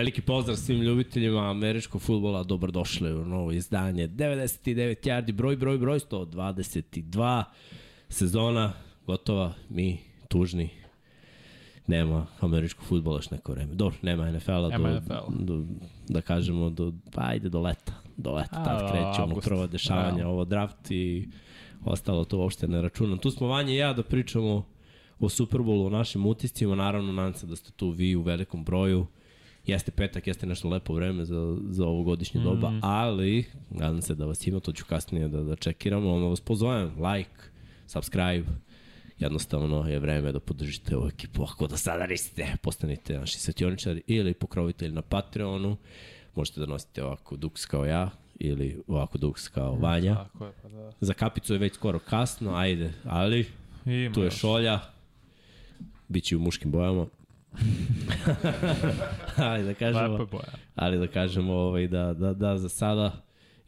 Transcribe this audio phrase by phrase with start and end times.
[0.00, 4.08] Veliki pozdrav svim ljubiteljima američkog futbola, dobrodošli u novo izdanje.
[4.08, 7.44] 99 yardi, broj, broj, broj, 122
[8.08, 8.72] sezona,
[9.06, 10.70] gotova, mi tužni,
[11.86, 13.74] nema američkog futbola još neko vreme.
[13.74, 15.44] Dobro, nema NFL-a Nema do, NFL.
[15.44, 15.64] do,
[16.08, 17.92] da kažemo, do, pa ajde do leta.
[18.16, 20.28] Do leta, A, tad kreće ono dešavanja, Da.
[20.28, 21.28] ovo draft i
[21.84, 23.18] ostalo to uopšte ne računam.
[23.18, 24.66] Tu smo Vanja i ja da pričamo
[25.18, 29.06] o Superbowlu, o našim utiscima, naravno nadam se da ste tu vi u velikom broju.
[29.70, 32.78] Jeste petak, jeste nešto lepo vreme za, za ovo godišnje doba, Mhm.
[32.82, 36.12] ali nadam se da vas ima, to ću kasnije da, da čekiramo.
[36.12, 37.30] Ono vas pozovem, like,
[37.86, 38.44] subscribe,
[39.18, 41.42] jednostavno je vreme da podržite ovu ekipu.
[41.44, 45.76] Ako do sada niste, postanite naši svetioničari ili pokrovitelji na Patreonu.
[46.34, 50.14] Možete da nosite ovako duks kao ja ili ovako duks kao Vanja.
[50.14, 50.92] Tako je, pa da.
[51.00, 53.46] Za kapicu je već skoro kasno, ajde, ali
[53.86, 54.34] Ima tu je još.
[54.34, 54.80] šolja,
[56.08, 57.06] bit će u muškim bojama.
[59.50, 60.52] ali da kažemo, Lepa boja.
[60.74, 63.12] ali da kažemo ovaj, da, da, da za sada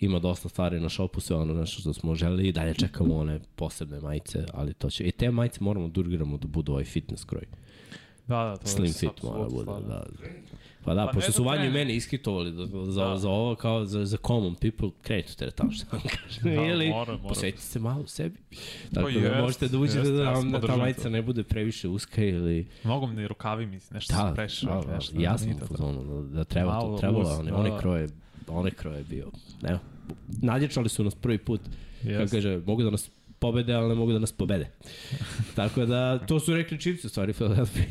[0.00, 3.40] ima dosta stvari na šopu, sve ono nešto što smo želi i dalje čekamo one
[3.56, 7.24] posebne majice, ali to će, i te majice moramo da urgiramo da budu ovaj fitness
[7.24, 7.44] kroj.
[8.26, 10.04] Da, da, to Slim je fit mora da bude, apsolutno da.
[10.84, 13.16] Pa da, Pa pošto su Vanju i meni iskitovali da, za, Da.
[13.16, 16.54] za ovo kao za, za common people, krenite teretano što vam kažem.
[16.56, 17.28] Da, Ili mora, mora.
[17.28, 18.38] posvetite se malo sebi.
[18.94, 21.10] Tako Pa da jest, možete da uđete jest, da vam da ta majica to.
[21.10, 22.66] ne bude previše uska ili...
[22.84, 24.80] Mnogo mi rukavi mi nešto Da, da, prešao.
[24.80, 25.74] da, da, nešto, ja sam nije u to to.
[25.74, 27.78] fazonu da, da treba to, Malo trebalo, uz, one, da, one da.
[27.78, 28.08] kroje,
[28.48, 29.30] one kroje bio,
[29.62, 29.78] ne,
[30.42, 31.60] nadječali su nas prvi put,
[31.98, 32.36] kako Jeste.
[32.36, 34.70] kaže, mogu da nas pobede, ali ne mogu da nas pobede.
[35.56, 37.84] Tako da, to su rekli Chiefs u stvari, Philadelphia,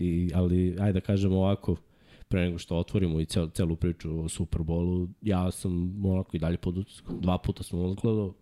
[0.00, 1.76] i, ali ajde da kažemo ovako,
[2.28, 5.72] pre nego što otvorimo i cel, celu priču o Superbolu, ja sam
[6.06, 7.20] onako i dalje pod utiskom.
[7.20, 8.34] Dva puta sam odgledao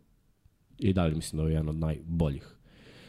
[0.79, 2.53] i dalje mislim da je jedan od najboljih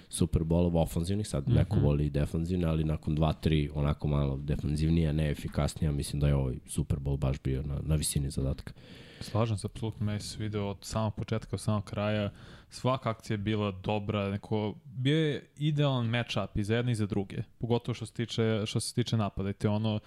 [0.09, 1.85] Superbolova ofanzivnih, sad neko Mhm.
[1.85, 6.99] voli i defanzivne, ali nakon 2-3 onako malo defanzivnija, neefikasnija, mislim da je ovaj Super
[6.99, 8.73] Bowl baš bio na, na visini zadatka.
[9.21, 12.31] Slažem se, apsolutno meni se video od samog početka do samog kraja.
[12.69, 17.05] Svaka akcija je bila dobra, neko, bio je idealan match-up i za jedne i za
[17.05, 17.37] druge.
[17.57, 19.49] Pogotovo što se tiče, što se tiče napada.
[19.49, 19.99] I te ono,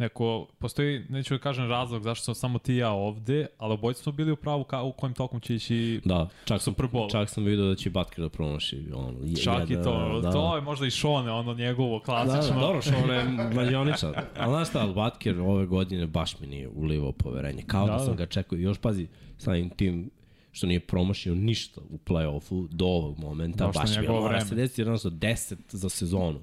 [0.00, 4.02] neko, postoji, neću da kažem razlog zašto smo samo ti i ja ovde, ali obojci
[4.02, 7.10] smo bili u pravu ka, u kojem tokom će ići Da, čak sam, Super Bowl.
[7.10, 8.84] čak sam vidio da će Butker da promaši.
[8.94, 10.32] Ono, je- Čak i jedan, to, da.
[10.32, 12.54] to je možda i Šone, ono njegovo Da, klasično.
[12.54, 13.24] da, dobro što on je
[13.54, 14.22] mlađoničar.
[14.36, 17.62] Ali znaš šta, Butker ove godine baš mi nije ulivao poverenje.
[17.62, 18.16] Kao da, Da, da sam da.
[18.16, 18.58] ga čekao.
[18.58, 19.06] I još pazi,
[19.38, 20.10] samim tim
[20.52, 23.66] što nije promašio ništa u play-offu do ovog momenta.
[23.66, 24.40] Došlo baš mi je vreme.
[24.40, 26.40] se desiti jedno za 10 za sezonu.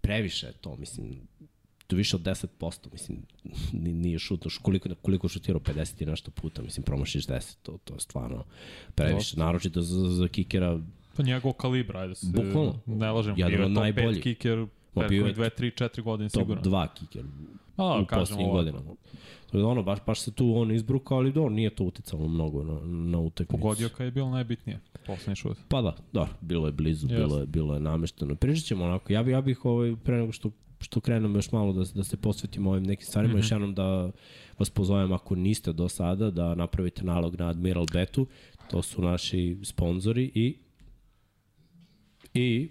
[0.00, 1.20] Previše je to, mislim,
[1.88, 3.18] to više od 10%, mislim,
[3.72, 7.94] ni- nije šutno, koliko, koliko šutirao 50 i nešto puta, mislim, promašiš 10, to, to
[7.94, 8.44] je stvarno
[8.94, 10.80] previše, naročito za, za kikera,
[11.16, 12.74] Pa njegov kalibra, ajde se Bukvalno.
[12.86, 13.34] ne lažem.
[13.36, 14.18] Jedan bio je top najboljih.
[14.18, 16.62] 5 kicker Ma bio je prethodnih 2, 3, 4 godine top sigurno.
[16.62, 17.24] 2 kiker
[17.76, 18.56] A, u kažemo posljednjim ovako.
[18.56, 18.94] godinama.
[19.46, 22.64] Tako da ono, baš, baš se tu on izbrukao, ali dobro, nije to uticalo mnogo
[22.64, 22.80] na,
[23.10, 23.60] na utakmicu.
[23.60, 24.80] Pogodio kad je bilo najbitnije.
[25.06, 25.58] Poslednji šut.
[25.68, 27.16] Pa da, da, bilo je blizu, Jeste.
[27.16, 28.34] bilo je, bilo je namešteno.
[28.34, 30.50] Pričat ćemo onako, ja, bi, ja bih ovaj, pre nego što
[30.80, 33.36] što krenemo još malo da, da se posvetimo ovim nekim stvarima, mm.
[33.36, 33.40] -hmm.
[33.40, 34.10] još jednom da
[34.58, 38.26] vas pozovem ako niste do sada da napravite nalog na Admiral Betu,
[38.70, 40.58] to su naši sponzori i
[42.34, 42.68] i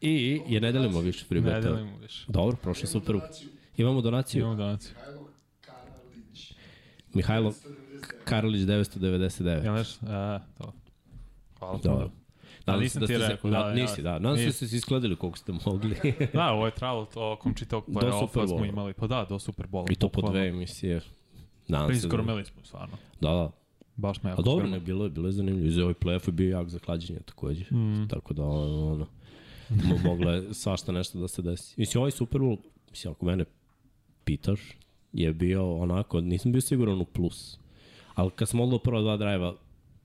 [0.00, 2.24] i je ne delimo više free Ne delimo više.
[2.28, 3.16] Dobro, prošlo super.
[3.76, 4.40] Imamo donaciju.
[4.40, 4.94] Imamo donaciju.
[7.14, 7.54] Mihajlo
[8.24, 9.64] Karolić 999.
[9.64, 10.06] Jel nešto?
[10.06, 10.72] E, to.
[11.58, 11.78] Hvala.
[11.82, 12.10] Dobro.
[12.64, 14.18] Se nisam da ti rekao, da, da, nisi, da.
[14.18, 15.96] Nadam se da ste se iskladili koliko ste mogli.
[16.34, 18.94] Da, ovo je trajalo tokom čitavog Do play-offa smo imali.
[18.94, 19.92] Pa da, do Super Bowla.
[19.92, 21.00] I to po dve emisije.
[21.68, 22.00] Nadam se da...
[22.00, 22.96] Priskormili smo, stvarno.
[23.20, 23.50] Da, da.
[23.96, 25.66] Baš me jako A dobro, ne, bilo je, bilo je zanimljivo.
[25.66, 27.64] I za ovaj playoff je bio jak za klađenje takođe.
[27.74, 28.08] Mm.
[28.08, 29.06] Tako da, ono,
[29.70, 31.74] mo- moglo je svašta nešto da se desi.
[31.76, 32.58] Mislim, ovaj Super Bowl,
[32.90, 33.44] mislim, ako mene
[34.24, 34.60] pitaš,
[35.12, 37.58] je bio onako, nisam bio siguran u plus.
[38.14, 39.54] Ali kad sam odlo prva dva drajva,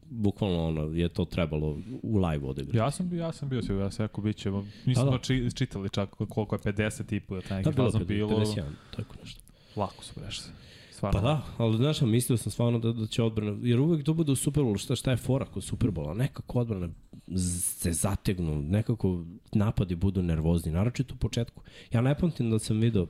[0.09, 2.77] bukvalno ono, je to trebalo u live odigrati.
[2.77, 4.51] Ja sam bio, ja sam bio siguran, ja sam rekao bit će,
[4.85, 5.23] nismo Da, da, da.
[5.23, 8.63] či, čitali čak koliko je 50 i po, da taj Da, bilo, bilo, bilo, 51,
[8.95, 9.41] tako nešto.
[9.75, 10.51] lako su prešli.
[10.91, 11.19] Stvarno.
[11.19, 14.31] Pa da, ali znaš, mislio sam stvarno da, da će odbrana, jer uvek to bude
[14.31, 16.89] u Superbowlu, šta, šta je fora kod Superbola, nekako odbrana
[17.37, 21.63] se zategnu, nekako napadi budu nervozni, naročito u početku.
[21.91, 23.07] Ja ne pamtim da sam video,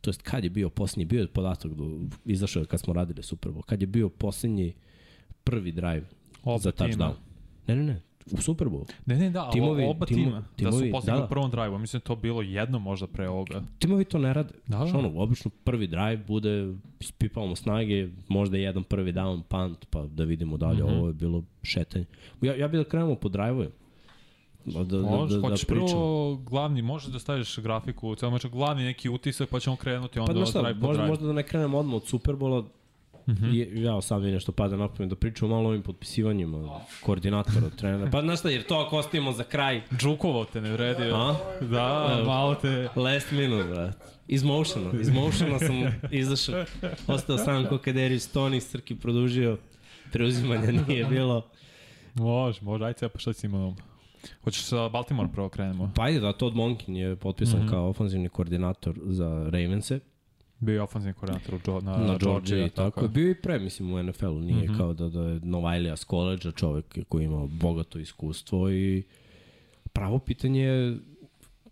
[0.00, 3.22] to jest kad je bio posljednji, bio je podatak, do, izašao je kad smo radili
[3.22, 4.74] Superbowl, kad je bio posljednji
[5.44, 6.06] prvi drive
[6.44, 7.12] Oba za touchdown.
[7.66, 8.86] Ne, ne, ne, u Superbowlu.
[9.06, 11.28] Ne, ne, da, Timovi- oba timo- tima, da timovi, su postigli da, da.
[11.28, 13.62] prvom drive-u, mislim da to bilo jedno možda pre ovoga.
[13.78, 14.54] Timovi to ne rade.
[14.66, 14.98] Da, Da, da.
[14.98, 20.56] ono, obično prvi drive bude, ispipavamo snage, možda jedan prvi down, punt, pa da vidimo
[20.56, 20.86] dalje, mm.
[20.86, 20.98] -hmm.
[20.98, 22.04] ovo je bilo šetanje.
[22.40, 23.70] Ja, ja bih da krenemo po drive-ovima.
[24.64, 25.88] Da, da, Može, da, da, hoćeš pričamo.
[25.88, 30.18] prvo glavni, možeš da staviš grafiku u celom meču, glavni neki utisak, pa ćemo krenuti
[30.18, 31.08] onda Pa šta, drive po možda, drive.
[31.08, 32.64] možda da ne krenemo odmah od Superbola,
[33.32, 33.44] Mm.
[33.44, 33.84] -hmm.
[33.84, 38.10] ja sad mi nešto pada na pamet da pričamo malo o ovim potpisivanjima koordinatora, trenera.
[38.10, 41.02] Pa znaš šta, jer to ako ostavimo za kraj, Džukovo te ne vredi.
[41.02, 41.34] a?
[41.60, 42.88] Da, malo te...
[42.96, 43.96] Last minute, brat.
[44.28, 45.00] Iz motiona.
[45.00, 45.76] Iz motiona sam
[46.10, 46.64] izašao.
[47.06, 49.58] Ostao sam ko Kaderius Toni, Srki produžio.
[50.12, 51.46] Preuzimanja nije bilo.
[52.14, 53.74] Može, može, ajde pa šta si imao?
[54.44, 55.92] Hoćeš sa Baltimore prvo krenemo?
[55.94, 57.62] Pa ajde da, Todd Monkin je potpisan mm.
[57.62, 57.70] -hmm.
[57.70, 60.00] kao ofanzivni koordinator za Ravense.
[60.62, 63.02] Bio je ofenzivni koordinator Jo- na, na Georgia i tako.
[63.02, 63.08] je.
[63.08, 64.40] Bio i pre, mislim, u NFL-u.
[64.40, 64.72] Nije mm.
[64.72, 64.76] -hmm.
[64.76, 69.02] kao da, da je Novajlija s koleđa, čovek koji ima bogato iskustvo i
[69.92, 70.98] pravo pitanje je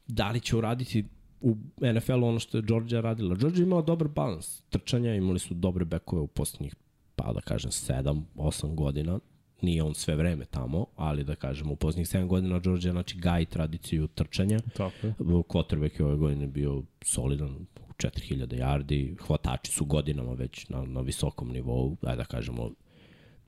[0.07, 1.05] da li će uraditi
[1.41, 1.57] u
[1.95, 3.35] NFL-u ono što je Georgia radila.
[3.35, 6.75] Georgia imala dobar balans trčanja, imali su dobre bekove u poslednjih,
[7.17, 9.19] pa da kažem, 7-8 godina.
[9.63, 13.47] Nije on sve vreme tamo, ali da kažem, u poslednjih 7 godina Georgia znači gaji
[13.47, 14.59] tradiciju trčanja.
[14.77, 15.15] Tako je.
[15.19, 17.67] Quarterback je ove godine bio solidan,
[18.01, 22.71] 4000 yardi, hvatači su godinama već na, na visokom nivou, ajde da kažemo,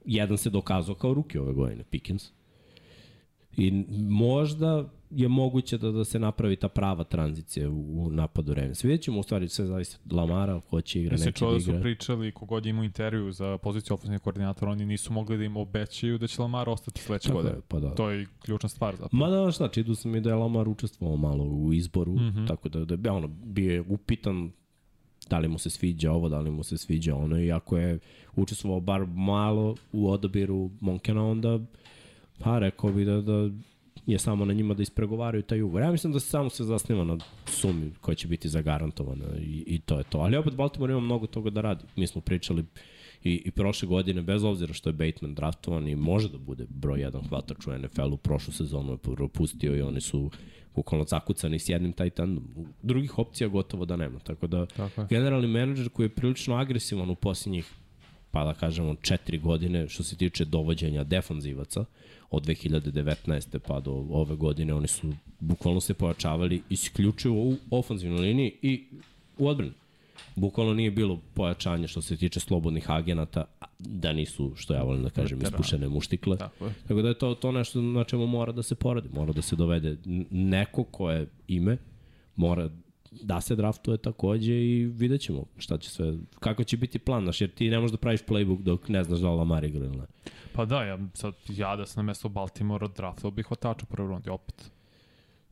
[0.04, 2.30] jedan se dokazao kao ruki ove godine, Pickens.
[3.56, 8.85] I možda je moguće da, da se napravi ta prava tranzicija u, u napadu Ravens.
[8.85, 11.71] Vidjet ćemo u stvari sve zavisi od Lamara, ko će igra, neće da da su
[11.71, 11.83] igra.
[11.83, 16.19] pričali kogod je imao intervju za poziciju ofenzivnog koordinatora, oni nisu mogli da im obećaju
[16.19, 17.57] da će Lamar ostati sledeće Tako godine.
[17.57, 17.95] je, pa da.
[17.95, 19.11] To je ključna stvar zapravo.
[19.12, 22.19] Ma da, šta, čidu sam i da je Lamar učestvovao malo u izboru, mm.
[22.19, 22.49] -hmm.
[22.49, 24.50] tako da, da ono, bio je upitan
[25.31, 27.99] da li mu se sviđa ovo, da li mu se sviđa ono i ako je
[28.37, 31.61] učestvovao bar malo u odabiru Monkena, onda
[32.38, 33.50] pa rekao bi da, da
[34.06, 35.82] je samo na njima da ispregovaraju taj ugovor.
[35.82, 39.80] Ja mislim da se samo se zasniva na sumi koja će biti zagarantovana i, i
[39.80, 40.18] to je to.
[40.18, 41.85] Ali opet Baltimore ima mnogo toga da radi.
[41.97, 42.64] Mi smo pričali
[43.25, 47.00] i, i prošle godine, bez obzira što je Bateman draftovan i može da bude broj
[47.00, 50.30] jedan hvatač u NFL-u, prošlu sezonu je propustio i oni su
[50.75, 52.44] bukvalno zakucani s jednim taj tandem.
[52.82, 54.18] Drugih opcija gotovo da nema.
[54.18, 57.73] Tako da Tako generalni menadžer koji je prilično agresivan u posljednjih
[58.30, 61.85] pa da kažemo četiri godine što se tiče dovođenja defanzivaca
[62.32, 63.58] od 2019.
[63.58, 68.84] pa do ove godine oni su bukvalno se pojačavali isključivo u ofanzivnoj liniji i
[69.38, 69.72] u odbrani.
[70.36, 73.44] Bukvalno nije bilo pojačanja što se tiče slobodnih agenata,
[73.78, 76.36] da nisu, što ja volim da kažem, ispušene muštikle.
[76.36, 76.74] Tako je.
[76.88, 79.08] Tako da je to, to nešto na čemu mora da se poradi.
[79.12, 79.96] Mora da se dovede
[80.30, 81.76] neko ko je ime,
[82.36, 82.70] mora
[83.21, 87.40] da se draftuje takođe i vidjet ćemo šta će sve, kako će biti plan, znaš,
[87.40, 89.97] jer ti ne možeš da praviš playbook dok ne znaš da li Lamar igra ili
[89.97, 90.07] ne.
[90.52, 94.09] Pa da, ja, sad, ja da sam na mesto Baltimora draftao bih hvatača u prvoj
[94.09, 94.71] rundi opet.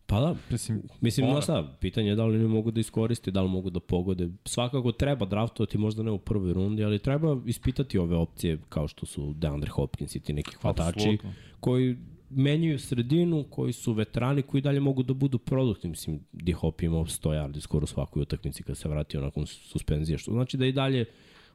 [0.07, 3.43] Pa da, Mislim, Mislim, znaš šta, pitanje je da li oni mogu da iskoriste, da
[3.43, 4.29] li mogu da pogode.
[4.45, 9.07] Svakako treba draftovati, možda ne u prvoj rundi, ali treba ispitati ove opcije kao što
[9.07, 11.19] su DeAndre Hopkins i ti neki hvatači
[11.61, 11.97] koji
[12.31, 15.89] menjaju sredinu, koji su veterani, koji dalje mogu da budu produkti.
[15.89, 20.33] Mislim, Di Hop imao 100 yardi skoro svakoj utakmici kad se vratio nakon suspenzije, što
[20.33, 21.05] znači da i dalje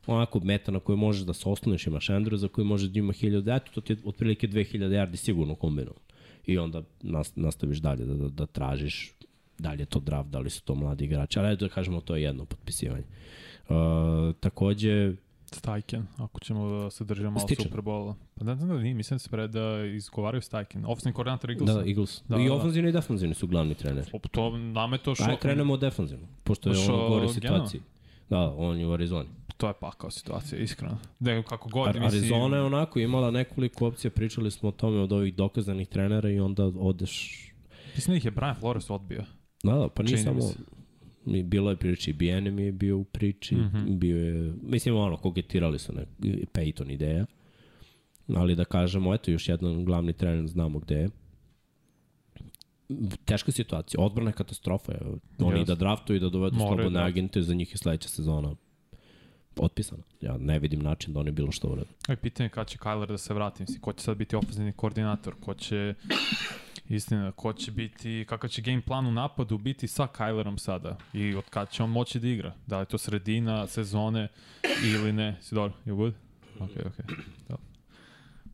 [0.07, 3.55] onako meta na kojoj možeš da se osloniš, imaš Andrewsa koji može da ima 1000,
[3.55, 6.01] eto, to ti je otprilike 2000 yardi sigurno kombinovan.
[6.45, 9.15] I onda nas, nastaviš dalje da, da, da tražiš
[9.57, 12.15] da li je to draft, da li su to mladi igrači, ali da kažemo to
[12.15, 13.03] je jedno potpisivanje.
[13.69, 13.75] Uh,
[14.39, 15.13] takođe,
[15.51, 17.63] Stajken, ako ćemo da se držimo malo Stičem.
[17.63, 18.15] Superbola.
[18.35, 20.85] Pa ne znam da nije, mislim da se pre da izgovaraju Stajken.
[20.85, 21.73] Ofensivni koordinator Eaglesa.
[21.73, 22.21] da, Eagles.
[22.27, 22.53] Da, Da, I da.
[22.53, 24.07] ofanzivni i defanzivni su glavni treneri.
[24.13, 25.27] O, To nama je to šok.
[25.27, 27.33] Ajde, krenemo od defanzivno, pošto je Što, gore u Geno?
[27.33, 27.81] situaciji.
[28.29, 29.29] Da, on je u Arizoni.
[29.57, 30.97] To je pakao situacija, iskreno.
[31.19, 32.19] Da, kako god, Ar mislim...
[32.21, 36.39] Arizona je onako imala nekoliko opcija, pričali smo o tome od ovih dokazanih trenera i
[36.39, 37.41] onda odeš...
[37.95, 39.23] Mislim da ih je Brian Flores odbio.
[39.63, 40.39] Da, da, pa nije samo...
[41.25, 43.71] bilo je priči, BNM je bio u priči, mm.
[43.73, 43.97] -hmm.
[43.97, 46.05] bio je, mislim, ono, kogetirali su ne,
[46.53, 47.25] Peyton ideja,
[48.35, 51.09] ali da kažemo, eto, još jedan glavni trener, znamo gde je.
[53.25, 54.91] Teška situacija, odbrana je katastrofa.
[54.91, 54.99] je.
[55.39, 55.71] Oni Jeste.
[55.71, 57.05] da draftuju i da dovedu Moraju slobodne da.
[57.05, 58.55] agente, za njih je sledeća sezona
[59.57, 60.03] otpisana.
[60.21, 61.89] Ja ne vidim način da oni bilo što urade.
[62.07, 63.63] Aj, pitanje je kada će Kyler da se vrati.
[63.63, 65.93] Mislim, ko će sad biti ofenzivni koordinator, ko će...
[66.89, 71.35] Istina, ko će biti, kakav će game plan u napadu biti sa Kylerom sada i
[71.35, 72.53] od kada će on moći da igra.
[72.67, 74.27] Da li je to sredina sezone
[74.83, 75.37] ili ne.
[75.41, 75.73] Si dobro?
[75.85, 76.13] You good?
[76.59, 77.05] Ok, ok.
[77.49, 77.55] Da.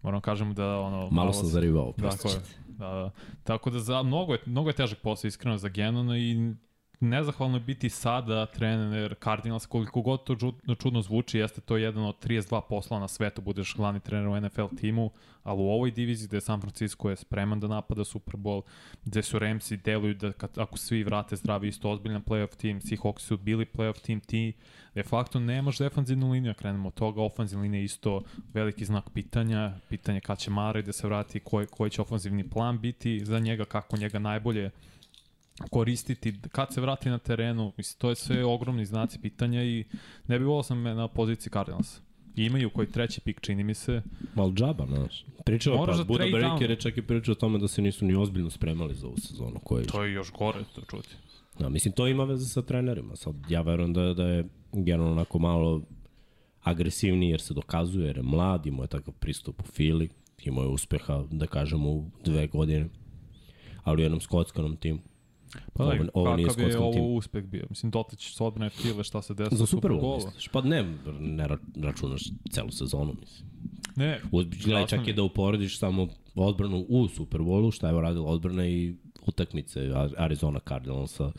[0.02, 1.10] Moram kažem da ono...
[1.10, 1.94] Malo sam zarivao.
[2.02, 2.36] Tako je.
[2.68, 3.12] Da, da.
[3.44, 6.54] Tako da za, mnogo, je, mnogo je težak posao iskreno za Genona i
[7.02, 10.36] nezahvalno je biti sada trener Cardinals, koliko god to
[10.80, 14.76] čudno, zvuči, jeste to jedan od 32 posla na svetu, budeš glavni trener u NFL
[14.78, 15.12] timu,
[15.44, 18.62] ali u ovoj diviziji gde San Francisco je spreman da napada Super Bowl,
[19.06, 23.20] gde su Ramsi deluju da kad, ako svi vrate zdravi isto ozbiljan playoff tim, Seahawks
[23.20, 24.54] su bili playoff tim, ti
[24.96, 30.20] de facto nemaš defanzivnu liniju, krenemo od toga, ofanzivna linija isto veliki znak pitanja, pitanje
[30.20, 33.98] kad će Mare da se vrati, koji, koji će ofanzivni plan biti za njega, kako
[33.98, 34.72] njega najbolje
[35.70, 39.86] koristiti kad se vrati na terenu, mislim, to je sve ogromni znaci pitanja i
[40.28, 42.02] ne bi volao sam na poziciji Cardinals.
[42.36, 44.02] I imaju koji treći pik, čini mi se.
[44.36, 45.26] Mal džaba, znaš.
[45.46, 48.06] Pričao Moraš pa, da Buda Breaker je čak i pričao o tome da se nisu
[48.06, 49.60] ni ozbiljno spremali za ovu sezonu.
[49.64, 51.16] Koja je To je još gore to čuti.
[51.60, 53.16] Da, mislim, to ima veze sa trenerima.
[53.16, 55.82] Sad, ja verujem da, da je generalno onako malo
[56.64, 60.10] agresivniji jer se dokazuje, jer je mlad, imao je takav pristup u Fili,
[60.44, 62.90] imao je uspeha, da kažemo, u dve godine,
[63.84, 65.00] ali u jednom skotskanom timu.
[65.74, 67.16] Pa da, Ovo- ovo nije kakav je ovo timu.
[67.16, 67.66] uspeh bio?
[67.70, 70.48] Mislim, dotić odbrane File šta se desilo Za Super Bowl, misliš?
[70.48, 70.84] Pa ne,
[71.20, 73.50] ne ra- računaš celu sezonu, mislim.
[73.96, 74.22] Ne,
[74.64, 78.96] Gledaj, čak i da uporediš samo odbranu u Super Bowlu, šta je radila odbrana i
[79.28, 81.32] utakmice Ar- Arizona Cardinalsa.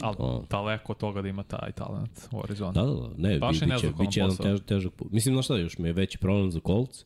[0.00, 0.44] ali O.
[0.50, 2.72] daleko od toga da ima taj talent u Arizona.
[2.72, 3.08] Da, da, da.
[3.18, 4.46] Ne, Baš je bi, biće, biće jedan posao.
[4.46, 5.12] tež, težak put.
[5.12, 7.04] Mislim, znaš šta, još mi je veći problem za Colts.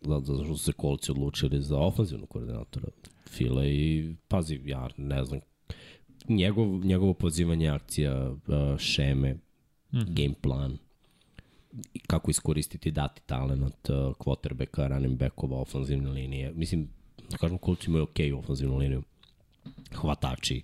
[0.00, 2.88] Zato zato što su se Coltsi odlučili za ofenzivnog koordinatora
[3.30, 5.40] Fila i pazi, ja ne znam,
[6.28, 9.38] njegov, njegovo pozivanje akcija, uh, šeme,
[9.92, 10.14] Mhm.
[10.14, 10.78] game plan,
[12.06, 16.52] kako iskoristiti dati talent uh, quarterbacka, running backova, ofenzivne linije.
[16.52, 16.88] Mislim,
[17.30, 19.02] da kažem, Colts imaju okej okay ofenzivnu liniju.
[19.94, 20.62] Hvatači,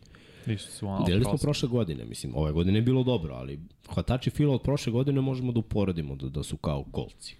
[1.06, 3.60] Delili smo prošle godine, mislim, ove godine je bilo dobro, ali
[3.94, 7.36] hvatači fila od prošle godine možemo da uporedimo da, da su kao kolci.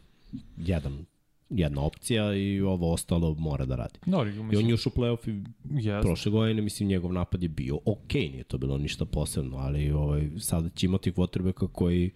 [0.56, 1.04] Jedan,
[1.50, 3.99] jedna opcija i ovo ostalo mora da radi.
[4.07, 5.45] No, I on mislim, je ušao u playoff i
[5.87, 6.07] jest.
[6.07, 10.31] prošle godine, mislim, njegov napad je bio okej, nije to bilo ništa posebno, ali ovaj,
[10.38, 12.11] sada će imati quarterbacka koji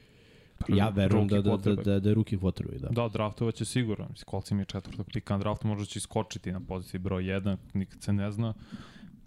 [0.69, 2.89] ja verujem da, da, da, da, da je ruki quarterback, da.
[2.89, 4.09] Da, draftovat će sigurno.
[4.11, 8.03] Mislim, im je četvrtog pika na draftu, možda će iskočiti na poziciji broj 1, nikad
[8.03, 8.55] se ne zna.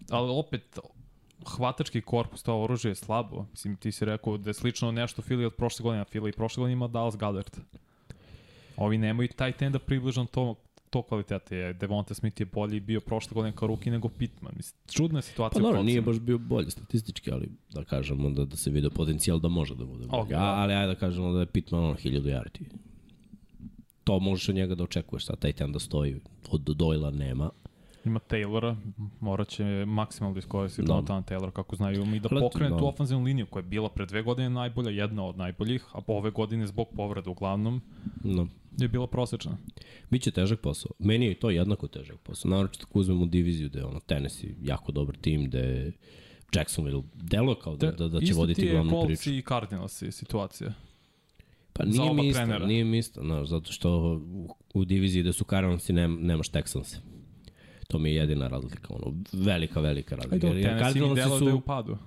[0.09, 0.79] Ali opet,
[1.57, 3.45] hvatački korpus, to oružje je slabo.
[3.51, 6.33] Mislim, ti si rekao da je slično nešto Fili od prošle godine, a Fili i
[6.33, 7.57] prošle godine ima Dallas Goddard.
[8.77, 10.55] Ovi nemaju taj ten da približan to,
[10.89, 11.57] to kvalitete.
[11.57, 11.73] Je.
[11.73, 14.53] Devonta Smith je bolji bio prošle godine kao ruki nego Pittman.
[14.55, 18.29] Mislim, čudna je Pa situacija u dobro, nije baš bio bolji statistički, ali da kažemo
[18.29, 20.21] da, da se vide potencijal da može da bude bolji.
[20.21, 20.55] Ok, A, da.
[20.55, 22.65] ali ajde da kažemo da je Pittman ono 1000 yardi.
[24.03, 26.19] To možeš od njega da očekuješ, sad taj ten da stoji.
[26.51, 27.49] Od Doyla nema.
[28.05, 28.75] Ima Taylora,
[29.19, 30.93] morat će maksimalno da iskoristi Da.
[30.93, 32.77] Jonathan Taylor kako znaju i da pokrene da.
[32.77, 36.31] tu ofenzivnu liniju koja je bila pre dve godine najbolja, jedna od najboljih, a ove
[36.31, 37.81] godine zbog povreda uglavnom
[38.23, 38.47] No.
[38.79, 39.57] je bila prosečna.
[40.09, 40.91] Biće težak posao.
[40.99, 42.49] Meni je i to jednako težak posao.
[42.49, 45.91] Naravno ako uzmemo diviziju da je ono Tennessee jako dobar tim, da je
[46.55, 49.29] Jacksonville delo kao da, da, da će voditi glavnu Isto ti priču.
[49.29, 50.73] je Colts i Cardinals i situacija.
[51.73, 52.65] Pa nije mi isto, trenera.
[52.65, 53.89] nije mi isto, znaš, zato što
[54.33, 56.97] u, u diviziji da su Cardinalsi nem, nemaš Texanse.
[57.83, 60.47] To mi je jedina razlika, ono, velika, velika razlika.
[60.47, 61.97] Ajde, Jer Cardinalsi delo su- da je u padu.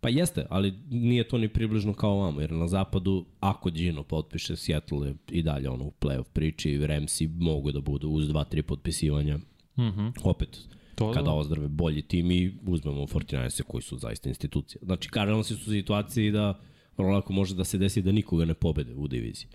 [0.00, 4.56] Pa jeste, ali nije to ni približno kao vamo, jer na zapadu, ako Gino potpiše,
[4.56, 8.62] Seattle je i dalje ono u playoff priči, Ramsi mogu da budu uz dva, tri
[8.62, 9.38] potpisivanja.
[9.78, 10.06] Mhm.
[10.22, 10.58] Opet,
[10.94, 11.32] To kada da.
[11.32, 14.80] ozdrave bolji tim i uzmemo 49 koji su zaista institucije.
[14.82, 16.58] Znači, Cardinalsi su u situaciji da
[16.96, 19.46] vrlo lako može da se desi da nikoga ne pobede u diviziji.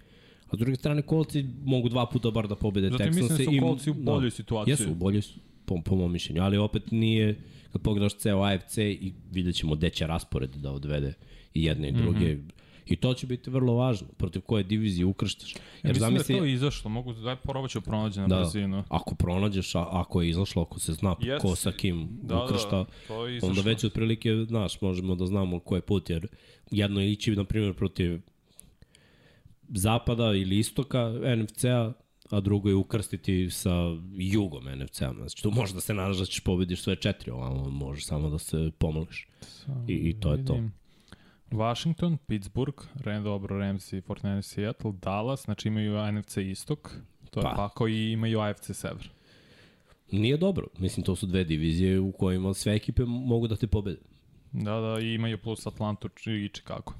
[0.43, 3.07] A s druge strane, Coltsi mogu dva puta bar da pobede Zato Texanse.
[3.12, 4.71] mislim da su i- Coltsi u boljoj situaciji.
[4.71, 7.36] Jesu, u boljoj su, po, po mom mišljenju, ali opet nije,
[7.71, 11.13] kad pogledaš ceo AFC i vidjet ćemo gde će raspored da odvede
[11.53, 12.33] i jedne i druge.
[12.33, 12.51] Mm -hmm.
[12.86, 15.55] I to će biti vrlo važno, protiv koje divizije ukrštaš.
[15.55, 18.39] Ja Jer mislim zamisli, da je to izašlo, mogu daj probat ću pronađi na Da.
[18.39, 18.83] brzinu.
[18.89, 21.47] ako pronađeš, a, ako je izašlo, ako se zna Jeste.
[21.47, 23.50] ko sa kim Da, ukršta, da, je izašlo.
[23.50, 26.27] onda već otprilike, znaš, možemo da znamo ko je put, jer
[26.71, 28.21] jedno je ići, na primjer, protiv
[29.69, 31.93] zapada ili istoka NFC-a,
[32.29, 33.74] a drugo je ukrstiti sa
[34.12, 35.13] jugom NFC-a.
[35.13, 38.72] Znači, tu možda se nadaš da ćeš pobediš sve četiri, ovamo možeš samo da se
[38.77, 39.27] pomoliš.
[39.88, 40.53] I, i to je to.
[40.53, 40.72] Vidim.
[41.51, 46.91] Washington, Pittsburgh, Ren dobro, Ramsey, 49 Seattle, Dallas, znači imaju NFC istok,
[47.31, 47.69] to je Pa.
[47.77, 47.89] pa.
[47.89, 49.10] i imaju AFC sever.
[50.12, 50.67] Nije dobro.
[50.79, 54.00] Mislim, to su dve divizije u kojima sve ekipe mogu da te pobede.
[54.51, 56.93] Da, da, i imaju plus Atlantu i Chicago.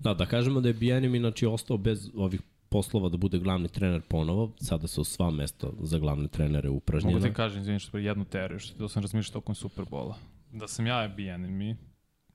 [0.00, 2.40] Da, da kažemo da je Bijanim inači ostao bez ovih
[2.74, 4.52] poslova da bude glavni trener ponovo.
[4.60, 7.16] Sada su sva mesta za glavne trenere upražnjena.
[7.16, 10.16] Mogu ti kažem, izvini što jednu teoriju, što to sam razmišljao tokom Superbola.
[10.52, 11.76] Da sam ja BNM,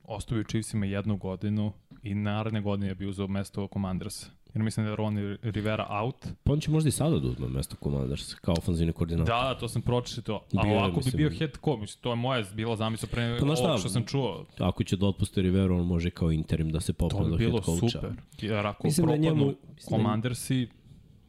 [0.03, 4.27] ostavio Chiefsima jednu godinu i naredne godine bi uzeo mesto Commandersa.
[4.49, 6.15] Jer mislim da je Ron Rivera out.
[6.43, 9.25] Pa on će možda i sada da uzme mesto Commanders kao ofanzivni koordinator.
[9.27, 10.35] Da, to sam pročitao.
[10.35, 13.07] A Bio je, ovako bi mislim- bio head coach, mislim, to je moja bila zamisla
[13.11, 14.45] pre Pa šta, što sam čuo.
[14.59, 17.37] Ako će da otpuste Riveru, on može kao interim da se To popne bi do
[17.37, 17.89] bilo head coacha.
[17.91, 18.11] super.
[18.41, 20.67] Jer ako Mislim da propadnu njemu- mislim da- Commandersi,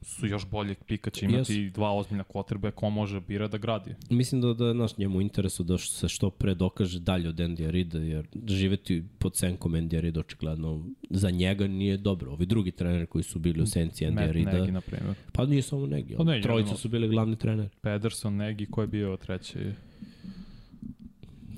[0.03, 1.75] su još boljeg pika, će imati Jesu.
[1.75, 3.95] dva ozbiljna kotrbe, ko može bira da gradi.
[4.11, 7.71] Mislim da, da je naš njemu interesu da se što pre dokaže dalje od Andy
[7.71, 12.33] Rida, jer živeti pod senkom Andy Rida očigledno za njega nije dobro.
[12.33, 15.15] Ovi drugi treneri koji su bili u senci Andy Matt Rida, Nagy, na primjer.
[15.33, 17.69] pa nije samo Negi, Pa ne, trojica su bili glavni treneri.
[17.81, 19.59] Pederson, Nagy, ko je bio treći?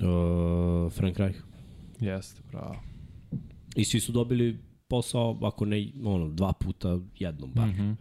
[0.00, 1.38] Uh, Frank Reich.
[2.00, 2.76] Jeste, bravo.
[3.76, 7.68] I svi su dobili posao, ako ne, ono, dva puta jednom bar.
[7.68, 7.72] Mm.
[7.72, 7.94] -hmm.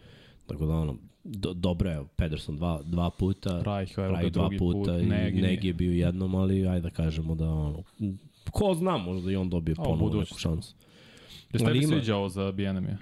[0.46, 3.72] Tako da, ono, do, dobro je, Pederson dva, dva puta, evo ga
[4.10, 5.42] Reich dva puta put, i Nagy.
[5.42, 7.82] Negi je bio jednom, ali ajde da kažemo da, ono,
[8.50, 10.74] ko zna, možda i on dobije ponovo neku šansu.
[11.52, 12.98] Jeste Ali tebi ima- sviđa ovo za BNM-je?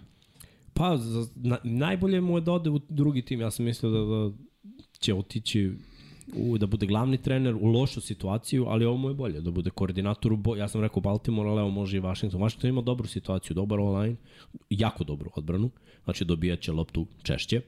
[0.75, 3.41] Pa, za, na, najbolje mu je da ode u drugi tim.
[3.41, 4.31] Ja sam mislio da, da
[4.99, 5.73] će otići
[6.37, 9.71] u, da bude glavni trener u lošu situaciju, ali ovo mu je bolje, da bude
[9.71, 12.41] koordinator u bo, ja sam rekao Baltimore, ali evo može i Washington.
[12.41, 14.17] Washington ima dobru situaciju, dobar online,
[14.71, 15.71] jako dobru odbranu,
[16.05, 17.61] znači dobijaće loptu češće.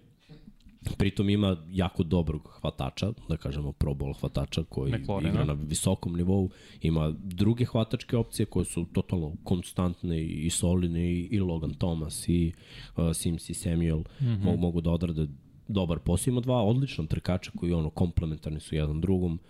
[0.98, 5.31] Pritom ima jako dobrog hvatača, da kažemo pro bowl hvatača koji McLaurina.
[5.31, 6.51] igra na visokom nivou.
[6.81, 12.53] Ima druge hvatačke opcije koje su totalno konstantne i solidne i, i Logan Thomas i
[12.96, 14.44] uh, Sims i Samuel mm -hmm.
[14.44, 15.27] mogu, mogu da odrade
[15.73, 16.31] dobar posao.
[16.31, 19.41] Ima dva odlična trkača koji ono komplementarni su jedan drugom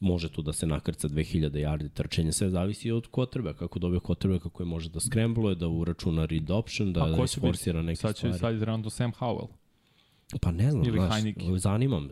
[0.00, 4.38] može tu da se nakrca 2000 yardi trčenja, sve zavisi od kotrbe, kako dobije kotrbe,
[4.38, 8.14] kako je može da skrembluje, da uračuna read option, da, da će isforsira neke Sad
[8.16, 8.38] će stvari.
[8.38, 9.48] sad rando Sam Howell.
[10.40, 11.58] Pa ne znam, Ili znaš, Heineke.
[11.58, 12.08] zanima me.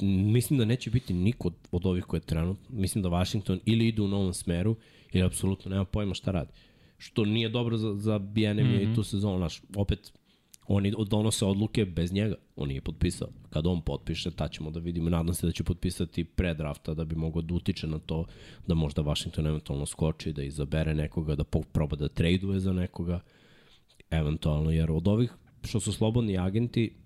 [0.00, 2.78] M, Mislim da neće biti niko od, od ovih koje je trenutno.
[2.78, 4.76] Mislim da Washington ili ide u novom smeru
[5.12, 6.52] ili apsolutno nema pojma šta radi.
[6.98, 8.92] Što nije dobro za, za BNM mm -hmm.
[8.92, 9.38] i tu sezonu.
[9.38, 10.12] Znaš, opet,
[10.72, 12.34] oni donose odluke bez njega.
[12.56, 13.28] On nije potpisao.
[13.50, 15.10] Kad on potpiše, ta ćemo da vidimo.
[15.10, 18.24] Nadam se da će potpisati pre drafta da bi mogao da utiče na to
[18.66, 23.20] da možda Washington eventualno skoči, da izabere nekoga, da proba da traduje za nekoga
[24.10, 25.32] eventualno, jer od ovih
[25.64, 26.96] što su slobodni agenti,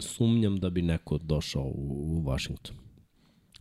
[0.00, 2.76] sumnjam da bi neko došao u, u Washington.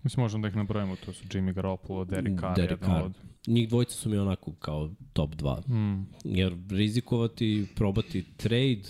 [0.04, 3.06] Mislim, možemo da ih nabrojimo, to su Jimmy Garoppolo, Derek Carr, Derek Carr.
[3.06, 3.14] od...
[3.48, 5.70] Njih dvojica su mi onako kao top 2.
[5.70, 6.06] Mm.
[6.24, 8.84] Jer rizikovati, probati trade,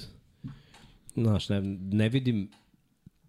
[1.23, 2.49] znaš, ne, ne vidim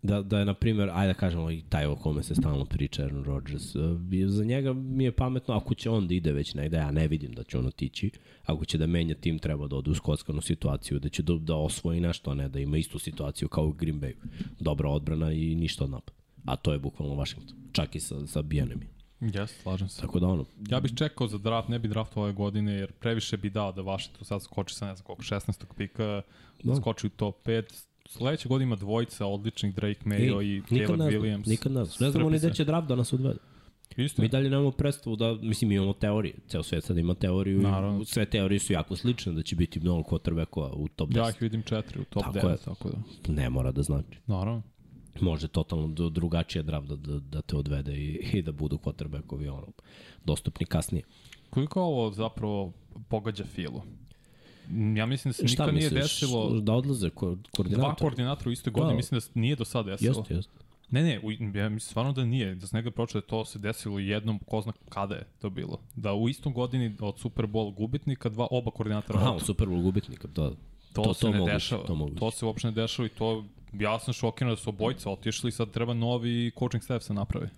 [0.03, 3.03] da, da je, na primjer, ajde da kažemo i taj o kome se stalno priča
[3.03, 6.77] Aaron Rodgers, uh, za njega mi je pametno ako će on da ide već negde,
[6.77, 8.11] ja ne vidim da će on otići,
[8.45, 11.55] ako će da menja tim treba da ode u skockanu situaciju, da će da, da
[11.55, 14.15] osvoji nešto, a ne da ima istu situaciju kao u Green Bay.
[14.61, 16.19] Dobra odbrana i ništa od napada.
[16.45, 17.57] A to je bukvalno Washington.
[17.73, 19.00] Čak i sa, sa Bijanemi.
[19.21, 20.01] Jes, slažem se.
[20.01, 23.37] Tako da ono, Ja bih čekao za draft, ne bi draft ove godine, jer previše
[23.37, 25.65] bi dao da Washington sad skoči sa ne znam koliko, 16.
[25.77, 26.23] pika, da.
[26.65, 26.77] Da.
[26.77, 27.85] skoči u top 5.
[28.09, 31.49] Sledeće godine ima dvojica odličnih, Drake Mayo i nikad Caleb ne Williams.
[31.49, 31.97] nikad ne znam.
[32.01, 33.39] Ne znamo ni gde će draft da nas odvede.
[33.97, 34.31] Isto Mi je.
[34.31, 36.35] dalje nemamo predstavu da, mislim, imamo teorije.
[36.49, 38.01] Ceo svet sad ima teoriju Naravno.
[38.01, 41.19] i sve teorije su jako slične da će biti mnogo quarterbackova u top 10.
[41.19, 42.57] Ja ih vidim četiri u top Tako 9, je.
[42.57, 43.33] tako da.
[43.33, 44.19] Ne mora da znači.
[44.27, 44.63] Naravno.
[45.21, 49.49] Može totalno do, drugačije draft da, da, da te odvede i, i da budu quarterbackovi
[49.49, 49.67] ono,
[50.25, 51.05] dostupni kasnije.
[51.51, 52.73] Koliko ovo zapravo
[53.09, 53.83] pogađa Filu?
[54.97, 56.03] Ja mislim da se Šta nikad nije misliš?
[56.03, 57.95] desilo Da odlaze ko, dva koordinator?
[57.97, 58.97] koordinatora u istoj godini, Da.
[58.97, 60.19] mislim da se nije do sada desilo.
[60.19, 60.53] Jeste, jeste.
[60.91, 63.59] Ne, ne, u, ja mislim stvarno da nije, da se negde pročeo da to se
[63.59, 65.81] desilo jednom, ko zna kada je to bilo.
[65.97, 69.37] Da u istom godini od Super Bowl gubitnika dva oba koordinatora Aha, odu.
[69.37, 70.51] u Super Bowl gubitnika, da.
[70.93, 71.85] To, To- se to ne moguće, dešava.
[71.87, 72.19] to moguće.
[72.19, 73.45] to se uopšte ne dešava i to
[73.81, 77.49] ja sam šokiran da su obojica otišli i sad treba novi coaching staff se napravi.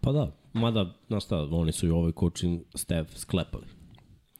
[0.00, 3.64] Pa da, mada, znaš šta, oni su i ovaj coaching staff sklepali.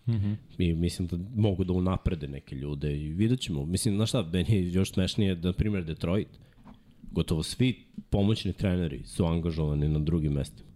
[0.07, 0.37] Mm -hmm.
[0.59, 3.67] I mislim da mogu da unaprede neke ljude i vidjet ćemo.
[3.67, 6.29] Mislim, znaš šta, meni je još smešnije, da, na primjer, Detroit.
[7.13, 10.70] Gotovo svi pomoćni treneri su angažovani na drugim mestima.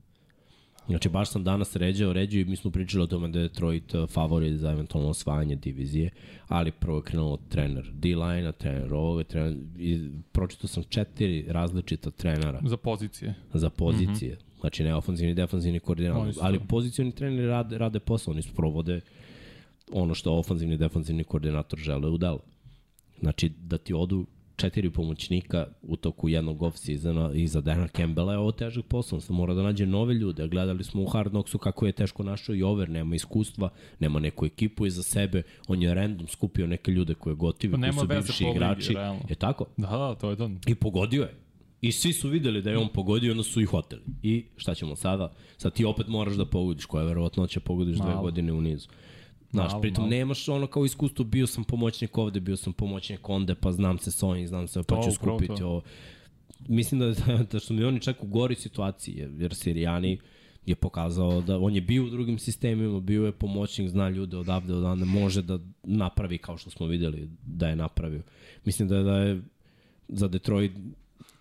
[0.88, 3.94] Znači, baš sam danas ređao, ređao i mi smo pričali o tome da je Detroit
[3.94, 6.10] uh, favorit za eventualno osvajanje divizije,
[6.48, 12.60] ali prvo je krenuo trener D-line-a, trener ovoga, trener, i pročitao sam četiri različita trenera
[12.64, 13.34] Za pozicije.
[13.54, 14.32] za pozicije.
[14.32, 14.60] Mm -hmm.
[14.60, 19.00] Znači ne ofanzivni i defanzivni koordinator, ali pozicioni treneri rade, rade posao, oni sprovode
[19.92, 22.40] ono što ofanzivni i defanzivni koordinator žele u delu.
[23.20, 28.38] Znači da ti odu četiri pomoćnika u toku jednog off-seasona i za Dana Campbella je
[28.38, 30.48] ovo težak posao, on mora da nađe nove ljude.
[30.48, 34.46] Gledali smo u Hard Knocksu kako je teško našao i over, nema iskustva, nema neku
[34.46, 38.44] ekipu iza sebe, on je random skupio neke ljude koje gotive, Pa koji su bivši
[38.44, 38.92] po ligi, igrači.
[38.92, 39.20] realno.
[39.28, 39.64] Je tako?
[39.76, 40.50] Da, da, to je to.
[40.66, 41.34] I pogodio je.
[41.80, 44.02] I svi su videli da je on pogodio, onda su ih hoteli.
[44.22, 45.32] I šta ćemo sada?
[45.56, 48.22] Sad ti opet moraš da pogodiš, koja je verovatnoća pogodiš dve Malo.
[48.22, 48.88] godine u nizu.
[49.54, 50.10] Znaš, Malo, pritom malo.
[50.10, 54.10] nemaš ono kao iskustvo, bio sam pomoćnik ovde, bio sam pomoćnik onde, pa znam se
[54.10, 55.66] s ovim, znam se, pa To, ću skupiti to.
[55.66, 55.82] ovo.
[56.68, 60.18] Mislim da, da, da su mi oni čak u gori situaciji, jer, Sirijani
[60.66, 64.74] je pokazao da on je bio u drugim sistemima, bio je pomoćnik, zna ljude odavde,
[64.74, 68.22] odavde, može da napravi kao što smo videli da je napravio.
[68.64, 69.42] Mislim da, da je
[70.08, 70.72] za Detroit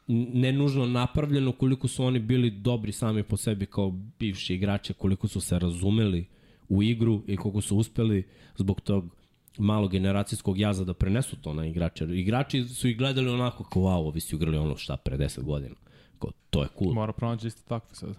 [0.07, 5.27] ne nužno napravljeno koliko su oni bili dobri sami po sebi kao bivši igrači, koliko
[5.27, 6.25] su se razumeli
[6.69, 9.05] u igru i koliko su uspeli zbog tog
[9.57, 12.05] malo generacijskog jaza da prenesu to na igrače.
[12.05, 15.75] Igrači su ih gledali onako kao, wow, ovi su igrali ono šta pre 10 godina.
[16.19, 16.93] Kao, to je cool.
[16.93, 18.15] Mora pronaći isto takve sad.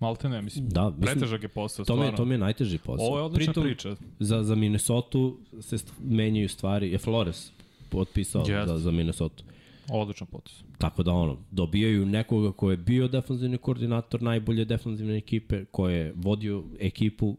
[0.00, 2.12] Malte ne, mislim, Da, mislim, pretežak je posao, To mi, stvarno.
[2.12, 3.06] je, to mi je najteži posao.
[3.06, 3.96] Ovo je odlična Pritom, priča.
[4.18, 5.18] Za, za Minnesota
[5.60, 6.92] se menjaju stvari.
[6.92, 7.52] Je Flores
[7.88, 8.66] potpisao Jeste.
[8.66, 9.44] za, za Minnesota.
[9.90, 10.62] Odličan potes.
[10.78, 16.12] Tako da ono, dobijaju nekoga ko je bio defanzivni koordinator najbolje defanzivne ekipe, ko je
[16.16, 17.36] vodio ekipu,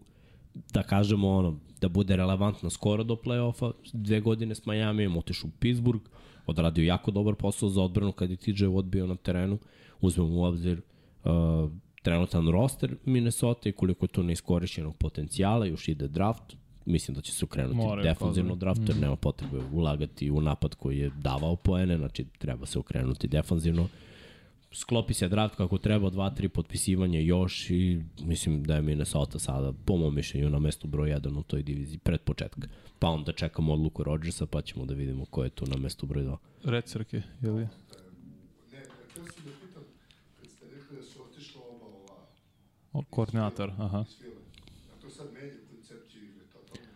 [0.73, 5.59] da kažemo ono, da bude relevantna skoro do play-offa, dve godine s Miami, otišao u
[5.59, 6.03] Pittsburgh,
[6.45, 9.57] odradio jako dobar posao za odbranu kad je TJ Watt bio na terenu,
[10.01, 10.81] uzmemo u obzir
[11.23, 11.31] uh,
[12.01, 17.31] trenutan roster Minnesota i koliko je tu neiskorišćenog potencijala, još ide draft, mislim da će
[17.31, 18.59] se ukrenuti Moraju, defanzivno da.
[18.59, 23.27] draft, jer nema potrebe ulagati u napad koji je davao poene, znači treba se ukrenuti
[23.27, 23.87] defanzivno.
[24.75, 29.73] Sklopi se draft kako treba, dva, tri potpisivanja još i mislim da je Minnesota sada,
[29.85, 32.67] po mom mišljenju, na mestu broj 1 u toj diviziji pred početka.
[32.99, 36.23] Pa onda čekamo odluku Rodgersa, pa ćemo da vidimo ko je tu na mestu broj
[36.23, 36.37] 2.
[36.63, 37.61] Reci, Srke, je li?
[37.61, 37.67] Ne,
[39.09, 39.83] htio sam da pitam,
[40.39, 42.15] kad ste rekli da su otišla oba ova
[42.93, 44.05] O, koordinator, aha.
[44.09, 44.35] iz File,
[44.97, 46.89] a to sad menja koncepciju igre, totalno?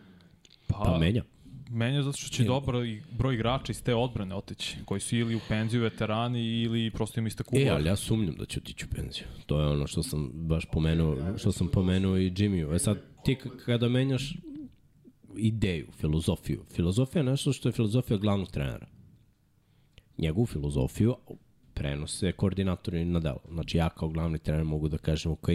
[0.66, 1.24] Pa, Pa menja.
[1.70, 5.34] Menja zato što će dobar i- broj igrača iz te odbrane otići, koji su ili
[5.34, 7.58] u penziju veterani ili prosto im isteklu.
[7.58, 9.24] E, ali ja sumnjam da će otići u penziju.
[9.46, 12.74] To je ono što sam baš pomenuo, što sam pomenuo i Jimmyu.
[12.74, 14.34] E sad, ti kada menjaš
[15.36, 18.86] ideju, filozofiju, filozofija je nešto što je filozofija glavnog trenera.
[20.18, 21.16] Njegovu filozofiju
[21.74, 23.40] prenose koordinatori na delo.
[23.48, 25.46] Znači ja kao glavni trener mogu da kažem, ok,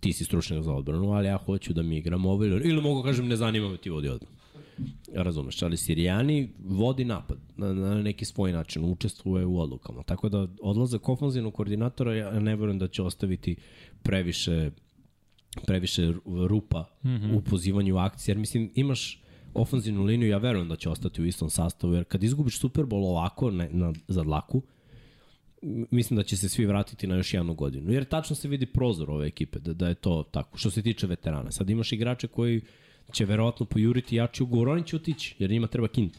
[0.00, 3.02] ti si stručnjak za odbranu, ali ja hoću da mi igram ovo ili, ili mogu
[3.02, 4.39] kažem ne zanima me ti vodi odbranu.
[5.14, 10.02] Razumeš, ali Sirijani vodi napad na, na neki svoj način, učestvuje u odlukama.
[10.02, 13.56] Tako da odlazak ofanzivnog koordinatora ja ne verujem da će ostaviti
[14.02, 14.70] previše
[15.66, 16.12] previše
[16.48, 17.36] rupa mm -hmm.
[17.36, 19.22] u pozivanju akcije, jer mislim imaš
[19.54, 23.04] ofanzivnu liniju, ja verujem da će ostati u istom sastavu, jer kad izgubiš Super Bowl
[23.04, 24.62] ovako ne, na, za dlaku,
[25.90, 27.92] mislim da će se svi vratiti na još jednu godinu.
[27.92, 30.58] Jer tačno se vidi prozor ove ekipe, da, da je to tako.
[30.58, 31.50] Što se tiče veterana.
[31.50, 32.60] Sad imaš igrače koji
[33.12, 36.16] će verovatno pojuriti jači ugovor, oni će otići, jer njima treba kint.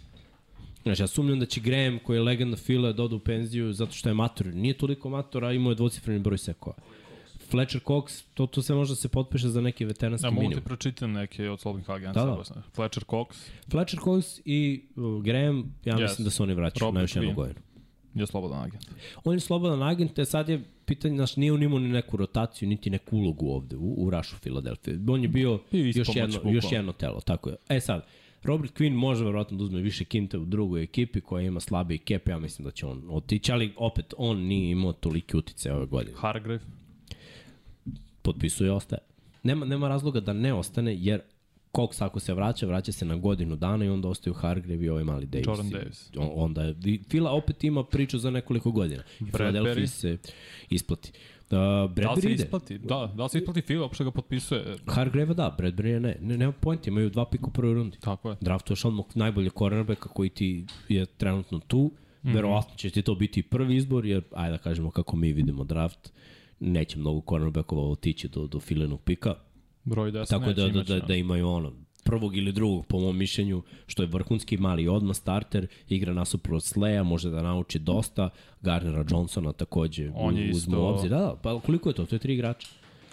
[0.83, 3.91] Znači, ja sumnjam da će Graham, koji je legenda Fila, da ode u penziju zato
[3.91, 4.47] što je mator.
[4.47, 6.75] Nije toliko mator, a imao je dvocifreni broj sekova.
[7.49, 10.63] Fletcher Cox, to, to se možda se potpiše za neki veteranski Ja mogu ti minimum.
[10.63, 12.25] pročitam neke od slobodnih agencija.
[12.25, 12.61] Da, da.
[12.75, 13.25] Fletcher Cox
[13.71, 16.01] Fletcher Cox i uh, Graham, ja Yes.
[16.01, 17.59] mislim da se oni vraćaju Robert na još jednu godinu.
[18.15, 18.85] Je slobodan agent.
[19.23, 22.69] On je slobodan agent, te sad je pitanje, znaš, nije on imao ni neku rotaciju,
[22.69, 24.99] niti neku ulogu ovde u, u Rašu Filadelfije.
[25.09, 26.57] On je bio još jedno, bukvalno.
[26.57, 27.55] još jedno telo, tako je.
[27.69, 28.05] E sad,
[28.43, 32.27] Robert Quinn može verovatno da uzme više kinte u drugoj ekipi koja ima slabiji kep,
[32.27, 36.17] ja mislim da će on otići, ali opet on nije imao toliki utice ove godine.
[36.17, 36.59] Hargrave,
[38.21, 38.99] Potpisuje i ostaje.
[39.43, 41.21] Nema, nema razloga da ne ostane, jer
[41.73, 45.03] Cox ako se vraća, vraća se na godinu dana i onda ostaju Hargrave i ovaj
[45.03, 45.47] mali Davis.
[45.47, 46.11] Jordan Davis.
[46.17, 46.75] on- Onda je,
[47.09, 49.03] Fila opet ima priču za nekoliko godina.
[49.19, 49.31] I.
[49.31, 50.17] Philadelphia se
[50.69, 51.11] isplati.
[51.11, 52.43] Uh, da li Bradbury se ide.
[52.43, 52.77] isplati?
[52.77, 54.75] Da, da li se isplati Phil, uopšte ga potpisuje?
[54.87, 56.17] Hargrave da, Bradbury ne.
[56.21, 57.97] ne nema pojnti, imaju dva pika u prvoj rundi.
[57.99, 58.35] Tako je.
[58.41, 61.91] Draftuješ odmah najbolje cornerbacka koji ti je trenutno tu.
[62.23, 62.27] Mm.
[62.29, 62.33] -hmm.
[62.33, 66.11] Verovatno će ti to biti prvi izbor, jer, ajde da kažemo kako mi vidimo draft,
[66.59, 69.35] neće mnogo cornerbackova otići do, do filenog pika.
[69.83, 73.63] Broj 10 Tako da, da, da, da imaju ono prvog ili drugog po mom mišljenju,
[73.87, 78.29] što je vrhunski mali odmah starter, igra nasuprot Sleja, može da nauči dosta,
[78.61, 81.09] Garnera Johnsona takođe On je uzmu isto- u obzir.
[81.09, 82.05] Da, da, pa koliko je to?
[82.05, 82.67] To je tri igrača.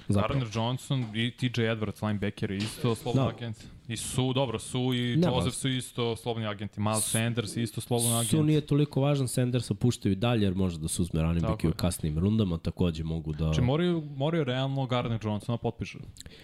[0.08, 0.40] Zapravo.
[0.40, 3.36] Gardner Johnson i TJ Edwards, linebacker, isto slobodni Da.
[3.36, 3.56] agent.
[3.88, 5.36] I su, dobro, su i Nema.
[5.36, 6.80] Joseph su isto slobodni agenti.
[6.80, 8.30] Miles Sanders isto slobodni agent.
[8.30, 11.64] Su nije toliko važan, Sandersa puštaju i dalje, jer može da se uzme running back
[11.64, 13.38] u kasnim rundama, takođe mogu da...
[13.44, 15.98] Znači moraju, moraju realno Gardner Johnsona potpišu.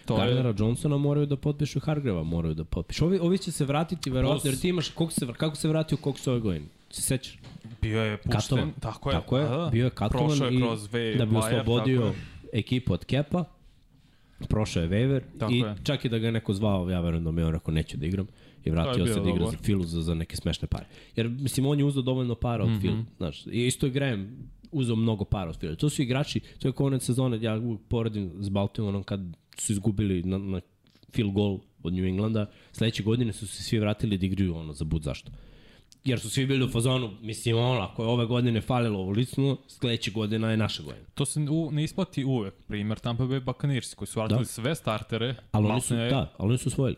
[0.06, 3.04] To Gardnera je, Johnsona moraju da potpišu Hargreva, moraju da potpišu.
[3.04, 5.98] Ovi, ovi će se vratiti, verovatno, Plus- jer ti imaš, kako se, kako se vratio
[6.02, 6.66] Cox ove godine?
[6.90, 7.38] Se sećaš?
[7.82, 8.72] bio je pušten, Katovan.
[8.80, 9.14] tako je.
[9.16, 9.68] Tako je, da, da.
[9.72, 12.12] bio je katovan je i kroz ve, da bi oslobodio.
[12.54, 13.44] Ekipu od kepa,
[14.48, 15.74] prošao je waiver Tako i je.
[15.82, 18.06] čak i da ga je neko zvao, ja verujem da mi on rekao neću da
[18.06, 18.26] igram
[18.64, 20.86] i vratio se da igra za Filu za, za neke smešne pare.
[21.16, 22.80] Jer, mislim, on je uzao dovoljno para od mm -hmm.
[22.80, 25.74] Filu, znaš, i isto je Graham uzeo mnogo para od Fila.
[25.74, 29.20] To su igrači, to je konec sezone, ja poredim s Baltimoreom kad
[29.58, 30.60] su izgubili na, na
[31.12, 34.84] field goal od New Englanda, sledeće godine su se svi vratili da igraju ono za
[34.84, 35.30] bud zašto.
[36.04, 39.56] Jer su svi bili u fazonu, mislim, ono, ako je ove godine falilo ovo licno,
[39.68, 41.04] sledeće godina je naša godina.
[41.14, 42.54] To se u, ne isplati uvek.
[42.68, 44.44] Primer Tampa Bay Buccaneers koji su vratili Da.
[44.44, 45.34] sve startere.
[45.52, 46.96] Ali oni su, maltene- da, ali oni su osvojili.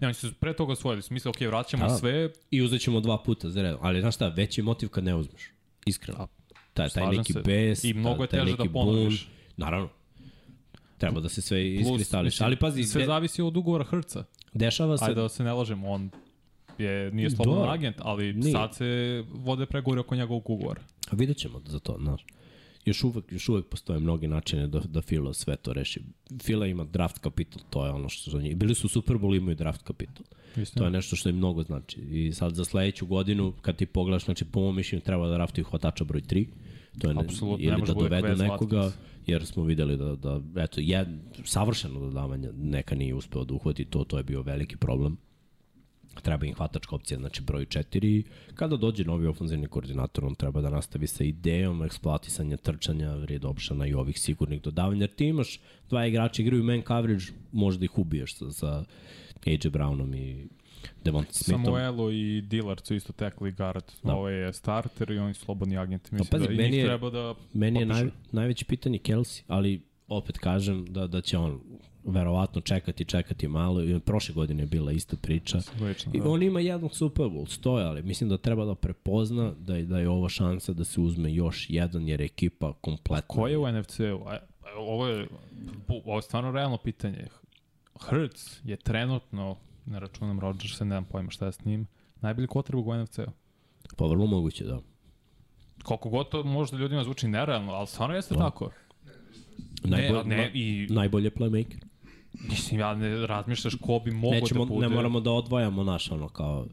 [0.00, 1.02] Ne, oni su pre toga osvojili.
[1.02, 1.96] Su mislili, ok, vraćamo Da.
[1.96, 2.30] sve.
[2.50, 3.78] I uzet ćemo dva puta za redom.
[3.82, 5.42] Ali znaš šta, veći je motiv kad ne uzmeš.
[5.86, 6.18] Iskreno.
[6.18, 6.26] Da.
[6.74, 7.40] Taj, taj Slažem neki se.
[7.40, 9.28] bes, I mnogo je teže da ponoviš.
[9.56, 9.88] Naravno.
[10.98, 12.40] Treba da se sve iskristališ.
[12.40, 14.24] Ali pazi, sve zavisi od ugovora Hrca.
[14.52, 15.04] dešava se...
[15.04, 16.10] Ajde da se ne lažemo, on
[16.78, 17.72] je, nije slobodan Da.
[17.72, 18.52] agent, ali Nije.
[18.52, 20.80] sad se vode pregovore oko njegovog ugovora.
[21.10, 22.24] A vidjet ćemo za to, znaš.
[22.84, 26.00] Još uvek, još uvek postoje mnogi načine da, da Fila sve to reši.
[26.42, 28.56] Fila ima draft kapital, to je ono što za njih.
[28.56, 30.26] Bili su Super Bowl, imaju draft kapital.
[30.74, 32.00] To je nešto što im mnogo znači.
[32.00, 35.64] I sad za sledeću godinu, kad ti pogledaš, znači po mom mišljenju treba da raftuju
[35.64, 36.46] hvatača broj 3.
[37.00, 37.22] To je ne,
[37.58, 38.92] ili da dovedu nekoga,
[39.26, 44.04] jer smo videli da, da eto, je, savršeno dodavanje neka nije uspeo da uhvati to,
[44.04, 45.16] to je bio veliki problem.
[46.16, 48.22] Treba im hvatačka opcija, znači broj 4.
[48.54, 53.86] Kada dođe novi ofenzivni koordinator, on treba da nastavi sa idejom eksploatisanja trčanja, red opšana
[53.86, 55.00] i ovih sigurnih dodavanja.
[55.00, 58.84] Jer ti imaš dva igrača igraju man coverage, možda ih ubiješ sa, sa
[59.46, 60.46] AJ Brownom i
[61.04, 61.64] Devonta Smithom.
[61.64, 63.84] Samuelo i Dillard su isto tekli guard.
[64.02, 64.14] Da.
[64.14, 66.14] Ovo je starter i oni su slobodni agenti.
[66.14, 69.80] Mislim pazi, da i njih je- treba da Meni je naj, najveće pitanje Kelsey, ali
[70.08, 71.60] opet kažem da, da će on
[72.06, 73.82] verovatno čekati, čekati malo.
[73.82, 75.60] I prošle godine je bila ista priča.
[75.60, 76.28] Slično, I da.
[76.30, 79.98] on ima jednog Super Bowl, stoje, ali mislim da treba da prepozna da je, da
[79.98, 83.26] je ovo šansa da se uzme još jedan, jer je ekipa kompletna.
[83.26, 84.20] Ko je u NFC-u?
[84.78, 85.28] Ovo je,
[85.88, 87.26] ovo je stvarno realno pitanje.
[88.00, 91.86] Hurts je trenutno, ne računam Rodgersa, nemam pojma šta je s njim,
[92.20, 93.30] najbolji quarterback u NFC-u.
[93.96, 94.80] Pa vrlo moguće, da.
[95.82, 98.40] Koliko god to možda ljudima zvuči nerealno, ali stvarno jeste Da.
[98.40, 98.70] tako.
[99.84, 101.85] Najbolje, ne, ne, i najbolje playmaker.
[102.42, 104.88] Mislim, ja ne razmišljaš ko bi mogo Nećemo, da bude.
[104.88, 106.66] ne moramo da odvajamo naš, ono, kao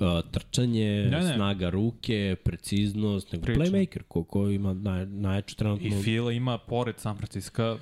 [0.00, 1.34] uh, trčanje, Ne, ne.
[1.34, 3.62] snaga ruke, preciznost, nego Pričam.
[3.64, 5.86] playmaker ko, ko ima naj, najjaču trenutno.
[5.88, 7.78] I Fila ima, pored San Francisco,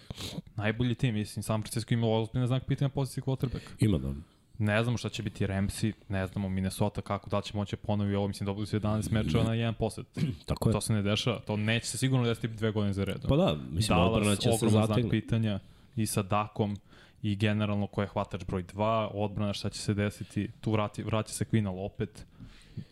[0.57, 1.15] najbolji tim.
[1.15, 3.61] Mislim, San Francisco ima ozbiljne znak pitanja poziciji quarterback.
[3.79, 4.15] Ima da.
[4.59, 8.29] Ne znamo šta će biti Ramsey, ne znamo Minnesota kako, da će moći ponovi ovo,
[8.29, 10.05] mislim, dobili su 11 mečeva na jedan posed.
[10.47, 10.73] Tako je.
[10.73, 13.29] To se ne dešava, to neće se sigurno desiti dve godine za redom.
[13.29, 15.11] Pa da, mislim, Dallas, će se zategne.
[15.11, 15.59] pitanja
[15.97, 16.77] i sa Dakom
[17.23, 21.33] i generalno ko je hvatač broj 2, odbrana šta će se desiti, tu vrati, vraća
[21.33, 22.27] se Quinal opet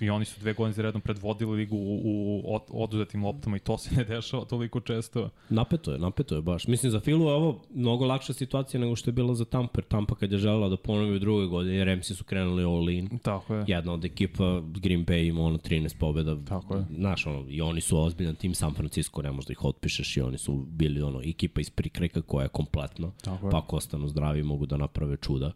[0.01, 3.61] i oni su dve godine za redom predvodili ligu u, u od, oduzetim loptama i
[3.61, 5.31] to se ne dešava toliko često.
[5.49, 6.67] Napeto je, napeto je baš.
[6.67, 9.79] Mislim, za Filu je ovo mnogo lakša situacija nego što je bila za Tampa.
[9.79, 13.19] jer Tampa kad je želela da ponovi u drugoj godini, Ramsi su krenuli all in.
[13.19, 13.65] Tako je.
[13.67, 16.37] Jedna od ekipa Green Bay ima ono 13 pobjeda.
[16.49, 16.85] Tako je.
[16.97, 20.21] Znaš, ono, i oni su ozbiljan tim, San Francisco ne možeš da ih otpišeš i
[20.21, 23.11] oni su bili ono, ekipa iz prikreka koja je kompletna.
[23.25, 23.51] Tako je.
[23.51, 25.53] Pa ako ostanu zdravi mogu da naprave čuda.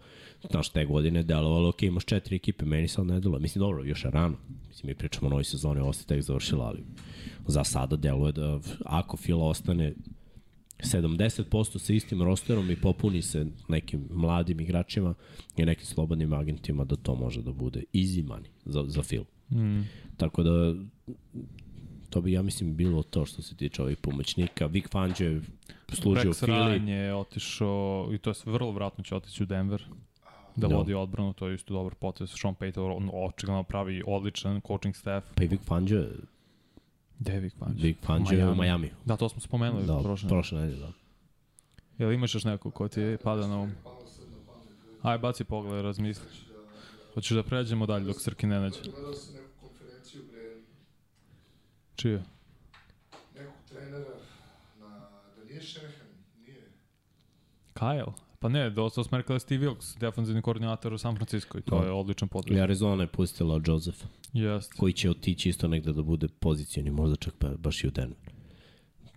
[0.50, 3.40] Znaš, te godine delovalo, ok, imaš četiri ekipe, meni sad ne deluje.
[3.40, 4.37] Mislim, dobro, još rano.
[4.68, 6.85] Mislim, mi pričamo o novoj sezoni, ovo se tek završila, ali
[7.46, 9.94] za sada deluje da ako Fila ostane
[10.79, 15.14] 70% sa istim rosterom i popuni se nekim mladim igračima
[15.57, 19.25] i nekim slobodnim agentima da to može da bude easy money za, za Phil.
[19.51, 19.88] Mm.
[20.16, 20.75] Tako da
[22.11, 24.66] to bi ja mislim bilo to što se tiče ovih pomoćnika.
[24.66, 25.40] Vic Fangio je
[25.92, 26.79] služio Rex Philly.
[26.79, 29.85] Ryan je otišao, i to je vrlo vratno će otići u Denver
[30.57, 30.77] da Da.
[30.77, 32.31] vodi odbranu, to je isto dobar potez.
[32.33, 35.27] Sean Payton on očigledno pravi odličan coaching staff.
[35.35, 36.17] Pa i Vic Fangio, je-
[37.19, 37.83] David Fangio.
[37.83, 38.91] Vic Fangio je u Miami.
[39.05, 40.29] Da, to smo spomenuli Da, prošle.
[40.29, 40.93] prošle nedelje, da.
[41.99, 43.73] Jel imaš još neko ko ti pada na um?
[45.03, 46.27] Aj, baci pogled, razmisli.
[47.15, 48.81] Hoćeš da pređemo dalje dok Srki ne nađe.
[48.85, 50.57] Gledao sam neku konferenciju bre
[51.97, 52.23] Čije?
[53.35, 54.15] nekog trenera
[54.81, 54.88] na,
[55.37, 56.07] da nije Shanahan,
[56.38, 56.62] nije.
[57.75, 58.12] Kyle?
[58.42, 61.87] Pa ne, dosta je Steve Wilkes, defensivni koordinator u San Francisco i to Da.
[61.87, 62.57] je odličan potez.
[62.57, 63.98] I Arizona je pustila Joseph,
[64.33, 64.72] Jest.
[64.72, 68.18] koji će otići isto negde da bude pozicioni, možda čak pa baš i u Denver.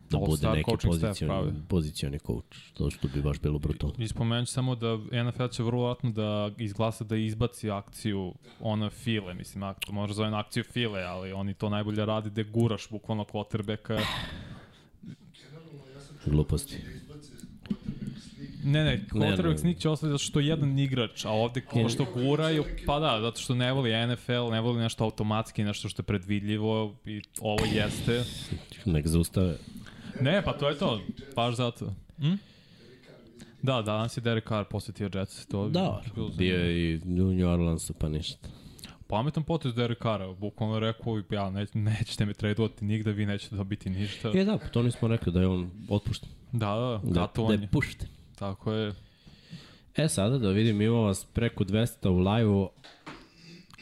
[0.09, 2.57] Da All bude neki pozicioni, pozicioni coach.
[2.73, 3.95] To što bi baš bilo brutalno.
[3.97, 8.89] I spomenut ću samo da NFL će vrlo vratno da izglasa da izbaci akciju ona
[8.89, 12.89] file, mislim, ak- može zove na akciju file, ali oni to najbolje radi da guraš
[12.89, 13.99] bukvalno quarterbacka.
[16.25, 16.77] Gluposti.
[16.77, 17.31] da izbaci
[17.63, 18.51] quarterback sneak.
[18.65, 22.05] Ne, ne, quarterback sneak će ostati zato što je jedan igrač, a ovde kao što
[22.13, 26.05] guraju, pa da, zato što ne voli NFL, ne voli nešto automatski, nešto što je
[26.05, 28.23] predvidljivo i ovo jeste.
[28.85, 29.57] Nek zaustave.
[30.21, 31.01] Ne, pa to je to,
[31.35, 31.93] baš zato.
[32.17, 32.33] Hm?
[33.61, 35.45] Da, danas je Derek Carr posetio Jets.
[35.45, 38.49] To Da, bilo bio je i u New Orleansu, pa ništa.
[39.07, 43.89] Pametan potez Derek Carra, bukvalno rekao, ja, ne, nećete me tradovati nigde, vi nećete dobiti
[43.89, 44.31] ništa.
[44.35, 46.29] E da, pa to nismo rekli da je on otpušten.
[46.51, 47.67] Da, da, Da, da je je.
[47.71, 48.07] pušten.
[48.35, 48.93] Tako je.
[49.95, 52.69] E, sada da vidim, ima vas preko 200 u live-u,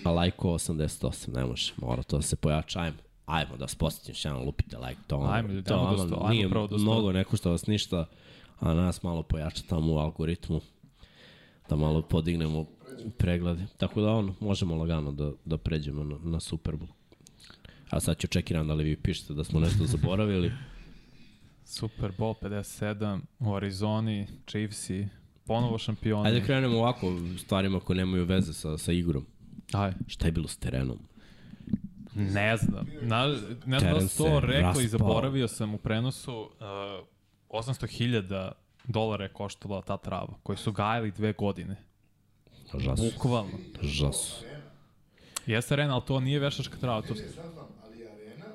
[0.05, 2.97] a lajko 88, ne može, mora to da se pojača, ajmo.
[3.25, 5.97] Ajmo da vas posjetim što jedan lupite like, to ono, Ajmo, ljudi, to ajmo ono
[5.97, 6.77] dosta, ajmo nije dosta.
[6.77, 8.05] mnogo, ne košta vas ništa,
[8.59, 10.61] a nas malo pojača tamo u algoritmu,
[11.69, 12.65] da malo podignemo
[13.17, 13.65] preglede.
[13.77, 16.91] Tako da ono, možemo lagano da, da pređemo na, na Super Bowl.
[17.89, 20.51] A sad ću čekiram da li vi pišete da smo nešto zaboravili.
[21.65, 25.07] Super Bowl 57 u Arizoni, Chiefsi,
[25.45, 26.27] ponovo šampioni.
[26.27, 29.25] Ajde da krenemo ovako stvarima koje nemaju veze sa, sa igrom.
[29.73, 29.97] Ajde.
[30.07, 30.99] Šta je bilo s terenom?
[32.15, 32.87] Ne znam.
[33.01, 33.27] Na,
[33.65, 34.87] ne znam da to rekao i raspao.
[34.87, 36.39] zaboravio sam u prenosu.
[36.39, 37.07] Uh,
[37.49, 38.51] 800.000
[38.87, 41.75] dolara je koštala ta trava, koju su gajali dve godine.
[42.77, 43.03] Žasu.
[43.03, 43.57] Bukvalno.
[43.81, 44.45] Žasu.
[45.45, 47.01] Jeste arena, ali to nije veštačka trava.
[47.01, 47.13] To...
[47.13, 48.45] Ne, znam, znam, ali je arena,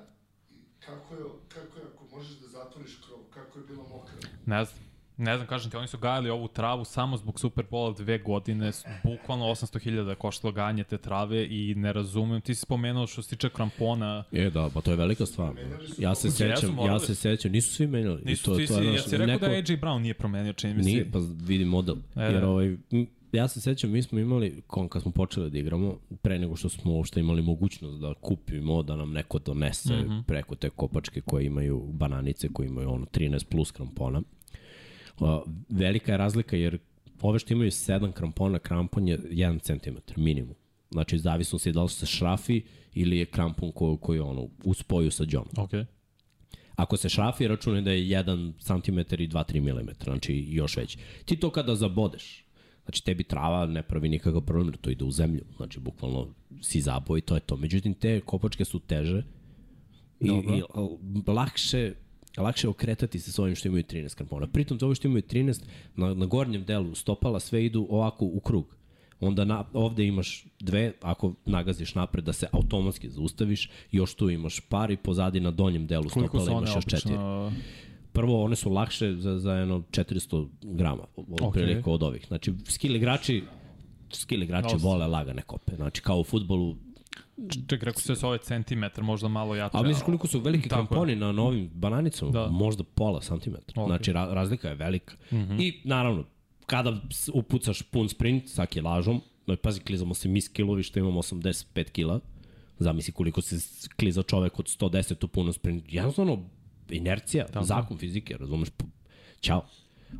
[0.51, 4.15] i kako je, kako je, ako možeš da zatvoriš krov, kako je bila mokra.
[4.49, 4.89] Ne znam.
[5.17, 8.71] Ne znam, kažem ti, oni su gajali ovu travu samo zbog Superbola dve godine,
[9.05, 13.29] bukvalno 800.000 je koštalo gajanje te trave i ne razumem, ti si spomenuo što se
[13.29, 15.53] tiče krampona, E, da, pa to je velika stvar.
[15.99, 18.23] Ja se sećam, ja se sećam, nisu svi menjali.
[18.25, 20.75] Nisu to, ti to je, ja si rekao neko, da AJ Brown nije promenio, čini
[20.75, 20.91] mi se.
[20.91, 21.97] Nije, pa vidi model.
[22.17, 22.49] E, Jer da.
[22.49, 26.39] ovaj, m, ja se sećam, mi smo imali, kon, kad smo počeli da igramo, pre
[26.39, 30.09] nego što smo uopšte imali mogućnost da kupimo, da nam neko donese mm.
[30.09, 30.23] -hmm.
[30.23, 34.19] preko te kopačke koje imaju bananice, koje imaju ono 13 plus krampona.
[34.19, 34.38] Uh,
[35.69, 36.79] velika je razlika jer
[37.23, 40.55] ove što imaju 7 krampona, krampon je 1 cm minimum.
[40.91, 42.63] Znači, zavisno se da li se šrafi
[42.95, 45.45] ili je krampon ko, koji je ono, u spoju sa džom.
[45.57, 45.71] Ok.
[46.77, 50.99] Ako se šrafi, računaj da je 1 cm i 2-3 mm, znači još veći.
[51.25, 52.45] Ti to kada zabodeš,
[52.85, 57.19] znači tebi trava ne pravi nikakav problem, to ide u zemlju, znači bukvalno si zaboj
[57.19, 57.57] i to je to.
[57.57, 59.23] Međutim, te kopačke su teže
[60.21, 60.57] i, Dobro.
[60.57, 60.63] i
[61.27, 61.95] lakše
[62.43, 64.47] lakše je okretati se s ovim što imaju 13 krampona.
[64.47, 65.63] Pritom, to ovo što imaju 13,
[65.97, 68.77] na, na gornjem delu stopala sve idu ovako u krug.
[69.21, 74.61] Onda na, ovde imaš dve, ako nagaziš napred da se automatski zaustaviš, još tu imaš
[74.61, 77.15] par i pozadi na donjem delu Koliko stopala imaš još četiri.
[77.15, 77.53] obično?
[78.13, 81.93] Prvo, one su lakše za, za jedno 400 grama, otprilike Okej.
[81.93, 82.25] od ovih.
[82.29, 83.45] Znači, skill igrači,
[84.13, 85.77] skill igrači vole lagane kope.
[85.77, 86.77] Znači, kao u futbolu,
[87.69, 89.71] Ček, rekao se da ove centimetar, možda malo jače.
[89.75, 90.69] ali misliš koliko su veliki je.
[90.69, 92.31] kramponi na novim bananicama?
[92.31, 92.47] Da.
[92.47, 93.83] Možda pola santimetra.
[93.83, 93.89] Ok.
[93.89, 95.15] Znači, ra razlika je velika.
[95.33, 95.61] Mm -hmm.
[95.61, 96.25] I, naravno,
[96.67, 101.21] kada s- upucaš pun sprint sa kilažom, no, pazi, klizamo se mi skillovi što imamo
[101.21, 102.21] 85 kila,
[102.79, 105.85] zamisli koliko se s- kliza čovek od 110 u punom sprintu.
[105.89, 106.43] Jednostavno,
[106.91, 107.65] inercija, Tako.
[107.65, 108.69] zakon fizike, razumeš?
[109.41, 109.67] Ćao.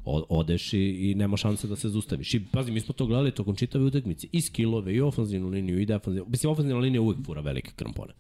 [0.05, 0.79] Odeš i,
[1.11, 2.35] i nema šanse da se zaustaviš.
[2.35, 4.27] I pazi, mi smo to gledali tokom čitave utakmice.
[4.33, 6.31] I skillove, i ofanzivnu liniju, i defanzivnu.
[6.31, 8.13] Mislim, ofanzivna linija uvijek fura velike krampone.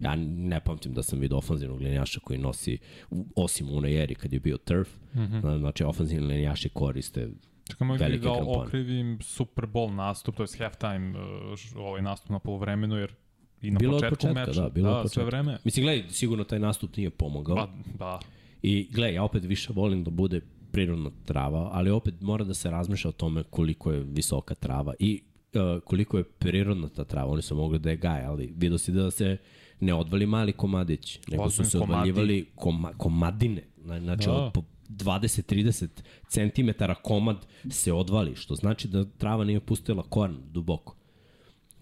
[0.00, 2.78] Ja ne pamtim da sam vidio ofanzivnog linijaša koji nosi,
[3.36, 5.58] osim u onoj eri kad je bio turf, mm -hmm.
[5.58, 7.28] znači ofanzivni linijaši koriste
[7.70, 8.66] Čekaj, mogu da krampone.
[8.66, 11.12] okrivim Super Bowl nastup, to je halftime,
[11.56, 13.12] ž- ovaj nastup na polovremenu, jer
[13.62, 14.60] i na Bilo početku početka, meča.
[14.62, 15.24] da, bilo da, sve početka.
[15.24, 15.58] vreme.
[15.64, 17.56] Mislim, gledaj, sigurno taj nastup nije pomogao.
[17.56, 17.68] Pa,
[17.98, 18.20] da.
[18.62, 20.40] I gledaj, ja opet više volim da bude
[20.72, 25.22] prirodna trava, ali opet mora da se razmišlja o tome koliko je visoka trava i
[25.54, 27.30] uh, koliko je prirodna ta trava.
[27.30, 29.36] Oni su mogli da je gaje, ali vidio si da se
[29.80, 31.92] ne odvali mali komadić, nego su Ozbiljni se komadi.
[31.92, 33.62] odvaljivali koma, komadine.
[33.78, 34.50] Zna- Znači, Da.
[34.54, 35.88] po 20-30
[36.28, 36.70] cm
[37.02, 37.36] komad
[37.70, 40.96] se odvali, što znači da trava nije pustila koren duboko.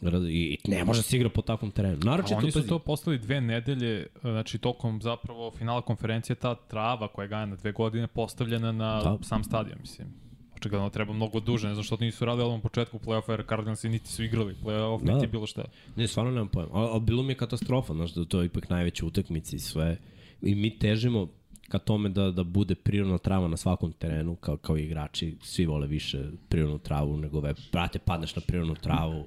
[0.03, 1.97] I i ne može da se igra po takvom terenu.
[2.03, 7.09] A Naročito, oni su to postali dve nedelje, znači tokom zapravo finala konferencije, ta trava
[7.09, 9.19] koja je gajana dve godine postavljena na Da.
[9.23, 10.09] sam stadion, mislim.
[10.57, 14.09] Očigledno treba mnogo duže, ne znam što nisu radili u početku play-offa, jer Cardinals niti
[14.09, 15.15] su igrali play-off, Da.
[15.15, 15.65] niti bilo šta.
[15.97, 16.69] Ne, stvarno nemam pojma.
[16.73, 19.97] Ali, ali bilo mi je katastrofa, znaš, da to je ipak najveća utakmica i sve.
[20.43, 21.29] I mi težimo
[21.69, 25.37] ka tome da, da bude prirodna trava na svakom terenu, kao, kao igrači.
[25.43, 27.55] Svi vole više prirodnu travu nego ove.
[27.73, 29.27] Brate, padneš na prirodnu travu,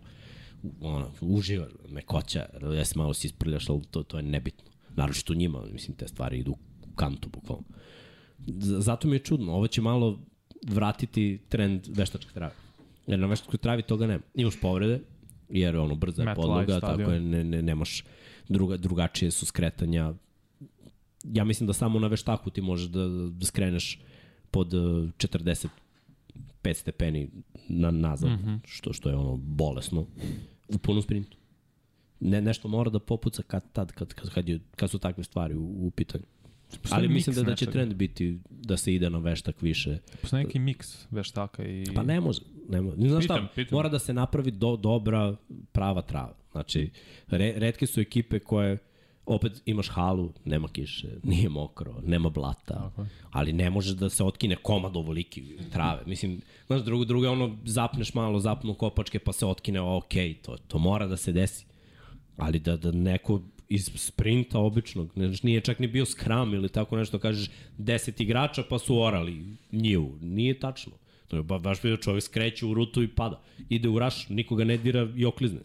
[0.82, 4.72] ono, uživa, mekoća, jes malo si isprljaš, ali to, to je nebitno.
[4.96, 7.64] Naročito njima, mislim, te stvari idu u kantu, bukvalno.
[8.60, 10.20] Zato mi je čudno, ovo će malo
[10.68, 12.54] vratiti trend veštačke trave.
[13.08, 14.24] Jer na veštačkoj travi toga nema.
[14.34, 15.00] Imaš povrede,
[15.50, 18.04] jer ono brza je podloga, tako je, ne, ne, nemaš
[18.50, 20.14] druga, drugačije su skretanja.
[21.24, 24.00] Ja mislim da samo na veštaku ti možeš da, da skreneš
[24.52, 25.68] pod eh, 45
[26.74, 27.30] stepeni
[27.68, 28.60] na, nazad, mm -hmm.
[28.66, 30.06] što, što je ono bolesno,
[30.76, 31.38] u punom sprintu.
[32.20, 35.56] Ne, nešto mora da popuca kad, tad, kad, kad, kad, je, kad su takve stvari
[35.56, 36.24] u, u pitanju.
[36.90, 37.72] Ali miks mislim da, da će nečega.
[37.72, 39.98] trend biti da se ide na veštak više.
[40.22, 41.86] Postoji neki miks veštaka i...
[41.96, 42.42] Pa ne može.
[42.70, 42.98] Ne može.
[42.98, 43.76] Ne znaš Pitam, šta, pitam.
[43.76, 45.36] mora da se napravi do, dobra,
[45.72, 46.36] prava trava.
[46.52, 46.90] Znači,
[47.28, 48.78] re, redke su ekipe koje
[49.26, 52.92] opet imaš halu, nema kiše, nije mokro, nema blata,
[53.32, 56.02] ali ne može da se otkine komad ovoliki trave.
[56.06, 60.58] Mislim, znaš, drugo, drugo je ono, zapneš malo, zapnu kopačke pa se otkine, ok, to,
[60.68, 61.66] to mora da se desi.
[62.38, 66.98] Ali da, da neko iz sprinta običnog, ne, nije čak ni bio skram ili tako
[66.98, 67.50] nešto, kažeš
[67.80, 70.18] 10 igrača pa su orali njivu.
[70.22, 70.94] Nije tačno.
[71.28, 73.42] To je ba, baš bio čovjek skreće u rutu i pada.
[73.70, 75.60] Ide u raš, nikoga ne dira i oklizne.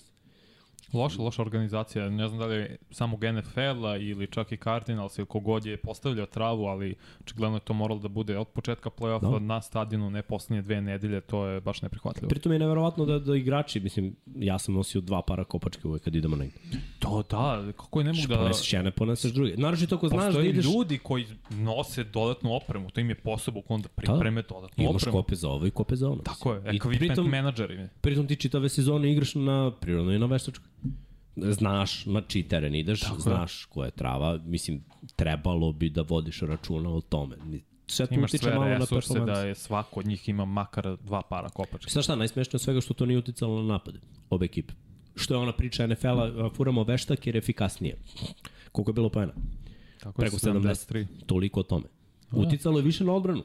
[0.92, 2.08] Loša, loša organizacija.
[2.10, 6.26] Ne znam da li je samog NFL-a ili čak i Cardinals ili kogod je postavljao
[6.26, 9.38] travu, ali očigledno je to moralo da bude od početka play-offa Da.
[9.38, 12.28] na stadionu, ne poslednje dve nedelje, to je baš neprihvatljivo.
[12.28, 16.14] Pritom je neverovatno da, da igrači, mislim, ja sam nosio dva para kopačke uvek kad
[16.14, 16.58] idemo negde.
[16.98, 18.36] To da, kako je ne mogu da...
[18.36, 19.56] Poneseš jedne, poneseš druge.
[19.56, 20.64] Naravno ako znaš da ideš...
[20.64, 25.16] ljudi koji nose dodatnu opremu, to im je posao bukvalno da pripreme dodatnu Imaš opremu.
[25.18, 26.22] kope za ovo i kope za ono.
[26.22, 27.88] Tako je, pritom, menadžeri.
[28.00, 30.68] pritom ti čitave sezone igraš na prirodnoj i na veštačkoj.
[31.42, 33.20] Znaš na čiji teren ideš, Tako je.
[33.20, 34.38] znaš koja je trava.
[34.44, 34.84] Mislim,
[35.16, 37.36] trebalo bi da vodiš računa o tome.
[37.86, 41.48] Sve to Imaš sve malo resurse da je svako od njih ima makar dva para
[41.48, 41.90] kopačke.
[41.90, 43.98] Znaš šta, najsmešnije od svega što to nije uticalo na napade.
[44.30, 44.74] Obe ekipe.
[45.16, 47.96] Što je ona priča NFL-a, furamo veštak jer je efikasnije.
[48.72, 49.32] Koliko je bilo pojena?
[50.00, 51.06] Tako Preko 70.
[51.26, 51.84] Toliko o tome.
[52.32, 53.42] Uticalo je više na odbranu.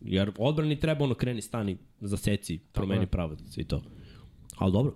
[0.00, 3.82] Jer odbrani treba ono kreni stani, zaseci, promeni pravac i to.
[4.56, 4.92] Ali dobro.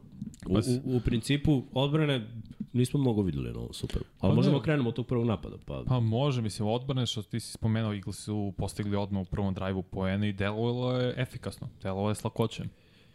[0.46, 0.54] U,
[0.84, 2.26] u, u principu odbrane
[2.72, 4.02] nismo mnogo videli na ovom super.
[4.20, 4.64] Ali Pa možemo da.
[4.64, 5.56] krenemo od tog prvog napada.
[5.58, 9.54] Pa, Pa može, mislim, odbrane što ti si spomenuo, Eagles su postigli odmah u prvom
[9.54, 12.70] drive-u poene i delovalo je efikasno, delovalo je s lakoćem.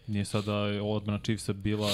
[0.08, 1.90] Nije sada odbrana Chiefsa bila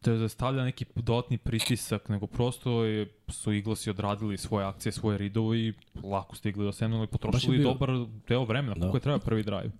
[0.00, 5.18] te da stavlja neki dodatni pritisak, nego prosto je, su Eaglesi odradili svoje akcije, svoje
[5.18, 5.72] ridove i
[6.02, 7.90] lako stigli do Semnola i potrošili bio- dobar
[8.28, 8.80] deo vremena, Da.
[8.80, 9.70] koliko je treba prvi drive.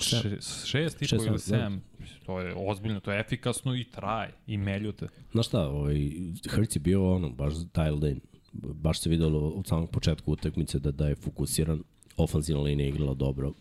[0.00, 1.70] Še, šest i Šest, po ili da.
[2.08, 2.26] Sedam.
[2.26, 5.08] To je ozbiljno, to je efikasno i traje i meljute.
[5.32, 6.10] Znaš šta, ovaj,
[6.50, 8.20] Hertz je bio ono, baš dialed in.
[8.52, 11.82] Baš se videlo od samog početka utakmice da, da je fokusiran.
[12.16, 13.52] Ofanzivna linija igrala dobro.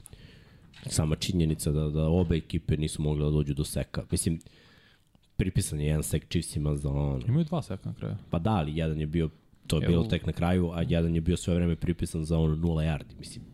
[0.85, 4.03] Sama činjenica da, da obe ekipe nisu mogle da dođu do seka.
[4.11, 4.39] Mislim,
[5.37, 7.21] pripisan je jedan sek Chiefsima za ono.
[7.27, 8.15] Imaju dva seka na kraju.
[8.29, 9.29] Pa da, ali jedan je bio,
[9.67, 9.91] to je Evo.
[9.91, 13.19] bilo tek na kraju, a jedan je bio sve vreme pripisan za ono nula yardi,
[13.19, 13.45] mislim.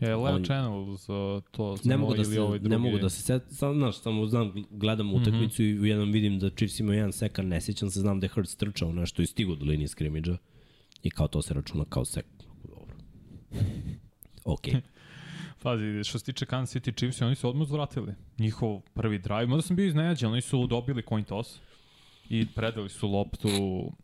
[0.00, 2.74] Je Leo On- Channel za to Ne mogu da se, ovaj drugi?
[2.74, 2.82] Mhm.
[2.82, 6.38] ne mogu da se set, sam, znaš, samo znam, gledam utakmicu i u jednom vidim
[6.38, 9.22] da Chiefs ima jedan sek, a ne sjećam se, znam da je Hurts trčao nešto
[9.22, 10.36] i stigo do linije skrimidža
[11.02, 12.26] i kao to se računa kao sek.
[12.64, 12.94] Dobro.
[14.44, 14.62] Ok.
[15.62, 18.14] Pazi, što se tiče Kansas City Chiefs, oni su odmah uzvratili.
[18.38, 21.58] Njihov prvi drive, možda sam bio iznenađen, oni su dobili coin toss
[22.30, 23.48] i predali su loptu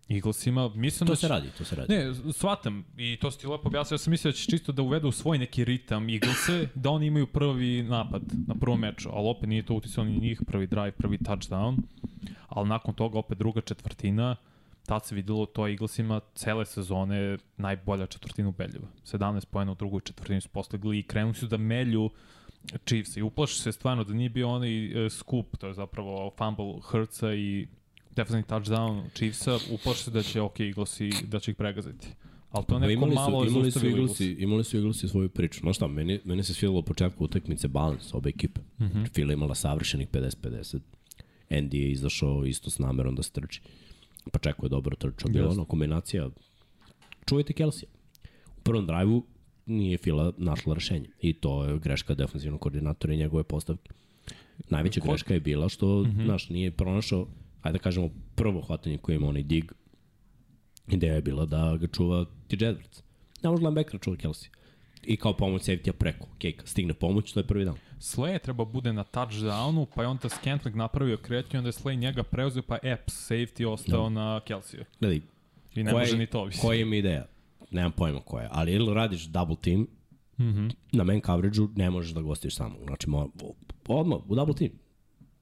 [0.09, 0.69] Eaglesima.
[0.69, 1.95] Mislim to da se će- radi, to se radi.
[1.95, 4.83] Ne, shvatam i to si ti lepo objasnio, ja sam mislio da će čisto da
[4.83, 9.49] uvedu svoj neki ritam Eaglese, da oni imaju prvi napad na prvom meču, ali opet
[9.49, 11.77] nije to uticalo ni njih, prvi drive, prvi touchdown,
[12.49, 14.37] ali nakon toga opet druga četvrtina,
[14.87, 18.87] tad se videlo to Eaglesima cele sezone najbolja četvrtina ubedljiva.
[19.05, 22.11] 17 pojena u drugoj četvrtini su postigli i krenuli su da melju
[22.87, 26.81] Chiefs i uplaši se stvarno da nije bio onaj e, skup, to je zapravo fumble
[26.83, 27.67] Hurtsa i
[28.17, 32.09] defensivni touchdown Chiefsa, uplaši se da će ok Eaglesi, da će ih pregaziti.
[32.51, 35.61] Ali to neko imali su, malo imali su Eaglesi, imali su Eaglesi svoju priču.
[35.61, 38.61] Znaš šta, meni, meni se svidelo u početku utakmice balans obe ekipe.
[38.61, 38.85] Mm.
[38.85, 39.15] -hmm.
[39.15, 40.79] Fila imala savršenih 50-50.
[41.51, 43.63] Andy je izašao isto s namerom da strči.
[44.33, 45.31] Pa čeko je dobro trčao.
[45.31, 45.59] Bila Jeste.
[45.61, 46.31] ono kombinacija.
[47.29, 47.89] Čujete Kelsija.
[48.59, 49.27] U prvom drive-u
[49.67, 51.09] nije Fila našla rešenje.
[51.21, 53.91] I to je greška defensivnog koordinatora i njegove postavke.
[54.71, 56.07] Najveća greška je bila što, mm.
[56.07, 56.25] -hmm.
[56.25, 57.27] znaš, nije pronašao,
[57.63, 59.73] ajde da kažemo, prvo hvatanje koje ima onaj dig.
[60.89, 63.03] Ideja je bila da ga čuva ti Edwards.
[63.43, 64.49] Ne može linebacker čuva Kelsey.
[65.03, 66.27] I kao pomoć safety-a preko.
[66.39, 67.75] Kejka, stigne pomoć, to je prvi dan.
[67.99, 71.95] Slay je treba bude na touchdownu, pa je onda Scantling napravio kretnju, onda je Slay
[71.99, 74.85] njega preuzeo, pa Epps, safety, ostao na Kelsiju.
[75.01, 75.21] Gledaj,
[75.75, 76.61] I ne koja može ni to više.
[76.61, 77.27] koja im ideja?
[77.71, 78.49] Nemam pojma koja je.
[78.53, 79.87] Ali ili radiš double team,
[80.39, 80.75] Mm -hmm.
[80.93, 82.75] na man coverage-u ne možeš da gostiš samo.
[82.87, 83.07] Znači,
[83.89, 84.71] odmah, u double team.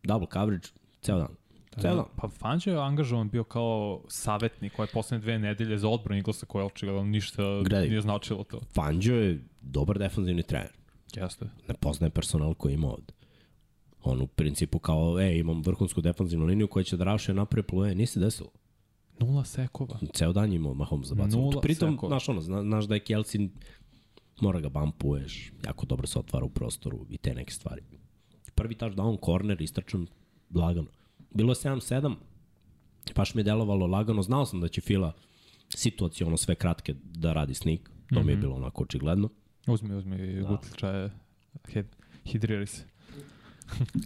[0.02, 0.68] Double coverage,
[1.02, 1.34] ceo dan.
[1.78, 2.04] Ceo dan.
[2.16, 6.64] Pa Fangio je angažovan bio kao savjetnik koje poslednje dve nedelje za odbranu Eaglesa koje
[6.64, 7.88] očigledno ništa Gledaj.
[7.88, 8.60] nije značilo to.
[8.74, 10.72] Fangio je dobar defanzivni trener.
[11.16, 11.44] Jeste.
[11.68, 13.12] ne poznaje personal koji ima ovde.
[14.02, 17.94] On u principu kao, e, imam vrhunsku defanzivnu liniju koja će da rašuje napred plove,
[17.94, 18.50] nije se desilo.
[19.20, 19.98] Nula sekova.
[20.14, 21.42] Ceo dan je imao Mahomes za bacanje.
[21.42, 22.10] Nula Pritom, sekova.
[22.10, 23.48] znaš ono, zna, znaš da je Kelsey,
[24.40, 27.82] mora ga bampuješ, jako dobro se otvara u prostoru i te neke stvari.
[28.54, 30.06] Prvi touchdown, corner, istračan,
[30.54, 30.88] lagano.
[31.30, 32.14] Bilo je 7-7,
[33.14, 35.12] baš mi je delovalo lagano, znao sam da će Fila
[35.68, 38.26] situacijono sve kratke da radi sneak, to mm -hmm.
[38.26, 39.28] mi je bilo onako očigledno.
[39.66, 40.48] Uzmi, uzmi, da.
[40.48, 41.10] gutličaje,
[41.68, 41.86] hid,
[42.24, 42.84] hidriri se.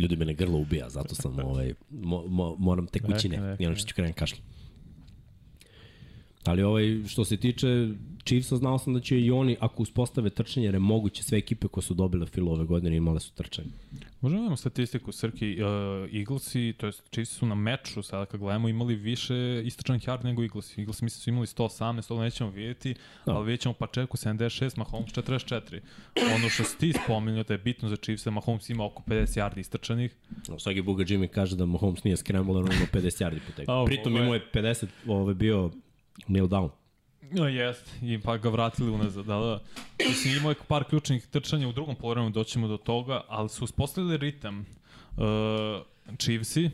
[0.00, 3.76] Ljudi mene grlo ubija, zato sam ovaj, mo, mo, moram tekućine Neka, neka, i ono
[3.76, 4.42] što ću krenem kašljem.
[6.44, 7.88] Ali ovaj, što se tiče
[8.24, 11.68] Chiefsa, znao sam da će i oni, ako uspostave trčanje, jer je moguće sve ekipe
[11.68, 13.68] koje su dobile filo ove godine imale su trčanje.
[14.20, 15.68] Možemo imamo statistiku, Srki, uh,
[16.14, 19.34] Eaglesi, to jest Chiefs su na meču, sada kad gledamo, imali više
[19.64, 20.80] istračanih yard nego Eaglesi.
[20.80, 22.94] Eaglesi mislim su imali 118, to nećemo vidjeti,
[23.26, 23.32] Da.
[23.32, 25.80] ali vidjet ćemo Pačeku 76, Mahomes 44.
[26.34, 29.58] Ono što si ti spominjao da je bitno za Chiefs, Mahomes ima oko 50 yardi
[29.58, 30.14] istračanih.
[30.48, 33.66] No, svaki buga Jimmy kaže da Mahomes nije scrambler, on ima 50 yardi po tebi.
[33.68, 35.70] A, Pritom ovo je- imao je 50, ovaj bio
[36.26, 36.68] kneel down.
[37.30, 39.60] No, jest, i pa ga vratili unazad, da, da.
[40.08, 44.16] Mislim, imao je par ključnih trčanja u drugom polovremenu, doćemo do toga, ali su uspostavili
[44.16, 44.66] ritam.
[45.16, 46.70] Uh, Chiefsi,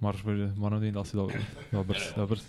[0.00, 0.20] moraš
[0.56, 1.36] moram da vidim da li si dobar,
[1.72, 2.46] dobar si, dobar si.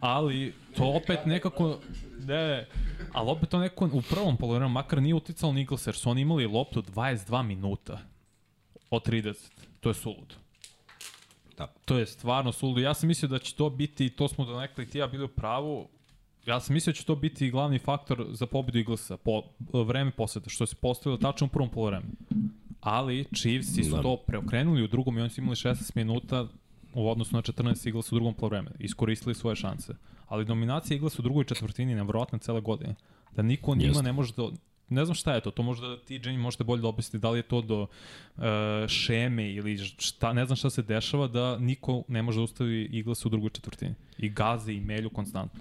[0.00, 1.78] Ali, to opet nekako,
[2.26, 2.66] ne,
[3.12, 6.46] ali opet to neko u prvom polovremenu, makar nije uticalo Eagles, jer su oni imali
[6.46, 7.98] loptu 22 minuta
[8.90, 9.34] od 30.
[9.80, 10.34] To je suludo.
[11.60, 11.72] Da.
[11.84, 12.80] To je stvarno suludo.
[12.80, 15.28] Ja sam mislio da će to biti, to smo donekli ti i ja bili u
[15.28, 15.88] pravu,
[16.46, 19.42] ja sam mislio da će to biti glavni faktor za pobedu Eaglesa, po,
[19.84, 22.12] vreme poseta, što se postavilo tačno u prvom polovremenu.
[22.80, 24.02] Ali Chiefsi su Da.
[24.02, 26.46] to preokrenuli u drugom i oni su imali 16 minuta
[26.94, 28.76] u odnosu na 14 Eaglesa u drugom polovremenu.
[28.78, 29.94] Iskoristili svoje šanse.
[30.28, 32.94] Ali dominacija Eaglesa u drugoj četvrtini je nevjerojatna cele godine.
[33.36, 34.02] Da niko njima Jeste.
[34.02, 34.48] ne može da
[34.90, 37.38] ne znam šta je to, to možda ti Jenny možete bolje da objasnite da li
[37.38, 38.44] je to do uh,
[38.88, 43.26] šeme ili šta, ne znam šta se dešava da niko ne može da ustavi Eagles
[43.26, 43.94] u drugoj četvrtini.
[44.18, 45.60] I gaze i melju konstantno.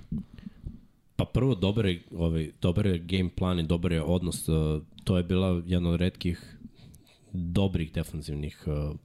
[1.15, 4.47] Pa prvo, dobar je, ovaj, dobar je game plan i dobar je odnos.
[4.49, 6.57] Uh, to je bila jedna od redkih
[7.33, 8.95] dobrih defanzivnih uh,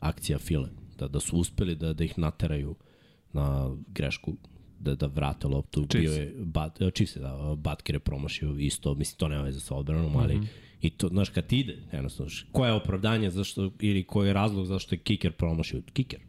[0.00, 0.68] akcija File.
[0.98, 2.74] Da, da su uspeli da, da ih nateraju
[3.32, 4.36] na grešku
[4.84, 5.86] da, da vrate loptu.
[5.86, 6.14] Chiefs.
[6.14, 9.60] Bio je, bat, uh, Chiefs je, da, Butker je promašio isto, mislim, to nema veze
[9.60, 10.46] sa odbranom, ali mm -hmm.
[10.80, 14.66] i to, znaš, kad ti ide, jednostavno, koje je opravdanje zašto, ili koji je razlog
[14.66, 15.82] zašto je kiker promašio?
[15.92, 16.20] Kiker.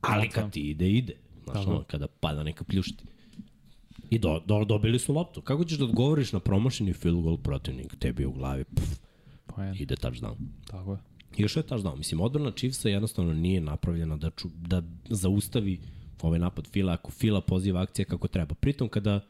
[0.00, 1.14] Ali kad ti ide, ide.
[1.44, 3.04] Znaš, ono, kada pada neka pljušti.
[4.10, 5.40] I do, do, dobili su loptu.
[5.40, 7.96] Kako ćeš da odgovoriš na promašeni field goal protivnika?
[7.96, 9.00] Tebi u glavi, pff,
[9.46, 9.76] Poen.
[9.78, 10.34] ide touchdown.
[10.66, 10.98] Tako je.
[11.36, 11.96] I još je touchdown.
[11.96, 15.80] Mislim, odbrana Chiefsa jednostavno nije napravljena da, ču, da zaustavi
[16.22, 18.54] ovaj napad Fila ako Fila poziva akcije kako treba.
[18.54, 19.20] Pritom kada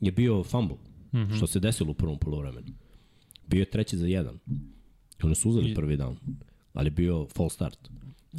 [0.00, 0.76] je bio fumble,
[1.12, 1.36] mm -hmm.
[1.36, 2.66] što se desilo u prvom polovremenu,
[3.46, 4.38] bio je treći za jedan.
[5.22, 6.14] I oni su uzeli I- prvi down,
[6.72, 7.78] ali bio false start.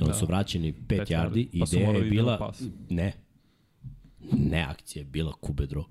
[0.01, 0.14] Oni Da.
[0.14, 2.53] su vraćeni 5 Pet yardi i Pa ideja je da bila...
[2.89, 3.14] Ne.
[4.32, 5.84] Ne akcija je bila kubedro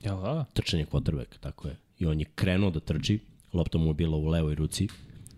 [0.00, 0.44] Jel da?
[0.52, 1.76] trčanje quarterback, tako je.
[1.98, 3.18] I on je krenuo da trči,
[3.52, 4.88] lopta mu je bila u levoj ruci,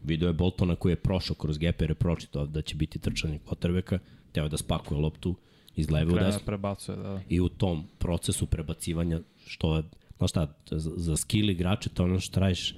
[0.04, 3.38] video je Boltona koji je prošao kroz gepe jer je pročitao da će biti trčanje
[3.46, 3.98] quarterbacka,
[4.32, 5.34] teo je da spakuje loptu
[5.80, 6.40] iz leve u desno.
[6.46, 7.02] prebacuje, da.
[7.02, 7.20] da.
[7.28, 9.82] I u tom procesu prebacivanja, što je,
[10.18, 12.74] znaš šta, za, za skill igrače to ono što radiš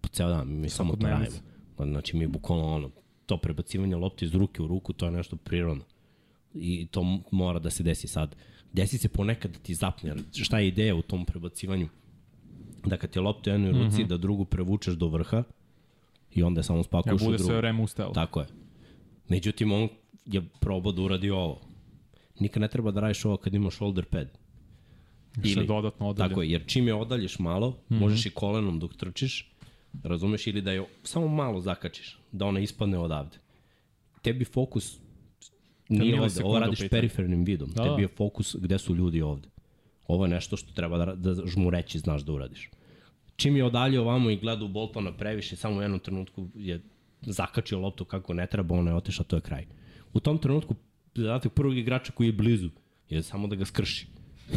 [0.00, 0.94] po ceo dan, mi samo.
[1.76, 2.90] Pa, Znači mi bukvalno ono,
[3.26, 5.84] to prebacivanje lopte iz ruke u ruku, to je nešto prirodno.
[6.54, 8.36] I to mora da se desi sad.
[8.72, 11.88] Desi se ponekad da ti zapne, šta je ideja u tom prebacivanju?
[12.86, 14.08] Da kad ti je lopta u jednoj ruci, mm -hmm.
[14.08, 15.42] da drugu prevučeš do vrha
[16.34, 17.48] i onda je samo Ja spakuješ u bude drugu.
[17.48, 18.12] sve vreme ustao.
[18.12, 18.46] Tako je.
[19.28, 19.88] Međutim, on
[20.26, 21.60] je probao da uradi ovo.
[22.38, 24.28] Nikad ne treba da radiš ovo kad imaš shoulder pad.
[25.44, 26.28] Što je dodatno odalje.
[26.28, 28.00] Tako je, jer čim je odaljiš malo, mm -hmm.
[28.00, 29.52] možeš i kolenom dok trčiš,
[30.02, 33.36] razumeš, ili da je samo malo zakačiš, da ona ispadne odavde.
[34.22, 34.98] Tebi fokus
[35.88, 37.00] nije ovde, ovo radiš pitanju.
[37.00, 37.82] perifernim vidom, Da, da.
[37.82, 37.90] da.
[37.90, 39.48] tebi je fokus gde su ljudi ovde.
[40.08, 42.70] Ovo je nešto što treba da, da žmureći znaš da uradiš.
[43.36, 46.80] Čim je odalje ovamo i gleda u Boltona previše, samo u jednom trenutku je
[47.22, 49.66] zakačio loptu kako ne treba, ona je otišla, to je kraj.
[50.12, 50.74] U tom trenutku
[51.22, 52.70] zadatak prvog igrača koji je blizu
[53.08, 54.06] je samo da ga skrši.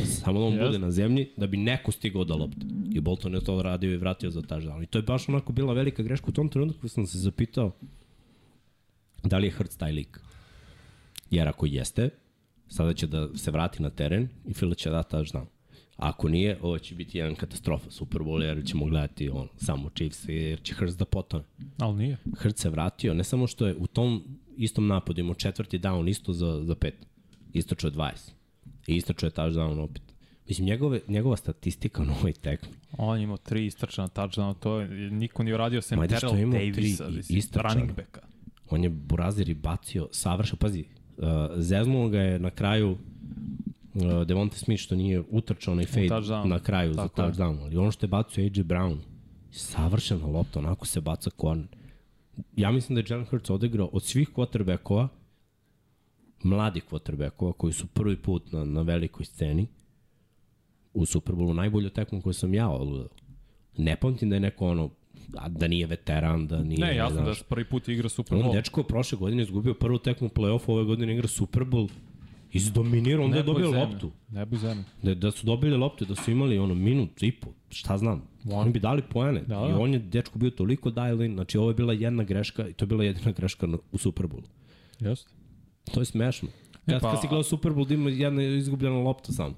[0.05, 0.66] Samo da on Jeste.
[0.66, 2.66] bude na zemlji da bi neko stigao do lopte.
[2.93, 4.84] I Bolton je to radio i vratio za touchdown.
[4.84, 7.72] I to je baš onako bila velika greška u tom trenutku sam se zapitao
[9.24, 10.20] da li je Hurts taj lik.
[11.32, 12.10] Jer ako jeste,
[12.68, 15.45] sada će da se vrati na teren i Fila će da touchdown.
[15.97, 19.89] A ako nije, ovo će biti jedan katastrofa Super Bowl jer ćemo gledati on, samo
[19.89, 21.43] Chiefs jer će Hurts da potone.
[21.78, 22.18] Ali nije.
[22.41, 24.24] Hurts se vratio, ne samo što je u tom
[24.60, 26.95] istom napadu imao četvrti down isto za, za pet.
[27.53, 28.32] Istočio je 20.
[28.88, 30.01] I istočio je touchdown opet.
[30.47, 32.70] Mislim, njegove, njegova statistika na ovoj tekmi.
[32.97, 37.16] On je imao tri istrčana touchdowna, to je, niko nije uradio sem Terrell Davisa, tri
[37.16, 38.22] mislim, running backa.
[38.70, 40.57] On je Burazir i bacio savršeno.
[40.60, 40.86] Pazi,
[41.18, 46.47] uh, zeznuo ga je na kraju uh, Devonte Smith što nije utrčao onaj fade touchdown.
[46.47, 47.62] na kraju Tako za touchdown.
[47.62, 48.97] Ali ono što je bacio AJ Brown,
[49.51, 51.68] savršena lopta, onako se baca korner.
[52.55, 55.07] Ja mislim da je Jalen Hurts odigrao od svih quarterbackova,
[56.43, 59.67] mladih quarterbackova koji su prvi put na, na velikoj sceni
[60.93, 63.09] u Superbowlu najbolju tekmu koju sam ja odgledao.
[63.77, 64.89] Ne pamtim da je neko ono,
[65.47, 66.79] da nije veteran, da nije...
[66.79, 69.97] Ne, jasno da znaš, je prvi put igra Super On dečko prošle godine izgubio prvu
[69.97, 71.89] tekmu u play-offu, ove godine igra Super Bowl
[72.51, 73.85] Izdominirao, onda je dobio zemlja.
[73.85, 74.11] loptu.
[74.29, 74.83] Nebo i zemlja.
[75.03, 78.22] Da, da su dobili loptu, da su imali ono minut i po, šta znam.
[78.51, 79.41] Oni bi dali poene.
[79.41, 82.24] Da, Da, I on je dečko bio toliko dial in, znači ovo je bila jedna
[82.24, 84.43] greška i to je bila jedina greška u Superbowlu.
[84.99, 85.30] Jeste.
[85.93, 86.49] To je smešno.
[86.88, 89.55] E, Kad, pa- kad si gledao Super Bowl da ima jedna izgubljena lopta samo.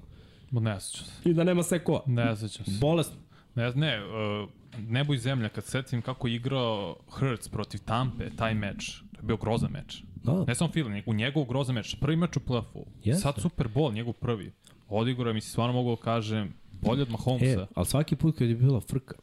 [0.50, 1.30] Ma ne sećam se.
[1.30, 2.00] I da nema sekova.
[2.06, 2.78] Ne sećam se.
[2.80, 3.16] Bolesno.
[3.54, 4.48] Ne, ne, uh,
[4.80, 9.22] nebo i zemlja, kad setim kako je igrao Hurts protiv Tampe, taj meč, to je
[9.22, 10.02] bio grozan meč.
[10.14, 10.44] Da.
[10.44, 11.96] Ne samo Philly, nego njegov grozan meč.
[12.00, 12.84] Prvi meč u play-offu.
[13.04, 13.22] Jeste.
[13.22, 14.52] Sad Super Bowl, njegov prvi.
[14.88, 16.52] Odigrao je, mislim, stvarno mogu da kažem,
[16.82, 17.66] bolje od E, Mahomesa.
[17.74, 19.14] ali svaki put kad je bila frka,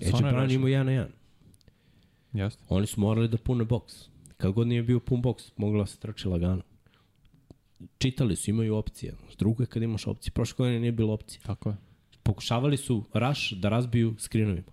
[0.00, 1.12] Edge je Brown imao jedan na jedan.
[2.32, 2.62] Jeste.
[2.68, 3.94] Oni su morali da pune boks.
[4.36, 6.62] Kad god nije bio pun boks, mogla se trči lagano.
[7.98, 9.14] Čitali su, imaju opcije.
[9.38, 10.32] Drugo je kad imaš opcije.
[10.32, 11.40] Prošle godine nije bilo opcije.
[11.42, 11.76] Tako je.
[12.22, 14.72] Pokušavali su rush da razbiju skrinovima.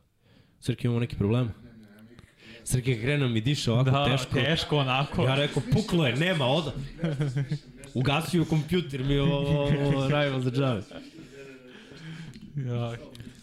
[0.59, 1.51] Srke, imamo neki problem?
[2.63, 4.33] Srke krenuo mi diše ovako Da, teško.
[4.35, 5.23] teško onako.
[5.23, 6.73] Ja rekao, puklo je, nema, oda.
[7.93, 9.71] Ugasio kompjuter mi ovo, ovo,
[10.07, 10.81] rival za džave.
[12.57, 12.95] Ja,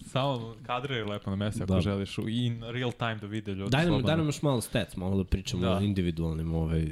[0.03, 1.81] samo kadre je lepo na mesi ako Da.
[1.81, 3.71] želiš u in real time da vide ljudi.
[3.71, 4.07] Daj nam, slobodno.
[4.07, 5.77] daj nam još malo stats, malo da pričamo Da.
[5.77, 6.89] o individualnim ovaj,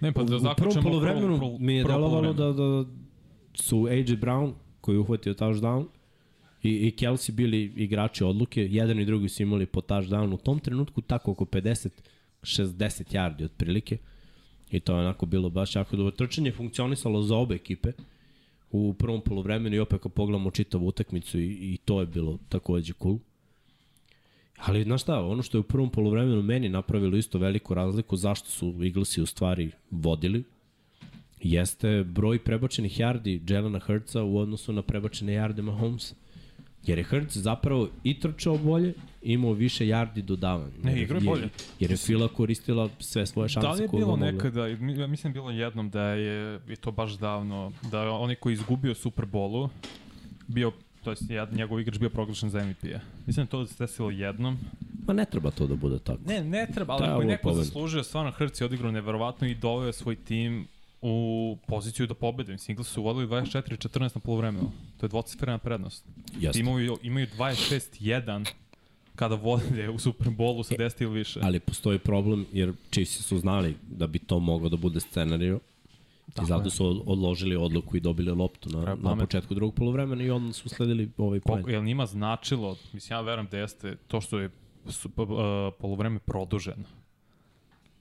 [0.00, 2.84] Ne, pa da u prvom zaključemo polovremenu prvo- mi je delovalo da, da
[3.54, 5.84] su AJ Brown, koji je uhvatio touchdown,
[6.62, 10.58] i, i Kelsey bili igrači odluke, jedan i drugi su imali po touchdown u tom
[10.58, 11.88] trenutku tako oko 50
[12.42, 12.72] 60
[13.10, 13.98] yardi otprilike
[14.70, 16.10] i to je onako bilo baš jako dobro.
[16.10, 17.92] Trčanje je funkcionisalo za obe ekipe
[18.72, 22.92] u prvom polovremenu i opet kad pogledamo čitavu utakmicu i, i to je bilo takođe
[23.02, 23.18] cool.
[24.56, 28.50] Ali, znaš šta, ono što je u prvom polovremenu meni napravilo isto veliku razliku zašto
[28.50, 30.44] su Eaglesi u stvari vodili,
[31.42, 36.14] jeste broj prebačenih yardi Jelena Hurtsa u odnosu na prebačene yarde Mahomesa.
[36.86, 40.72] Jer je Hurts zapravo i trčao bolje, imao više yardi dodavanja.
[40.82, 41.48] Ne, igrao je bolje.
[41.80, 44.30] Jer je Fila koristila sve svoje šanse Da li je bilo mogla.
[44.32, 44.76] nekada, ja
[45.06, 49.26] mislim da bilo jednom da je, i to baš davno, da onaj koji izgubio Super
[49.26, 49.68] Bowlu,
[50.48, 50.72] bio,
[51.04, 53.00] to jest jed- njegov igrač bio proglašen za MVP-a.
[53.26, 54.58] Mislim da to se desilo jednom.
[55.06, 56.20] Ma ne treba to da bude tako.
[56.26, 57.64] Ne, ne treba, ali ako je neko pobedu.
[57.64, 60.66] zaslužio, stvarno Hrc je odigrao neverovatno i doveo svoj tim
[61.02, 61.14] u
[61.66, 62.52] poziciju da pobede.
[62.52, 64.70] Mislim, Eagles su vodili 24-14 na polovremenu.
[64.96, 66.04] To je dvocifrena prednost.
[66.34, 66.60] Jeste.
[66.60, 68.46] Imaju, imaju 26-1
[69.14, 71.40] kada vode u Super Bowlu sa 10 ili više.
[71.42, 75.60] Ali postoji problem jer Chiefs su znali da bi to moglo da bude scenario
[76.28, 80.30] i zato su od- odložili odluku i dobili loptu na, na početku drugog polovremena i
[80.30, 81.54] onda su sledili ovaj poen.
[81.54, 84.50] Koliko, jel njima značilo, mislim ja verujem da jeste to što je
[84.88, 85.24] su, uh,
[85.80, 86.84] polovreme produženo.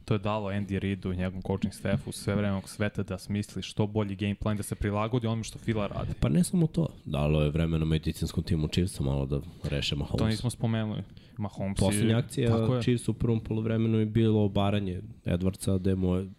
[0.05, 3.87] To je dalo Andy Reidu, njegovom coaching staffu, sve vreme ovog sveta da smisli što
[3.87, 6.13] bolji game plan, da se prilagodi onome što Fila radi.
[6.19, 10.19] Pa ne samo to, dalo je vremena medicinskom timu Chiefsa malo da reše Mahomes.
[10.19, 11.03] To nismo spomenuli.
[11.37, 12.81] Mahomes Poslednja akcija.
[12.81, 16.29] Chiefs u prvom polovremenu je bilo obaranje Edwardsa, mu je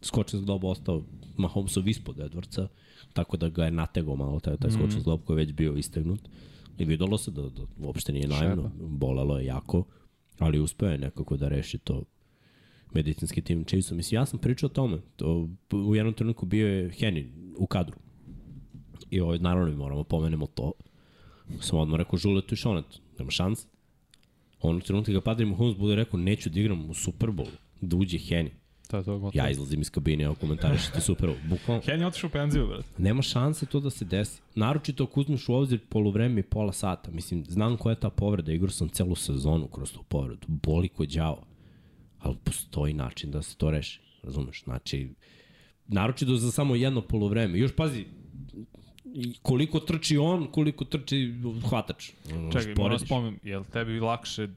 [0.00, 1.02] skočen zglob ostao
[1.36, 2.66] Mahomesov ispod Edwardsa,
[3.12, 6.20] tako da ga je nategao malo taj, taj skočen zglob koji je već bio istegnut.
[6.78, 9.84] I videlo se da, da uopšte nije naivno, bolelo je jako,
[10.38, 12.02] ali uspeo je nekako da reši to
[12.94, 13.94] medicinski tim Chiefsa.
[13.94, 14.98] Mislim, ja sam pričao o tome.
[15.16, 17.26] To, u jednom trenutku bio je Henry
[17.56, 17.96] u kadru.
[19.10, 20.72] I ovaj, naravno mi moramo pomenemo to.
[21.60, 23.00] Sam odmah rekao Žuletu i Šonetu.
[23.18, 23.66] Nema šanse.
[24.60, 28.18] Onog trenutka ga Padre Mahomes bude rekao neću da igram u Super Bowl, da uđe
[28.18, 28.50] Henny.
[28.90, 29.30] To je to.
[29.34, 31.30] Ja izlazim iz kabine, evo komentarišite Super.
[31.48, 32.84] Bukvalno, Henry je otišao u penziju, brate.
[32.98, 34.40] nema šanse to da se desi.
[34.54, 37.10] Naročito ako uzmeš u obzir polovreme i pola sata.
[37.10, 40.46] Mislim, znam koja je ta povreda, igrao sam celu sezonu kroz tu povredu.
[40.48, 41.42] Boli ko đavo.
[42.22, 44.00] Ali postoji način da se to reši.
[44.22, 44.64] Razumeš?
[44.64, 45.14] Znači,
[45.88, 47.58] naročito za samo jedno polovreme.
[47.58, 48.04] Još pazi,
[49.42, 51.34] koliko trči on, koliko trči
[51.68, 52.10] hvatač.
[52.52, 54.48] Čekaj, moram da spomenu, je li tebi lakše,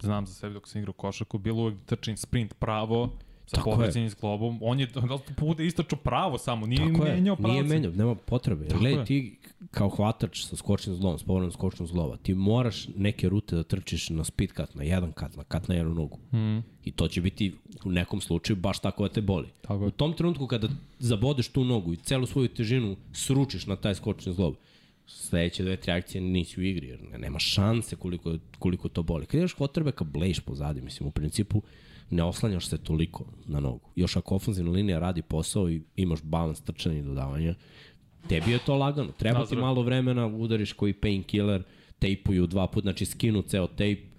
[0.00, 3.18] znam za sebe dok sam igrao košarku, bilo uvek trčim sprint pravo,
[3.50, 4.58] sa povređenim s globom.
[4.60, 7.52] On je da li puta istračao pravo samo, nije Tako menjao pravce.
[7.52, 8.68] nije menjao, nema potrebe.
[8.68, 9.04] Tako gledaj, je.
[9.06, 9.36] ti
[9.70, 14.10] kao hvatač sa skočnim zglobom, s povredom skočnom zgloba, ti moraš neke rute da trčiš
[14.10, 16.18] na speed kat, na jedan kat, na kat na jednu nogu.
[16.32, 16.58] Mm.
[16.84, 19.48] I to će biti u nekom slučaju baš tako da te boli.
[19.60, 19.86] Tako je.
[19.86, 24.32] U tom trenutku kada zabodeš tu nogu i celu svoju težinu sručiš na taj skočni
[24.32, 24.54] zglob,
[25.06, 29.26] sledeće dve, tri akcije nisi u igri, jer ne- nema šanse koliko, koliko to boli.
[29.26, 31.62] Kad imaš potrebe ka bleješ pozadi, mislim, u principu
[32.10, 33.90] ne oslanjaš se toliko na nogu.
[33.96, 37.54] Još ako ofenzivna linija radi posao i imaš balans trčanja i dodavanja,
[38.28, 39.12] tebi je to lagano.
[39.12, 41.62] Treba ti malo vremena, udariš koji painkiller,
[41.98, 44.10] tejpuju dva puta, znači skinu ceo tejp,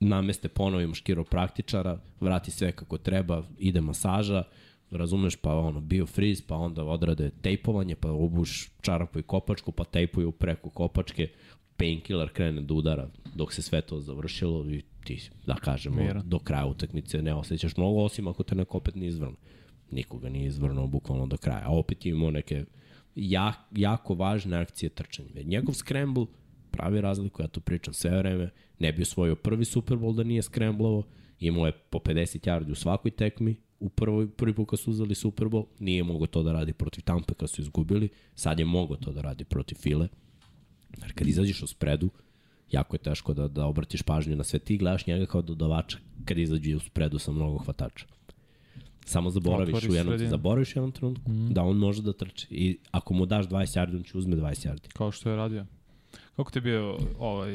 [0.00, 4.42] nameste ponovo imaš kiropraktičara, vrati sve kako treba, ide masaža,
[4.90, 9.84] razumeš, pa ono, bio friz, pa onda odrade tejpovanje, pa obuš čarapu i kopačku, pa
[9.84, 11.28] tejpuju preko kopačke,
[11.76, 16.22] painkiller krene da udara dok se sve to završilo i ti, da kažemo, Miran.
[16.28, 19.36] do kraja utakmice ne osjećaš mnogo, osim ako te neko opet ne izvrne.
[19.90, 21.62] Nikoga nije izvrnuo bukvalno do kraja.
[21.64, 22.64] A opet imamo neke
[23.14, 25.28] jak, jako važne akcije trčanja.
[25.34, 26.26] Jer njegov scramble
[26.70, 30.42] pravi razliku, ja to pričam sve vreme, ne bi osvojio prvi Super Bowl da nije
[30.42, 31.02] scramblovo,
[31.40, 35.14] imao je po 50 yardi u svakoj tekmi, u prvoj, prvi put kad su uzeli
[35.14, 38.96] Super Bowl, nije mogo to da radi protiv Tampa kad su izgubili, sad je mogo
[38.96, 40.08] to da radi protiv File.
[41.02, 42.10] Jer kad izađeš u spredu,
[42.74, 44.58] jako je teško da, da obratiš pažnju na sve.
[44.58, 48.06] Ti gledaš njega kao dodavača kad izađe u spredu sa mnogo hvatača.
[49.04, 50.30] Samo zaboraviš Otvori u jednom, sredinu.
[50.30, 51.52] zaboraviš u jednom trenutku mm.
[51.52, 52.46] da on može da trči.
[52.50, 54.88] I ako mu daš 20 yardi, on će uzme 20 yardi.
[54.92, 55.66] Kao što je radio.
[56.36, 57.52] Kako ti je bio ovaj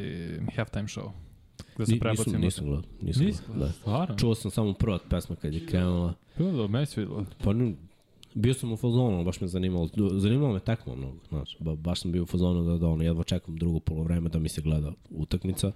[0.55, 1.11] halftime show?
[1.75, 2.37] Gde se Ni, prebacimo?
[2.37, 2.83] nisam, nisam gledao.
[3.01, 3.73] Nisam Nisi gledao, da.
[3.73, 4.15] Stvarno?
[4.17, 6.13] Čuo sam samo prva pesma kad je krenula.
[6.37, 7.25] Bilo da meni se videlo.
[7.43, 7.53] Pa
[8.39, 9.89] bio sam u fazonu, baš me zanimalo.
[10.13, 11.57] Zanimalo me tekmo mnogo, znaš.
[11.59, 14.49] Ba, baš sam bio u fazonu da, da ono, jedva čekam drugo polovreme da mi
[14.49, 15.71] se gleda utakmica.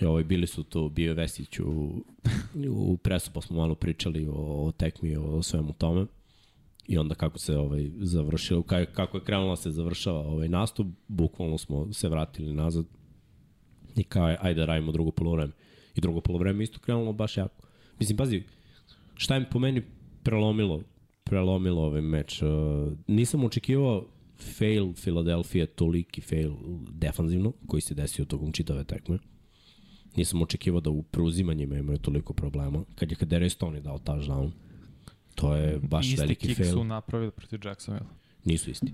[0.00, 2.04] I ovaj, bili su tu, bio Vesić u,
[2.70, 6.06] u presu, pa smo malo pričali o, o tekmi, o, svemu tome.
[6.86, 10.86] I onda kako se ovaj završilo, kako, kako je krenulo da se završava ovaj nastup,
[11.08, 12.86] bukvalno smo se vratili nazad
[13.96, 15.52] i kao ajde da radimo drugo polovreme.
[15.94, 17.62] I drugo polovreme isto krenulo baš jako.
[17.98, 18.42] Mislim, pazi,
[19.14, 19.82] šta je po meni
[20.22, 20.82] prelomilo
[21.28, 22.42] prelomilo ovaj meč.
[22.42, 22.48] Uh,
[23.06, 24.06] nisam očekivao
[24.58, 26.54] fail Filadelfije, toliki fail
[26.90, 29.18] defanzivno, koji se desio tokom čitave tekme.
[30.16, 32.84] Nisam očekivao da u preuzimanjima imaju toliko problema.
[32.94, 34.50] Kad je Kadere Stone dao touchdown,
[35.34, 36.72] to je baš Isti veliki kick fail.
[36.72, 38.06] su napravili protiv Jacksonville.
[38.44, 38.92] Nisu isti.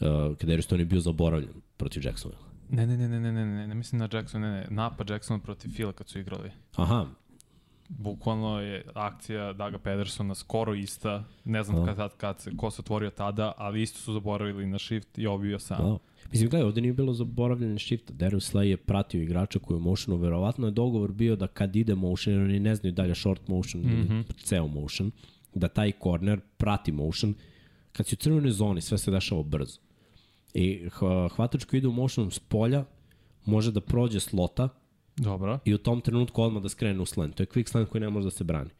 [0.00, 2.42] Uh, Kadere Stone je bio zaboravljen protiv Jacksonville.
[2.70, 5.40] Ne, ne, ne, ne, ne, ne, ne, ne mislim na Jackson, ne, ne, napad Jackson
[5.40, 6.50] protiv Fila kad su igrali.
[6.76, 7.06] Aha,
[7.98, 11.94] Bukvalno je akcija Daga Pedersona skoro ista, ne znam Da.
[11.94, 15.58] kad, kad, se, ko se otvorio tada, ali isto su zaboravili na shift i obio
[15.58, 15.78] sam.
[15.78, 15.98] Da.
[16.30, 18.12] Mislim, gledaj, ovde nije bilo zaboravljanje shifta.
[18.12, 20.20] Darius Slay je pratio igrača koji je motionu.
[20.20, 23.82] Verovatno je dogovor bio da kad ide motion, jer oni ne znaju dalje short motion
[23.82, 24.12] mm -hmm.
[24.12, 25.10] ili ceo motion,
[25.54, 27.34] da taj corner prati motion.
[27.92, 29.80] Kad si u crvenoj zoni, sve se dešava brzo.
[30.54, 30.88] I
[31.36, 32.84] hvatač koji ide u motion s polja
[33.44, 34.68] može da prođe slota
[35.20, 35.58] Dobro.
[35.64, 37.34] i u tom trenutku odmah da skrene u slant.
[37.34, 38.70] To je quick slant koji ne može da se brani.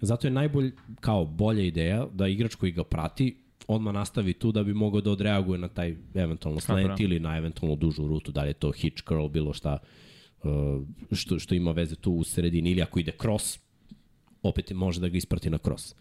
[0.00, 3.36] Zato je najbolj, kao bolja ideja, da igrač koji ga prati
[3.68, 6.96] odmah nastavi tu da bi mogao da odreaguje na taj eventualno slant Dobro.
[6.98, 9.78] ili na eventualno dužu rutu, da li je to hitch curl, bilo šta
[10.42, 10.50] uh,
[11.12, 13.58] što, što ima veze tu u sredini ili ako ide cross,
[14.42, 15.94] opet može da ga isprati na cross.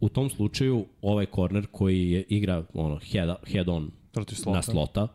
[0.00, 4.56] U tom slučaju ovaj corner koji je igra ono head, head on Protiv slota.
[4.56, 5.08] na slota,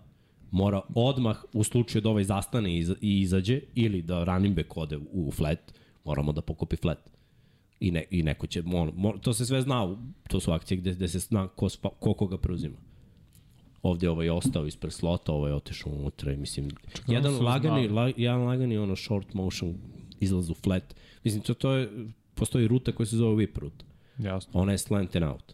[0.51, 4.77] mora odmah u slučaju da ovaj zastane i, iza- i izađe ili da running back
[4.77, 5.73] ode u, flat,
[6.05, 7.09] moramo da pokupi flat.
[7.79, 9.97] I, ne, i neko će, ono, mo, to se sve zna,
[10.27, 12.77] to su akcije gde, gde se zna ko, spa, ko koga preuzima.
[13.83, 17.87] Ovde je ovaj ostao ispred slota, ovaj je otišao unutra i mislim, Čekaj, jedan lagani,
[17.87, 17.87] znali.
[17.87, 19.73] la, jedan lagani ono short motion
[20.19, 20.95] izlaz u flat.
[21.23, 21.89] Mislim, to, to je,
[22.35, 23.85] postoji ruta koja se zove whip route.
[24.17, 24.59] Jasno.
[24.61, 25.53] Ona je slant and out.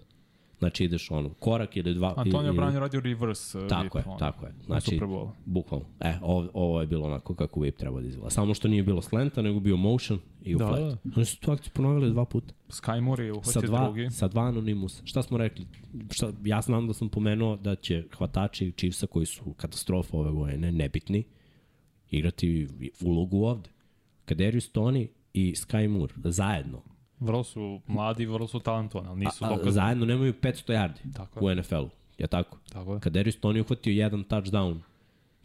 [0.59, 2.13] Znači ideš ono, korak ili dva.
[2.17, 4.51] Antonio ili- Brown je radio reverse uh, Tako whip, je, tako je.
[4.51, 4.99] na Znači,
[5.45, 5.85] bukvalno.
[5.99, 8.29] E, ovo, ovo je bilo onako kako whip treba da izgleda.
[8.29, 10.79] Samo što nije bilo slenta, nego bio motion i u Da, flat.
[10.79, 10.97] da.
[11.15, 12.53] Oni su tu akciju ponovili dva puta.
[12.69, 14.09] Sky Moore je Sa uhvatio dva, drugi.
[14.09, 15.01] sa dva anonimus.
[15.03, 15.65] Šta smo rekli?
[16.11, 20.71] Šta, ja znam da sam pomenuo da će hvatači Chiefsa koji su katastrofa ove godine,
[20.71, 21.23] nebitni,
[22.09, 22.67] igrati
[23.01, 23.69] ulogu ovde.
[24.25, 26.81] Kaderius Tony i Sky Moore zajedno.
[27.19, 29.71] Vrlo su mladi, vrlo su talentovani, ali nisu dokazani.
[29.71, 31.55] zajedno nemaju 500 yardi Tako u.
[31.55, 31.89] NFL-u.
[32.17, 32.57] Je tako?
[32.71, 32.99] Tako je.
[32.99, 34.79] Kaderius Tony uhvatio jedan touchdown,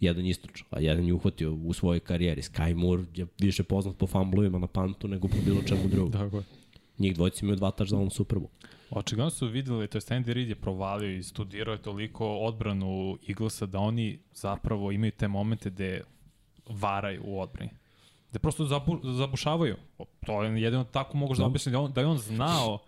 [0.01, 2.43] jedan istoč, a jedan je uhvatio u svojoj karijeri.
[2.43, 6.12] Sky Moore je više poznat po fumblovima na pantu nego po bilo čemu drugom.
[6.12, 6.43] Tako je.
[6.99, 8.49] Njih dvojica imaju dva touchdowna u Super Bowl.
[8.91, 13.66] Očigledno su videli, to je Andy Reid je provalio i studirao je toliko odbranu Eaglesa
[13.66, 16.03] da oni zapravo imaju te momente gde
[16.68, 17.71] varaju u odbrani.
[18.33, 19.76] Da prosto zabu, zabušavaju.
[20.26, 21.47] To je jedino tako mogu da Da.
[21.47, 22.78] objasnim da, on, da je on znao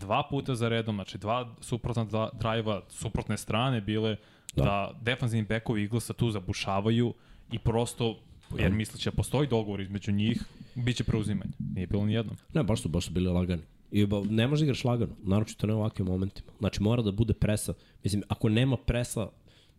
[0.00, 4.16] dva puta za redom, znači dva suprotna dva drajva, suprotne strane bile
[4.56, 7.14] da, da defanzivni bekovi Eaglesa tu zabušavaju
[7.52, 8.18] i prosto
[8.58, 10.42] jer misleće da postoji dogovor između njih,
[10.74, 11.50] bit će preuzimanje.
[11.58, 12.36] Nije bilo ni jednom.
[12.54, 13.62] Ne, baš su, baš su bili lagani.
[13.90, 16.52] I ba, ne može da igraš lagano, naročito ne u ovakvim momentima.
[16.58, 17.74] Znači mora da bude presa.
[18.04, 19.28] Mislim, ako nema presa,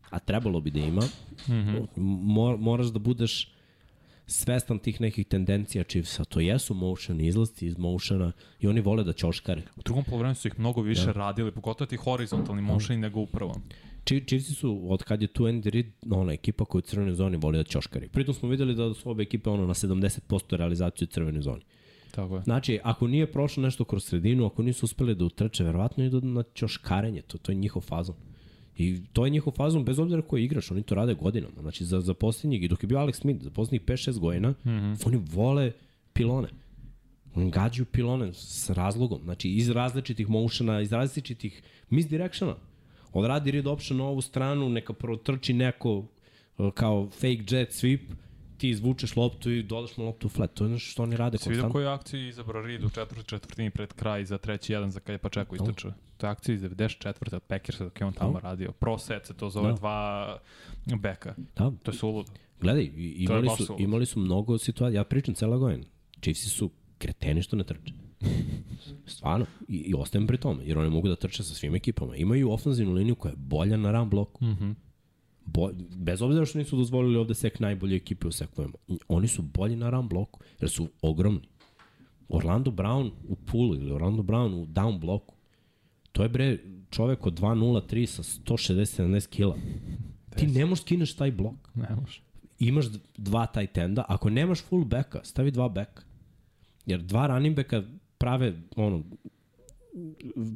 [0.10, 1.88] a trebalo bi da ima, mm -hmm.
[2.22, 3.54] mor, moraš da budeš
[4.30, 6.24] svestan tih nekih tendencija Chiefsa.
[6.26, 9.62] To jesu motion, izlasci iz motiona i oni vole da ćoškare.
[9.76, 11.12] U drugom polovremenu su ih mnogo više da.
[11.12, 13.62] radili, pogotovo ti horizontalni motion nego u prvom.
[14.56, 17.64] Su, od kad je tu Andy Reid, ona ekipa koja u crvenoj zoni voli da
[17.64, 18.10] ćoškari.
[18.10, 21.62] Pritom smo videli da su obe ekipe ono na 70% realizaciju u crvenoj zoni.
[22.12, 22.42] Tako je.
[22.44, 26.44] Znači, ako nije prošlo nešto kroz sredinu, ako nisu uspeli da utrče, verovatno idu na
[26.56, 28.16] ćoškarenje, to, to je njihov fazon.
[28.80, 31.62] I to je njihov fazon bez obzira koji igraš, oni to rade godinama.
[31.62, 34.70] Znači, za, za posljednjih, i dok je bio Alex Smith, za posljednjih 5-6 godina, mm
[34.70, 35.08] -hmm.
[35.08, 35.72] oni vole
[36.14, 36.48] pilone.
[37.36, 42.56] On gađaju pilone s razlogom, znači iz različitih motiona, iz različitih misdirectiona.
[43.14, 48.00] On radi read option na ovu stranu, neka protrči neko uh, kao fake jet sweep,
[48.60, 50.54] ti izvučeš loptu i dodaš mu loptu u flat.
[50.54, 51.74] To je nešto što oni rade Si vidio konstantno.
[51.74, 55.14] koju akciju je izabrao Reed u četvrti četvrtini pred kraj za treći jedan za kad
[55.14, 55.92] je Pačeko istračao?
[56.18, 57.36] To je akcija iz 94.
[57.36, 58.72] od Packersa dok je on tamo radio.
[58.72, 59.76] Pro set se to zove Da.
[59.76, 60.38] dva
[61.02, 61.36] beka.
[61.56, 62.32] Da, To je suludo.
[62.62, 65.84] Gledaj, imali su, imali su mnogo situacija, ja pričam cela godina.
[66.22, 67.94] Chiefsi su kreteni što ne trče.
[69.06, 72.16] Stvarno, i, i ostajem pri tome, jer oni mogu da trče sa svim ekipama.
[72.16, 74.46] Imaju ofenzivnu liniju koja je bolja na run bloku.
[74.46, 74.76] Mm -hmm.
[75.54, 78.74] Bo, bez obzira što nisu dozvolili ovde sek najbolje ekipe u sekovima.
[79.08, 81.48] Oni su bolji na run bloku, jer su ogromni.
[82.30, 85.36] Orlando Brown u pulu ili Orlando Brown u down bloku.
[86.12, 86.58] To je bre
[86.90, 89.58] čovek od 2.03 sa 160-70 kila.
[90.36, 92.22] Ti ne možeš skineš taj blok Ne može.
[92.60, 92.86] imaš
[93.18, 96.04] dva tight enda, ako nemaš full backa, stavi dva backa.
[96.86, 97.84] Jer dva running backa
[98.18, 99.04] prave, ono,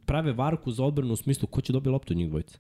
[0.06, 2.58] prave varku za odbranu u smislu ko će dobiti loptu od njih dvojice.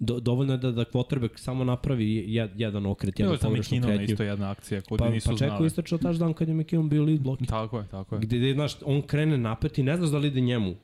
[0.00, 4.04] Do, dovoljno je da, da quarterback samo napravi je- jedan okret, za pogrešnu kretnju.
[4.04, 5.66] isto jedna akcija koju Pa, nisu pa čekao znali.
[5.66, 7.46] istračao touchdown kad je McKinnon bio lead blocker.
[7.48, 8.20] Tako je, tako je.
[8.20, 10.74] Gde, gde, znaš, on krene napet i ne znaš da li ide njemu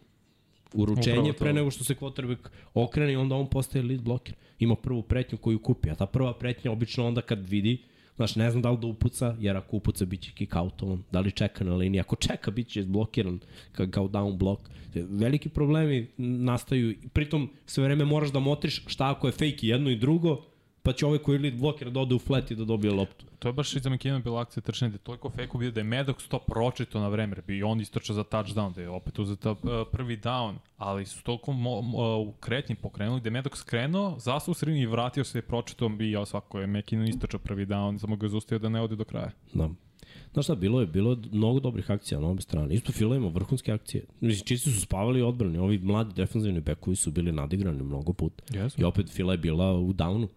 [0.75, 1.39] uručenje to.
[1.39, 2.39] pre nego što se quarterback
[2.75, 4.35] okrene i onda on postaje lead blocker.
[4.59, 7.79] Ima prvu pretnju koju kupi, a ta prva pretnja obično onda kad vidi,
[8.17, 11.21] znaš, ne znam da li da upuca, jer ako upuca bit će kick outovan, da
[11.21, 13.39] li čeka na liniji, ako čeka bit će blokiran
[13.73, 14.63] ka, kao down block.
[14.95, 19.97] Veliki problemi nastaju, pritom sve vreme moraš da motriš šta ako je fake jedno i
[19.97, 20.45] drugo,
[20.87, 23.25] pa će ovaj koji je lead blocker da ode u flat i da dobije loptu.
[23.39, 25.81] To je baš i za McKinnon bila akcija trčanja gde je toliko fejku bio da
[25.81, 29.51] je Maddox to pročito na vreme, bi on istrčao za touchdown, da je opet uzeta
[29.51, 29.59] uh,
[29.93, 34.53] prvi down, ali su toliko mo, mo, u kretnji pokrenuli da je Maddox krenuo, zastao
[34.53, 38.17] u sredini i vratio se pročitom i ja svako je McKinnon istrčao prvi down, samo
[38.17, 39.31] ga je zaustavio da ne ode do kraja.
[39.55, 39.69] Da.
[40.33, 42.75] Znaš šta, bilo je, bilo je mnogo dobrih akcija na obe strane.
[42.75, 44.05] Isto Fila ima vrhunske akcije.
[44.21, 45.59] Mislim, čisti su spavali odbrani.
[45.59, 48.45] Ovi mladi defensivni bekovi su bili nadigrani mnogo puta.
[48.59, 48.81] Jesu.
[48.81, 50.29] I opet Fila je bila u downu.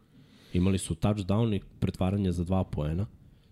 [0.53, 3.05] Imali su touchdown i pretvaranje za dva poena.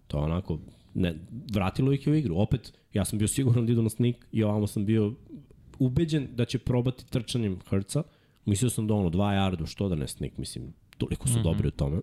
[0.07, 0.59] To je onako,
[0.93, 1.15] ne,
[1.53, 2.37] vratilo ih je u igru.
[2.37, 5.13] Opet, ja sam bio siguran da idu na sneak i ovamo sam bio
[5.79, 8.03] ubeđen da će probati trčanjem Hrca.
[8.45, 11.43] Mislio sam da ono, dva yardu, što da ne sneak, mislim, toliko su mm -hmm.
[11.43, 12.01] dobri u tome.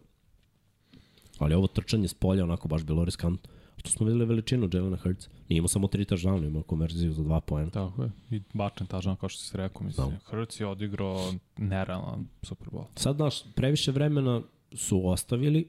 [1.39, 3.51] Ali ovo trčanje s polja onako baš bilo riskantno.
[3.77, 5.29] Što smo videli veličinu Jelena Hurts.
[5.49, 7.71] Nije imao samo tri touchdowna, imao konverziju za dva poena.
[7.71, 8.11] Tako je.
[8.31, 10.11] I bačen touchdown kao što si rekao, mislim.
[10.11, 10.17] Da.
[10.25, 12.85] Hurts je odigrao nerealan Super Bowl.
[12.97, 14.43] Sad, znaš, previše vremena
[14.75, 15.69] su ostavili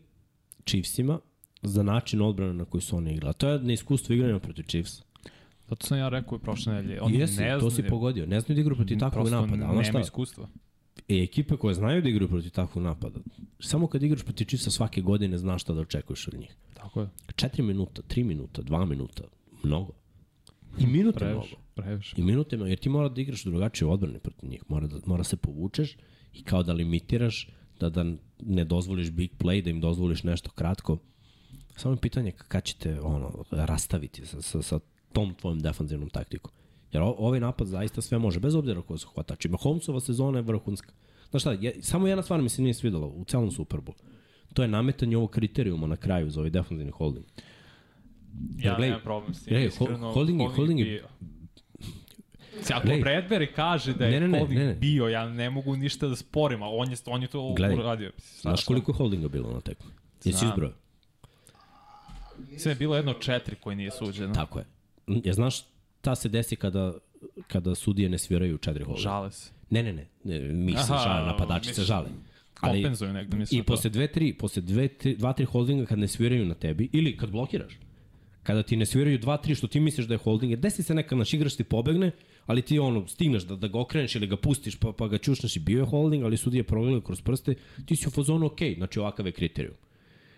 [0.65, 1.19] Chiefsima
[1.61, 3.33] za način odbrane na koji su oni igrali.
[3.37, 5.01] To je neiskustvo igranja protiv Chiefs.
[5.69, 7.01] Zato sam ja rekao i prošle nedelje.
[7.01, 8.25] Oni Jesi, ne to si znaju- pogodio.
[8.25, 9.73] Ne znaju da igraju protiv takvog prosto napada.
[9.73, 10.47] Znaš nema iskustva.
[11.09, 13.19] E, ekipe koje znaju da igraju protiv takvog napada,
[13.59, 16.55] samo kad igraš protiv Chiefsa svake godine znaš šta da očekuješ od njih.
[16.73, 17.09] Tako je.
[17.27, 19.23] 4 minuta, 3 minuta, 2 minuta,
[19.63, 19.93] mnogo.
[20.79, 21.39] I minute mnogo.
[21.41, 21.55] Previše.
[21.75, 22.15] Previše.
[22.17, 24.63] I minute, jer ti mora da igraš drugačije odbrane protiv njih.
[24.67, 25.97] Mora, da, mora se povučeš
[26.33, 27.49] i kao da limitiraš,
[27.79, 28.05] da, da
[28.39, 30.97] ne dozvoliš big play, da im dozvoliš nešto kratko.
[31.75, 34.79] Samo je pitanje kada ćete ono, rastaviti sa, sa, sa
[35.13, 36.51] tom tvojom defanzivnom taktikom.
[36.91, 39.49] Jer o, ovaj napad zaista sve može, bez obzira ko su hvatači.
[39.49, 40.93] Mahomesova sezona je vrhunska.
[41.29, 43.93] Znaš šta, je, samo jedna stvar mi se nije svidela u celom Superbowlu.
[44.53, 47.25] To je nametanje ovog kriterijuma na kraju za ovaj defanzivni holding.
[48.57, 49.51] Ja gledaj, nemam problem s tim.
[49.51, 51.07] gledaj, iskreno, holding je- holding je- bio.
[52.73, 53.01] Ako Gledaj.
[53.03, 54.73] Bradbury kaže da je Ne, ne, holding ne, ne.
[54.73, 57.77] bio, ja ne mogu ništa da sporim, a on je, on je to Gledaj.
[57.77, 58.11] uradio.
[58.41, 59.91] Znaš koliko je holdinga bilo na tekmu?
[60.23, 60.49] Jesi Znam.
[60.49, 60.73] izbrojao?
[62.57, 64.33] Sve je bilo jedno četiri koje nije suđeno.
[64.33, 64.65] Tako je.
[65.07, 65.63] Ja znaš
[65.99, 66.93] šta se desi kada,
[67.47, 69.09] kada sudije ne sviraju četiri holdinga?
[69.09, 69.51] Žale se.
[69.69, 70.07] Ne, ne, ne.
[70.23, 72.09] ne mi se Aha, žale, napadači se žale.
[72.61, 73.61] Ali, Kompenzuju negde, mislim.
[73.61, 76.89] I posle dve, tri, posle dve, tri, dva, tri holdinga kad ne sviraju na tebi,
[76.93, 77.79] ili kad blokiraš,
[78.45, 80.93] kada ti ne sviraju dva, tri što ti misliš da je holding, jer desi se
[80.93, 82.11] nekad naš igrač ti pobegne,
[82.45, 85.55] ali ti ono, stigneš da, da ga okreneš ili ga pustiš pa, pa ga čušneš
[85.55, 88.99] i bio je holding, ali sudije progledaju kroz prste, ti si u fazonu ok, znači
[88.99, 89.73] ovakav je kriterijum.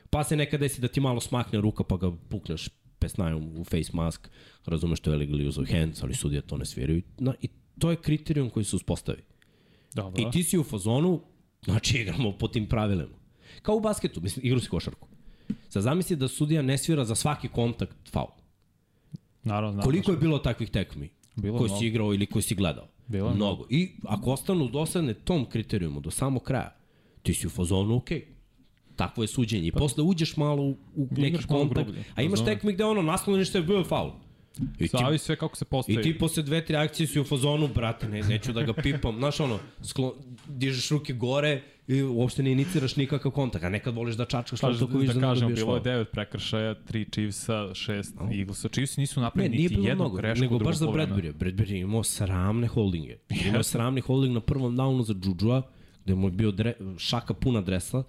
[0.09, 3.91] Pa se nekad desi da ti malo smakne ruka pa ga pukneš pesnajom u face
[3.93, 4.29] mask,
[4.65, 7.01] razumeš to je legal use of hands, ali sudije to ne sviraju.
[7.17, 7.49] Na, I
[7.79, 9.21] to je kriterijum koji se uspostavi.
[9.93, 10.21] Dobro.
[10.21, 11.21] I ti si u fazonu,
[11.65, 13.17] znači igramo po tim pravilima.
[13.61, 15.07] Kao u basketu, mislim, igru si košarku.
[15.69, 18.31] Sad zamisli da sudija ne svira za svaki kontakt faul.
[19.43, 19.83] Naravno, znam.
[19.83, 21.09] Koliko je bilo takvih tekmi?
[21.35, 21.79] Bilo koji mnogo.
[21.79, 22.87] si igrao ili koji si gledao?
[23.07, 23.67] Bilo mnogo.
[23.69, 26.75] I ako ostanu dosadne tom kriterijumu do samog kraja,
[27.23, 28.09] ti si u fazonu, ok,
[28.95, 29.67] takvo je suđenje.
[29.67, 33.61] I posle uđeš malo u, u neki kontakt, grublje, a imaš tekme gde ono se
[33.61, 34.11] bio je faul.
[34.79, 35.99] I ti, Zavi sve kako se postavi.
[35.99, 39.17] I ti posle dve, tri akcije si u fazonu, brate, ne, neću da ga pipam.
[39.17, 40.15] Znaš ono, sklo,
[40.47, 44.67] dižeš ruke gore i uopšte ne iniciraš nikakav kontakt, a nekad voliš da čačkaš Pa,
[44.67, 48.69] loptu vidiš da da, kažem, bilo je devet prekršaja, tri Chiefsa, šest Eaglesa.
[48.69, 50.87] Chiefs nisu Ne, napravili nije niti jednu mnogo, grešku nego baš za.
[50.87, 51.33] Bradbury.
[51.33, 53.17] Bradbury je imao sramne holdinge.
[53.47, 55.61] Imao je sramni holding na prvom downu za Džudžua,
[56.03, 58.03] gde mu je bio dre, šaka puna dresa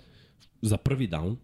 [0.62, 1.36] za prvi down,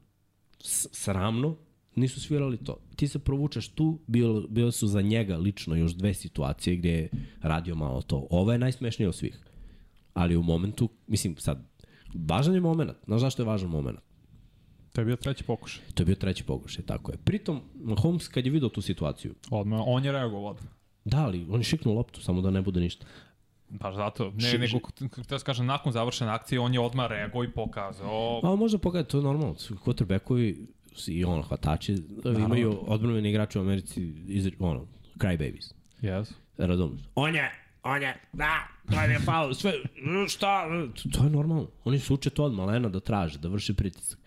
[0.63, 1.57] s, sramno,
[1.95, 2.77] nisu svirali to.
[2.97, 7.11] Ti se provučeš tu, bilo, bilo su za njega lično još dve situacije gde je
[7.43, 8.27] radio malo to.
[8.31, 9.39] Ovo je najsmešnije od svih.
[10.15, 11.74] Ali u momentu, mislim sad,
[12.15, 12.91] važan je moment.
[13.07, 13.99] Znaš zašto je važan moment?
[14.93, 15.83] To je bio treći pokušaj.
[15.95, 17.19] To je bio treći pokušaj, tako je.
[17.19, 20.73] Pritom, Mahomes kad je video tu situaciju, Odmah, on je reagovao odmah.
[21.05, 23.07] da li, on je šiknuo loptu, samo da ne bude ništa.
[23.71, 24.31] Baš zato.
[24.31, 24.79] Ne, Ši- nego,
[25.29, 28.41] da se kažem, nakon završene akcije, on je odmah reagovao i pokazao.
[28.43, 29.55] A možda pogledaj, to je normalno.
[29.55, 30.67] Quarterbackovi
[31.07, 31.97] i ono, hvatači
[32.39, 34.87] imaju odbrojeni igrači u Americi iz, ono,
[35.17, 35.75] cry babies.
[36.03, 36.33] Yes.
[36.59, 37.01] Razumeš?
[37.15, 37.51] On je,
[37.85, 39.73] on je, da, to je faul, sve,
[40.29, 40.69] šta,
[41.13, 41.69] to je normalno.
[41.85, 44.19] Oni se uče to od malena da traže, da vrše pritisak.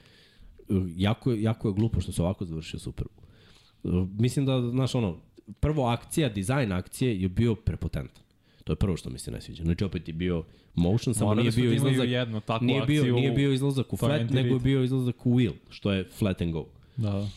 [0.96, 4.08] Jako jako je glupo što se ovako završio Super Bowl.
[4.20, 5.18] Mislim da, znaš, ono,
[5.60, 8.24] prvo akcija, dizajn akcije je bio prepotentan.
[8.64, 9.64] To je prvo što mi se ne sviđa.
[9.64, 10.44] Znači opet je bio
[10.76, 13.98] motion, samo Morali nije bio da izlazak, jednu takvu nije bio, nije bio izlazak u
[13.98, 16.66] flat, nego je bio izlazak u wheel, što je flat and go.
[16.98, 17.28] Da.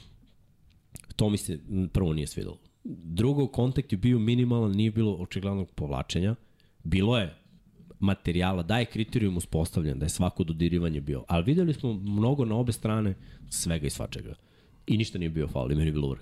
[1.16, 1.58] To mi se
[1.92, 2.58] prvo nije svidalo.
[2.84, 6.34] Drugo, kontakt je bio minimalan, nije bilo očiglednog povlačenja.
[6.84, 7.34] Bilo je
[7.98, 11.24] materijala, da je kriterijum uspostavljen, da je svako dodirivanje bio.
[11.28, 13.14] Ali videli smo mnogo na obe strane
[13.48, 14.34] svega i svačega.
[14.86, 16.20] I ništa nije bio faul, i meni je bilo vrh.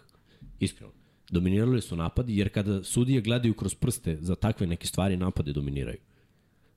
[0.60, 0.92] Iskreno.
[1.30, 5.98] Dominirali su napadi, jer kada sudije gledaju kroz prste za takve neke stvari, napade dominiraju.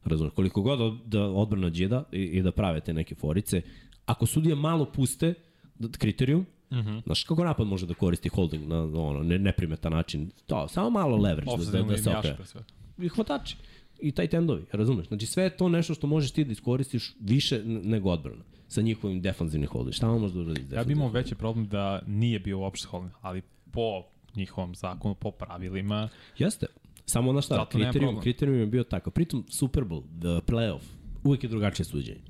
[0.03, 3.61] Razumeš, koliko god od- da odbrana džida i, i da prave te neke forice,
[4.05, 5.33] ako sudije malo puste
[5.79, 7.03] da, kriterijum, mm -hmm.
[7.03, 11.17] znaš kako napad može da koristi holding na ono, ne, neprimetan način, to, samo malo
[11.17, 12.61] leverage da, da, da se sve.
[12.97, 13.55] i hvatači
[14.01, 15.07] i taj tendovi, razumeš?
[15.07, 19.21] Znači sve je to nešto što možeš ti da iskoristiš više nego odbrana sa njihovim
[19.21, 19.93] defanzivnim holding.
[19.93, 20.75] Šta on može da uradi?
[20.75, 23.41] Ja bih imao veći problem da nije bio uopšte holding, ali
[23.71, 24.03] po
[24.35, 26.65] njihovom zakonu, po pravilima, Jeste.
[27.05, 29.11] Samo na šta, Zato kriterijum, kriterijum je bio tako.
[29.11, 30.81] Pritom Super Bowl, the playoff,
[31.23, 32.21] uvek je drugačije suđenje.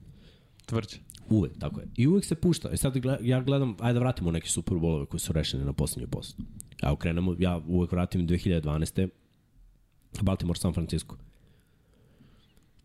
[0.66, 0.98] tvrđe.
[1.32, 1.88] Uvek, tako je.
[1.98, 2.70] I uvek se pušta.
[2.72, 6.08] E sad ja gledam, ajde da vratimo neke Super Bowlove koji su rešeni na poslednjoj
[6.08, 6.44] postu.
[6.84, 9.10] Ja okrenemo, ja uvek vratim 2012.
[10.22, 11.16] Baltimore San Francisco.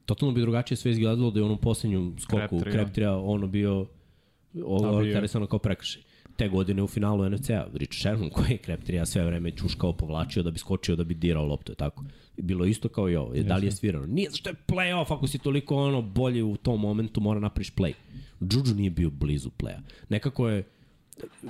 [0.04, 3.86] Totalno bi drugačije sve izgledalo da je u onom poslednjom skoku Crabtree, ono bio
[4.64, 5.02] ovo
[5.48, 6.02] kao prekršaj.
[6.36, 10.50] Te godine u finalu NFC-a, Rich Sherman koji je Kreptrija sve vreme čuškao, povlačio da
[10.50, 12.04] bi skočio, da bi dirao loptu, tako.
[12.04, 12.08] I
[12.38, 13.34] Bilo je isto kao i ovo.
[13.34, 14.06] Da li je svirano?
[14.06, 17.92] Nije, zašto je play-off, ako si toliko ono bolji u tom momentu, mora napriš play.
[18.40, 19.78] Juju nije bio blizu playa.
[20.08, 20.64] Nekako je,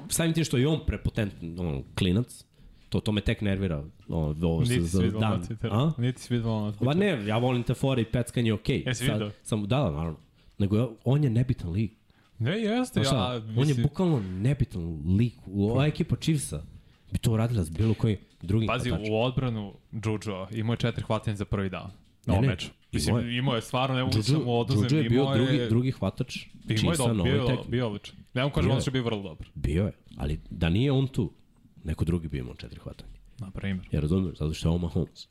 [0.08, 2.44] samim tim što je on prepotentan ono, klinac,
[2.88, 3.84] to, to me tek nervira.
[4.08, 5.46] Ono, ovo Niti za videlo dan.
[5.62, 5.92] A?
[5.98, 8.82] Niti si videlo na Pa ne, ja volim te fore i peckanje, okej.
[8.86, 9.30] Jesi Sad- video?
[9.42, 10.18] Samo, da, da, naravno.
[10.58, 11.92] Nego je- on je nebitan lik.
[12.38, 13.00] Ne, jeste.
[13.00, 15.34] Ja, on je bukvalno nebitan lik.
[15.48, 16.62] Ova ekipa Chiefsa
[17.12, 19.08] bi to uradila s bilo koji drugi Pazi, hvatač.
[19.10, 20.18] u odbranu Juju
[20.50, 21.88] imao je četiri hvatanja za prvi down.
[22.26, 22.68] Na ovom meču.
[22.92, 23.38] Mislim, imao je.
[23.38, 24.88] imao je stvarno, ne mogu Juju, oduzem.
[24.90, 27.70] Juju je bio imao drugi, drugi hvatač Imao je Chiefsa na dobro, ovoj bio, tekmi.
[27.70, 28.16] bio odličan.
[28.34, 28.82] Ne vam kažem, on je.
[28.82, 29.48] će bio vrlo dobar.
[29.54, 31.32] Bio je, ali da nije on tu,
[31.84, 33.12] neko drugi bi imao četiri hvatanja.
[33.38, 33.88] Na primjer.
[33.92, 35.28] Ja razumem, zato što je ovo Mahomes.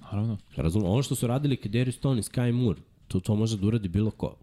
[0.00, 0.38] Naravno.
[0.56, 3.66] Ja razumem, ono što su radili Kaderi Stone i Sky Moore, to, to može da
[3.66, 4.36] uradi bilo ko.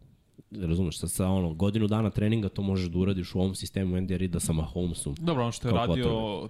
[0.52, 4.18] Razumeš, sa, sa ono, godinu dana treninga to možeš da uradiš u ovom sistemu Andy
[4.18, 5.16] Rida sa Mahomesom.
[5.20, 6.06] Dobro, ono što je radio.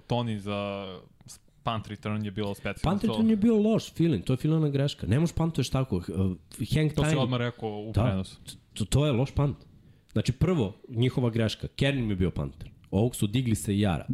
[0.08, 0.86] Tony za
[1.64, 2.98] punt return je bilo specijalno.
[3.00, 5.06] Punt return je bio loš feeling, to je filana greška.
[5.06, 5.96] Ne možeš pantuješ tako.
[5.96, 6.02] Uh,
[6.74, 8.02] hang To time, si odmah rekao u Da.
[8.04, 8.36] prenosu.
[8.74, 9.56] to, to je loš pant.
[10.12, 11.68] Znači prvo, njihova greška.
[11.68, 12.70] Kernin mi je bio panter.
[12.90, 14.06] Ovog su digli sa jara.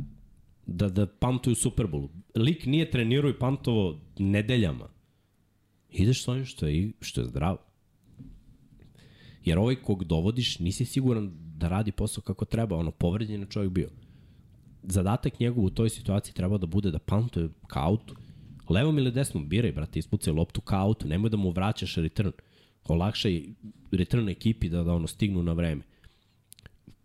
[0.66, 2.08] Da, da pantuju Super Bowlu.
[2.34, 4.88] Lik nije trenirao i pantovo nedeljama.
[5.90, 7.58] Ideš s ovim što je, što je zdravo.
[9.44, 12.76] Jer ovaj kog dovodiš, nisi siguran da radi posao kako treba.
[12.76, 13.88] Ono, povređen je čovjek bio.
[14.82, 18.14] Zadatak njegov u toj situaciji treba da bude da pantuje ka autu.
[18.68, 21.08] Levom ili desnom, biraj, brate, ispucaj loptu ka autu.
[21.08, 22.32] Nemoj da mu vraćaš return.
[22.88, 23.42] Olakšaj
[23.92, 25.82] return ekipi da, da ono stignu na vreme.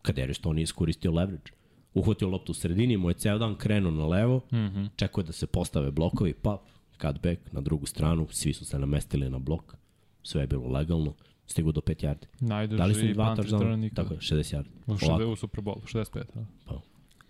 [0.01, 1.51] Kaderius to nije iskoristio leverage.
[1.93, 4.89] Uhvatio loptu u sredini, mu je ceo dan krenuo na levo, mm -hmm.
[4.95, 6.57] čekao da se postave blokovi, pa
[7.01, 9.75] cut back na drugu stranu, svi su se namestili na blok,
[10.23, 11.13] sve je bilo legalno,
[11.47, 12.25] stigu do 5 yardi.
[12.39, 14.69] Najduži Dali su im dva touchdowna, tako je, 60 yardi.
[14.87, 16.23] U, šede, u Super Bowl, 65.
[16.35, 16.45] Da.
[16.65, 16.81] Pa,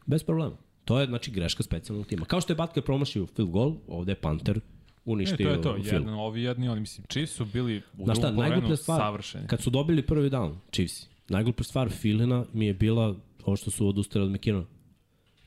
[0.06, 0.58] bez problema.
[0.86, 2.26] To je, znači, greška specijalnog tima.
[2.26, 4.62] Kao što je Butker promašio field goal, ovde je Panther Ne,
[5.06, 8.32] uništio to je to, jedan, ovi jedni, oni mislim, Chiefs su bili u Znaš šta,
[8.32, 9.48] najgluplja stvar, savršeni.
[9.48, 13.88] kad su dobili prvi down, Chiefs, najgluplja stvar Filina mi je bila ovo što su
[13.88, 14.66] odustali od McKinnona.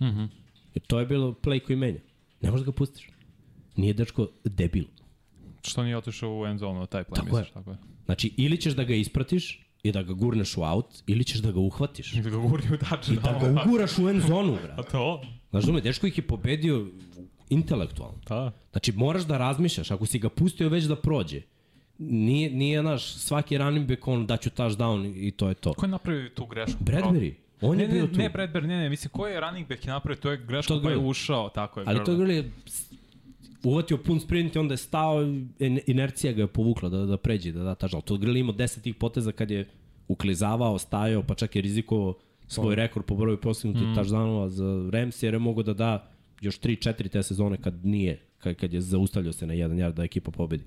[0.01, 0.25] Mm
[0.75, 2.01] Jer to je bilo play koji menja.
[2.41, 3.11] Ne možeš da ga pustiš.
[3.77, 4.85] Nije dečko debil.
[5.63, 7.53] Što nije otišao u end zone, taj play, Tako misliš, je.
[7.55, 7.77] tako je.
[8.05, 11.53] Znači, ili ćeš da ga ispratiš, i da ga gurneš u aut ili ćeš da
[11.53, 13.14] ga uhvatiš I da ga guri u tačan.
[13.14, 14.91] i da ga uguraš u end zonu, A brate.
[14.91, 15.22] to?
[15.51, 16.87] Znaš da me, dečko ih je pobedio
[17.51, 18.18] intelektualno.
[18.29, 18.53] Da.
[18.70, 21.43] Znači, moraš da razmišljaš, ako si ga pustio već da prođe,
[21.99, 25.72] nije, nije naš svaki running back on daću touchdown i to je to.
[25.72, 26.79] Ko je napravio tu grešku?
[26.81, 28.16] Bradbury, on Ne, je ne, bio tu.
[28.16, 30.93] ne, Bradbury, ne, ne, mislim, ko je running back je napravio, to je greška koja
[30.93, 31.87] je ušao, tako je.
[31.89, 32.51] Ali to je
[33.65, 35.23] uvatio pun sprint i onda je stao,
[35.59, 38.05] in- inercija ga je povukla da, da pređe, da da touchdown.
[38.05, 39.69] To Gurley imao 10 tih poteza kad je
[40.09, 42.15] uklizavao, stajao, pa čak je rizikovao
[42.47, 43.95] svoj rekord po broju postignutih mm.
[43.95, 48.57] touchdownova za Rams, jer je mogo da da još 3-4 te sezone kad nije, kad,
[48.57, 50.65] kad je zaustavljao se na jedan yard da ekipa pobedi.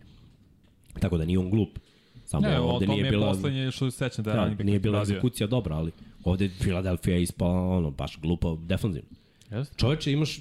[0.99, 1.79] Tako da nije on glup.
[2.25, 3.27] Samo Ne, o ovde nije je bila...
[3.27, 5.91] poslednje što se sećam da je Da, nije bila egzekucija dobra, ali
[6.23, 9.09] ovde Philadelphia je ispala ono, baš glupa defanzivno.
[9.51, 9.75] Jeste?
[9.77, 10.39] Čoveče, imaš,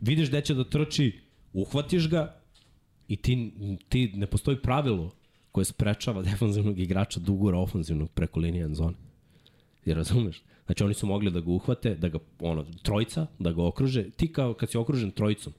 [0.00, 1.20] vidiš gde će da trči,
[1.54, 2.40] uhvatiš ga
[3.08, 3.52] i ti,
[3.88, 5.14] ti ne postoji pravilo
[5.52, 8.94] koje sprečava defanzivnog igrača da ugura ofanzivnog preko linije end zone.
[9.84, 10.42] Jer razumeš?
[10.66, 14.10] Znači oni su mogli da ga uhvate, da ga, ono, trojica, da ga okruže.
[14.10, 15.52] Ti kao kad si okružen trojicom,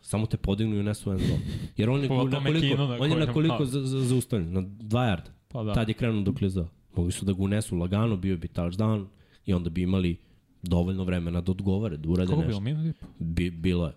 [0.00, 1.40] samo te podignu i unesu end zone.
[1.76, 3.64] Jer on je, Pogotovo na koliko, na on je na koliko da.
[3.64, 4.52] za, za, zaustavljen?
[4.52, 5.30] Na dva yarda.
[5.48, 5.74] Pa da.
[5.74, 6.68] Tad je krenuo dok klizao.
[6.96, 9.06] Mogli su da ga unesu lagano, bio bi touchdown
[9.46, 10.16] i onda bi imali
[10.62, 12.60] dovoljno vremena da odgovore, da urade Koliko nešto.
[12.60, 13.06] bilo, minut i po?
[13.18, 13.92] Bi, bilo je.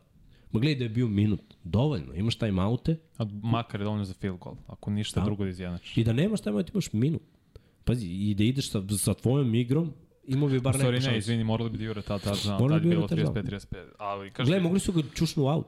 [0.52, 1.42] Ma gledaj da je bio minut.
[1.64, 2.14] Dovoljno.
[2.14, 5.26] Imaš taj maute A makar je dovoljno za field goal, ako ništa Da.
[5.26, 5.98] drugo da izjednačiš.
[5.98, 7.22] i da nemaš taj maute, imaš minut.
[7.84, 9.94] Pazi, i da ideš sa, sa tvojom igrom,
[10.26, 11.12] imao bi bar stvari šansu.
[11.12, 13.44] ne, izvini, morali bi da jure ta touchdown, Morali tad bi da bilo jure touchdown.
[13.44, 15.68] 35-35, ali Gle, mogli su ga čušnu u aut.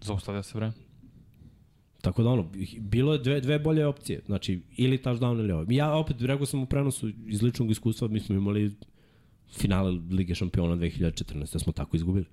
[0.00, 0.72] zaustavlja se vreme.
[2.00, 4.20] Tako da ono, bilo je dve, dve bolje opcije.
[4.26, 5.66] Znači, ili touchdown ili ovo.
[5.68, 8.74] Ja opet, rekao sam u prenosu iz ličnog iskustva, mi smo imali
[9.50, 11.58] finale Lige šampiona 2014.
[11.58, 12.26] smo tako izgubili.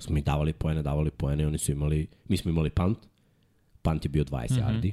[0.00, 2.98] Smo mi davali poene, davali poene, oni su imali, mi smo imali punt.
[3.82, 4.66] Punt je bio 20 mm -hmm.
[4.66, 4.92] yardi.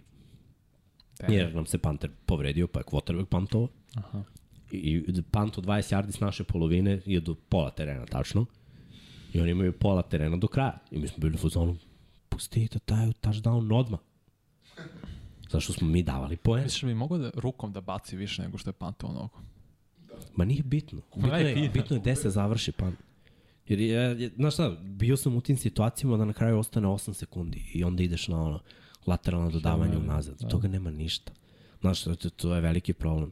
[1.19, 1.33] Damn.
[1.33, 3.67] Jer nam se Panter povredio, pa je quarterback puntovo.
[3.95, 4.23] Aha.
[4.71, 8.45] I, i punt od 20 yardi s naše polovine je do pola terena tačno.
[9.33, 10.79] I oni imaju pola terena do kraja.
[10.91, 11.77] I mi smo bili u fazonu,
[12.29, 13.99] pustite taj touchdown odmah.
[15.49, 16.63] Zašto smo mi davali poen?
[16.63, 19.39] Misliš da bi mogao da rukom da baci više nego što je panto nogu?
[20.35, 21.01] Ma nije bitno.
[21.15, 22.95] Bitno je, bitno je gde se završi pan.
[23.67, 27.13] Jer, je, je, znaš šta, bio sam u tim situacijama da na kraju ostane 8
[27.13, 28.59] sekundi i onda ideš na ono
[29.07, 30.37] lateralno dodavanje unazad.
[30.39, 30.47] Da.
[30.47, 31.31] Toga nema ništa.
[31.81, 33.31] Znaš, to, to je veliki problem.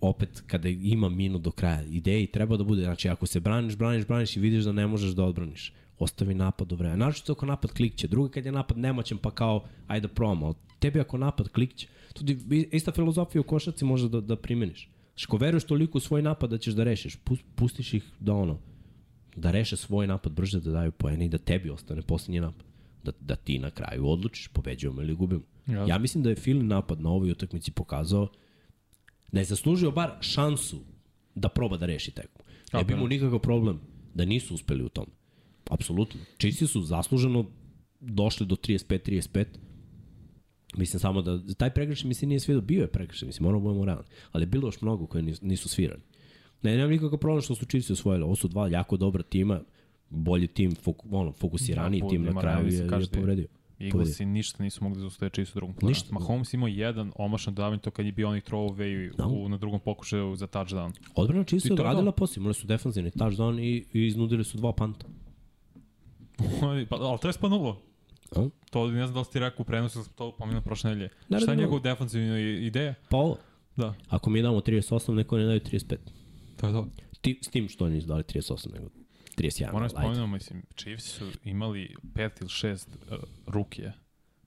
[0.00, 4.06] Opet, kada ima minut do kraja, ideji treba da bude, znači ako se braniš, braniš,
[4.06, 6.96] braniš i vidiš da ne možeš da odbraniš, ostavi napad do vremena.
[6.96, 10.54] Naravno ako napad klikće, drugo kad je napad nemoćan pa kao, ajde da probamo, ali
[10.78, 12.38] tebi ako napad klikće, to ti
[12.72, 14.88] ista filozofija u košarci može da, da primeniš.
[15.08, 18.34] Znači, ako veruješ toliko u svoj napad da ćeš da rešiš, pus- pustiš ih da
[18.34, 18.58] ono,
[19.36, 22.66] da reše svoj napad brže, da daju poene i da tebi ostane posljednji napad.
[23.04, 25.42] Da, da ti na kraju odlučiš, pobeđujemo ili gubimo.
[25.66, 25.86] Jasno.
[25.86, 28.28] Ja mislim da je Filin napad na ovoj utakmici pokazao
[29.32, 30.80] da je zaslužio bar šansu
[31.34, 32.44] da proba da reši tekmu.
[32.72, 33.80] Ne bi mu nikakav problem
[34.14, 35.06] da nisu uspeli u tom.
[35.70, 36.20] Apsolutno.
[36.36, 37.44] Čisi su zasluženo
[38.00, 39.44] došli do 35-35.
[40.76, 43.64] Mislim samo da taj pregrešaj mi se nije svidio, bio je pregrešaj, mislim, moramo da
[43.64, 44.04] budemo realni.
[44.32, 46.02] Ali je bilo još mnogo koje nisu, nisu svirani.
[46.62, 48.24] Ne, nemam nikakav problem što su Chiefs osvojili.
[48.24, 49.60] Ovo su dva jako dobra tima,
[50.10, 53.46] bolji tim, fok, ono, fokusiraniji Da, tim na budimo kraju je, je kažete, povredio.
[53.80, 55.88] Eaglesi ništa nisu mogli da zaustaje čisto u drugom planu.
[55.90, 56.14] Ništa.
[56.14, 59.26] Mahomes imao jedan omašan dodavanje to kad je bio onih throwaway Da.
[59.26, 60.92] u, na drugom pokušaju za touchdown.
[61.14, 62.12] Odbrana Chiefs je je to.
[62.12, 65.06] posle, imali su defanzivni touchdown i, i iznudili su dva panta.
[66.90, 67.82] pa, ali to je spanulo.
[68.36, 68.48] A?
[68.70, 71.08] To ne znam da li si ti rekao u prenosu, sam to pominao prošle nedelje.
[71.28, 72.94] Ne Šta je njegov defanzivna i- ideja?
[73.08, 73.36] Pa ovo,
[73.76, 75.96] Da, ako mi damo 38, neko ne daju 35.
[76.56, 76.88] to je to.
[77.20, 78.88] Ti, s tim što oni nisu dali 38, nego
[79.36, 79.72] 31.
[79.72, 79.94] Moram ajde.
[79.94, 83.92] spomenuti, mislim, Chiefs su imali pet ili šest uh, rukije.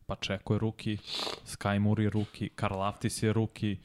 [0.05, 0.97] Pa Čeko je ruki,
[1.45, 3.77] Sky Moore je ruki, Karl Aftis je ruki,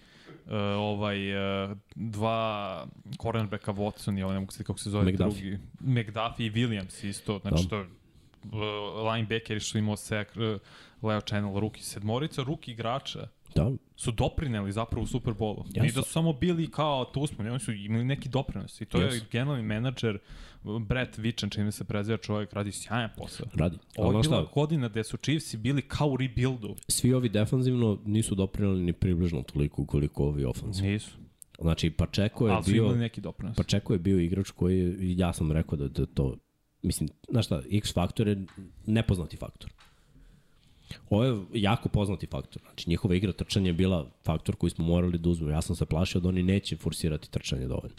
[0.47, 1.35] uh, ovaj,
[1.65, 2.87] uh, dva
[3.23, 5.51] cornerbacka Watson i ovaj, ne mogu se kako se zove McDuffie.
[5.51, 5.59] drugi.
[5.81, 7.69] McDuffie i Williams isto, znači Da.
[7.69, 10.61] to je uh, linebacker što imao sek, uh,
[11.03, 15.65] Leo Channel, ruki, sedmorica ruki igrača Da, su doprineli zapravo u Superbolu.
[15.67, 15.85] Jasno.
[15.89, 18.81] I da su samo bili kao tu smo, ne, oni su imali neki doprinos.
[18.81, 19.25] I to je Jesu.
[19.31, 20.19] generalni menadžer
[20.81, 23.47] Brett Vičan, čime se preziva čovjek, radi sjajan posao.
[23.55, 23.77] radi.
[23.97, 26.77] Ovo je bila šta, godina gde su Chiefsi bili kao u rebuildu.
[26.89, 30.91] svi ovi defanzivno nisu doprinali ni približno toliko koliko ovi ofanzivno.
[30.91, 31.11] Nisu.
[31.61, 33.57] Znači, Pačeko je Ali bio, neki doprinos.
[33.57, 36.37] Pačeko je bio igrač koji je, ja sam rekao da, da to,
[36.83, 38.47] mislim, znaš šta, X faktor je
[38.87, 39.71] nepoznati faktor.
[41.11, 42.63] Ovo je jako poznati faktor.
[42.63, 45.53] Znači, njihova igra trčanja je bila faktor koji smo morali da uzmemo.
[45.53, 47.97] Ja sam se plašio da oni neće forsirati trčanje dovoljno.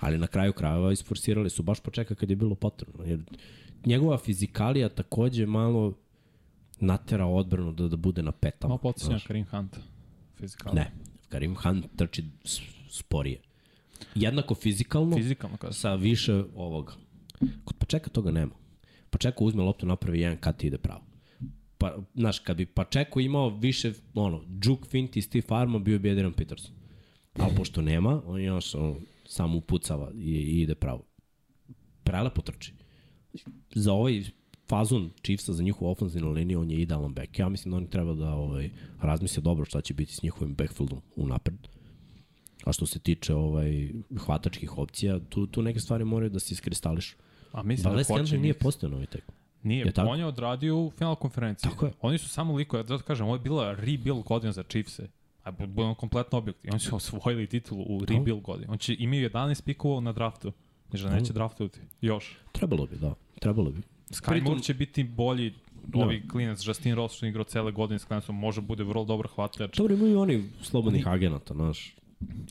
[0.00, 3.04] Ali na kraju krajeva isforsirali su baš počeka kad je bilo potrebno.
[3.04, 3.20] Jer
[3.86, 5.94] njegova fizikalija takođe malo
[6.80, 8.68] natera odbranu da, da bude na petama.
[8.68, 9.26] Malo podsjeća.
[9.26, 9.76] Karim Hunt.
[10.36, 10.80] Fizikalno.
[10.80, 10.92] Ne.
[11.28, 12.24] Karim Hunt trči
[12.90, 13.40] sporije.
[14.14, 16.92] Jednako fizikalno, Fizikalno kada sa više ovoga.
[17.64, 18.52] Kod Pačeka toga nema.
[19.10, 21.09] Pačeko uzme loptu, napravi jedan kat i ide pravo.
[21.80, 26.10] Pa, znaš, kad bi Pačeko imao više, ono, Juke Fint i Steve Arma, bio bi
[26.10, 26.72] Adrian Peterson.
[27.38, 28.96] Ali pošto nema, on još ono,
[29.26, 31.06] samo upucava i, i ide pravo.
[32.02, 32.72] Prelepo trči.
[33.74, 34.22] Za ovaj
[34.68, 37.38] fazon Chiefsa, za njihovu ofenzivnu liniju, on je idealan back.
[37.38, 38.70] Ja mislim da oni treba da ovaj,
[39.00, 41.68] razmisle dobro šta će biti s njihovim backfieldom unapred.
[42.64, 47.16] A što se tiče ovaj hvatačkih opcija, tu, tu neke stvari moraju da se iskristališu.
[47.52, 49.39] A mislim Vales da hoće nije postao novi tek.
[49.62, 51.70] Nije, Je on je odradio u final konferenciji.
[51.70, 51.92] Tako je.
[52.00, 55.08] Oni su samo liko, ja da kažem, ovo je bila rebuild godina za Chiefse.
[55.44, 56.68] A bu- budemo kompletno objekti.
[56.70, 58.66] Oni su osvojili titulu u rebuild godini.
[58.70, 60.52] On će imaju 11 pikova na draftu.
[60.90, 61.80] Znači da neće draftovati.
[62.00, 62.36] Još.
[62.52, 63.14] Trebalo bi, da.
[63.40, 63.82] Trebalo bi.
[64.10, 65.54] Sky Pritom- Moore će biti bolji
[65.94, 69.76] ovi klinac, Justin Ross što igrao cele godine s klinicom, može bude vrlo dobar hvatač.
[69.76, 71.94] Dobro, imaju i oni slobodnih agenata, znaš.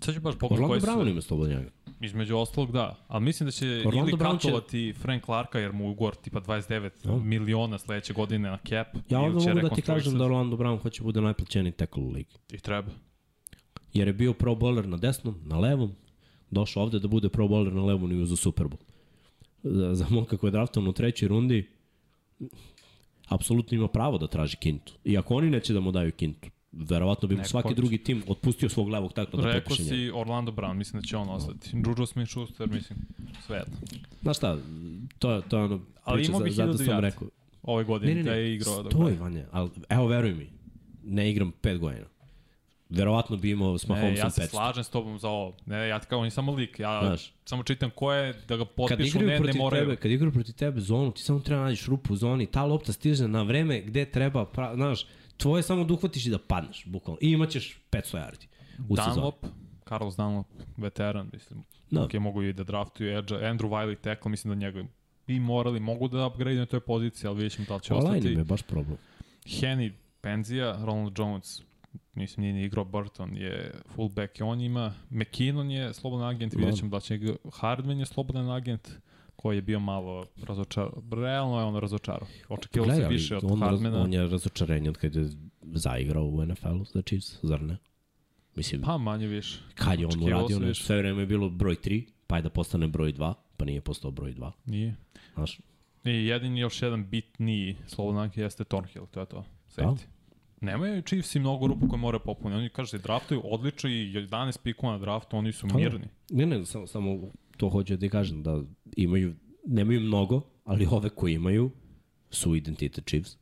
[0.01, 0.87] Sad ću baš pogledati Orlando koji su...
[0.87, 1.75] Brown ima slobodnih agenata.
[2.01, 2.95] Između ostalog, da.
[3.07, 6.39] Ali mislim da će Orlando ili Brown će- katovati Frank Clarka, jer mu ugovor tipa
[6.39, 7.15] 29 Da.
[7.15, 8.87] miliona sledeće godine na cap.
[9.09, 12.09] Ja onda će mogu da ti kažem da Orlando Brown hoće bude najplaćeniji tackle u
[12.09, 12.35] ligi.
[12.51, 12.91] I treba.
[13.93, 15.91] Jer je bio pro bowler na desnom, na levom,
[16.51, 18.81] došao ovde da bude pro bowler na levom i uzao Super Bowl.
[19.63, 21.69] Za, za momka koji je draftovan u trećoj rundi,
[23.27, 24.93] apsolutno ima pravo da traži kintu.
[25.03, 28.69] I ako oni neće da mu daju kintu, verovatno bi mu svaki drugi tim otpustio
[28.69, 31.69] svog levog takla da Rekao si Orlando Brown, mislim da će on ostati.
[31.73, 32.99] Juju Smith-Schuster, mislim,
[33.45, 33.75] sve jedno.
[34.21, 34.57] Znaš šta,
[35.19, 37.27] to, to je ono Ali priča, za, zato 1000 sam rekao.
[37.63, 38.83] Ove godine Ne, ne, da ne, je igrao.
[38.85, 39.13] stoj.
[39.19, 40.49] Vanja, ali evo veruj mi,
[41.03, 42.05] ne igram pet godina.
[42.89, 44.47] Verovatno bi imao s Ne, Mahomesom ja se 500.
[44.49, 45.55] slažem s tobom za ovo.
[45.65, 46.79] Ne, ja kao, on je samo lik.
[46.79, 47.33] Ja Znaš.
[47.45, 49.83] samo čitam ko je da ga potpišu, ne, ne moraju.
[49.83, 52.93] tebe, kad igraju protiv tebe zonu, ti samo treba nađeš rupu u zoni, ta lopta
[52.93, 55.05] stiže na vreme gde treba, pra, znaš,
[55.39, 57.17] tvoje je samo da uhvatiš i da padneš, bukvalno.
[57.21, 58.45] I imaćeš 500 yardi
[58.89, 59.15] u sezoni.
[59.15, 59.45] Dunlop,
[59.89, 60.47] Carlos Dunlop,
[60.77, 61.63] veteran, mislim.
[61.89, 61.99] Da.
[61.99, 62.05] Da.
[62.05, 63.35] Ok, mogu i da draftuju Edge.
[63.35, 64.83] Andrew Wiley tackle, mislim da njega
[65.27, 68.17] bi morali, mogu da upgrade na toj poziciji, ali vidjet ćemo da li će Online
[68.17, 68.33] ostati.
[68.33, 68.97] im je baš problem.
[69.45, 69.91] Henny,
[70.21, 71.61] penzija, Ronald Jones,
[72.13, 74.93] mislim nije ni igrao Burton, je fullback i on ima.
[75.09, 77.19] McKinnon je slobodan agent, vidjet ćemo da će.
[77.53, 78.89] Hardman je slobodan agent
[79.41, 81.03] koji je bio malo razočarao.
[81.11, 82.27] Realno je on razočarao.
[82.49, 84.01] Očekivalo se više od on, raz, Hardmana.
[84.01, 85.29] on je razočarenje od kada je
[85.63, 87.77] zaigrao u NFL-u za Chiefs, zar ne?
[88.55, 89.59] Mislim, Pa manje više.
[89.75, 90.83] kad je on uradio, se ne, više.
[90.83, 94.11] sve vreme je bilo broj 3, pa je da postane broj 2, pa nije postao
[94.11, 94.51] broj 2.
[94.65, 94.95] Nije.
[95.33, 95.59] Znaš,
[96.05, 99.45] I jedini još jedan bitniji slobodan agent jeste Thornhill, to je to.
[99.69, 100.05] Safety.
[100.61, 102.57] Nemaju Chiefs i mnogo rupu koje moraju popuniti.
[102.59, 106.07] Oni kažu da draftuju odlično i 11 pikova na draftu, oni su mirni.
[106.29, 107.17] Ne, ne, samo, samo
[107.59, 108.63] to hoću da ti kažem, da
[108.95, 111.71] imaju, nemaju mnogo, ali ove koji imaju
[112.29, 113.37] su identitet Chiefs.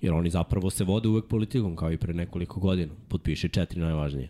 [0.00, 2.92] Jer oni zapravo se vode uvek politikom, kao i pre nekoliko godina.
[3.08, 4.28] Potpiši četiri najvažnije.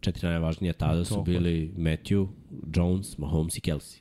[0.00, 1.22] Četiri najvažnije tada su je.
[1.22, 2.28] bili Matthew,
[2.76, 4.00] Jones, Mahomes i Kelsey.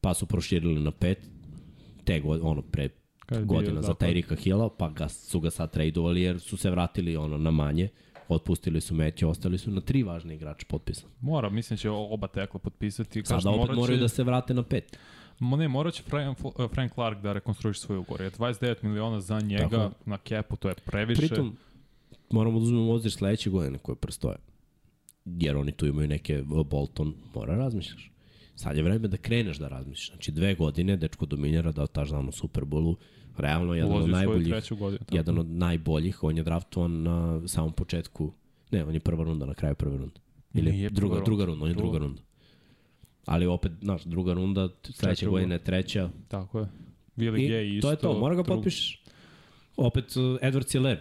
[0.00, 1.30] Pa su proširili na pet,
[2.04, 2.88] te god, ono, pre
[3.26, 3.94] Kad godina za.
[3.94, 7.88] Tyrika Hilla, pa ga su ga sad tradeovali jer su se vratili ono na manje.
[8.28, 11.12] Otpustili su Matthew, ostali su na tri važne igrače potpisani.
[11.20, 13.22] Mora, mislim da će oba tekla potpisati.
[13.24, 14.98] Sada opet morat će- moraju da se vrate na pet.
[15.38, 16.38] Mo ne, morat će Frank,
[16.70, 18.20] Frank Clark da rekonstruiše svoj ugovor.
[18.20, 19.90] Jer 29 miliona za njega Tako je.
[20.06, 21.20] na kepu, to je previše.
[21.20, 21.56] Pritom,
[22.30, 24.36] moramo da uzmemo u obzir sledeće godine koje prestoje.
[25.24, 28.12] Jer oni tu imaju neke uh, Bolton, mora razmišljaš.
[28.54, 30.08] Sad je vreme da kreneš da razmišljaš.
[30.08, 32.96] Znači dve godine, dečko dominira da otaš znam u Superbolu,
[33.38, 34.98] realno jedan ulazi od najboljih, godinu.
[34.98, 35.16] tako.
[35.16, 38.32] jedan od najboljih, on je draftovan na samom početku,
[38.70, 40.20] ne, on je prva runda, na kraju prve runde.
[40.54, 41.52] Ili Nije druga, prva druga runda.
[41.52, 42.06] runda, on je druga Druga.
[42.06, 42.22] runda.
[43.26, 46.66] Ali opet, znaš, druga runda, sledeće godine je treća, Tako je.
[47.16, 47.86] Willie I Gay isto.
[47.88, 49.02] to je to, mora ga potpišeš.
[49.76, 50.98] Opet uh, Edward Hiller.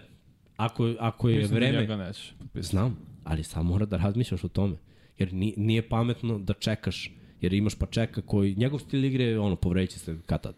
[0.58, 1.98] Ako, ako je Mislim da vreme...
[1.98, 2.72] neće potpisati.
[2.72, 4.76] Znam, ali sad mora da razmišljaš o tome.
[5.18, 9.40] Jer ni, nije pametno da čekaš, jer imaš pa čeka koji, njegov stil igre je
[9.40, 10.56] ono, povreći se katad.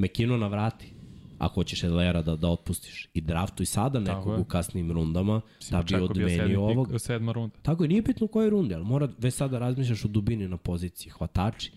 [0.00, 0.92] Mekino na vrati,
[1.38, 3.08] ako hoćeš Edlera da, da otpustiš.
[3.14, 5.40] I draftuj sada nekog u kasnim rundama
[5.70, 6.94] da bi odmenio ovog.
[6.98, 7.56] Sedma runda.
[7.62, 10.56] Tako je, nije bitno u kojoj rundi, ali mora već sada razmišljaš o dubini na
[10.56, 11.10] poziciji.
[11.10, 11.72] Hvatači,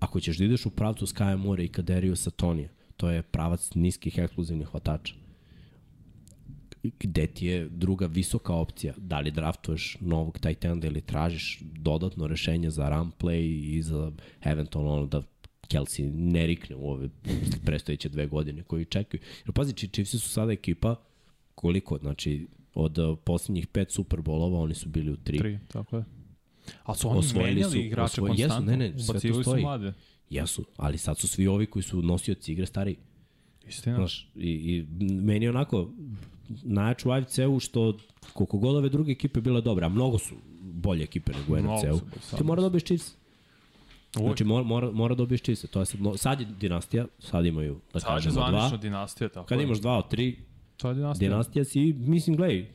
[0.00, 4.18] ako ćeš da ideš u pravcu Skaja More i Kaderiju Satonija, to je pravac niskih
[4.18, 5.14] ekskluzivnih hvatača.
[7.00, 8.94] Gde ti je druga visoka opcija?
[8.96, 14.12] Da li draftuješ novog tight enda ili tražiš dodatno rešenje za run play i za
[14.44, 15.22] eventualno ono da
[15.68, 17.08] Kelsey ne rikne u ove
[17.64, 19.20] prestojeće dve godine koji čekaju.
[19.38, 20.96] Jer pazi, Chi- Chiefs su sada ekipa
[21.54, 25.38] koliko, znači od uh, poslednjih pet Superbolova oni su bili u tri.
[25.38, 26.04] Tri, tako je.
[26.82, 28.72] Ali su oni Osvojili menjali su- igrače osvoj- jesu, konstantno.
[28.72, 29.62] ne, ne, sve to Ubacivali su stoji.
[29.62, 29.92] mlade.
[30.30, 32.96] Jesu, ali sad su svi ovi koji su nosioci igre stariji.
[33.68, 33.96] Istina.
[33.96, 35.90] Znaš, i, i meni onako
[36.62, 37.98] najjač u AFC-u što
[38.32, 41.88] koliko god ove druge ekipe bile dobre, a mnogo su bolje ekipe nego u NFC-u,
[41.90, 43.16] bolje, ti mora dobiješ Chiefs.
[44.16, 44.28] Uvijek.
[44.28, 45.62] Znači, mora, mora, mora dobiješ Chiefs.
[45.62, 48.76] To je sad, sad je dinastija, sad imaju, da Sad je kažemo, zvanično dva.
[48.78, 49.64] dinastija, tako Kad je.
[49.64, 50.36] imaš dva od tri,
[50.76, 51.28] Sad je dinastija.
[51.28, 52.66] dinastija si, mislim, gledaj,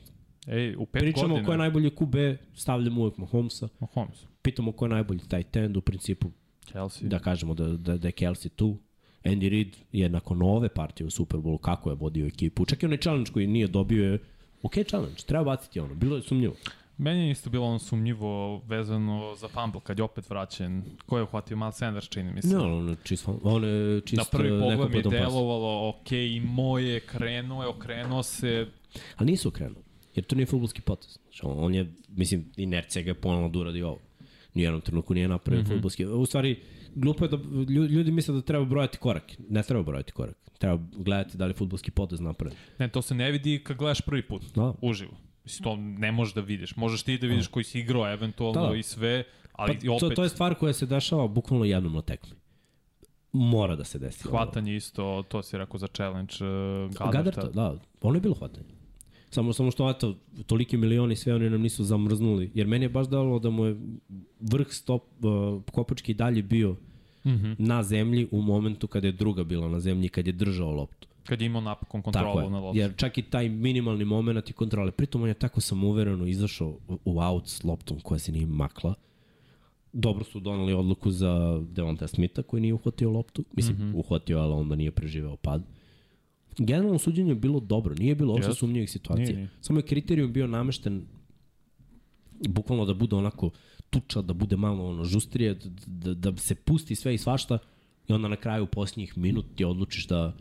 [0.48, 1.46] Ej, u pet pričamo godina.
[1.46, 2.16] ko je najbolji QB,
[2.54, 4.16] stavljamo uvek Mahomesa, Mahomes.
[4.42, 6.30] pitamo ko je najbolji tight end, u principu
[6.64, 7.02] Kelsey.
[7.02, 8.76] da kažemo da, da, da je Kelsey tu.
[9.24, 12.64] Andy Reid je nakon ove partije u Superbowlu kako je vodio ekipu.
[12.64, 14.18] Čak i onaj challenge koji nije dobio je
[14.62, 16.54] ok challenge, treba baciti ono, bilo je sumnjivo.
[16.98, 20.82] Meni je isto bilo ono sumnjivo vezano za fumble kad je opet vraćen.
[21.06, 22.48] Ko je uhvatio Miles Sanders, čini mi se.
[22.48, 26.78] Ne, on je čist, on je čist Na prvi pogled mi je delovalo, ok, imao
[26.78, 28.66] je, krenuo je, okrenuo se,
[29.16, 29.82] Ali nisu okrenuo,
[30.14, 31.18] jer to nije futbolski potez.
[31.22, 33.98] Znači, on, je, mislim, inercija ga je ponovno da uradi ovo.
[34.54, 35.74] Ni u jednom trenutku nije napravio mm -hmm.
[35.74, 36.06] futbolski.
[36.06, 36.60] U stvari,
[36.94, 37.36] glupo je da
[37.72, 39.32] ljudi, misle da treba brojati korak.
[39.48, 40.36] Ne treba brojati korak.
[40.58, 42.58] Treba gledati da li je futbolski potez napravljen.
[42.78, 44.74] ne, to se ne vidi kad gledaš prvi put, Da.
[44.80, 45.12] uživo.
[45.44, 46.76] Mislim, to ne možeš da vidiš.
[46.76, 48.76] Možeš ti da vidiš koji si igrao eventualno Da, da.
[48.76, 52.02] i sve, ali Pa, opet to, to je stvar koja se dešava bukvalno jednom na
[52.02, 52.36] tekmi.
[53.32, 54.28] Mora da se desi.
[54.28, 54.36] ovo.
[54.36, 57.48] hvatanje isto, to si rekao za challenge uh, Gadarta, Gadarta.
[57.48, 58.66] da, ono je bilo hvatanje.
[59.30, 60.16] Samo, samo što, eto,
[60.46, 62.50] toliki milioni sve oni nam nisu zamrznuli.
[62.54, 63.76] Jer meni je baš dalo da mu je
[64.40, 66.76] vrh stop, uh, kopački dalje bio
[67.24, 67.54] Mm -hmm.
[67.58, 71.08] na zemlji u momentu kada je druga bila na zemlji, kad je držao loptu.
[71.24, 72.50] Kad je imao napokon Tako kontrolu je.
[72.50, 72.78] na loptu.
[72.78, 74.90] Jer čak i taj minimalni moment i kontrole.
[74.90, 78.94] Pritom on je tako samouvereno izašao u, out s loptom koja se nije makla.
[79.92, 83.44] Dobro su donali odluku za Devonta Smitha koji nije uhvatio loptu.
[83.52, 83.80] Mislim, mm.
[83.80, 83.98] -hmm.
[83.98, 85.62] uhvatio, ali onda nije preživeo pad.
[86.58, 88.60] Generalno suđenje je bilo dobro, nije bilo uopšte Jeste.
[88.60, 89.26] sumnjivih situacija.
[89.26, 89.48] Nije, nije.
[89.60, 91.06] Samo je kriterijum bio namešten
[92.48, 93.50] bukvalno da bude onako
[93.90, 97.58] tuča, da bude malo ono žustrije, da, da, da se pusti sve i svašta
[98.08, 100.36] i onda na kraju posljednjih minut ti odlučiš da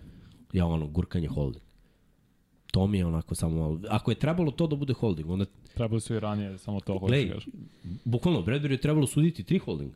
[0.54, 1.64] je ono gurkanje holding.
[2.72, 3.80] To mi je onako samo malo...
[3.90, 7.06] Ako je trebalo to da bude holding, onda Trebali su i ranije, samo to hoću
[7.06, 7.54] Glej, kažem.
[8.06, 9.96] bukvalno Bradbury je trebalo suditi tri holdinga.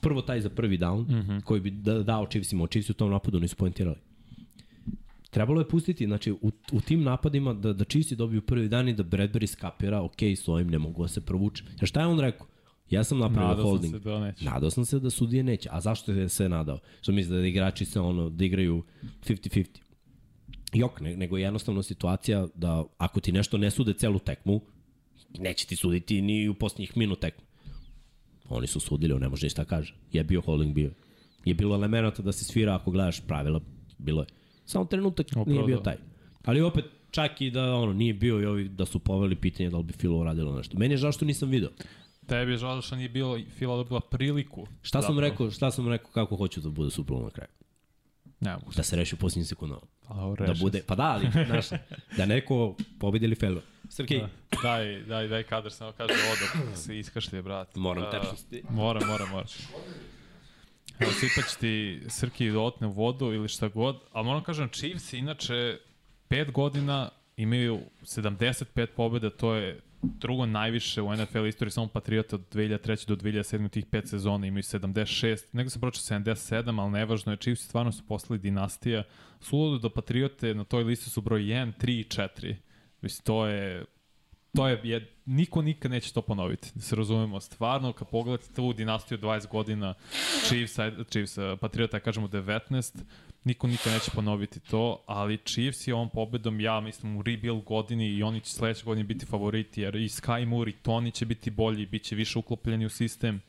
[0.00, 1.30] Prvo taj za prvi down, mm.
[1.30, 1.42] -hmm.
[1.42, 3.96] koji bi da, dao Chiefsima, o Chiefs u tom napadu nisu poentirali.
[5.30, 8.94] Trebalo je pustiti, znači, u, u tim napadima da, da Chiefsi dobiju prvi dan i
[8.94, 11.64] da Bradbury skapira, ok, s ovim ne mogu da se provuče.
[11.80, 12.46] Jer šta je on rekao?
[12.90, 13.94] Ja sam napravio Nadao sam holding.
[13.94, 14.44] se da neće.
[14.44, 15.68] Nadao sam se da sudije neće.
[15.72, 16.78] A zašto je se nadao?
[17.00, 18.82] Što misli da igrači se ono, da igraju
[19.24, 19.66] 50-50?
[20.78, 24.60] Jok, ne, nego je jednostavno situacija da ako ti nešto ne sude celu tekmu,
[25.38, 27.44] neće ti suditi ni u posljednjih minut tekmu.
[28.48, 29.94] Oni su sudili, on ne može ništa da kaže.
[30.12, 30.90] Je bio holding bio.
[31.44, 33.60] Je bilo elemenata da se svira ako gledaš pravila,
[33.98, 34.26] bilo je.
[34.64, 35.82] Samo trenutak Upravo nije bio da.
[35.82, 35.96] taj.
[36.44, 39.76] Ali opet, čak i da ono nije bio i ovi da su poveli pitanje da
[39.76, 40.78] li bi Filo uradilo nešto.
[40.78, 41.70] Meni je žao što nisam video.
[42.26, 44.66] Tebi je žao što nije bilo, Fila dobila priliku.
[44.82, 45.30] Šta sam Zapravo.
[45.30, 47.50] rekao, šta sam rekao kako hoću da bude Bowl na kraju?
[48.40, 48.72] Ne mogu.
[48.76, 49.80] Da se reši u posljednjim sekundama.
[50.08, 51.66] A, Da bude, pa da, ali, znaš,
[52.16, 53.62] da neko pobedi ili failuje.
[53.88, 54.28] Srkej, Da.
[54.62, 56.14] Daj, daj, daj kadar, samo kaže
[56.70, 57.76] da se iskašlje, brat.
[57.76, 58.62] moram A, tečnosti.
[58.70, 59.46] Moram, moram, moram.
[60.98, 65.78] Evo, sipać ti Srki da otne vodu ili šta god, ali moram kažem, Chiefs inače
[66.28, 72.42] pet godina imaju 75 pobjeda, to je drugo najviše u NFL istoriji, samo Patriota od
[72.52, 73.06] 2003.
[73.06, 73.66] do 2007.
[73.66, 77.92] u tih pet sezona imaju 76, nego sam pročeo 77, ali nevažno je, Chiefs stvarno
[77.92, 79.02] su postali dinastija.
[79.40, 82.54] Suludo da Patriote na toj listi su broj 1, 3 i 4.
[83.00, 83.84] Mislim, to je
[84.56, 87.40] to je, je, niko nikad neće to ponoviti, da se razumemo.
[87.40, 89.94] Stvarno, kad pogledate tu dinastiju 20 godina
[90.48, 90.76] Chiefs,
[91.10, 92.98] Chiefs, Patriota, kažemo 19,
[93.46, 98.08] niko nikad neće ponoviti to, ali Chiefs je ovom pobedom, ja mislim, u rebuild godini
[98.08, 101.50] i oni će sledeće godine biti favoriti, jer i Sky Moore i Tony će biti
[101.50, 103.40] bolji, bit će više uklopljeni u sistem,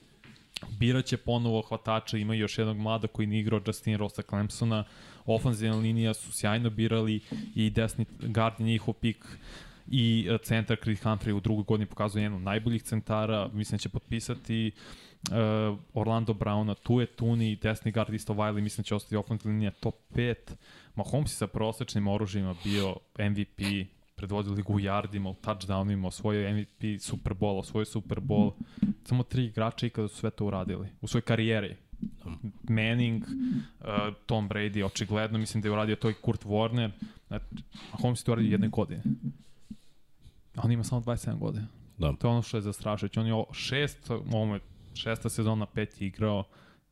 [0.79, 4.83] biraće ponovo hvatača, ima još jednog mlada koji nije igrao Justin Rosa Clemsona,
[5.25, 7.19] ofenzivna linija su sjajno birali
[7.55, 9.25] i desni guard njihov pik
[9.91, 13.89] i e, centar Creed Humphrey u drugoj godini pokazuje jednu najboljih centara, mislim da će
[13.89, 15.06] potpisati uh,
[15.93, 19.71] Orlando Browna, tu je Tuni, desni guard isto Wiley, mislim da će ostati ofenzivna linija
[19.71, 20.35] top 5.
[20.95, 27.01] Mahomes je sa prosečnim oružjima bio MVP, predvodio ligu u yardima, u touchdownima, osvojio MVP
[27.01, 28.51] Super Bowl, osvojio Super Bowl.
[29.05, 31.75] Samo tri igrača ikada su sve to uradili u svojoj karijeri.
[32.63, 33.87] Manning, uh,
[34.25, 36.91] Tom Brady, očigledno, mislim da je uradio to i Kurt Warner.
[37.27, 37.45] Znači,
[37.91, 39.03] Mahomes je to uradio jedne godine.
[40.55, 41.67] A on ima samo 27 godina.
[41.97, 42.13] Da.
[42.13, 43.19] To je ono što je zastrašujuće.
[43.19, 44.59] On je šest, ovo je
[44.97, 46.43] šesta sezona, pet je igrao,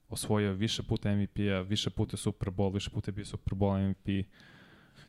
[0.10, 4.27] osvojio više puta MVP-a, više puta Super Bowl, više puta je bio Super Bowl MVP.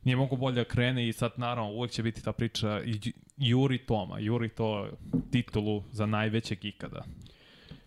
[0.05, 3.79] Nije mogu bolje da krene i sad naravno uvek će biti ta priča i Juri
[3.79, 4.89] Toma, Juri to
[5.31, 7.05] titulu za najvećeg ikada.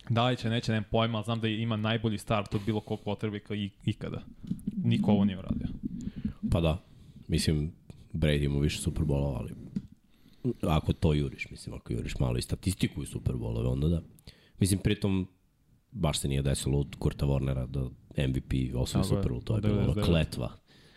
[0.08, 3.00] Da li će, neće, nemam pojma, ali znam da ima najbolji start od bilo kog
[3.04, 3.54] potrebika
[3.84, 4.22] ikada.
[4.84, 5.68] Niko ovo nije uradio.
[6.50, 6.82] Pa da.
[7.28, 7.72] Mislim,
[8.12, 9.54] Brady ima više Superbolova, ali
[10.62, 14.02] ako to juriš, mislim, ako juriš malo i statistiku i Superbolove, onda da.
[14.60, 15.28] Mislim, pritom,
[15.92, 17.80] baš se nije desilo od Kurta Warnera da
[18.18, 20.04] MVP osvoji Super Bowl, to je 99.
[20.04, 20.52] kletva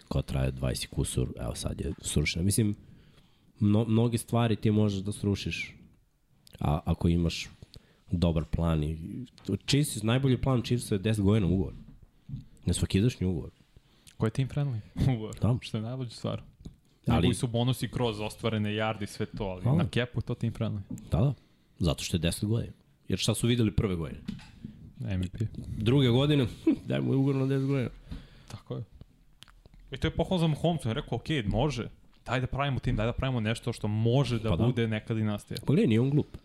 [0.07, 2.45] koja traje 20 kusur, evo sad je srušena.
[2.45, 2.75] Mislim,
[3.59, 5.75] mno, mnoge stvari ti možeš da srušiš
[6.59, 7.49] a, ako imaš
[8.11, 8.97] dobar plan i
[9.67, 11.73] Chiefs, najbolji plan Chiefs je 10 godina ugovor.
[12.65, 13.49] Ne svakidašnji ugovor.
[14.17, 14.79] Ko je team friendly?
[15.13, 15.35] Ugovor.
[15.41, 15.57] Da.
[15.61, 16.41] Što je najbolja stvar.
[17.07, 17.27] Ali- Ali...
[17.27, 19.73] Koji su bonusi kroz ostvarene yardi, sve to, ali Da.
[19.73, 20.79] na kepu to team friendly.
[21.11, 21.33] Da, da.
[21.79, 22.73] Zato što je 10 godina.
[23.07, 24.21] Jer šta su videli prve godine?
[24.99, 25.41] MVP.
[25.77, 26.47] Druge godine,
[26.87, 27.89] daj mu ugovor na 10 godina.
[28.47, 28.83] Tako je.
[29.91, 30.89] I to je pohval za Mahomesa.
[30.89, 31.89] On je rekao, ok, može.
[32.25, 34.65] Daj da pravimo tim, daj da pravimo nešto što može da, Pa da.
[34.65, 35.57] bude neka dinastija.
[35.65, 36.37] Pa gledaj, nije on glup.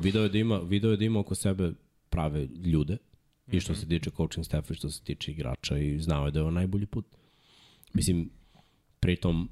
[0.00, 1.72] Video je da ima, video je da ima oko sebe
[2.10, 2.96] prave ljude.
[3.52, 6.38] I što se tiče coaching staffa i što se tiče igrača i znao je da
[6.38, 7.06] je on najbolji put.
[7.94, 8.30] Mislim,
[9.00, 9.48] pritom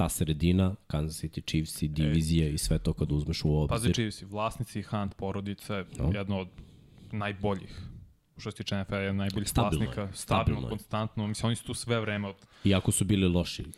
[0.00, 3.94] ta sredina, Kansas City Chiefs i divizije i sve to kad uzmeš u Pazi obzir.
[3.94, 6.10] Chiefs, vlasnici Hunt porodice, No.
[6.14, 6.48] jedno od
[7.12, 7.80] najboljih
[8.38, 10.70] što se tiče NFL, jedan najboljih Stabilno je, vlasnika, stabilno stabilno, je.
[10.70, 13.72] konstantno, mislim, oni su tu sve vreme, od, Iako su bili loši bili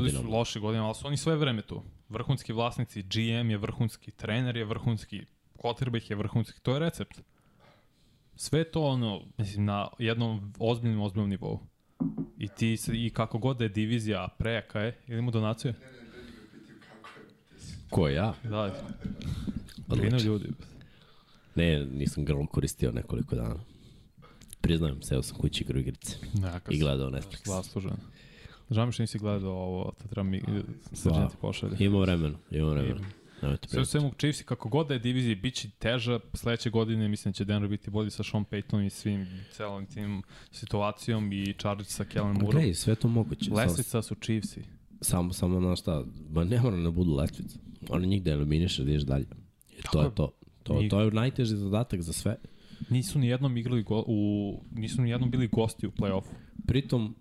[0.00, 0.24] godinama.
[0.24, 1.82] su loše godine, ali su oni sve vreme tu.
[2.08, 5.22] Vrhunski vlasnici, GM je vrhunski, trener je vrhunski,
[5.54, 7.20] quarterback je vrhunski, to je recept.
[8.36, 11.60] Sve to ono, mislim, na jednom ozbiljnom, ozbiljnom nivou.
[12.40, 15.74] I ti se, i kako god da je divizija prejaka je, ili mu donacije?
[17.90, 18.34] Ko ja?
[18.42, 18.88] Da, Odlično.
[19.88, 20.48] brinu ljudi.
[21.54, 23.56] Ne, nisam grlo koristio nekoliko dana.
[24.60, 27.46] Priznajem, seo sam kući igrao igrice Neka i gledao Netflix.
[27.48, 27.92] Zaslužen.
[28.70, 30.42] Žao mi što nisi gledao ovo, to treba mi
[30.92, 31.76] srđan ti pošalje.
[31.78, 32.94] Ima vremena, ima vremena.
[32.94, 33.19] Nemojte
[33.66, 37.32] Sve u svemu Chiefs, kako god da je divizija, bit će teža sledeće godine, mislim
[37.32, 41.88] da će Denver biti bolji sa Sean Paytonom i svim celom tim situacijom i Chargers
[41.88, 42.50] sa Kellen Mooreom.
[42.50, 43.44] Gledaj, sve to moguće.
[43.44, 44.62] Samo, Leslica su Chiefsi.
[45.00, 47.58] samo, samo na šta, ba ne mora da budu letvice.
[47.88, 49.26] Oni njih da eliminiše, da ideš dalje.
[49.78, 50.32] I to je to.
[50.62, 52.36] To, to je najteži zadatak za sve.
[52.88, 56.32] Nisu ni jednom igrali go, u, nisu ni jednom bili gosti u play-offu
[56.66, 57.14] Pritom,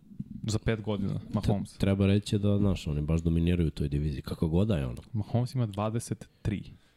[0.47, 1.77] za pet godina, Mahomes.
[1.77, 4.21] treba reći da, znaš, oni baš dominiraju u toj diviziji.
[4.21, 5.01] Kako god da je ono.
[5.13, 6.25] Mahomes ima 23.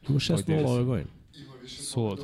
[0.09, 0.67] Ima 6-0 diviziji.
[0.67, 1.11] ove godine.
[1.45, 2.17] Ima više na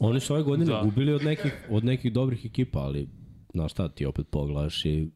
[0.08, 0.72] Oni su ove godine Da.
[0.72, 0.82] da.
[0.82, 3.08] gubili od nekih, od nekih dobrih ekipa, ali
[3.54, 5.10] znaš šta, ti opet pogledaš i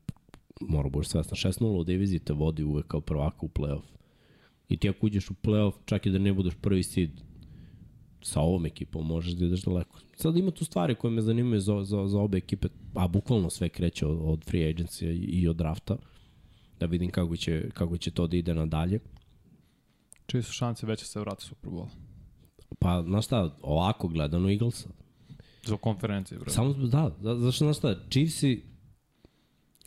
[0.60, 1.36] mora budeš svesna.
[1.50, 3.82] 6-0 u diviziji te vodi uvek kao prvaka u playoff.
[4.68, 7.10] I ti ako uđeš u playoff, čak i da ne budeš prvi seed,
[8.22, 9.98] sa ovom ekipom možeš da ideš daleko.
[10.16, 13.68] Sad ima tu stvari koje me zanimaju za, za, za obe ekipe, a bukvalno sve
[13.68, 15.96] kreće od, od free agency i od drafta,
[16.80, 19.00] da vidim kako će, kako će to da ide nadalje.
[20.26, 21.88] Čiji su šanse veće se vrati Super Bowl?
[22.78, 24.88] Pa, znaš šta, ovako gledano Eaglesa,
[25.64, 26.50] Za konferencije, bro.
[26.50, 28.62] Samo, da, da, zašto znaš šta, Chiefsi,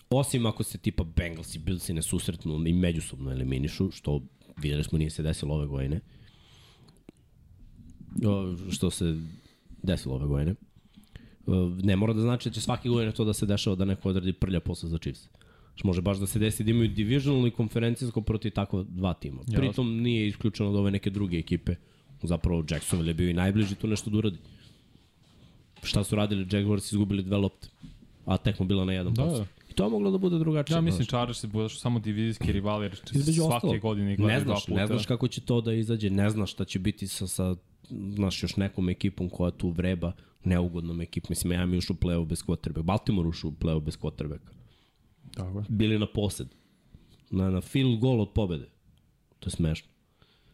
[0.10, 4.22] osim ako se tipa Bengals i Billsi ne susretnu i međusobno eliminišu, što
[4.58, 6.15] videli smo nije se desilo ove godine, o,
[8.72, 9.20] što se
[9.84, 10.56] desilo ove godine,
[11.84, 14.34] ne mora da znači da će svake godine to da se dešava da neko odradi
[14.34, 15.30] prlja posle za Chiefs.
[15.76, 19.42] Što može baš da se desi da imaju divisional i konferencijsko protiv tako dva tima.
[19.42, 19.60] Jasno.
[19.60, 21.76] Pritom nije isključeno da ove neke druge ekipe,
[22.24, 24.38] zapravo Jacksonville je bio i najbliži tu nešto da uradi
[25.84, 27.68] šta su radili Jaguars, izgubili dve lopte.
[28.26, 29.46] A tekmo bila na jedan Da, da.
[29.70, 30.76] I to je moglo da bude drugačije.
[30.76, 31.08] Ja mislim.
[31.08, 34.80] Chargers se bude samo divizijski rivali, jer svake ostalog, godine ne znaš, puta.
[34.80, 37.56] ne znaš kako će to da izađe, ne znaš šta će biti sa, sa
[37.90, 40.12] znaš, još nekom ekipom koja tu vreba,
[40.44, 41.28] neugodnom ekipom.
[41.30, 44.52] Mislim, Miami ušao u play-off bez quarterbacka, Baltimore ušao u play-off bez quarterbacka.
[45.34, 45.66] Tako je.
[45.70, 46.48] Bili na posed.
[47.32, 48.70] Na, na field goal od pobede.
[49.40, 49.88] To je smešno.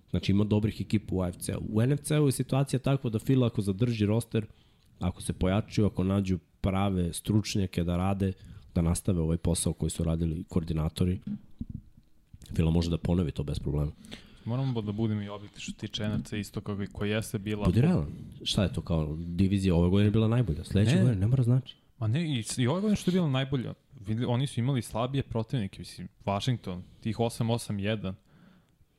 [0.10, 1.62] Znači ima dobrih ekipa u AFC-u.
[1.70, 4.46] U NFC-u je situacija takva da Phil ako zadrži roster,
[5.00, 8.34] ako se pojačaju, ako nađu prave stručnjake da rade,
[8.76, 11.20] da nastave ovaj posao koji su radili koordinatori,
[12.56, 13.92] Fila može da ponovi to bez problema.
[14.46, 17.66] Moramo da budemo i objekti što tiče NFC isto kako i ko jeste bila.
[17.66, 18.08] Budi realan.
[18.44, 20.64] Šta je to kao divizija ove godine je bila najbolja?
[20.64, 21.02] Sledeće Ne.
[21.02, 21.76] godine ne mora znači.
[22.00, 23.74] Ma ne, i, i ove godine što je bila najbolja.
[24.28, 28.14] Oni su imali slabije protivnike, mislim, Washington, tih 8-8-1,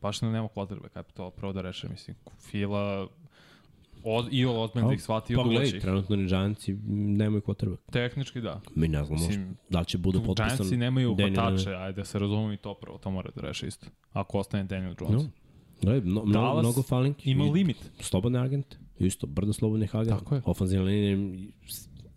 [0.00, 3.08] baš ne nema quarterback, kaj to prvo da reše, mislim, Fila,
[4.04, 5.82] od, i ozbiljno da ih shvati i Pa odluči gledaj, ih.
[5.82, 7.90] trenutno ni Giantsi nemaju quarterback.
[7.92, 8.60] Tehnički da.
[8.74, 10.56] Mi ne znamo Mislim, da li će bude potpisan.
[10.56, 13.86] Giantsi nemaju hvatače, ajde da se razumemo i to prvo, to mora da reše isto.
[14.12, 15.22] Ako ostane Daniel Jones.
[15.22, 15.30] No.
[15.82, 17.30] Gledaj, no, mnogo, Dallas mnogo falinki.
[17.30, 17.90] Ima limit.
[18.00, 18.76] Slobodne agente.
[18.98, 20.18] Isto, brdo slobodnih agenta.
[20.18, 20.42] Tako je.
[20.44, 21.48] Ofenzivna linija,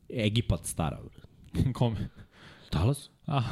[0.10, 0.99] Egipat stara.
[1.74, 2.10] Kome?
[2.72, 3.10] Dallas?
[3.26, 3.44] Ah,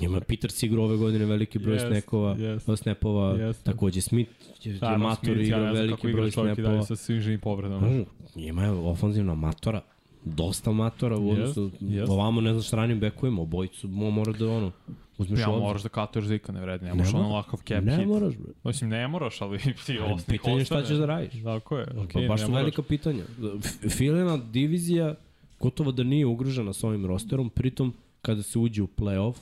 [0.00, 2.68] Njima Peter igrao ove godine veliki broj Jest, snekova, jest.
[2.76, 3.64] snapova, Jest.
[3.64, 4.30] takođe Smith
[4.62, 6.82] je, je Aaron mator Smith, igrao ja ne veliki igra broj snapova.
[6.82, 7.88] sa svim živim povredama.
[7.88, 8.06] Znaš,
[8.36, 9.80] Njima je ofanzivna matora.
[10.24, 12.10] dosta matora u odnosu, jest.
[12.10, 14.70] ovamo ne znaš stranim bekovima, obojicu mo, mora da ono,
[15.18, 15.62] uzmeš Ja obzir.
[15.62, 18.06] moraš da katuješ zika, ne vredi, ne Ne ono lakav cap Ne hit.
[18.06, 18.52] moraš, bre.
[18.64, 21.42] Mislim, ne moraš, ali ti osnih pitanje je šta ćeš da radiš.
[21.44, 22.62] Tako je, Pa okej, baš ne su moraš.
[22.62, 23.22] velika pitanja.
[23.58, 25.14] F- Filina divizija
[25.60, 29.34] gotovo da nije ugrožena sa ovim rosterom, pritom kada se uđe u play-off,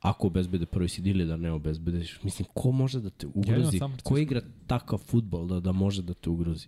[0.00, 3.78] ako obezbede prvi seed ili da ne obezbedeš, mislim, ko može da te ugrozi?
[3.78, 4.08] Francisco.
[4.08, 6.66] Ko igra takav futbol da, da može da te ugrozi?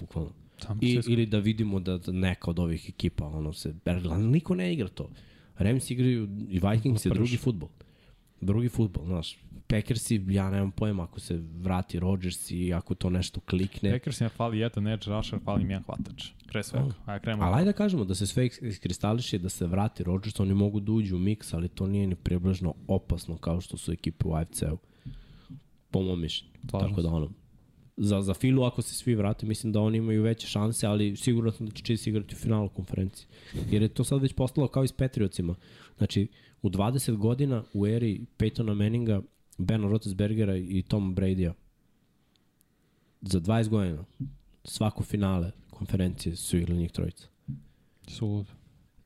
[0.00, 0.32] Bukvalno.
[0.80, 4.72] I, ili da vidimo da, da neka od ovih ekipa, ono se, jer niko ne
[4.72, 5.10] igra to.
[5.58, 7.68] Rams igraju i Vikings je drugi futbol.
[8.40, 9.38] Drugi futbol, znaš.
[9.66, 13.92] Packersi, ja nemam pojma, ako se vrati Rodgers i ako to nešto klikne.
[13.92, 16.30] Packersima fali jedan edge rusher, fali im jedan hvatač.
[16.52, 16.94] Pre svega.
[17.06, 17.44] Ajde, krenemo.
[17.44, 20.80] Ali ajde da kažemo da se sve is- iskristališe, da se vrati Rodgers, oni mogu
[20.80, 24.34] da uđu u miks, ali to nije ni približno opasno kao što su ekipe u
[24.34, 24.78] AFC-u.
[25.90, 26.52] Po mom mišljenju.
[26.70, 27.30] Tako da ono,
[27.96, 31.52] za, za Filu ako se svi vrate, mislim da oni imaju veće šanse, ali sigurno
[31.52, 33.26] sam da će Chiefs igrati u finalu konferencije.
[33.70, 35.54] Jer je to sad već postalo kao i s Patriotsima.
[35.98, 36.28] Znači,
[36.62, 39.22] u 20 godina u eri Peytona Manninga,
[39.58, 41.52] Bena Roethlisbergera i Tom Brady-a,
[43.20, 44.04] za 20 godina,
[44.64, 45.50] svako finale
[45.82, 47.26] konferencije su igrali njih trojica.
[48.06, 48.46] Sulud.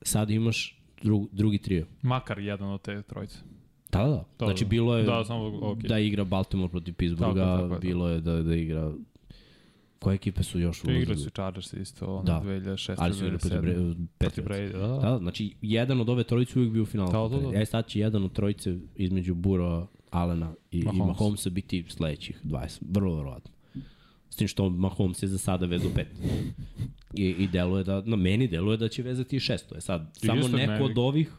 [0.01, 1.85] Sad imaš drug, drugi trio.
[2.01, 3.37] Makar jedan od te trojice.
[3.91, 4.25] Da, da, da.
[4.39, 4.69] Da, Znači, da.
[4.69, 5.87] bilo je Da, samo, okej.
[5.87, 8.91] da igra Baltimore protiv Pittsburgha, Tako je, tako je, bilo je da, da igra...
[9.99, 11.19] Koje ekipe su još Tu igrali ulazili?
[11.19, 12.41] su Chargers isto, ono, Da.
[12.41, 12.95] 2006.
[12.97, 13.63] Ali su igrali protiv 2007.
[13.63, 14.49] Bra- Protiv Patriots.
[14.51, 14.99] Brady, da, da.
[14.99, 17.11] Da, da, znači jedan od ove trojice uvijek bio u finalu.
[17.29, 17.59] Da, da, da.
[17.61, 20.95] E sad će jedan od trojice između Bura, Alena i, Mahomes.
[20.95, 21.19] i Mahomes.
[21.19, 23.51] Mahomesa biti sledećih 20, vrlo verovatno.
[24.29, 26.07] S tim što Mahomes je za sada vezao pet.
[27.13, 29.75] I, i deluje da, na meni deluje da će vezati i šesto.
[29.77, 31.31] E sad, I samo neko od ovih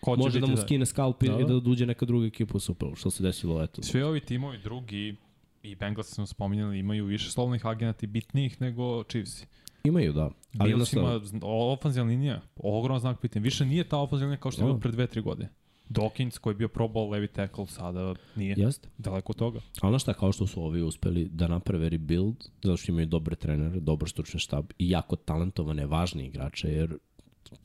[0.00, 1.60] Ko može da mu da- skine skalp i Da, da, da.
[1.60, 3.82] da uđe neka druga ekipa u Super Bowl, što se desilo, eto.
[3.82, 5.16] Svi ovi timovi drugi
[5.62, 9.44] i Bengals smo spominjali imaju više slovnih agenata i bitnijih nego Chiefs.
[9.84, 10.30] Imaju, da.
[10.58, 13.42] Ali Bills ima ofenzivna linija, ogroman znak pitanja.
[13.42, 14.66] Više nije ta ofenzivna linija kao što je Da.
[14.66, 15.48] bilo pre dve, tri godine.
[15.92, 18.54] Dawkins koji je bio pro bowl levi tackle sada nije.
[18.58, 18.88] Jeste.
[18.98, 19.60] Daleko od toga.
[19.80, 23.36] A ono šta, kao što su ovi uspeli da naprave rebuild, zato što imaju dobre
[23.36, 26.98] trenere, dobar stručni štab i jako talentovane, važne igrače, jer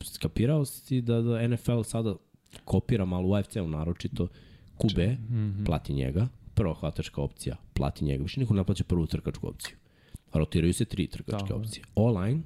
[0.03, 2.15] skapirao si da, da NFL sada
[2.65, 4.27] kopira malo u AFC-u naročito
[4.77, 5.65] QB, mm -hmm.
[5.65, 9.77] plati njega, prva hvatačka opcija, plati njega, više niko ne plaća prvu trkačku opciju.
[10.33, 11.55] Rotiraju se tri trkačke Da.
[11.55, 11.83] opcije.
[11.95, 12.41] O-line,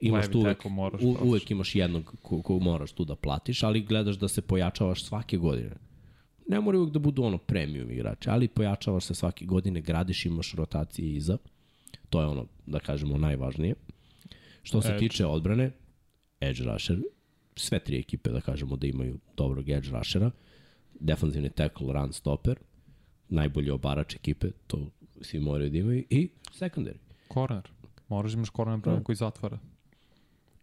[0.00, 1.28] imaš tu uvek, moraš u, plaćaš.
[1.28, 5.36] uvek imaš jednog ko, ko moraš tu da platiš, ali gledaš da se pojačavaš svake
[5.36, 5.76] godine.
[6.48, 10.54] Ne mora uvek da budu ono premium igrači, ali pojačavaš se svake godine, gradiš, imaš
[10.54, 11.38] rotacije iza.
[12.10, 13.74] To je ono, da kažemo, najvažnije.
[14.62, 14.98] Što se Edge.
[14.98, 15.70] tiče odbrane,
[16.40, 16.98] edge rusher,
[17.56, 20.30] sve tri ekipe, da kažemo, da imaju dobrog edge rushera,
[21.00, 22.58] defensivni tackle, run stopper,
[23.28, 26.96] najbolji obarač ekipe, to svi moraju da imaju, i secondary.
[27.32, 27.62] Corner.
[28.08, 29.02] Moraš da imaš corner broj Da.
[29.02, 29.58] koji zatvara.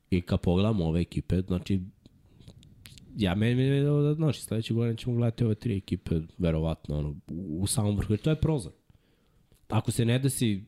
[0.09, 1.81] I kad pogledamo ove ekipe, znači,
[3.17, 7.61] ja meni je da, znači, sledeće godine ćemo gledati ove tri ekipe, verovatno, ono, u,
[7.61, 8.71] u samom vrhu, jer to je prozor.
[9.69, 10.63] Ako se ne desi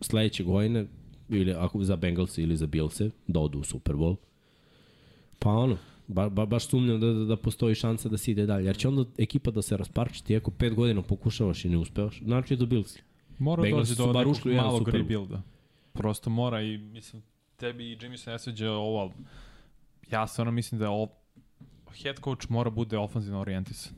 [0.00, 0.86] sledeće godine,
[1.28, 4.16] ili ako za Bengals ili za Billse, da odu u Super Bowl,
[5.38, 8.66] pa ono, ba, ba, baš sumnjam da, da, da postoji šansa da se ide dalje.
[8.66, 12.20] Jer će onda ekipa da se rasparči, ti ako pet godina pokušavaš i ne uspevaš,
[12.24, 13.02] znači do Billsi.
[13.38, 15.42] Mora Bengals su do nekog malog rebuilda.
[15.92, 17.22] Prosto mora i mislim,
[17.62, 19.12] tebi i Jimmy se ne sviđa ovo, ali
[20.10, 21.08] ja stvarno mislim da je ovo,
[22.02, 23.92] head coach mora bude ofenzivno orijentisan.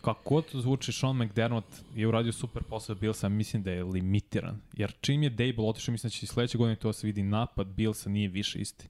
[0.00, 4.60] Kako god to zvuči, Sean McDermott je uradio super posao Billsa, mislim da je limitiran.
[4.72, 8.10] Jer čim je Dable otišao, mislim da će sledeće godine to se vidi napad Billsa
[8.10, 8.88] nije više isti.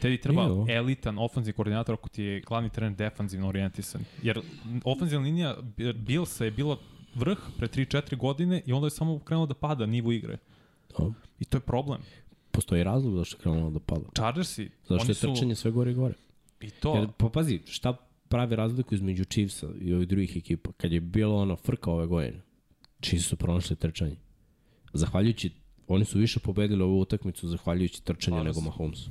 [0.00, 0.66] Tebi treba Nije ovo.
[0.68, 4.04] elitan ofenzivni koordinator ako ti je glavni trener defanzivno orijentisan.
[4.22, 4.40] Jer
[4.84, 5.56] ofenzivna linija
[5.94, 6.76] Billsa je bila
[7.14, 10.38] vrh pre 3-4 godine i onda je samo krenulo da pada nivo igre.
[10.98, 11.04] Da.
[11.40, 12.00] I to je problem.
[12.52, 14.04] Postoji razlog zašto je krenulo da pada.
[14.14, 15.32] Chargersi, Zašto oni je su...
[15.32, 16.14] trčanje sve gore i gore.
[16.60, 17.92] I to, Jer, pa pazi, šta
[18.28, 20.72] pravi razliku između Chiefsa i ovih drugih ekipa?
[20.72, 22.40] Kad je bilo ono frka ove godine,
[23.02, 24.16] Chiefs su pronašli trčanje.
[24.92, 25.50] Zahvaljujući,
[25.88, 28.60] oni su više pobedili ovu utakmicu zahvaljujući trčanju Slažem nego.
[28.60, 29.10] Mahomesu.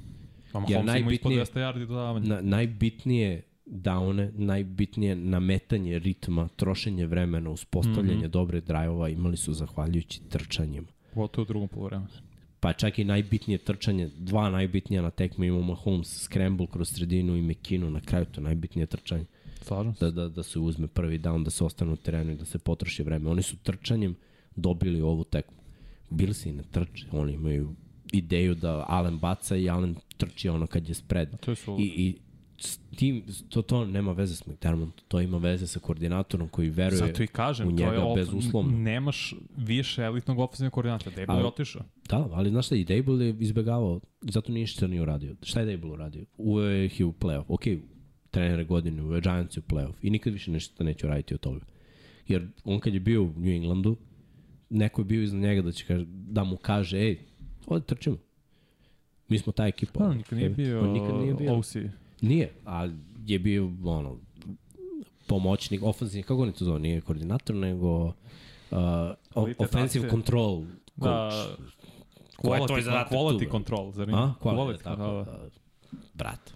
[0.53, 2.27] a jer Mahomes ima ispod najbitnije- 200 yardi dodavanja.
[2.27, 8.22] Na, najbitnije downe, najbitnije nametanje ritma, trošenje vremena, uspostavljanje mm.
[8.22, 8.27] -hmm.
[8.27, 10.88] dobre drajova imali su zahvaljujući trčanjima.
[11.13, 12.07] Pogotovo u drugom polovremenu.
[12.62, 17.42] Pa čak i najbitnije trčanje, dva najbitnija na tekmi imamo Mahomes, scramble kroz sredinu i
[17.42, 19.26] McKinnon na kraju, to je najbitnije trčanje.
[19.62, 20.06] Slažem se.
[20.06, 22.60] da, da, da se uzme prvi down, da se ostane u terenu i da se
[22.60, 23.30] potroši vreme.
[23.30, 24.16] Oni su trčanjem
[24.56, 25.58] dobili ovu tekmu.
[26.10, 27.76] Billsi ne trče, oni imaju
[28.14, 31.30] ideju da Allen baca i Allen trči ono kad je spread.
[31.56, 31.78] Su...
[31.80, 32.16] I, i
[32.64, 36.98] s tim, to, to nema veze s McDermott, to ima veze sa koordinatorom koji veruje
[36.98, 38.78] Zato i kažem, u to njega je op, bezuslovno.
[38.78, 41.16] nemaš više elitnog ofenzivnog koordinatora.
[41.16, 41.82] Dable Ali- je otišao.
[42.10, 45.36] Da, ali znaš šta, i Dable je izbegavao, zato nije ništa nije uradio.
[45.44, 46.26] Šta je Dable uradio?
[46.38, 47.46] Uveo je ih u playoff.
[47.48, 47.62] Ok,
[48.32, 51.66] trenere godine, uveo Giants u playoff i nikad više ništa neće uraditi od toga.
[52.28, 53.98] Jer on kad je bio u New Englandu,
[54.70, 57.20] neko je bio iznad njega da, će, kaže, da mu kaže, ej,
[57.68, 58.18] ovde trčimo.
[59.28, 60.00] Mi smo ta ekipa.
[60.00, 61.54] Pa, nikad nije bio, on nikad nije bio.
[61.54, 61.76] OC.
[62.22, 62.93] Nije, ali
[63.26, 64.18] je bio ono,
[65.27, 68.14] pomoćnik, ofenzivni, kako oni to zove, nije koordinator, nego uh,
[69.57, 70.64] offensive control
[70.95, 71.72] Da, coach.
[72.35, 74.19] Ko je tvoj quality, zadatak quality control, zar nije?
[74.19, 74.34] A?
[74.41, 75.23] Quality, Quality, tako, da, da.
[75.23, 75.49] da.
[76.14, 76.53] Brat.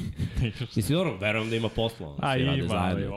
[0.76, 2.16] Mislim, dobro, verujem da ima posla.
[2.18, 2.68] A, ima,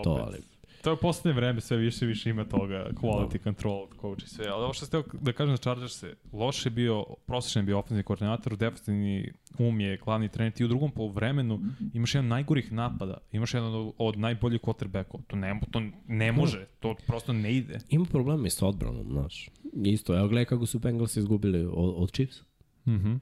[0.03, 0.23] to, opet.
[0.27, 0.56] ali...
[0.87, 4.27] To je u poslednje vreme sve više i više ima toga, quality control, coach i
[4.27, 4.47] sve.
[4.47, 7.79] Ali ovo što ste da kažem za Chargers se, loš je bio, prosječan je bio
[7.79, 11.59] ofenzivni koordinator, defensivni um je glavni trener, ti u drugom poluvremenu
[11.93, 15.23] imaš jedan najgorih napada, imaš jedan od, od najboljih quarterbackova.
[15.27, 17.79] To ne, to ne može, to prosto ne ide.
[17.89, 19.49] Ima problema i sa odbranom, znaš.
[19.83, 22.41] Isto, evo gledaj kako su Bengals izgubili od, od Chiefs.
[22.87, 23.15] Mhm.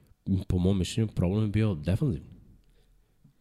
[0.48, 2.35] Po mom mišljenju, problem je bio defanzivni.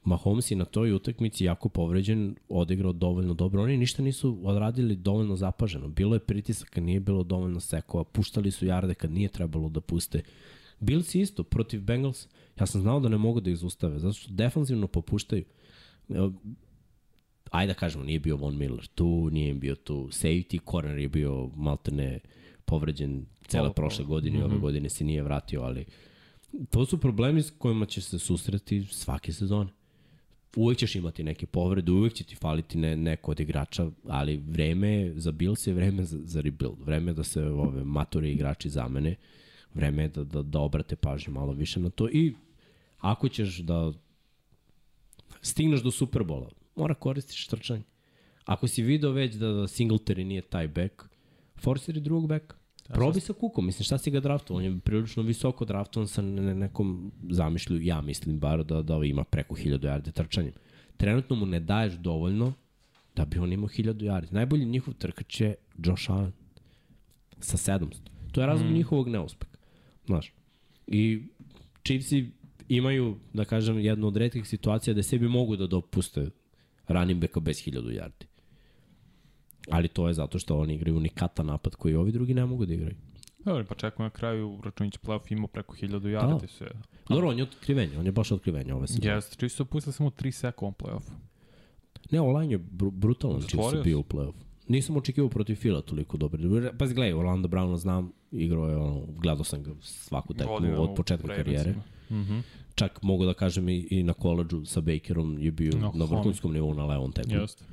[0.05, 3.63] Mahomes je na toj utakmici jako povređen, odigrao dovoljno dobro.
[3.63, 5.87] Oni ništa nisu odradili dovoljno zapaženo.
[5.87, 10.21] Bilo je pritisaka, nije bilo dovoljno sekova, puštali su jarde kad nije trebalo da puste.
[10.79, 12.27] Bills isto, protiv Bengals,
[12.59, 15.43] ja sam znao da ne mogu da ih zustave, zato što defanzivno popuštaju.
[17.51, 21.09] Ajde da kažemo, nije bio Von Miller tu, nije im bio tu safety, corner je
[21.09, 22.19] bio maltene
[22.65, 25.85] povređen cele prošle godine i ove godine se nije vratio, ali
[26.69, 29.69] to su problemi s kojima će se susreti svake sezone.
[30.55, 34.89] Uvek ćeš imati neke povrede, uvek će ti faliti ne, neko od igrača, ali vreme
[34.89, 38.69] je, za Bills je vreme za, za rebuild, vreme je da se ove matori igrači
[38.69, 39.15] zamene,
[39.73, 42.33] vreme je da, da, da obrate pažnju malo više na to i
[42.97, 43.93] ako ćeš da
[45.41, 47.83] stigneš do Superbola, mora koristiš trčanje.
[48.45, 51.03] Ako si video već da, da Singletary nije taj back,
[51.55, 52.55] forsiri drugog backa.
[52.93, 56.55] Probi sa Kukom, mislim šta si ga draftovao, on je prilično visoko draftovan sa ne,
[56.55, 60.53] nekom zamišlju, ja mislim bar da, da ima preko 1000 yardi trčanjem.
[60.97, 62.53] Trenutno mu ne daješ dovoljno
[63.15, 64.33] da bi on imao 1000 yardi.
[64.33, 66.31] Najbolji njihov trkač je Josh Allen
[67.39, 67.95] sa 700.
[68.31, 68.73] To je razlog mm.
[68.73, 69.51] njihovog neuspeha.
[70.05, 70.33] Znaš.
[70.87, 71.23] I
[71.83, 72.31] Chiefsi
[72.67, 76.29] imaju, da kažem, jednu od redkih situacija da sebi mogu da dopuste
[76.87, 78.25] running backa bez 1000 yardi.
[79.69, 82.73] Ali to je zato što oni igraju unikata napad koji ovi drugi ne mogu da
[82.73, 82.95] igraju.
[83.45, 86.47] Dobro, pa čekamo na kraju, računić playoff imao preko 1000 yardi Da.
[86.47, 86.67] sve.
[87.09, 89.07] Dobro, on je otkrivenje, on je baš otkrivenje ove sezone.
[89.07, 91.11] Jeste, čisto pustili samo 3 seka u ovom playoffu.
[92.11, 94.33] Ne, online je br brutalan Chiefs Zatvorio bio u play-off.
[94.67, 96.39] Nisam očekivao protiv Fila toliko dobro.
[96.77, 101.27] Pa gledaj, Orlando Browna znam, igrao je ono, gledao sam ga svaku tekmu od početka
[101.27, 101.75] karijere.
[102.11, 102.39] Mhm.
[102.75, 106.53] Čak mogu da kažem i, i na koleđu sa Bakerom je bio No, na vrhunskom
[106.53, 107.35] nivou na levom tekmu.
[107.35, 107.63] Jeste.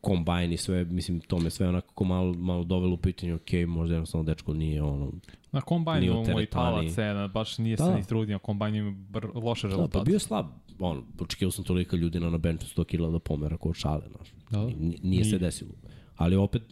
[0.00, 3.94] Kombajn i sve, mislim, to me sve onako malo, malo dovelo u pitanje, ok, možda
[3.94, 5.12] jednostavno dečko nije ono,
[5.52, 7.84] Na kombajnu Nije u imamo i pala cena, baš nije Da.
[7.84, 9.98] se ni trudio, kombajn ima br loše da, rezultate.
[9.98, 10.46] pa bio je slab.
[10.78, 14.34] On, očekivao sam tolika ljudi na, na benchu 100 kila da pomera kod šale, znaš.
[14.50, 14.68] Da.
[14.70, 15.70] I Nije, nije se desilo.
[16.16, 16.62] Ali opet,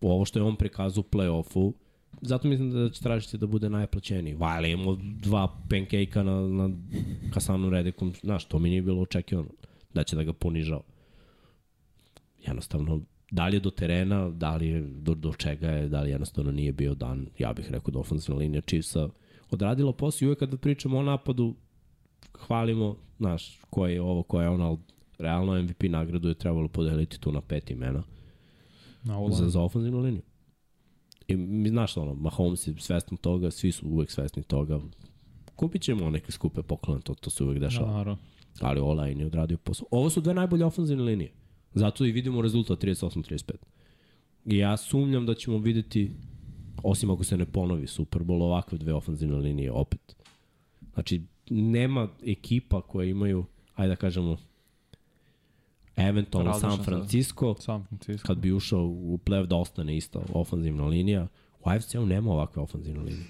[0.00, 1.72] ovo što je on prikazao u play-offu,
[2.20, 4.34] zato mislim da će tražiti da bude najplaćeniji.
[4.34, 6.70] Vajle imamo dva pancake-a na, na
[7.34, 9.48] Hasanu Redekom, znaš, to mi nije bilo očekivano,
[9.94, 10.82] da će da ga ponižao.
[12.46, 13.00] Jednostavno,
[13.30, 16.52] da li je do terena, da li je do, do čega je, da li jednostavno
[16.52, 19.08] nije bio dan, ja bih rekao da ofenzivna linija Chiefsa
[19.50, 21.54] odradila posao i uvek kada pričamo o napadu,
[22.38, 24.78] hvalimo, znaš, ko je ovo, ko je ono, ali
[25.18, 28.02] realno MVP nagradu je trebalo podeliti tu na pet imena
[29.02, 30.22] Na ovu za, za ofenzivnu liniju.
[31.28, 34.80] I mi znaš ono, Mahomes je svestan toga, svi su uvek svesni toga.
[35.56, 37.92] Kupit ćemo neke skupe poklone, to, to se uvek dešava.
[37.92, 38.18] Naravno.
[38.60, 39.86] Ali Olajn je odradio posao.
[39.90, 41.32] Ovo su dve najbolje ofenzivne linije.
[41.76, 43.52] Zato i vidimo rezultat 38-35.
[44.44, 46.12] I ja sumnjam da ćemo videti,
[46.82, 50.16] osim ako se ne ponovi Super Bowl, ovakve dve ofenzivne linije opet.
[50.94, 53.44] Znači, nema ekipa koje imaju,
[53.74, 54.36] ajde da kažemo,
[55.96, 56.84] eventualno Različan San.
[56.84, 58.26] Francisco, San Francisco.
[58.26, 61.28] kad bi ušao u play da ostane ista ofenzivna linija,
[61.64, 63.26] u AFC-u nema ovakve ofenzivne linije.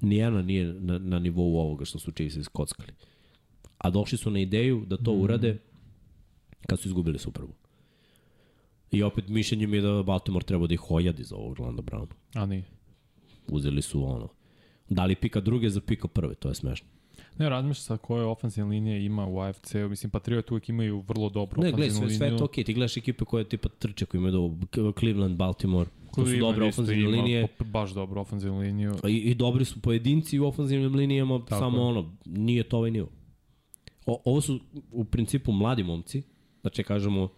[0.00, 2.92] Nijena nije na, na nivou ovoga što su Chiefs iskockali.
[3.78, 5.58] A došli su na ideju da to urade
[6.66, 7.59] kad su izgubili Super Bowl.
[8.90, 12.14] I opet mišljenje mi je da Baltimore treba da ih ojadi za ovog Orlando Browna.
[12.34, 12.64] A nije.
[13.48, 14.28] Uzeli su ono,
[14.88, 16.88] dali pika druge za pika prve, to je smešno.
[17.38, 19.88] Ne, razmišljam sa koje ofenzivne linije ima u AFC-u.
[19.88, 22.64] Mislim, Patriot uvijek imaju vrlo dobru Ne, gledaj, sve, sve je to okej.
[22.64, 27.02] Ti gledaš ekipe koje tipa trče, koje imaju do Cleveland, Baltimore, to su dobre ofenzivne
[27.02, 27.48] ima linije.
[27.64, 28.94] Baš dobru ofenzivnu liniju.
[29.08, 33.08] I, I dobri su pojedinci u ofenzivnim linijama, Tako samo ono, nije to ovaj nivo.
[34.06, 34.60] O, ovo su
[34.92, 36.22] u principu mladi momci,
[36.60, 37.28] znači kažemo,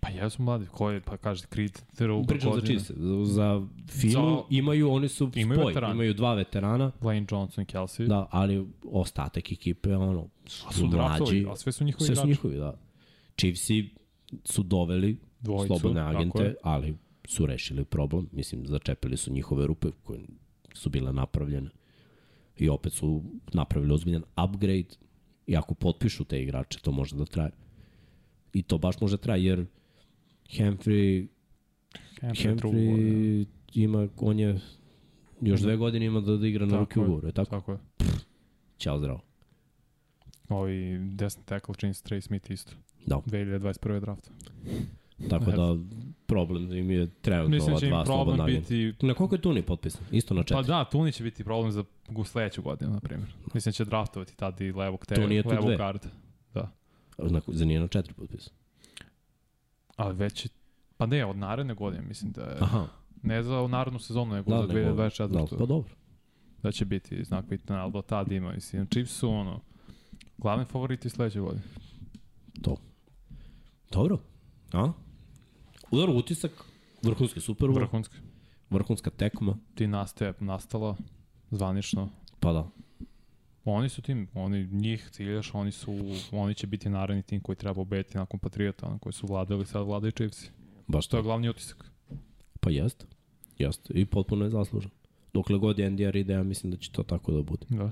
[0.00, 2.78] Pa jesu mladi, ko je, pa kaže, Creed, druga pričam za godina.
[2.78, 5.94] čiste, za, za Filu Za- imaju, oni su Imaju spoj, veterane.
[5.94, 8.06] imaju dva veterana, Wayne Johnson i Kelsey.
[8.06, 12.16] da, ali ostatak ekipe, ono, A su, su draftovi, mlađi, a sve su njihovi sve
[12.16, 12.28] su igrači.
[12.28, 12.74] njihovi, da.
[13.36, 13.88] Chiefsi
[14.44, 18.28] su doveli Dvojicu, slobodne agente, ali su rešili problem.
[18.32, 20.20] Mislim, začepili su njihove rupe koje
[20.74, 21.70] su bile napravljene.
[22.56, 23.22] I opet su
[23.52, 24.88] napravili ozbiljan upgrade.
[25.46, 27.50] I ako potpišu te igrače, to može da traje.
[28.52, 29.66] I to baš može traje, jer
[30.58, 31.26] Humphrey,
[32.56, 32.96] drugu godinu.
[32.96, 34.60] Humphrey ima, on je
[35.40, 37.50] još dve godine ima da, da igra na ugovoru, je tako?
[37.50, 37.78] Tako je.
[38.78, 39.20] Ćao zdravo.
[40.48, 42.72] Ovi desni tackle James Trey Smith isto.
[43.06, 43.16] Da.
[43.16, 44.00] 2021.
[44.00, 44.30] draft.
[45.30, 45.76] Tako da
[46.26, 49.06] problem im je trenutno Mislim ova im dva slobodna problem biti...
[49.06, 50.02] Na koliko je Tuni potpisan?
[50.10, 50.66] Isto na Pa četiri.
[50.66, 51.84] da, Tuni će biti problem za
[52.24, 53.34] sledeću godinu, na primjer.
[53.54, 56.08] Mislim će draftovati tad i levog te, Tuni je tu levog garda.
[56.54, 56.70] Da.
[57.18, 58.59] Na, za nije na četiri potpisan.
[60.00, 60.50] Ali već je-
[60.96, 62.56] Pa ne, od naredne godine mislim da je...
[62.60, 62.86] Aha.
[63.22, 65.28] Ne za narednu sezonu, nego Da, za nego- 2024.
[65.50, 65.90] Da, pa dobro.
[66.62, 68.52] da će biti znak pitanja, ali do tad ima.
[68.52, 69.60] Mislim, Chiefs su ono,
[70.38, 71.62] glavni favoriti sledeće godine.
[72.62, 72.76] To.
[73.90, 74.18] Dobro.
[74.72, 74.92] A?
[75.90, 76.52] Udar utisak,
[77.02, 78.16] vrhunski Super Bowl, Vrhunski.
[78.70, 80.96] vrhunska tekma, Dinastija je nastala
[81.50, 82.08] zvanično.
[82.40, 82.68] pa da.
[83.64, 85.96] Oni su tim, oni njih ciljaš, oni su,
[86.32, 89.86] oni će biti naredni tim koji treba ubediti nakon Patriota, ono koji su vladali, sad
[89.86, 90.50] vladaju Chiefs.
[90.86, 91.90] Baš To je glavni utisak.
[92.60, 93.06] Pa jeste.
[93.58, 93.94] Jeste.
[93.94, 94.90] I potpuno je zaslužen.
[95.32, 97.66] Dokle god je Andy Reid, ja mislim da će to tako da bude.
[97.68, 97.90] Da.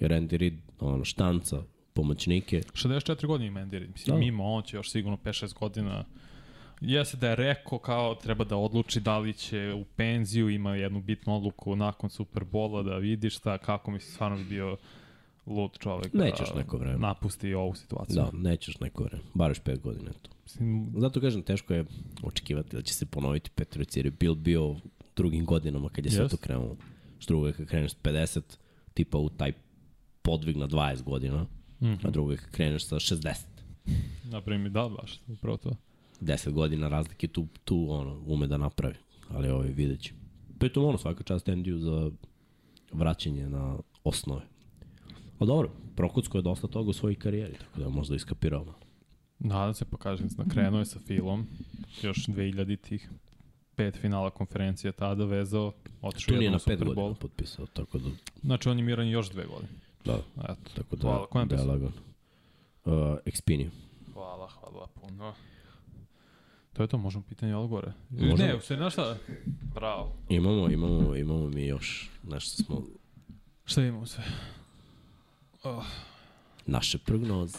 [0.00, 3.90] Jer Andy Reid, ono, štanca, pomoćnike, 64 godine ima Andy Reid.
[3.92, 4.20] Mislim, Da.
[4.20, 6.04] mimo, on će još sigurno 5-6 godina
[6.80, 11.00] Jeste da je rekao kao treba da odluči da li će u penziju, ima jednu
[11.00, 14.76] bitnu odluku nakon Superbola da vidi šta, kako mi se stvarno bi bio
[15.50, 16.98] lud čovek Nećeš da neko vreme.
[16.98, 18.16] napusti ovu situaciju.
[18.16, 19.22] da, nećeš neko vreme.
[19.34, 20.10] Bar još pet godina.
[20.10, 20.30] Eto.
[20.44, 21.84] Mislim, Zato kažem, teško je
[22.22, 24.76] očekivati da će se ponoviti Petrovic, jer je Bill bio
[25.16, 26.30] drugim godinama kad je sve Jest.
[26.30, 26.76] to krenulo.
[27.18, 28.40] Što drugo je kad kreneš s 50,
[28.94, 29.52] tipa u taj
[30.22, 31.46] podvig na 20 godina,
[31.80, 33.34] mm a drugo je kad kreneš sa 60.
[34.24, 35.76] na primjer, da, baš, upravo to.
[36.20, 38.94] 10 godina razlike tu, tu ono, ume da napravi.
[39.28, 40.12] Ali ovaj vidjet će.
[40.58, 42.10] Pritom ono, svaka čast Endiju za
[42.92, 44.42] vraćanje na osnove.
[45.40, 48.78] Ali dobro, Prokocko je dosta toga u svojoj karijeri, tako da je možda iskapirao malo.
[49.38, 51.46] Nadam se, pa kažem, krenuo je sa Filom,
[52.02, 53.10] još 2000-ih,
[53.74, 55.72] pet finala konferencije tada vezao,
[56.02, 57.14] otišao jednom na pet Super godina Bowl.
[57.14, 58.08] potpisao, tako da,
[58.42, 59.68] Znači on je miran još dve godine.
[60.04, 60.70] da, Eto.
[60.74, 61.92] tako da, Hvala, je da je lagano.
[62.84, 62.92] Uh,
[63.26, 63.68] Expinio.
[64.12, 65.34] Hvala, hvala puno.
[66.72, 67.92] To je to, možemo pitanje odgovore.
[68.10, 68.36] Možemo.
[68.36, 69.16] Ne, u stvari, znaš šta?
[69.74, 70.12] Bravo.
[70.28, 72.82] Imamo, imamo, imamo mi još nešto smo,
[73.64, 74.24] Šta imamo sve?
[75.62, 75.84] Oh,
[76.66, 77.58] naše prognoze.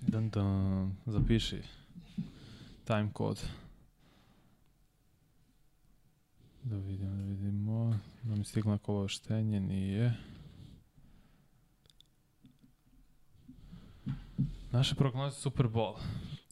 [0.00, 1.62] dan, dan, zapiši.
[2.84, 3.40] Time code.
[6.62, 7.98] Da vidimo, da vidimo.
[8.22, 10.14] Da mi stiglo neko obaveštenje, nije.
[14.72, 15.96] Naše prognoze Super Bowl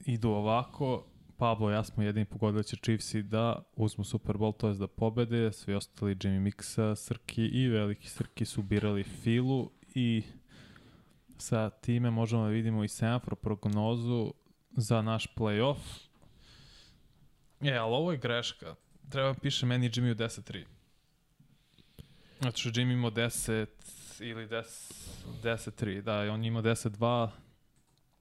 [0.05, 1.05] idu ovako.
[1.37, 4.87] Pablo i ja smo jedini pogodili će Chiefsi da uzmu Super Bowl, to je da
[4.87, 5.53] pobede.
[5.53, 10.23] Svi ostali Jimmy Mixa, Srki i veliki Srki su birali Filu i
[11.39, 14.33] sa time možemo da vidimo i semafor prognozu
[14.71, 15.79] za naš playoff.
[17.61, 18.75] E, ali ovo je greška.
[19.09, 20.65] Treba piše meni Jimmy u 10-3.
[22.41, 23.67] Znači što Jimmy imao 10
[24.21, 25.09] ili 10
[25.43, 26.03] 10-3.
[26.03, 27.29] Da, on je imao 10-2.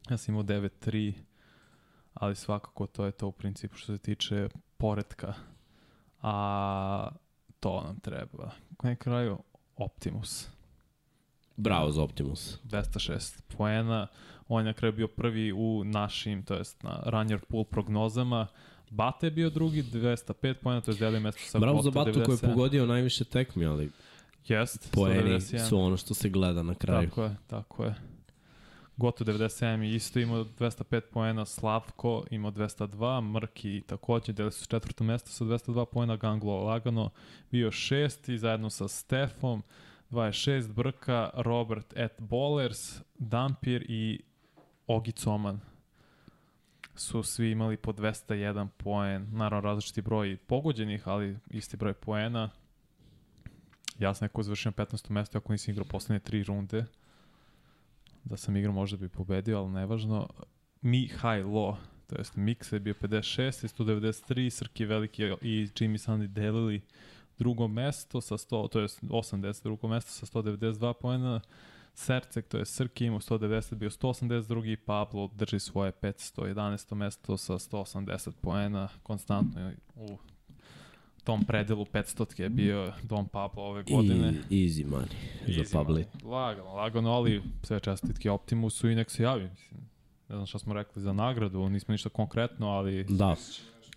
[0.10, 1.14] Ja sam imao 9-3.
[2.14, 5.34] Ali svakako to je to u principu što se tiče poredka.
[6.22, 7.10] A
[7.60, 8.52] to nam treba.
[8.84, 9.38] Na kraju
[9.76, 10.56] Optimus.
[11.57, 12.59] Bravo za Optimus.
[12.63, 14.07] 206 poena.
[14.47, 18.47] On je na kraju bio prvi u našim, to jest na Runner Pool prognozama.
[18.89, 22.21] Bate je bio drugi, 205 poena, to je deli mesto sa Bravo za Batu koji
[22.21, 22.49] je 97.
[22.49, 23.91] pogodio najviše tekmi, ali
[24.47, 25.69] Jest, poeni 191.
[25.69, 27.09] su ono što se gleda na kraju.
[27.09, 27.95] Tako je, tako je.
[28.97, 35.03] Goto 97 je isto imao 205 poena, Slavko imao 202, Mrki takođe, deli su četvrto
[35.03, 37.09] mesto sa 202 poena, Ganglo lagano
[37.51, 39.63] bio šesti, zajedno sa Stefom,
[40.09, 44.19] 26 Brka, Robert et Bowlers, Dampir i
[44.88, 45.59] Ogi Coman
[46.95, 52.49] su svi imali po 201 poen, naravno različiti broj pogođenih, ali isti broj poena.
[53.99, 55.09] Ja sam neko završio na 15.
[55.09, 56.85] mesto, ako nisam igrao poslednje tri runde.
[58.23, 60.29] Da sam igrao možda bi pobedio, ali nevažno.
[60.81, 61.75] Mi High Law,
[62.07, 66.81] to jest Mix je bio 56 i 193, Srki Veliki i Jimmy Sandy delili
[67.39, 71.41] drugo mesto sa 100, to jest 80 drugo mesto sa 192 poena.
[71.93, 76.95] Sercek, to je Srki imao 190, bio 182, Pablo drži svoje 511.
[76.95, 80.18] mesto sa 180 poena, konstantno u
[81.23, 84.34] tom predelu 500 je bio Don Pablo ove godine.
[84.49, 85.15] I, easy money
[85.47, 86.05] Easy za Pabli.
[86.14, 86.30] money.
[86.31, 89.49] Lagano, lagano, ali sve čestitke Optimusu i nek se javi.
[89.49, 89.80] Mislim,
[90.30, 93.35] ne znam šta smo rekli za nagradu, nismo ništa konkretno, ali Da,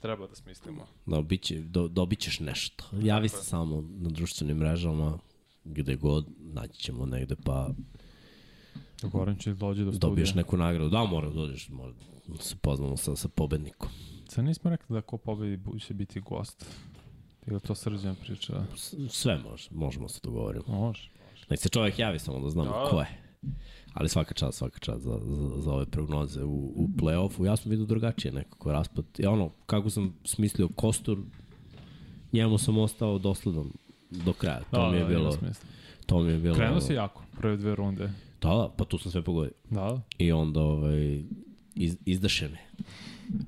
[0.01, 0.87] treba da smislimo.
[1.07, 2.85] da biće, do, dobit ćeš nešto.
[2.95, 5.19] Javi se samo na društvenim mrežama,
[5.65, 7.69] gde god, naći ćemo negde, pa
[9.03, 9.99] Goran će dođe do studija.
[10.01, 10.91] dobiješ neku nagradu.
[10.91, 11.93] Da, mora da dođeš, mora
[12.27, 13.89] da se poznamo sa, sa pobednikom.
[14.29, 16.67] Sad nismo rekli da ko pobedi će biti gost.
[17.47, 18.65] Ili to srđan priča?
[18.77, 20.65] S- Sve može, možemo se dogovorimo.
[20.69, 21.11] Može.
[21.51, 22.87] Nek se čovjek javi samo da znamo Da.
[22.91, 23.30] ko je.
[23.95, 27.47] Ali svaka čast, svaka čast za, za, za ove prognoze u, u play-offu.
[27.47, 29.05] Ja sam vidio drugačije nekako raspad.
[29.19, 31.19] I ono, kako sam smislio Kostur,
[32.33, 33.71] njemu sam ostao dosledan
[34.11, 34.61] do kraja.
[34.71, 35.37] To Da, mi je da, bilo...
[36.07, 36.55] To mi je bilo...
[36.55, 38.11] Krenuo si jako, prve dve runde.
[38.43, 39.53] Da, da, pa tu sam sve pogodio.
[39.71, 41.23] Da, I onda ovaj,
[41.75, 42.59] iz, izdašene.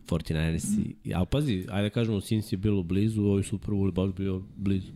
[0.06, 0.94] 49ersi.
[1.14, 4.92] A pazi, ajde da kažemo, Sins je bilo blizu, ovi Bowl je baš bio blizu.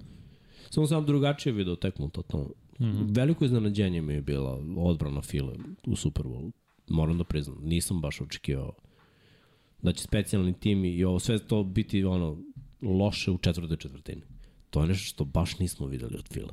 [0.71, 2.49] Samo sam drugačije video tekmu totalno.
[2.81, 3.07] Mm.
[3.09, 5.55] Veliko iznenađenje mi je bila odbrana File
[5.87, 6.51] u Super Bowlu.
[6.89, 8.73] Moram da priznam, nisam baš očekivao
[9.83, 12.39] da će specijalni tim i ovo sve to biti ono
[12.83, 14.23] loše u četvrtoj četvrtini.
[14.71, 16.53] To je nešto što baš nismo videli od Fila.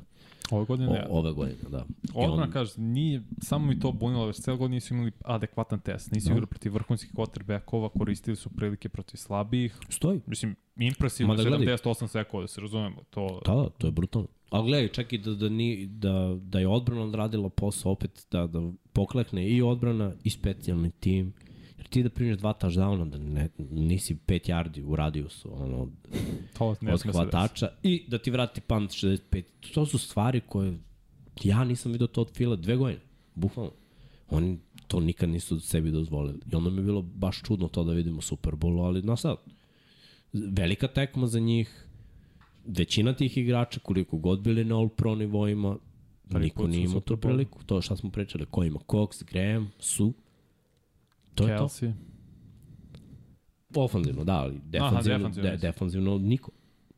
[0.50, 1.06] ove godine O, ne.
[1.10, 1.86] ove godine, da.
[2.14, 6.10] Odmah on- kaže, nije, samo mi to bunilo, već celo godinu nisu imali adekvatan test.
[6.12, 6.32] Nisu Da.
[6.32, 9.78] igrali protiv vrhunskih quarterbackova, koristili su prilike protiv slabijih.
[9.88, 10.20] Stoji.
[10.26, 11.66] Mislim, impresivno Ma da gledaj.
[11.66, 13.02] 78 sekova, da se razumemo.
[13.10, 14.28] To, da, to je brutalno.
[14.54, 18.46] A gledaj, čak i da, da, ni, da, da je odbrana odradila posao opet, da,
[18.46, 21.32] da poklekne i odbrana i specijalni tim.
[21.78, 25.88] Jer ti da primiš dva touchdowna, da ne, nisi 5 yardi u radiusu ono,
[26.58, 29.42] to od hvatača i da ti vrati punt 65.
[29.74, 30.78] To su stvari koje
[31.42, 33.00] ja nisam vidio to od Fila dve godine.
[33.34, 33.72] Bukvalno.
[34.30, 34.58] Oni
[34.88, 36.38] to nikad nisu sebi dozvolili.
[36.52, 39.36] I onda mi je bilo baš čudno to da vidimo Super Bowlu, ali na sad.
[40.32, 41.83] Velika tekma za njih.
[42.66, 45.76] Većina tih igrača, koliko god bili na All-Pro nivoima,
[46.28, 47.64] Prvi niko nije imao tu priliku.
[47.64, 50.12] To šta smo pričali, ko ima Cox, Graham, Su.
[51.34, 51.64] To je to.
[51.64, 51.92] Kelsey.
[53.76, 56.50] Ofanzivno, da, ali defanzivno, defanzivno, de, defanzivno niko.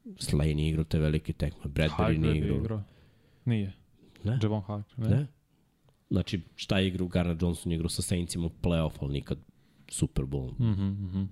[0.05, 2.57] Slay nije igrao te velike tekme, Bradbury nije je igrao.
[2.57, 2.83] igrao.
[3.45, 3.73] Nije.
[4.25, 4.39] Ne.
[4.43, 4.85] Javon Hagler.
[4.97, 5.09] Ne.
[5.09, 5.27] Ne.
[6.11, 9.39] Znači, šta je igrao Garner Johnson, igrao sa Saintsima u playoff, ali nikad
[9.89, 10.53] Super Bowl.
[10.59, 11.25] Mhm, mhm.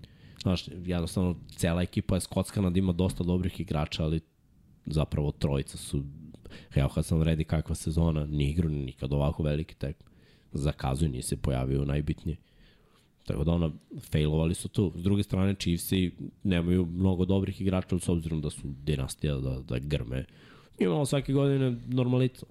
[0.45, 4.21] Znaš, jednostavno, cela ekipa je skockana da ima dosta dobrih igrača, ali
[4.87, 6.03] zapravo trojica su,
[6.75, 9.97] evo kad sam redi kakva sezona, nije igrao nikad ovako veliki tek.
[10.53, 12.37] Zakazuju, nije se pojavio najbitnije.
[13.27, 13.71] Tako da ona,
[14.11, 14.93] failovali su tu.
[14.97, 16.12] S druge strane, Chiefsi
[16.43, 20.25] nemaju mnogo dobrih igrača, s obzirom da su dinastija, da, da grme.
[20.79, 22.47] Imamo svake godine normalica.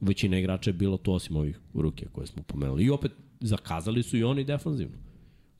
[0.00, 2.84] Većina igrača je bilo to osim ovih ruke koje smo pomenuli.
[2.84, 5.01] I opet, zakazali su i oni defanzivno.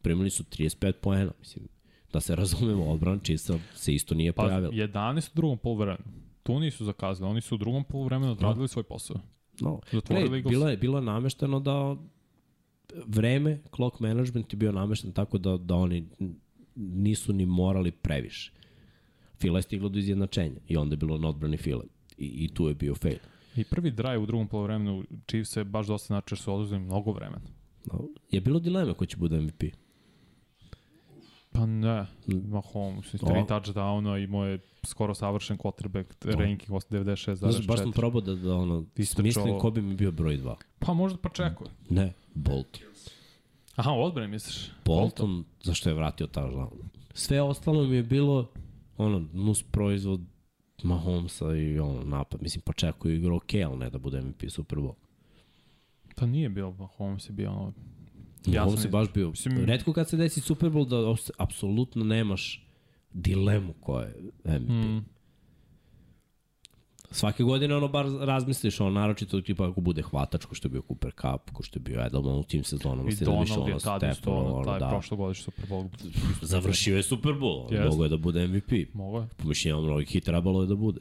[0.02, 1.68] Primili su 35 poena, mislim.
[2.12, 4.72] Da se razumemo, odbran Chiefsa se isto nije Pa, pojavila.
[4.72, 6.04] 11 u drugom polovremenu.
[6.42, 9.16] Tu nisu zakazali, oni su u drugom polovremenu odradili svoj posao.
[9.60, 10.50] No, Zatvorili Eagles.
[10.52, 11.96] bilo je, bilo je namešteno da
[13.06, 16.08] vreme, clock management je bio namešten tako da, da oni
[16.76, 18.52] nisu ni morali previše.
[19.40, 21.84] Fila je stiglo do izjednačenja i onda je bilo na odbrani File.
[22.18, 23.18] I, I tu je bio fail.
[23.56, 27.12] I prvi drive u drugom polovremenu Chiefs je baš dosta znači jer su oduzeli mnogo
[27.12, 27.46] vremena.
[27.92, 29.62] No, je bilo dileme ko će bude MVP.
[31.52, 33.18] Pa ne, Mahomes, tri
[33.48, 37.34] touchdowna, imao je skoro savršen quarterback, ranking 96,4.
[37.34, 40.54] Znaš, baš sam probao da, da ono, mislim ko bi mi bio broj 2.
[40.78, 41.70] Pa možda pa čekuje.
[41.90, 42.82] Ne, Bolton.
[43.76, 44.70] Aha, u odbrani misliš?
[44.84, 46.68] Bolton, zašto je vratio touchdown.
[47.14, 48.50] Sve ostalo mi je bilo
[48.96, 50.20] ono, nus proizvod
[50.82, 52.42] Mahomesa i ono, napad.
[52.42, 54.94] Mislim, pa čekao je igrao ok, ali ne da bude MVP Super Bowl.
[56.16, 57.72] Pa nije bio Mahomes, je bio ono...
[58.46, 58.88] Ja sam je.
[58.88, 59.30] baš bio.
[59.30, 62.66] Mislim- Redko kad se desi Super Bowl da os- apsolutno nemaš
[63.12, 64.14] dilemu ko je
[64.44, 64.70] MVP.
[64.70, 65.04] Mm.
[67.10, 70.82] Svake godine ono bar razmisliš, ono naročito tipa ako bude hvatač, ko što je bio
[70.82, 73.08] Cooper Cup, ko što je bio Edelman u tim sezonama.
[73.08, 74.88] I se da više Donald je ono tad isto, ono, taj da.
[74.88, 75.88] prošlogodišnji Super Bowl.
[76.42, 77.90] Završio je Super Bowl, yes.
[77.90, 78.72] mogo je da bude MVP.
[78.94, 79.28] Mogu je.
[79.36, 81.00] po mišljenju mnogih i trebalo je da bude.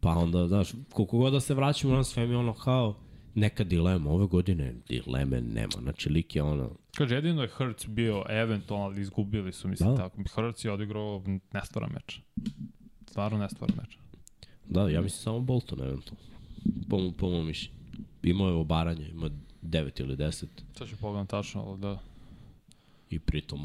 [0.00, 2.94] Pa onda, znaš, koliko god da se vraćamo na sve mi je ono kao
[3.36, 4.10] neka dilema.
[4.10, 5.72] Ove godine dileme nema.
[5.82, 6.70] Znači, lik je ono...
[6.96, 9.96] Kaže, jedino je Hurts bio eventualno, ali izgubili su, mislim, Da.
[9.96, 10.22] tako.
[10.34, 11.22] Hurts je odigrao
[11.52, 12.20] nestvaran meč.
[13.06, 13.98] Stvarno nestvaran meč.
[14.68, 16.22] Da, ja mislim samo Bolton, eventualno.
[16.88, 17.76] Po, mo- po mom mišljenju.
[18.22, 19.30] Imao je obaranje, ima
[19.62, 20.44] 9 ili 10
[20.74, 21.98] Sad ću pogledam tačno, ali da...
[23.10, 23.60] i pritom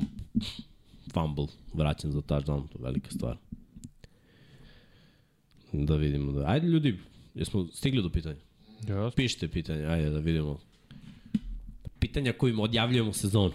[1.14, 3.38] fumble vraćan za touchdown, to je velika stvar.
[5.74, 6.46] Da vidimo da...
[6.48, 7.00] Ajde ljudi,
[7.36, 8.40] jesmo stigli do pitanja?
[8.82, 9.16] Yes.
[9.16, 10.60] Pišite pitanje, ajde da vidimo.
[12.00, 13.54] Pitanja kojim odjavljujemo sezonu.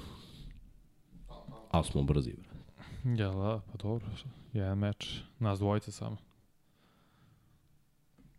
[1.70, 3.22] Ali smo brzi, brate.
[3.22, 4.06] Ja, da, pa dobro.
[4.52, 6.16] Jedan meč, nas dvojica samo.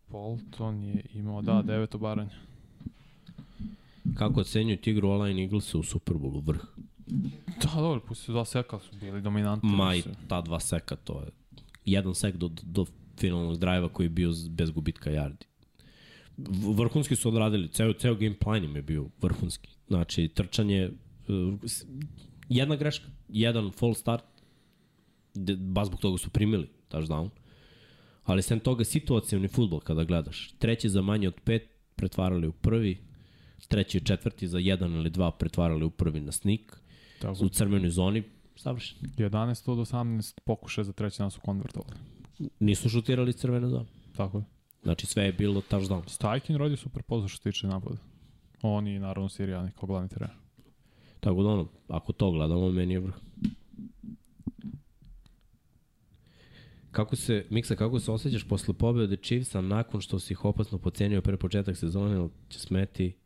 [0.08, 2.30] Bolton je imao, da, deveto baranje.
[4.14, 6.60] Kako ocenjuju igru Online Eaglesa u Superbowlu vrh?
[7.62, 9.70] Da, dobro, pusti dva seka su bili dominantni.
[9.70, 11.30] Ma i ta dva seka, to je
[11.84, 12.86] jedan sek do, do
[13.16, 15.47] finalnog drajva koji je bio bez gubitka yardi.
[16.74, 19.68] Vrhunski su odradili, ceo, ceo game plan im je bio vrhunski.
[19.88, 20.90] Znači, trčanje,
[21.64, 21.84] s-
[22.48, 24.24] jedna greška, jedan full start,
[25.58, 27.28] baš zbog toga su primili touchdown.
[28.24, 30.52] Ali sem toga situacijni futbol kada gledaš.
[30.52, 31.62] Treći za manje od pet
[31.96, 32.98] pretvarali u prvi,
[33.68, 36.76] treći i četvrti za jedan ili dva pretvarali u prvi na snik,
[37.20, 38.22] Tako, u crvenoj zoni,
[38.56, 39.00] savršeno.
[39.08, 41.94] 11 od 18 pokušaja za treći nas su konvertovali.
[42.60, 43.86] Nisu šutirali iz crvene zone.
[44.16, 44.44] Tako je.
[44.88, 46.02] Znači sve je bilo touchdown.
[46.06, 47.96] Stajkin radi super posao što tiče napada.
[48.62, 50.36] On i naravno Sirijani kao glavni trener.
[51.20, 53.14] Tako da ono, ako to gledamo, meni je vrh.
[56.90, 61.22] Kako se, Miksa, kako se osjećaš posle pobjede Chiefsa nakon što si ih opasno pocenio
[61.22, 63.16] pre početak sezone, ili će smeti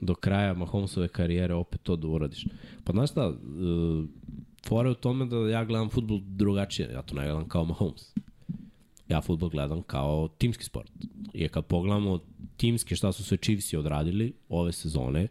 [0.00, 2.46] do kraja Mahomesove karijere opet to da uradiš?
[2.84, 4.04] Pa znaš šta, uh,
[4.68, 8.14] fora je u tome da ja gledam futbol drugačije, ja to ne gledam kao Mahomes.
[9.10, 10.90] Ja futbol gledam kao timski sport.
[11.34, 12.18] I kad pogledamo
[12.56, 15.28] timski šta su sve Chiefsi odradili ove sezone,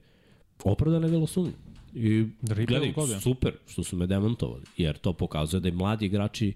[0.63, 1.51] opravdano je bilo sumnje.
[1.93, 6.53] I Dribble gledaj, super što su me demontovali, jer to pokazuje da i mladi igrači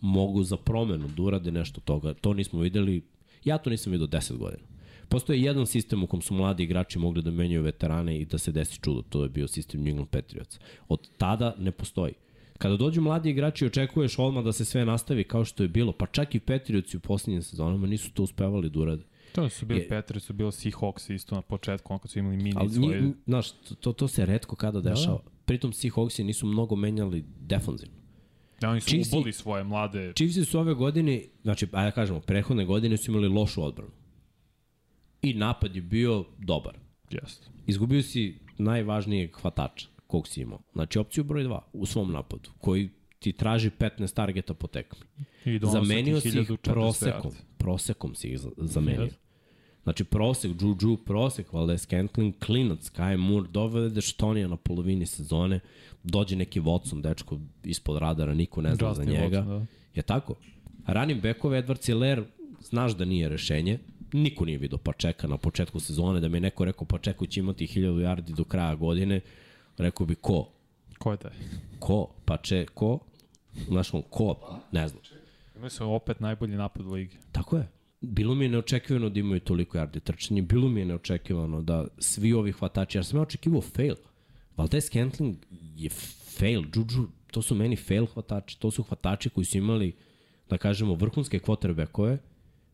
[0.00, 2.14] mogu za promenu da urade nešto toga.
[2.14, 3.02] To nismo videli,
[3.44, 4.62] ja to nisam vidio 10 godina.
[5.08, 8.52] Postoji jedan sistem u kom su mladi igrači mogli da menjaju veterane i da se
[8.52, 9.02] desi čudo.
[9.02, 10.58] To je bio sistem New England Patriots.
[10.88, 12.12] Od tada ne postoji.
[12.58, 15.92] Kada dođu mladi igrači očekuješ odmah da se sve nastavi kao što je bilo.
[15.92, 19.04] Pa čak i Patriotsi u posljednjim sezonama nisu to uspevali da urade.
[19.32, 22.36] To su bili Je- Petri, su bili Seahawks isto na početku, ono kad su imali
[22.36, 23.12] mini Ali svoje...
[23.26, 23.50] znaš,
[23.80, 25.18] to, to, se redko kada dešava.
[25.44, 27.94] Pritom Seahawksi nisu mnogo menjali defanzivno.
[28.60, 30.12] Da, oni su Chiefsi- uboli svoje mlade...
[30.16, 33.90] Chiefsi su ove godine, znači, ajde da kažemo, prehodne godine su imali lošu odbranu.
[35.22, 36.74] I napad je bio dobar.
[37.10, 37.46] Jeste.
[37.66, 40.58] Izgubio si najvažnijeg hvatača kog si imao.
[40.72, 42.88] Znači, opciju broj 2 u svom napadu, koji
[43.18, 45.00] ti traži 15 targeta po tekmi.
[45.44, 47.32] I Zamenio si ih 1400 prosekom.
[47.58, 49.08] Prosekom si ih za- zamenio.
[49.82, 50.50] Znači, prosek,
[50.80, 55.60] Juju, prosek, Valdez Scantling, klinac, Kai Moore, dovedeš Tonija na polovini sezone,
[56.02, 59.38] dođe neki Watson, dečko ispod radara, niko ne zna Justin za njega.
[59.38, 59.66] Watson, da.
[59.94, 60.34] Je tako?
[60.86, 62.24] Running backove Edward Ciller,
[62.60, 63.78] znaš da nije rešenje,
[64.12, 67.28] niko nije vidio pa čeka na početku sezone, da mi je neko rekao pa čekaj
[67.28, 69.20] će imati 1000 yardi do kraja godine,
[69.78, 70.48] rekao bi ko?
[70.98, 71.32] Ko je taj?
[71.78, 72.06] Ko?
[72.24, 72.98] Pa če, ko?
[73.68, 74.34] Znaš on, ko?
[74.72, 75.02] Ne znam.
[75.56, 77.16] Imali su opet najbolji napad u ligi.
[77.32, 77.68] Tako je.
[78.00, 82.32] Bilo mi je neočekivano da imaju toliko yardi trčanje, bilo mi je neočekivano da svi
[82.32, 83.94] ovi hvatači, ja sam ja očekivao fail.
[84.56, 85.36] Valdez Scantling
[85.76, 85.90] je
[86.38, 89.92] fail, Juju, to su meni fail hvatači, to su hvatači koji su imali,
[90.50, 92.18] da kažemo, vrhunske quarterbackove,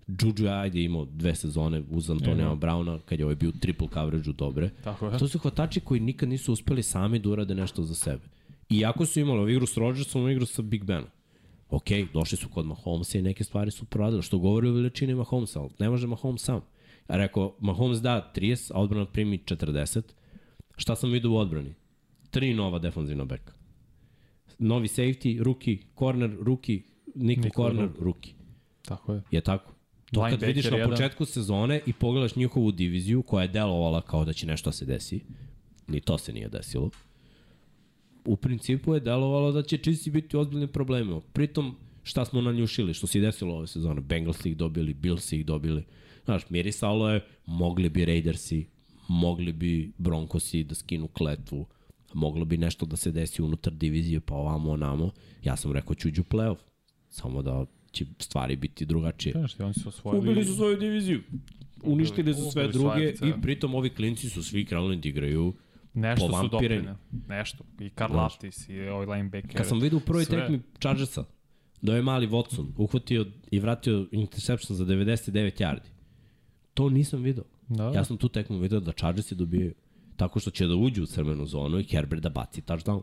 [0.06, 2.56] Juju ajde imao dve sezone uz Antonija Ima.
[2.56, 4.70] Browna, kad je ovaj bio triple coverage dobre.
[4.84, 5.18] Tako je.
[5.18, 8.22] To su hvatači koji nikad nisu uspeli sami da urade nešto za sebe.
[8.70, 11.08] Iako su imali ovu igru s Rodgersom, ovu igru sa Big Benom.
[11.70, 15.60] Ok, došli su kod Mahomesa i neke stvari su proradili, što govori o veličini Mahomesa,
[15.60, 16.60] ali ne može Mahomes sam.
[17.06, 20.02] A rekao, Mahomes da 30, a odbrana primi 40.
[20.76, 21.74] Šta sam vidio u odbrani?
[22.30, 23.52] Tri nova defanzivna beka.
[24.58, 26.82] Novi safety, rookie, corner, rookie,
[27.14, 28.32] Nico, corner, rookie.
[28.82, 29.22] Tako je.
[29.30, 29.71] Je tako?
[30.12, 30.90] To kad Linebacker vidiš na jedan.
[30.90, 34.84] početku sezone i pogledaš njihovu diviziju koja je delovala kao da će nešto da se
[34.84, 35.20] desi,
[35.88, 36.90] ni to se nije desilo,
[38.24, 41.20] u principu je delovalo da će čisti biti ozbiljni problemi.
[41.32, 45.84] Pritom, šta smo nanjušili, što se desilo ove sezone, Bengals ih dobili, Bills ih dobili,
[46.24, 48.66] znaš, mirisalo je, mogli bi Raidersi,
[49.08, 51.66] mogli bi Broncosi da skinu kletvu,
[52.14, 55.10] moglo bi nešto da se desi unutar divizije, pa ovamo, onamo.
[55.42, 56.58] Ja sam rekao, ćuđu playoff,
[57.08, 59.32] samo da će stvari biti drugačije.
[59.32, 60.18] Znaš oni su osvojili...
[60.18, 61.22] Ubili su svoju diviziju.
[61.82, 63.38] Uništili su sve druge i da.
[63.42, 65.54] pritom ovi klinci su svi krenuli da igraju.
[65.94, 66.96] Nešto su doprinali.
[67.28, 67.64] Nešto.
[67.80, 69.56] I Karlatis i ovaj linebacker.
[69.56, 70.40] Kad sam vidio u prvoj Sve.
[70.40, 71.24] tekmi Chargersa,
[71.82, 75.88] da je mali Watson uhvatio i vratio interception za 99 yardi.
[76.74, 77.44] To nisam video.
[77.68, 79.74] Da, Ja sam tu tekmu video da Chargersi dobijaju
[80.16, 83.02] tako što će da uđu u crvenu zonu i Herbert da baci touchdown.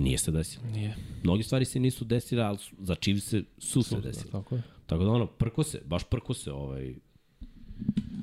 [0.00, 0.64] Nije se desilo.
[0.66, 0.96] Nije.
[1.22, 4.30] Mnogi stvari se nisu desile, ali su- za Chiefs se su se desile.
[4.32, 4.62] Tako je.
[4.86, 6.94] Tako da ono, prko se, baš prko se ovaj,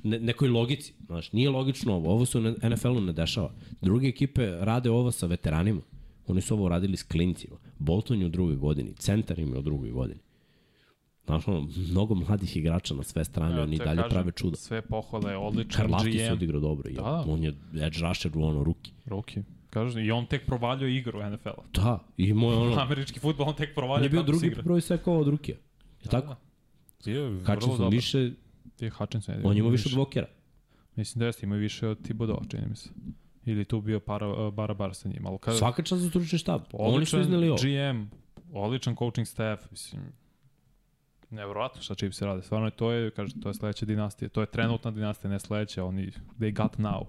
[0.04, 0.94] ne, nekoj logici.
[1.06, 3.52] Znaš, nije logično ovo, ovo se u NFL-u ne dešava.
[3.82, 5.82] Druge ekipe rade ovo sa veteranima.
[6.28, 7.56] Oni su ovo radili s klincima.
[7.80, 10.20] Bolton je u drugoj godini, centar im je u drugoj godini.
[11.26, 14.56] Znaš, ono, mnogo mladih igrača na sve strane, Evo, oni dalje kažem, prave čuda.
[14.56, 16.90] Sve pohvale, odličan Karlaftis je GM, odigrao dobro.
[16.92, 17.02] Da.
[17.02, 17.26] Da.
[17.28, 18.92] On je edge rusher u ono ruki.
[19.06, 19.42] Roki.
[19.84, 21.64] Kažem, i on tek provaljuje igru NFL-a.
[21.74, 22.80] Da, i moj ono...
[22.86, 24.62] Američki futbol, on tek provaljuje je bio kako se drugi igra.
[24.62, 25.58] po broju sekova od rukija.
[26.04, 26.36] Je tako?
[27.06, 27.92] Bio je Hutchinson dobar.
[27.92, 28.32] više,
[28.76, 29.36] Ti je Hutchinson.
[29.36, 30.28] je on ima imao više od Vokera.
[30.96, 32.90] Mislim da jeste, ima više od Thibodeau, čini mi se.
[33.46, 35.26] Ili tu bio para, bara bar sa njim.
[35.26, 36.62] Ali kada, Svaka čast za stručni štab.
[36.74, 37.58] Oni su izneli ovo.
[37.58, 38.04] GM,
[38.54, 40.02] odličan coaching staff, mislim,
[41.30, 42.42] nevjerovatno šta Chiefs rade.
[42.42, 44.30] Stvarno, to je, kaže, to je sledeća dinastija.
[44.30, 45.84] To je trenutna dinastija, ne sledeća.
[45.84, 47.06] Oni, they got now.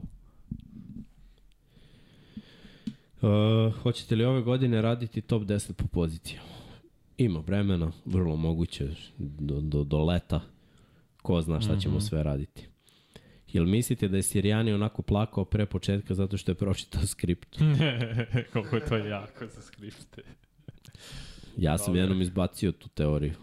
[3.22, 6.48] Uh, hoćete li ove godine raditi top 10 po pozicijama?
[7.18, 8.88] Ima vremena, vrlo moguće
[9.18, 10.40] do, do, do leta.
[11.22, 12.08] Ko zna šta ćemo mm -hmm.
[12.08, 12.66] sve raditi.
[13.52, 17.58] Jel mislite da je Sirijani onako plakao pre početka zato što je pročitao skript?
[18.52, 20.22] Kako je to jako za skripte.
[21.56, 22.00] Ja sam Dobre.
[22.00, 23.34] jednom izbacio tu teoriju.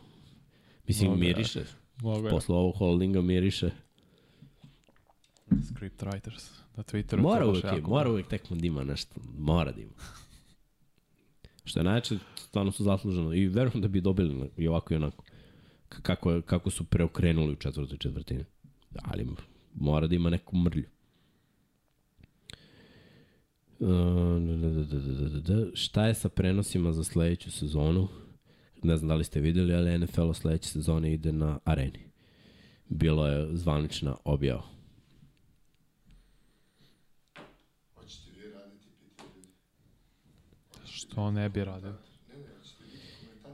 [0.88, 1.18] Mislim, ja.
[1.18, 1.60] miriše.
[1.60, 2.30] Je.
[2.30, 3.70] Posle ovog holdinga miriše.
[5.74, 6.65] Script writers.
[6.78, 9.16] Na Twitteru Mora uvek, je, jako mora uvek tekmo da ima nešto.
[9.38, 9.92] Mora da ima.
[11.64, 13.34] Što je najče, stvarno su zasluženo.
[13.34, 15.24] I verujem da bi dobili i ovako i onako.
[15.90, 18.46] K- Kako, kako su preokrenuli u četvrtoj četvrtini.
[18.96, 19.28] Ali
[19.74, 20.84] mora da ima neku mrlju.
[23.80, 23.90] Uh,
[24.40, 25.76] da, da, da, da, da, da.
[25.76, 28.08] Šta je sa prenosima za sledeću sezonu?
[28.84, 32.00] Ne znam da li ste videli, ali NFL sledeće sezone ide na areni.
[32.90, 34.64] Bilo je zvanična objava.
[37.96, 39.50] Hoćete vi raditi, pitaju ljudi.
[41.16, 41.94] Što ne bi radio?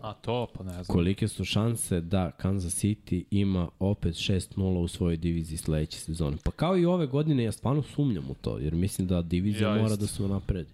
[0.01, 0.85] A to, pa ne znam.
[0.85, 6.37] Kolike su šanse da Kansas City ima opet 6-0 u svojoj diviziji sledeće sezone?
[6.43, 9.75] Pa kao i ove godine, ja stvarno sumnjam u to, jer mislim da divizija Ja
[9.75, 9.97] mora isto.
[10.01, 10.69] da se napredi.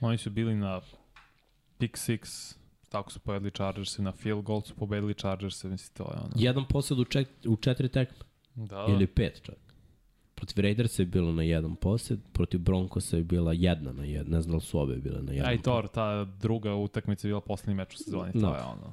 [0.00, 0.80] Oni su bili na
[1.78, 2.54] pick six,
[2.88, 6.32] tako su povedali Chargersi, na field goal su pobedili Chargersi, mislim, to je ono.
[6.36, 8.24] Jedan posed u, čet, u četiri tekme,
[8.54, 8.86] da.
[8.88, 9.56] ili pet čak.
[10.42, 14.42] Protiv Raidersa je bilo na jedan posed, protiv Broncosa je bila jedna na jedan, ne
[14.42, 15.50] znam da su obe bile na jedan.
[15.50, 18.46] A i to, ta druga utakmica je bila poslednji meč u sezoni, to Da.
[18.46, 18.92] je ono,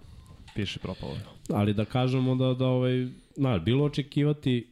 [0.56, 1.18] piši propalo.
[1.54, 3.08] Ali da kažemo da, da ovaj,
[3.38, 4.68] na, bilo očekivati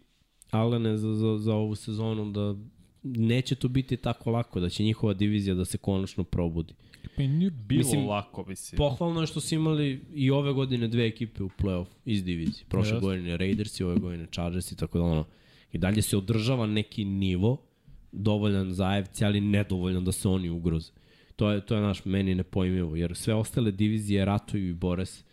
[0.52, 2.56] Alene za, za, za ovu sezonu da
[3.04, 6.74] neće to biti tako lako, da će njihova divizija da se konačno probudi.
[7.16, 8.78] Pa i nije bilo Mislim, lako, mislim.
[8.78, 12.66] Pohvalno je što su imali i ove godine dve ekipe u play-off iz divizije.
[12.70, 13.06] Prošle Jeste.
[13.06, 15.26] godine Raiders i ove godine Chargers i tako da ono.
[15.72, 17.68] I dalje se održava neki nivo
[18.12, 20.92] dovoljan za AFC, ali nedovoljan da se oni ugroze.
[21.36, 25.24] To je, to je naš meni nepojmivo, jer sve ostale divizije ratuju i bore se.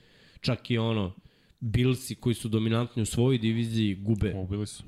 [0.40, 1.14] Čak i ono,
[1.60, 4.34] Billsi koji su dominantni u svojoj diviziji gube.
[4.36, 4.82] Ubili su.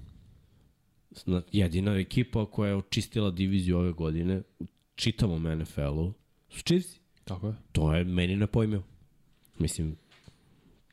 [1.53, 6.13] Jedina ekipa koja je očistila diviziju ove godine, u čitavom NFL-u,
[6.49, 7.01] su Chiefs.
[7.25, 7.55] Tako je.
[7.73, 8.83] To je meni nepojmivo.
[9.59, 9.97] Mislim,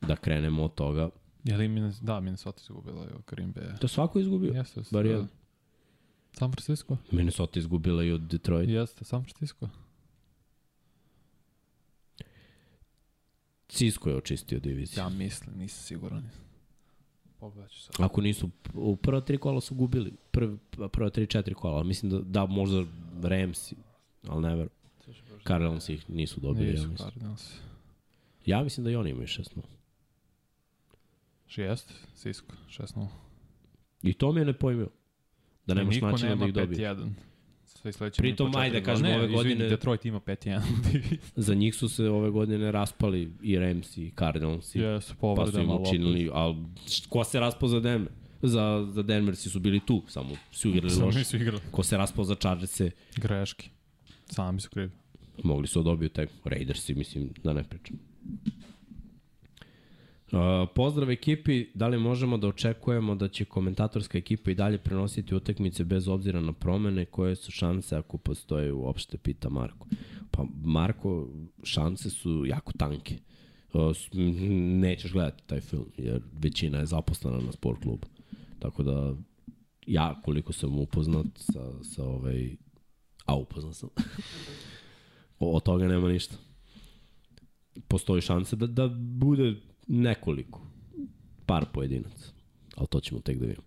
[0.02, 1.10] da krenemo od toga.
[1.44, 3.78] Je li Minnesota, da, Minnesota izgubila je od Green Bay.
[3.78, 4.52] To je svako izgubio.
[4.52, 5.10] Jeste, Bar da.
[5.10, 5.28] jedan.
[6.32, 6.96] San Francisco?
[7.10, 8.68] Minnesota izgubila i od Detroit.
[8.70, 9.68] Jeste, San Francisco.
[13.68, 15.02] Cisco je očistio diviziju.
[15.02, 16.30] Ja mislim, nisam siguran.
[17.40, 17.94] Pogledat ću sad.
[17.98, 20.12] Ako nisu, u prva tri kola su gubili.
[20.30, 20.56] Prv,
[20.92, 21.76] prva tri, četiri kola.
[21.76, 22.84] ali Mislim da, da možda
[23.22, 23.72] Rams,
[24.28, 24.70] ali ne verujem.
[25.46, 26.66] Cardinals ih nisu dobili.
[26.66, 27.10] Ja Nisu mislim.
[27.10, 27.52] Cardinals.
[28.46, 29.56] ja mislim da i oni imaju 6
[31.48, 33.06] Jeste, Cisco, 6-0.
[34.02, 34.88] I to mi je nepojmivo.
[35.66, 36.78] Da nemaš Niko načina da ih dobiješ.
[36.80, 37.10] 5-1.
[37.66, 40.60] Sve sledeće Pritom, po ajde, kažemo, ove Ne, izvini, godine- Detroit ima 5-1.
[41.36, 44.74] Za njih su se ove godine raspali i Rams i Cardinals.
[44.74, 46.56] I Jesu, pa su im učinili, ali
[47.08, 48.12] ko se raspao za Denver?
[48.42, 51.18] Za, za Denver si su bili tu, samo su igrali Samo loše.
[51.18, 51.60] nisu igrali.
[51.70, 53.70] Ko se raspao za Chargerse, Greški.
[54.26, 54.90] Sami su krivi.
[55.44, 57.96] mogli su da dobiju tek Raidersi, mislim, da ne pričam.
[60.74, 65.84] Pozdrav ekipi, da li možemo da očekujemo da će komentatorska ekipa i dalje prenositi utakmice
[65.84, 69.86] bez obzira na promene, koje su šanse ako postoje uopšte, pita Marko.
[70.30, 71.28] Pa Marko,
[71.62, 73.18] šanse su jako tanke.
[73.72, 73.96] Uh,
[74.80, 78.06] nećeš gledati taj film, jer većina je zaposlena na sport klubu.
[78.58, 79.14] Tako da,
[79.86, 82.56] ja koliko sam upoznat sa, sa ovaj,
[83.24, 83.88] a upoznat sam,
[85.38, 86.36] O- od toga nema ništa.
[87.88, 89.54] Postoji šanse da, da bude
[89.86, 90.66] nekoliko,
[91.46, 92.32] par pojedinaca,
[92.76, 93.66] ali to ćemo tek da vidimo.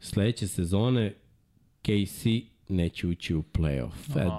[0.00, 1.14] Sledeće sezone
[1.82, 2.26] KC
[2.68, 4.16] neće ući u playoff.
[4.16, 4.30] E,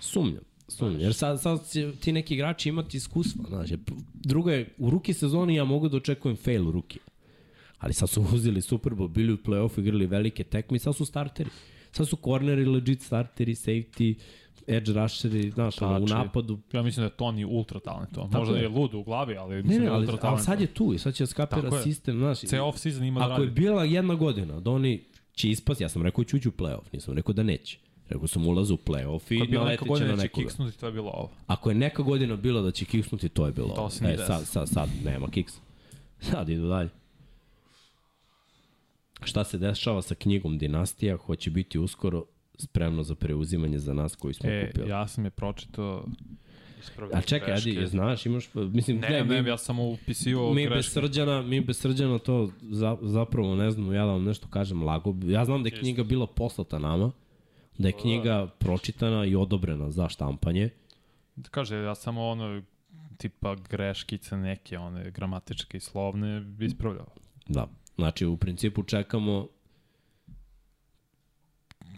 [0.00, 0.42] sumnjam.
[0.68, 1.00] Sumnjam.
[1.00, 3.44] Jer sad, sad će ti neki igrači imati iskustva.
[3.48, 3.78] Znači,
[4.14, 6.98] drugo je, u ruki sezoni ja mogu da očekujem fail u ruki.
[7.78, 11.04] Ali sad su uzeli Super Bowl, bili u play-offu, igrali velike tekme i sad su
[11.04, 11.50] starteri.
[11.92, 14.14] Sad su corneri, legit starteri, safety,
[14.70, 16.12] edge rusheri, znaš, ono, u Tači.
[16.14, 16.58] napadu.
[16.72, 18.30] Ja mislim da je Toni ultra talentovan.
[18.32, 18.62] Možda je.
[18.62, 20.44] je lud u glavi, ali Ne, mislim ne, da je ali, ultra ali talentovan.
[20.44, 21.82] sad je tu i sad će da skapira Tako je.
[21.82, 22.38] sistem, znaš.
[22.40, 23.60] Ceo off-season ima da Ako je radi.
[23.60, 27.14] bila jedna godina da oni će ispasti, ja sam rekao će ući u play-off, nisam
[27.14, 27.78] rekao da neće.
[28.08, 30.18] Rekao sam ulazu u play-off i Ako je bila neka naletit će godina na da
[30.18, 30.46] će nekoga.
[30.46, 31.30] kiksnuti, to je bilo ovo.
[31.46, 33.68] Ako je neka godina bila da će kiksnuti, to je bilo.
[33.68, 33.90] To ovo.
[33.90, 35.52] se nije e, sad, sad, sad nema kiks.
[36.20, 36.88] Sad idu dalje.
[39.22, 42.24] Šta se dešava sa knjigom Dinastija, hoće biti uskoro
[42.60, 44.90] spremno za preuzimanje za nas koji smo E, kupili.
[44.90, 46.04] ja sam je pročito
[46.80, 47.70] ispravljam A čekaj, greške.
[47.70, 50.90] Adi, znaš, imaš, mislim, Ne, ne, ne, mi, ja sam upisivao mi bez greške.
[50.90, 55.14] srđana, mi bez srđana to za, zapravo ne znam, ja da vam nešto kažem lago.
[55.24, 57.10] Ja znam da je knjiga bila poslata nama,
[57.78, 60.70] da je knjiga pročitana i odobrena za štampanje.
[61.42, 62.62] Kaže, ja samo ono,
[63.16, 67.06] tipa greškice neke, one gramatičke i slovne, ispravljao.
[67.48, 67.66] Da.
[67.94, 69.48] Znači, u principu čekamo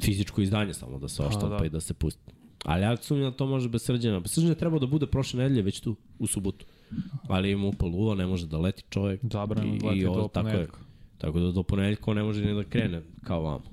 [0.00, 1.66] fizičko izdanje samo da se oštampa da.
[1.66, 2.32] i da se pusti.
[2.64, 4.20] Ali ja sumnjam da to može bez srđana.
[4.20, 6.66] Bez srđana treba da bude prošle nedelje već tu, u subotu.
[7.28, 9.20] Ali ima upal uva, ne može da leti čovjek.
[9.32, 10.68] Zabrano I- da leti i do tako je.
[11.18, 13.64] Tako da do ponedeljka on ne može ni da krene kao vamo.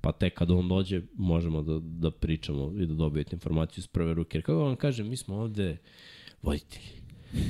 [0.00, 4.14] Pa tek kad on dođe, možemo da, da pričamo i da dobijete informaciju iz prve
[4.14, 4.38] ruke.
[4.38, 5.76] Jer kako vam kažem, mi smo ovde
[6.42, 6.88] voditelji.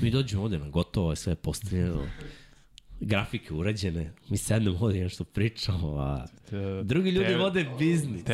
[0.03, 2.03] Mi dođemo ovde na gotovo, je sve postavljeno.
[3.01, 6.27] Grafike urađene, mi sednemo ovde i nešto pričamo, a
[6.85, 8.21] drugi ljudi tebe- vode biznis.
[8.21, 8.33] Ste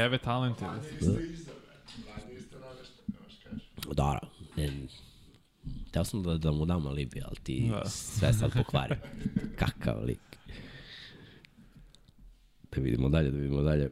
[2.56, 3.96] namešteni, ne možeš kažeš.
[3.96, 4.18] Da,
[4.56, 4.70] ne,
[5.90, 7.84] Teo sam da, da mu dam alibi, ali ti Da.
[7.84, 8.94] sve sad pokvari.
[9.58, 10.20] Kakav lik.
[12.72, 13.90] Da vidimo dalje, da vidimo dalje.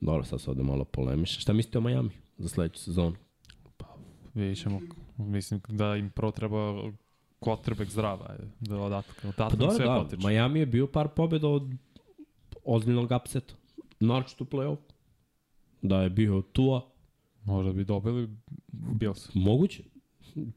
[0.00, 1.40] Dobro, sad se ovde malo polemiše.
[1.40, 3.16] Šta mislite o Miami za sledeću sezonu?
[4.34, 4.80] Vidjet ćemo,
[5.16, 6.90] mislim da im prvo treba
[7.42, 10.28] quarterback zdrava, da odatak, Pa odatak dobro, sve da, potiče.
[10.28, 11.70] Miami je bio par pobjeda od
[12.64, 13.54] ozbiljnog upseta.
[14.00, 14.78] Naročito u play-off.
[15.82, 16.92] Da je bio Tua,
[17.44, 18.28] Možda bi dobili
[18.72, 19.34] Bills.
[19.34, 19.82] moguće.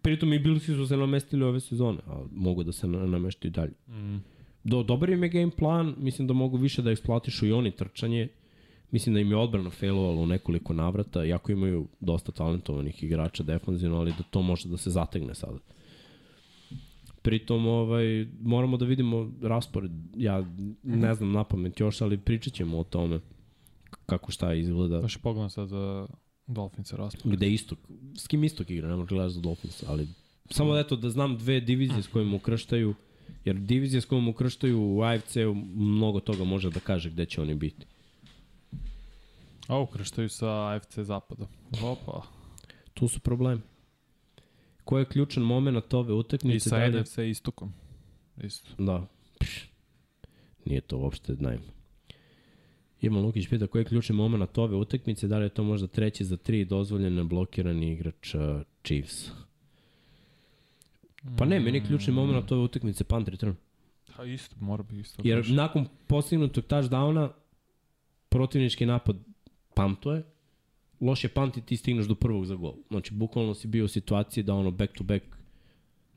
[0.02, 3.74] Pritom i Billsi su se namestili ove sezone, a mogu da se na, nameštaju dalje.
[3.88, 4.18] Mm.
[4.64, 8.28] Do, dobar im je game plan, mislim da mogu više da eksploatišu i oni trčanje.
[8.91, 13.98] Mislim da im je odbrana failovala u nekoliko navrata, iako imaju dosta talentovanih igrača defanzivno,
[13.98, 15.60] ali da to može da se zategne sada.
[17.26, 19.91] Pritom, ovaj, moramo da vidimo raspored.
[20.15, 20.45] Ja
[20.84, 23.19] ne znam na pamet još, ali pričat ćemo o tome
[24.06, 25.02] kako šta izgleda.
[25.02, 26.07] Baš pogledam sad za
[26.47, 27.38] Dolphinsa raspored.
[27.38, 27.80] Gde istok,
[28.18, 30.07] s kim istok igra, ne možeš gledaš za Dolphins, ali
[30.49, 32.95] samo da eto da znam dve divizije s kojima ukrštaju,
[33.45, 37.56] jer divizije s kojima ukrštaju u AFC-u mnogo toga može da kaže gde će oni
[37.56, 37.85] biti.
[39.68, 41.47] A ukrštaju sa AFC zapada.
[41.84, 42.22] Opa.
[42.93, 43.61] Tu su problemi.
[44.86, 46.56] Ko je ključan moment ove utakmice?
[46.56, 47.74] I sa Da li- NFC istokom.
[48.44, 48.70] Isto.
[48.84, 49.07] Da.
[49.40, 49.70] Pš,
[50.66, 51.76] nije to uopšte najma.
[53.02, 56.26] Ivan Lukić pita koji je ključni moment ove utakmice, da li je to možda treći
[56.26, 58.41] za tri dozvoljene blokirani igrač uh,
[58.84, 59.30] Chiefs.
[61.38, 63.56] Pa ne, meni je ključni moment ove utakmice punt return.
[64.14, 65.22] Ha, isto, mora bi isto.
[65.26, 67.30] Jer nakon postignutog touchdowna
[68.30, 69.16] protivnički napad
[69.74, 70.24] pantuje,
[71.06, 72.73] loš je pant i ti stigneš do prvog za gol.
[72.90, 75.26] Znači, bukvalno si bio u situaciji da ono back to back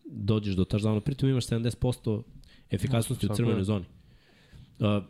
[0.05, 2.23] dođeš do touchdowna, pritom imaš 70%
[2.71, 3.65] efikasnosti u Tako crvenoj je.
[3.65, 3.85] zoni.
[4.79, 5.05] Uh,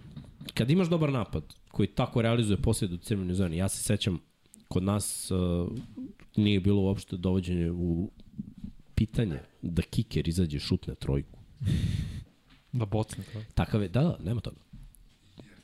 [0.54, 4.18] kad imaš dobar napad koji tako realizuje posljed u crvenoj zoni, ja se sećam,
[4.68, 5.68] kod nas uh,
[6.36, 8.10] nije bilo uopšte dovođenje u
[8.94, 11.38] pitanje da kiker izađe šutne trojku.
[12.72, 13.40] Da bocne to.
[13.54, 14.56] Takav je, da, da, nema toga.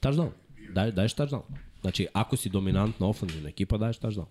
[0.01, 0.31] Touchdown.
[0.73, 1.43] Daj, daješ touchdown.
[1.85, 4.25] Znači, ako si dominantna ofenzivna ekipa, daješ touchdown.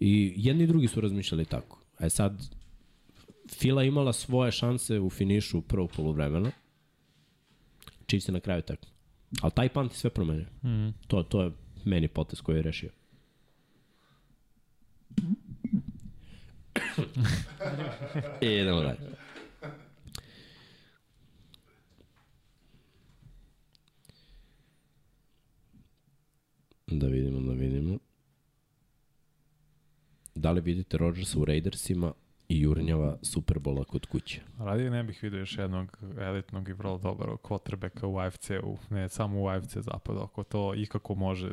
[0.00, 1.80] I jedni i drugi su razmišljali tako.
[2.00, 2.42] E sad,
[3.50, 6.50] Fila imala svoje šanse u finišu prvog polovremena.
[8.06, 8.86] Chiefs je na kraju tako.
[9.42, 10.46] Ali taj punt sve promenio.
[10.64, 10.88] Mm.
[11.06, 11.52] To, to je
[11.84, 12.90] meni potez koji je rešio.
[18.40, 18.98] I idemo dalje.
[26.90, 27.98] Da vidimo, da vidimo.
[30.34, 32.12] Da li vidite Rodgersa u Raidersima
[32.48, 34.40] i jurnjava Superbola kod kuće?
[34.58, 39.40] Radije ne bih vidio još jednog elitnog i vrlo dobrog quarterbacka u AFC-u, ne samo
[39.40, 41.50] u AFC zapadu, ako to ikako može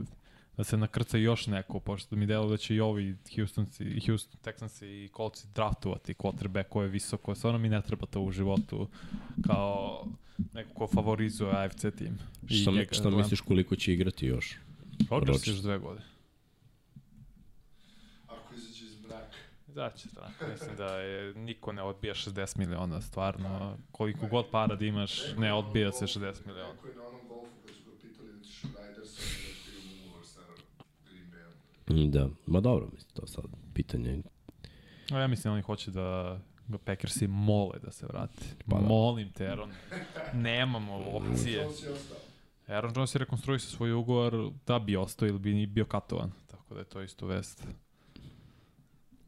[0.57, 4.85] da se nakrca još neko, pošto mi delo da će i ovi Houstonci, Houston Texansi
[4.85, 8.87] i Coltsi draftovati quarterback koji je visoko, stvarno mi ne treba to u životu
[9.47, 10.05] kao
[10.53, 12.17] neko ko favorizuje AFC tim.
[12.49, 12.71] I šta
[13.01, 13.17] gledam.
[13.17, 14.57] misliš koliko će igrati još?
[15.09, 16.05] Rodgers još dve godine.
[18.27, 19.37] Ako izađe iz braka.
[19.67, 24.85] Znači, da, mislim da je, niko ne odbija 60 miliona, stvarno, koliko god para da
[24.85, 26.73] imaš, ne odbija se 60 miliona.
[26.73, 29.19] Neko je na onom golfu kad su ga pitali da ćeš u Riders,
[32.13, 34.23] Da, ma dobro, mislim, to sad pitanje.
[35.11, 38.45] A ja mislim da oni hoće da ga Packersi mole da se vrati.
[38.69, 38.87] Pa Pa da.
[38.87, 39.71] Molim te, Aaron.
[40.33, 41.67] Nemamo opcije.
[42.67, 46.31] Aaron Jones je rekonstruisao svoj ugovor da bi ostao ili bi bio katovan.
[46.47, 47.67] Tako da je to isto vest.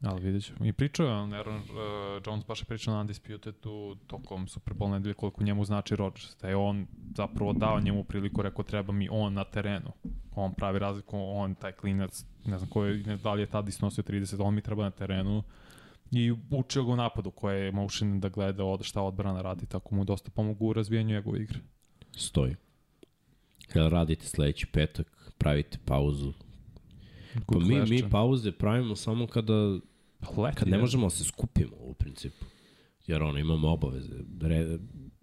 [0.02, 0.66] Ali vidjet ćemo.
[0.66, 1.62] I pričao je on, Aaron uh,
[2.26, 6.36] Jones baš je pričao na Undisputedu tokom Super Bowl nedelje koliko njemu znači Rodgers.
[6.40, 6.86] Da je on
[7.16, 9.92] zapravo dao njemu priliku, rekao treba mi on na terenu.
[10.34, 13.68] On pravi razliku, on taj klinac, ne znam ko je, ne, da li je tad
[13.68, 15.42] isnosio 30, on mi treba na terenu.
[16.10, 19.94] I učio ga u napadu koje je motion da gleda od, šta odbrana radi, tako
[19.94, 21.58] mu dosta pomogu u razvijanju njegove igre.
[22.16, 22.56] Stoji.
[23.68, 25.06] Kada radite sledeći petak,
[25.38, 26.32] pravite pauzu.
[27.46, 29.52] Pa mi, mi pauze pravimo samo kada,
[30.36, 30.80] Leti, kad ne je.
[30.80, 32.44] možemo da se skupimo u principu.
[33.06, 34.12] Jer ono, imamo obaveze.
[34.40, 34.78] Re,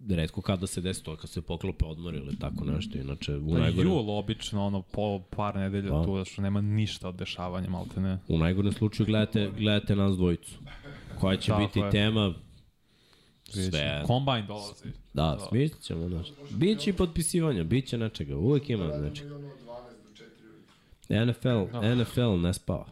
[0.08, 2.98] redko kada se desi to, kad se poklope odmor ili tako nešto.
[2.98, 6.04] Inače, u Pa najgorem, jul obično, ono, po par nedelja Da.
[6.04, 8.18] tu, da što nema ništa od dešavanja, malte ne.
[8.28, 10.58] u najgorem slučaju gledate, gledate nas dvojicu.
[11.20, 11.90] Koja će Tako biti je.
[11.90, 12.34] tema.
[13.48, 14.02] Sve.
[14.06, 14.84] Combine dolazi.
[15.14, 16.26] Da, smislit ćemo, znaš.
[16.50, 19.28] Biće i potpisivanja, bit će nečega, uvek ima nečega.
[19.28, 19.66] i ono od 12
[20.04, 20.24] do
[21.08, 21.66] 4 ujutru.
[21.66, 21.94] NFL, Da.
[21.94, 22.86] NFL ne spava.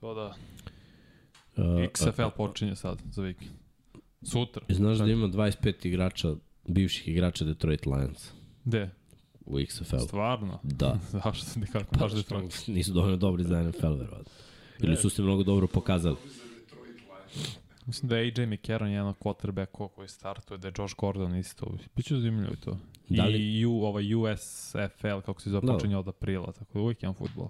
[0.00, 0.34] To da.
[1.56, 3.50] Uh, XFL počinje sad za vikend.
[4.22, 4.62] Sutra.
[4.68, 6.34] Znaš da ima 25 igrača,
[6.68, 8.30] bivših igrača Detroit Lions
[8.64, 8.90] Gde?
[9.44, 9.98] u XFL.
[9.98, 10.58] Stvarno?
[10.62, 10.98] Da.
[11.12, 12.66] Zašto Pa, baš što Detroit?
[12.66, 14.32] nisu dovoljno dobri za NFL, verovatno.
[14.80, 16.16] Ili su se mnogo dobro pokazali.
[17.86, 21.74] Mislim da je AJ McCarron jedan od quarterback koji startuje, da je Josh Gordon isto.
[21.96, 22.78] Biće zanimljivo to.
[23.08, 24.80] Da li- I U, ovaj USFL,
[25.20, 25.72] kako se zove, Da.
[25.72, 27.48] počinje od aprila, tako da uvijek imam futbol.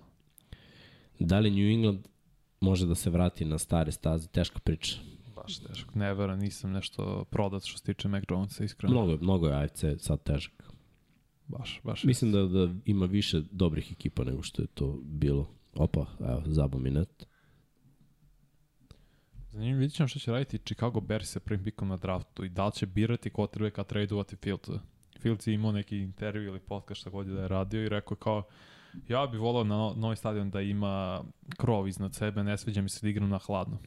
[1.18, 2.08] Da li New England
[2.60, 4.28] može da se vrati na stare staze?
[4.28, 4.96] Teška priča.
[5.36, 5.98] Baš teško.
[5.98, 8.94] Ne verujem, nisam nešto prodat što se tiče Mac Jonesa, iskreno.
[8.94, 10.52] Mnogo, mnogo je AFC sad težak.
[11.48, 12.04] Baš, baš.
[12.04, 15.48] Mislim da, da ima više dobrih ekipa nego što je to bilo.
[15.74, 17.26] Opa, evo, zabo mi net.
[19.52, 22.66] Zanimljivo, vidit ćemo što će raditi Chicago Bears sa prvim pikom na draftu i da
[22.66, 24.68] li će birati quarterbacka, tradeovati Fields.
[25.20, 28.16] Fields je imao neki intervju ili podcast šta god je da je radio i rekao
[28.16, 28.42] kao
[29.08, 31.24] ja bih volao na no- novi stadion da ima
[31.56, 33.78] krov iznad sebe, ne sviđa mi se da igram na hladno.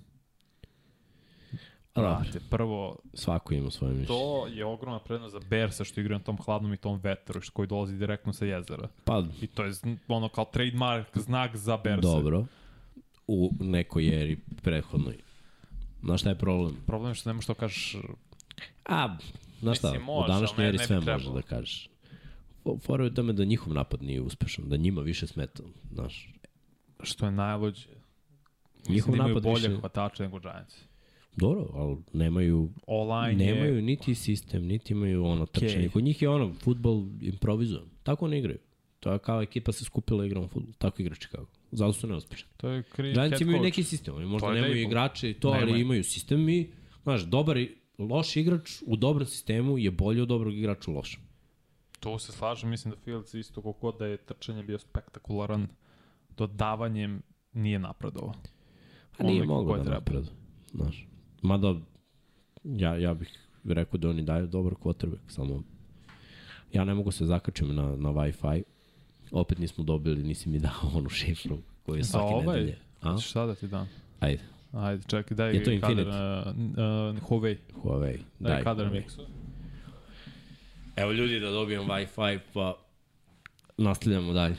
[1.95, 4.07] Brate, prvo, svako ima svoje mišljenje.
[4.19, 7.53] to je ogromna prednost za Bearsa što igraju na tom hladnom i tom vetru što
[7.53, 8.87] koji dolazi direktno sa jezera.
[9.03, 9.71] Pa, I to je
[10.07, 12.01] ono kao trademark, znak za Bearsa.
[12.07, 12.45] dobro.
[13.27, 15.17] U nekoj eri prethodnoj.
[16.06, 16.76] Znaš šta je problem?
[16.86, 17.95] Problem je što ne možeš to kažeš
[18.86, 19.18] A,
[19.60, 21.34] znaš šta, Mislim, u može, ali današnjoj eri sve može trebalo.
[21.34, 21.90] da kažeš.
[22.65, 26.34] Fo- Fora je u tome da njihov napad nije uspešan, da njima više smeta, znaš.
[27.03, 27.88] što je najluđe.
[28.90, 29.80] Njihov Mislim da napad bolje više...
[29.80, 30.76] hvatače nego Giants.
[31.36, 33.82] Dobro, ali nemaju, Online nemaju je...
[33.82, 35.90] niti sistem, niti imaju ono trčanje.
[35.90, 37.86] Kod njih je ono, futbol improvizujem.
[38.03, 38.60] Tako ne igraju.
[38.99, 40.73] To je kao ekipa se skupila i igramo futbol.
[40.77, 41.48] Tako igra Chicago.
[41.71, 42.47] Zato su neuspešni.
[42.57, 44.15] To je kri Giants imaju neki sistem.
[44.15, 44.81] Oni možda nemaju Dable.
[44.81, 46.71] igrače i to, ali imaju sistem i,
[47.03, 51.21] znaš, dobar, i- loš igrač u dobrom sistemu je bolji od dobrog igrača u lošem.
[51.99, 55.67] To se slažem, mislim da Fields isto koliko da je trčanje bio spektakularan,
[56.29, 57.21] dodavanjem
[57.53, 58.33] nije napredovao.
[59.17, 60.27] A nije Onoliko mogao koje da napredu.
[60.73, 61.07] Znaš.
[61.41, 61.75] Mada,
[62.63, 63.29] ja, ja bih
[63.65, 65.63] rekao da oni daju dobar quarterback, samo
[66.73, 68.63] ja ne mogu se zakačim na, na Wi-Fi.
[69.35, 72.57] Opet nismo dobili, nisi mi dao onu šifru koju je svake ovaj?
[72.57, 72.77] nedelje.
[73.01, 73.17] A?
[73.17, 73.89] Šta da ti dam?
[74.19, 74.41] Ajde,
[74.73, 76.09] Ajde, čekaj, daj Je to kadar, Infinity?
[77.09, 78.17] uh, uh, Huawei, Huawei.
[78.39, 78.85] daj, Daj, kadar.
[78.87, 79.21] Mixu.
[80.95, 82.77] Evo ljudi da dobijem Wi-Fi, pa
[83.77, 84.55] nastavljamo dalje.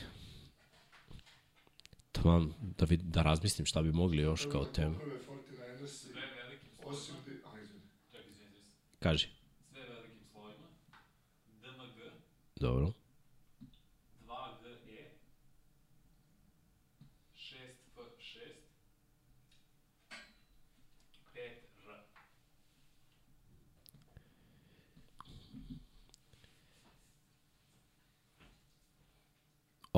[2.11, 4.95] Tamam, da, vid, da razmislim šta bi mogli još kao temu.
[4.95, 7.15] Prve 49ersi, osim...
[7.25, 8.51] di- A, izvini.
[8.99, 9.27] Kaži.
[9.63, 10.67] Sve velikim slovima.
[11.53, 12.11] DMG,
[12.55, 12.91] Dobro.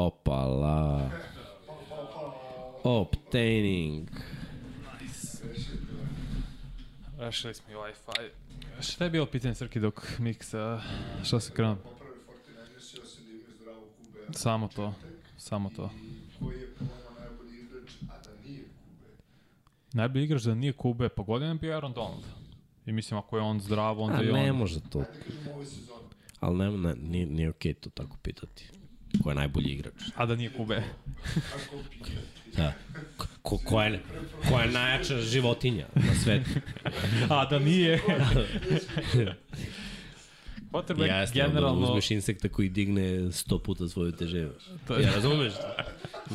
[0.06, 1.12] Opala.
[2.84, 4.10] Obtaining.
[7.18, 8.30] Rešili smo i Wi-Fi.
[8.82, 10.82] Šta je bilo pitanje Srki dok miksa,
[11.24, 11.76] šta se krenuo?
[11.76, 13.82] Poprave 49ersi, osim da imaju zdravu
[14.30, 14.36] QB.
[14.38, 14.94] Samo to,
[15.38, 15.90] samo to.
[15.96, 19.94] I koji je po vama najbolji igrač, a da nije QB.
[19.94, 22.24] Najbolji igrač da nije Kube, pa godina je bio Aaron Donald.
[22.86, 24.40] I mislim, ako je on zdrav, onda A je on...
[24.40, 25.04] ne može to.
[26.40, 28.70] Ali ne, ne, nije, nije okej to tako pitati.
[29.23, 29.94] Ko je najbolji igrač?
[30.15, 30.84] A da nije Kube.
[32.57, 32.73] Da.
[33.41, 33.99] Ko, ko, je,
[34.49, 36.49] ko je najjača životinja na svetu?
[37.30, 37.99] A da nije...
[40.72, 41.54] Quarterback Jasno, generalno...
[41.54, 41.80] generalno...
[41.80, 44.50] da uzmeš insekta koji digne 100 puta svoju težinu.
[44.88, 45.54] To je- Ja razumeš?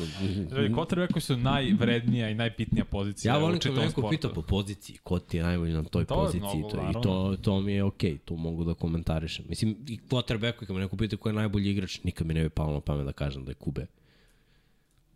[0.77, 5.37] Quarterbackovi su najvrednija i najbitnija pozicija Ja volim kad neko pita po poziciji, ko ti
[5.37, 6.41] je najbolji na toj To je poziciji.
[6.41, 9.45] mnogo, to, I to, to mi je okej, to mogu da komentarišem.
[9.49, 12.49] Mislim, i quarterback, kad me neko pita ko je najbolji igrač, nikad mi ne bi
[12.51, 13.87] palo na pamet da kažem da je Kube.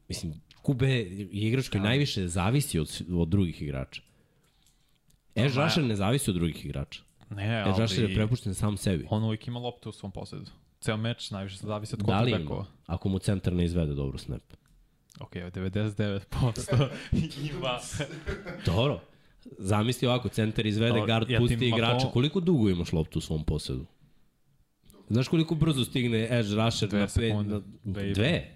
[0.09, 0.33] Mislim,
[0.63, 4.03] Kube je igrač koji najviše zavisi od, od drugih igrača.
[5.37, 7.03] Ma- Rusher ne zavisi od drugih igrača.
[7.31, 9.07] Ne, Edge Rusher je ali prepušten sam sebi.
[9.11, 10.51] on uvijek ima loptu u svom posledu.
[10.81, 12.47] Ceo meč najviše se zavisi od Da li?
[12.87, 14.43] Ako mu centar ne izvede dobro snap.
[15.21, 16.89] Ok, 99%
[17.51, 17.79] ima.
[18.67, 19.01] Dobro.
[19.59, 22.07] Zamisli ovako, centar izvede, Dobro, guard ja ti pusti igrača.
[22.13, 23.87] Koliko dugo imaš loptu u svom posedu?
[25.11, 28.55] Znaš koliko brzo stigne edge rusher Dve na pet, na, Dve dve?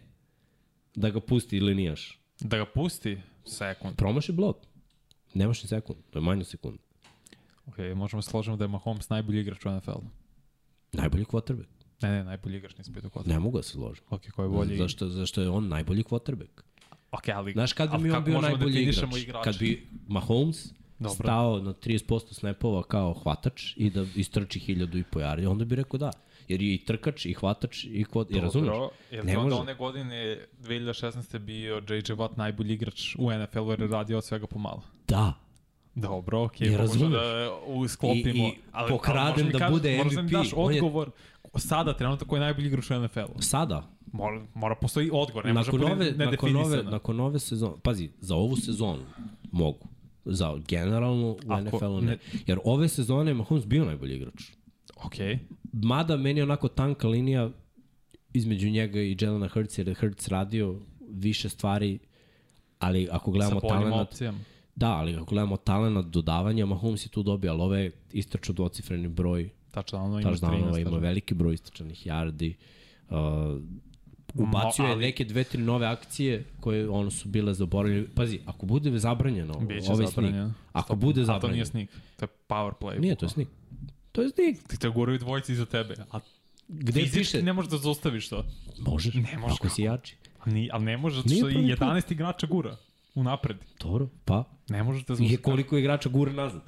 [0.95, 2.21] Da ga pusti linijaš.
[2.41, 3.97] Da ga pusti sekund.
[3.97, 4.57] Promaši blok.
[5.35, 6.79] Nemaš ni sekund, to je manje sekund.
[7.67, 10.05] Ok, možemo se složiti da je Mahomes najbolji igrač u NFL-u.
[10.93, 11.69] Najbolji quarterback.
[12.03, 13.29] Ne, ne, najbolji igrač nisi pitao quarterback.
[13.35, 14.05] Ne mogu da se složim.
[14.11, 14.77] Ok, ko je bolji?
[14.77, 16.63] Zašto, zašto je on najbolji quarterback?
[17.11, 17.53] Ok, ali...
[17.53, 19.23] Znaš kad bi mi on bio možemo najbolji igrač?
[19.23, 19.45] igrače?
[19.45, 21.25] Kad bi Mahomes Dobro.
[21.25, 25.75] stao na 30% snapova kao hvatač i da istrči hiljadu i po yardi, onda bi
[25.75, 26.11] rekao da.
[26.49, 28.31] Jer je i trkač, i hvatač, i kvot...
[28.31, 28.69] I razumeš?
[28.69, 29.57] Dobro, jer Ne može.
[29.57, 31.39] one godine 2016.
[31.39, 32.15] bio J.J.
[32.15, 34.83] Watt najbolji igrač u NFL-u jer je radio od svega pomalo.
[35.09, 35.42] Da.
[35.95, 38.45] Dobro, okej, Ja okay, možemo da usklopimo.
[38.45, 38.55] I- i
[38.89, 40.33] pokradem možda mi da bude možda mi MVP.
[40.33, 41.11] daš On je- odgovor
[41.57, 43.43] sada, trenutno, ko je najbolji igrač u NFL-u.
[43.43, 47.73] Sada, Mora, mora postoji odgovor, ne može nakon bude ove, nakon ove, nakon ove sezone,
[47.83, 49.03] pazi, za ovu sezonu
[49.53, 49.89] mogu.
[50.25, 52.07] Za generalno u NFL-u ne.
[52.07, 54.43] ne- Jer ove sezone je Mahomes bio najbolji igrač.
[54.97, 55.39] Okej,
[55.73, 57.51] Mada meni je onako tanka linija
[58.33, 60.77] između njega i Jelena Hurts, jer je Hurts radio
[61.11, 61.99] više stvari,
[62.79, 64.39] ali ako sa gledamo boljim talent, opcijama.
[64.75, 69.51] Da, ali ako gledamo talent dodavanja, Mahomes je tu dobio, ali ove istraču dvocifreni broj
[69.73, 70.81] Touchdownova ima touchdownova, 13.
[70.81, 72.55] ima veliki broj istračanih yardi.
[73.09, 73.17] Uh,
[74.37, 78.07] ubacio je ali- neke dve, tri nove akcije koje ono su bile zaboravljene.
[78.07, 80.47] Pazi, ako bude zabranjeno, Biće ovaj zabranjeno.
[80.47, 83.01] snik, ako bude A to zabranjeno, nije snik, to je power play.
[83.01, 83.49] nije to je snik.
[84.13, 84.69] To je snik.
[84.69, 86.21] Ti te guraju dvojici iza tebe, a
[86.69, 87.43] Gde fizički piše?
[87.43, 88.45] ne možeš da zaustaviš to.
[88.81, 90.17] Možeš, Ne možeš ako si jači.
[90.47, 92.77] Ni, ali ne može, zato Nije što i prvi 11 igrača gura
[93.15, 93.57] unapred.
[93.81, 94.45] Dobro, pa.
[94.69, 95.37] Ne da Je zaustaviš.
[95.39, 96.63] koliko igrača gure nazad.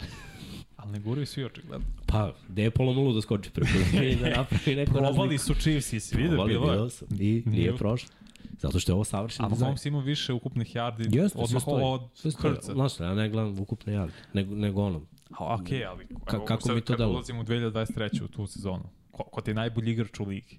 [0.76, 1.86] Ali ne guraju svi očigledno.
[2.06, 3.70] Pa, gde je polomalo da skoči preko
[4.04, 6.90] i da napravi neku Probali su Chiefs i svi da bilo je.
[6.90, 7.08] sam.
[7.10, 7.76] I nije Nije.
[7.76, 8.08] prošlo.
[8.58, 9.48] Zato što je ovo savršen A.
[9.48, 11.84] Mahomes ima više ukupnih yardi Jeste, od, sve Maho- stoji.
[11.84, 12.34] od.
[12.36, 12.72] Hrca.
[12.72, 15.00] Znaš, ja ne gledam ukupne jarde, nego, nego ono.
[15.30, 17.14] A, ok, ali Ka- evo, kako sad mi to kad deluje?
[17.14, 18.22] ulazimo u 2023.
[18.22, 20.58] u tu sezonu, ko, ko ti je najbolji igrač u ligi?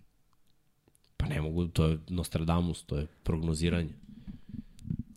[1.17, 3.89] Pa ne mogu, to je Nostradamus, to je prognoziranje.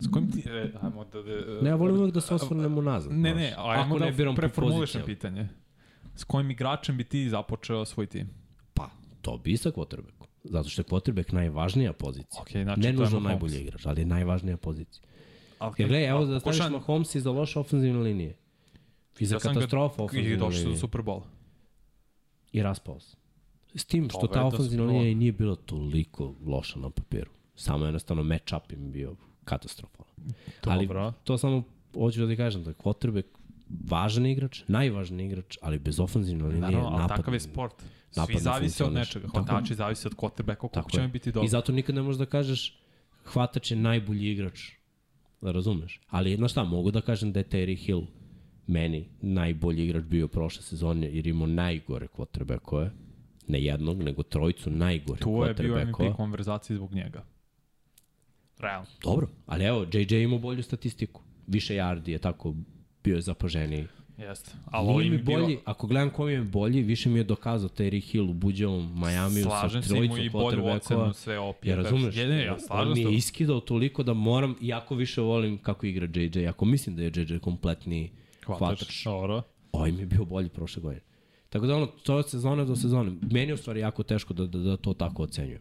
[0.01, 0.43] S kojim ti...
[0.47, 1.23] E, ajmo da...
[1.23, 3.13] da Ne, ja volim uvek da se osvrnemo nazad.
[3.13, 5.49] Ne, ne, ajmo Ako ne da preformulišem pitanje.
[6.15, 8.29] S kojim igračem bi ti započeo svoj tim?
[8.75, 8.91] Pa,
[9.23, 10.27] to bi sa quarterbackom.
[10.45, 12.43] Zato što je quarterback najvažnija pozicija.
[12.43, 15.03] Ok, znači ne nužno najbolji igrač, ali je najvažnija pozicija.
[15.59, 18.37] Ali, Jer gledaj, evo da staviš pokušam- Mahomes i za loše ofenzivne linije.
[19.19, 20.81] I za Ja sam ga- katastrofa I ofenzivne došli su do linije.
[20.81, 21.23] Super Bowl.
[22.53, 23.17] I raspao se.
[23.75, 27.31] S tim što ta ofenzivna linija i nije bila toliko loša na papiru.
[27.55, 29.17] Samo jednostavno match-up im bio
[29.49, 30.15] katastrofalan.
[30.65, 31.13] Ali Dobro.
[31.25, 31.63] to samo
[31.95, 33.25] hoću da ti kažem da je quarterback
[33.91, 37.17] važan igrač, najvažniji igrač, ali bez ofenzivne linije Naravno, ali napad.
[37.17, 37.83] takav je sport.
[38.11, 39.29] Svi zavise od nečega.
[39.29, 41.45] Hvatači zavise od quarterbacka, Tako će mi biti dobro.
[41.45, 42.79] I zato nikad ne možeš da kažeš
[43.25, 44.71] hvatač je najbolji igrač.
[45.41, 46.01] Da razumeš?
[46.09, 48.03] Ali znaš šta, mogu da kažem da je Terry Hill
[48.67, 52.91] meni najbolji igrač bio prošle sezone jer imao najgore quarterbackove.
[53.49, 56.17] Ne jednog, nego trojicu najgore Tu je bio MVP quarterbackova.
[56.17, 57.25] konverzaciji zbog njega.
[58.59, 58.87] Realno.
[59.03, 61.23] Dobro, ali evo, JJ imao bolju statistiku.
[61.47, 62.55] Više yardi je tako
[63.05, 63.87] bio je zapaženiji.
[64.19, 64.51] Jeste.
[64.67, 67.69] Ali ovo im je bolji, ako gledam ko mi je bolji, više mi je dokazao
[67.69, 71.65] Terry Hill u buđevom Majamiju sa Slažem imao trojicom i bolju ocenu sve OP.
[71.65, 72.17] Ja razumeš?
[72.17, 76.09] Je, ne, ja On mi je iskidao toliko da moram, jako više volim kako igra
[76.15, 76.49] JJ.
[76.49, 78.11] Ako mislim da je JJ kompletni
[78.47, 79.05] hvatač, Hvatač.
[79.05, 79.43] Dobro.
[79.73, 81.03] ovaj mi je bio bolji prošle godine.
[81.49, 83.13] Tako da ono, to je od sezone do sezone.
[83.31, 85.61] Meni je u stvari jako teško da, da, da to tako ocenjujem.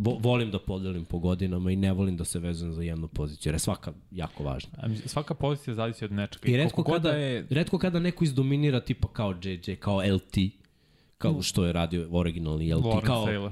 [0.00, 3.50] Vo, volim da podelim po godinama i ne volim da se vezujem za jednu poziciju,
[3.50, 4.70] jer je svaka jako važna.
[5.06, 6.48] Svaka pozicija zavisi od nečega.
[6.48, 7.46] I redko kada, da je...
[7.50, 10.36] redko kada neko izdominira tipa kao JJ, kao LT,
[11.18, 13.50] kao što je radio originalni LT, Lawrence kao, Taylor.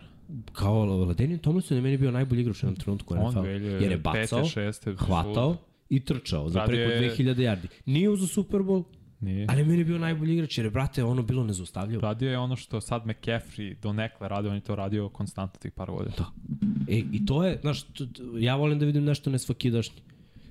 [0.52, 3.92] kao Ladenian Tomlinson je meni bio najbolji igrač u jednom trenutku On NFL, velje jer
[3.92, 5.56] je bacao, pete, šeste, hvatao
[5.88, 7.66] i trčao za preko je- 2000 yardi.
[7.86, 8.84] Nije uzao Super Bowl,
[9.20, 9.46] Nije.
[9.48, 12.00] ali meni je bio najbolji igrač jer je, brate, ono bilo nezaustavljivo.
[12.00, 15.72] Radio je ono što sad McCaffrey do nekle radio, on je to radio konstantno tih
[15.72, 16.16] par godina.
[16.18, 16.32] Da.
[16.88, 20.02] E, I to je, znaš, t, t, ja volim da vidim nešto nesvakidašnje.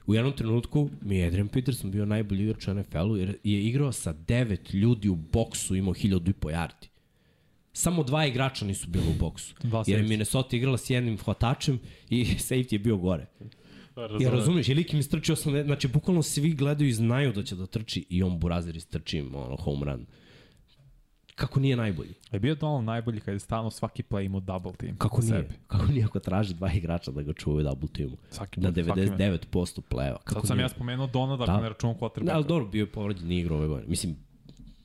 [0.07, 3.91] U jednom trenutku mi je Adrian Peterson bio najbolji igrač u NFL-u jer je igrao
[3.91, 6.87] sa devet ljudi u boksu, imao hiljadu i po yardi.
[7.73, 9.55] Samo dva igrača nisu bila u boksu.
[9.63, 10.07] Dva Jer je.
[10.07, 11.79] Minnesota igrala s jednim hvatačem
[12.09, 13.25] i safety je bio gore.
[14.19, 17.55] Ja razumiješ, je lik im istrčio 80, znači bukvalno svi gledaju i znaju da će
[17.55, 20.05] da trči i on Burazir istrči im ono, home run.
[21.35, 22.13] Kako nije najbolji?
[22.31, 24.97] Je bio Donald najbolji kad je stalno svaki play imao double team.
[24.97, 25.29] Kako nije?
[25.29, 25.53] sebi.
[25.67, 28.17] Kako nije ako traži dva igrača da ga čuvaju double teamu?
[28.29, 29.09] Svaki Na put, svaki meč.
[29.09, 30.17] 99% pleva.
[30.23, 30.65] Kako Sad sam nije?
[30.65, 31.51] ja spomenuo Donalda, Da.
[31.53, 32.23] ako ne računam quarterbacka.
[32.25, 33.89] Da, ali dobro, bio je povređen, igrao ove godine.
[33.89, 34.15] Mislim,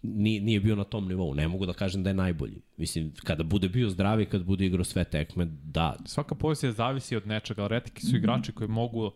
[0.02, 1.34] nije, nije bio na tom nivou.
[1.34, 2.60] Ne mogu da kažem da je najbolji.
[2.76, 7.26] Mislim, kada bude bio zdravi, kada bude igrao sve tekme, da, Svaka pozicija zavisi od
[7.26, 9.10] nečega, ali retiki su igrači koji mogu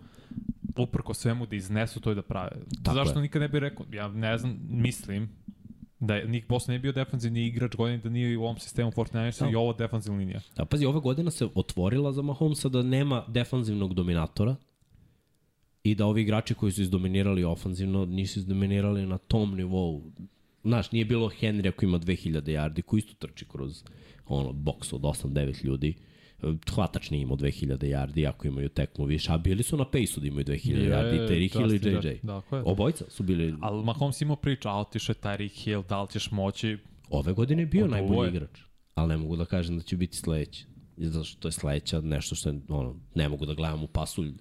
[0.77, 2.57] uprko svemu da iznesu to i da prave.
[2.83, 3.23] Tako Zašto je.
[3.23, 5.29] nikad ne bih rekao, ja ne znam, mislim
[6.01, 9.53] da je Nick Bosa ne bio defanzivni igrač godine da nije u ovom sistemu 49ersa
[9.53, 10.41] i ovo defanzivna linija.
[10.57, 14.57] Da, pazi, ova godina se otvorila za Mahomesa da nema defanzivnog dominatora
[15.83, 20.03] i da ovi igrači koji su izdominirali ofanzivno nisu izdominirali na tom nivou.
[20.65, 23.85] Znaš, nije bilo Henrya koji ima 2000 yardi, koji isto trči kroz
[24.27, 25.95] ono, boks od 8-9 ljudi.
[26.75, 30.27] Hvatač nije imao 2000 yardi, ako imaju tekmu više, a bili su na pejsu da
[30.27, 32.19] imaju 2000 Je, yardi, Terry Hill i JJ.
[32.23, 32.63] Dakle.
[32.65, 36.31] Obojica su bili, Ali Mahomes imao priča, a otišao je Tyreek Hill, da li ćeš
[36.31, 36.79] moći,
[37.11, 38.61] ove godine je bio najbolji igrač,
[38.95, 40.67] ali ne mogu da kažem da će biti sledeći.
[40.97, 44.33] Zato što je sledeća nešto što je, ono, ne mogu da gledam u pasulj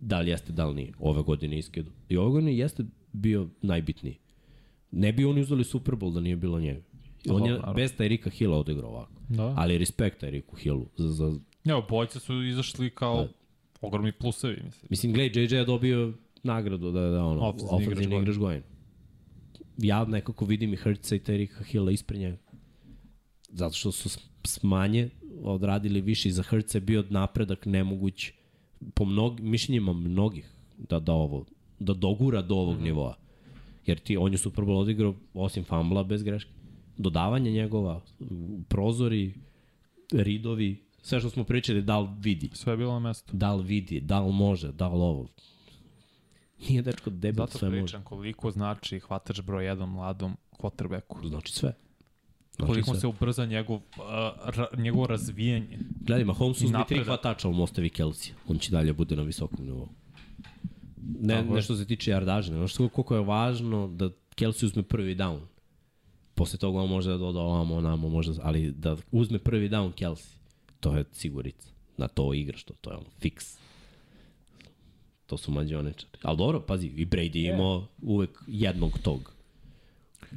[0.00, 0.92] da li jeste, da li nije.
[0.98, 1.90] Ove godine iskedu.
[2.08, 4.18] I ove godine jeste bio najbitniji.
[4.96, 6.80] Ne bi oni uzeli Super Bowl da nije bilo njega.
[7.28, 7.74] On Aha, je naravno.
[7.74, 9.12] bez Tyrika Hilla odigrao ovako.
[9.28, 9.54] da.
[9.56, 10.86] Ali respekt Tyriku Hillu.
[10.96, 11.32] Za, za,
[11.64, 13.28] Evo, bojce su izašli kao Da.
[13.80, 14.86] ogromni plusevi, mislim.
[14.90, 16.12] mislim, gledaj, JJ je dobio
[16.42, 18.62] nagradu da, da ono, Ofenzivni igrač igrač godine.
[19.78, 22.36] Ja nekako vidim i Hrtca i Terika Hilla ispred njega.
[23.48, 25.10] Zato što su smanje
[25.42, 28.32] odradili više i za Hrtca je bio napredak nemoguć
[28.94, 31.44] po mnog, mišljenjima mnogih da, da ovo
[31.78, 32.84] da dogura do ovog mm -hmm.
[32.84, 33.14] nivoa.
[33.86, 36.50] Jer ti, on je Super Bowl odigrao osim fambla bez greške.
[36.96, 38.00] Dodavanje njegova,
[38.68, 39.34] prozori,
[40.12, 43.36] ridovi, sve što smo pričali, da li vidi, Sve je bilo na mestu.
[43.36, 45.28] da li vidi, da li može, da li ovo.
[46.68, 47.80] Nije dečko debil, Zato sve može.
[47.82, 51.28] pričam koliko znači hvatač broj 1 mladom quarterbacku.
[51.28, 51.74] Znači sve.
[52.52, 53.00] Znači Koliko sve.
[53.00, 53.82] se ubrza njegov, uh,
[54.46, 55.78] ra, njegovo razvijanje.
[56.00, 58.32] Gledaj, Mahomes uzme tri hvatača, ali mu ostavi Kelsey.
[58.48, 59.88] On će dalje bude na visokom nivou.
[61.20, 61.54] Ne, Tako je.
[61.54, 65.38] ne što se tiče jardaže, nego što koliko je važno da Kelsey uzme prvi down.
[66.34, 70.36] Posle toga on može da doda ovamo, onamo, može, ali da uzme prvi down Kelsey,
[70.80, 71.68] to je sigurica.
[71.96, 73.58] Na to igraš, to, to je ono, fix.
[75.26, 76.18] To su mađioničari.
[76.22, 79.32] Ali dobro, pazi, i Brady je imao uvek jednog tog.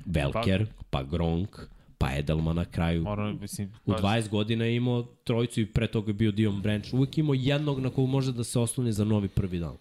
[0.05, 1.57] Belker, pa Gronk,
[1.97, 3.03] pa Edelman na kraju.
[3.03, 6.61] Moram, mislim, U baš- 20 godina je imao trojicu i pre toga je bio Dion
[6.61, 6.93] Branch.
[6.93, 9.77] Uvijek imao jednog na kog može da se osloni za novi prvi dan.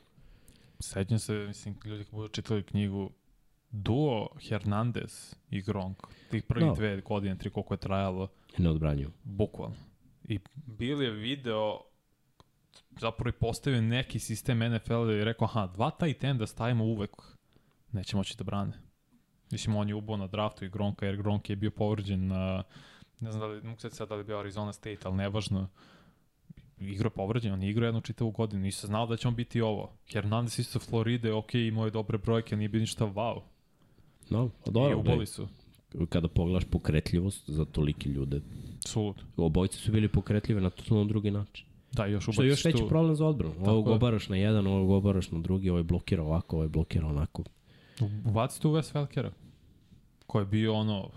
[0.81, 3.11] Sećam se, mislim, ljudi koji budu čitali knjigu,
[3.70, 5.98] duo Hernandez i Gronk,
[6.31, 6.74] tih prvih Da.
[6.74, 8.28] dve godine, tri koliko je trajalo,
[8.59, 9.11] Ne odbranjuju.
[9.24, 9.77] bukvalno.
[10.24, 11.81] I Bill je video,
[13.01, 17.11] zapravo i postavio neki sistem NFL-a i rekao, aha, dva tight enda stavimo uvek,
[17.93, 18.73] neće moći da brane.
[19.51, 22.65] Mislim, on je ubao na draftu i Gronka, jer Gronk je bio povređen na,
[23.20, 25.59] ne znam da li, mogu se sad da li je bio Arizona State, ali nevažno,
[25.59, 25.69] igrao
[26.81, 29.93] je povređen, on je igrao jednu čitavu godinu, nisam znao da će on biti ovo.
[30.12, 33.40] Hernandez isto Floride, ok, imao je dobre brojke, nije bio ništa wow.
[34.31, 34.90] No, pa I dobro.
[34.90, 35.48] uboli gledaj, su.
[36.09, 38.40] Kada pogledaš pokretljivost za tolike ljude,
[38.81, 39.16] Sulud.
[39.36, 41.66] obojci su bili pokretljivi na totalno drugi način.
[41.93, 43.55] Da, još Što je ubaciš još veći tu- problem za odbranu.
[43.61, 43.97] Ovo je.
[43.97, 47.43] obaraš na jedan, ovo obaraš na drugi, ovo je blokira ovako, ovo je blokira onako.
[48.24, 49.32] Ubacite u Wes Felkera,
[50.27, 51.11] koji je bio ono,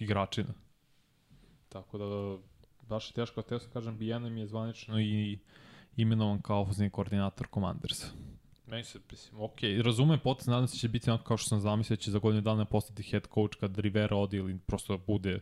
[0.00, 0.54] igračina.
[1.68, 2.04] Tako da,
[2.94, 5.38] baš je teško, teo sam kažem, BNM je zvanično i
[5.96, 8.06] imenovan kao ofenzivni koordinator Commandersa.
[8.66, 11.60] Meni se, mislim, ok, razumem potez, nadam se da će biti onako kao što sam
[11.60, 15.40] zamislio, da će za godinu dana postati head coach kad Rivera odi ili prosto bude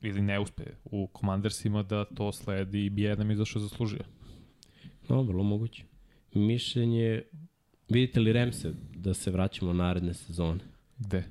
[0.00, 4.04] ili ne uspe u Commandersima da to sledi i BNM je zašto je zaslužio.
[5.08, 5.84] No, vrlo moguće.
[6.34, 7.22] Mišljenje,
[7.88, 10.60] vidite li Remse da se vraćamo naredne sezone?
[10.98, 11.24] Gde?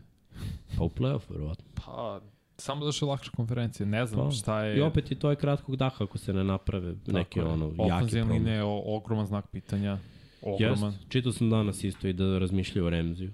[0.77, 1.65] Pa u playoff, verovatno.
[1.75, 2.21] Pa,
[2.63, 4.77] samo zašto je lakša konferencija, ne znam Pa, šta je...
[4.77, 7.53] I opet i to je kratkog daha ako se ne naprave neke Tako je.
[7.53, 8.39] ono, jake Ofenzivna promene.
[8.39, 9.97] linija je o- ogroman znak pitanja.
[10.41, 10.91] Ogroman.
[10.91, 11.09] Jest.
[11.09, 13.31] Čitao sam danas isto i da razmišljaju o Remziju.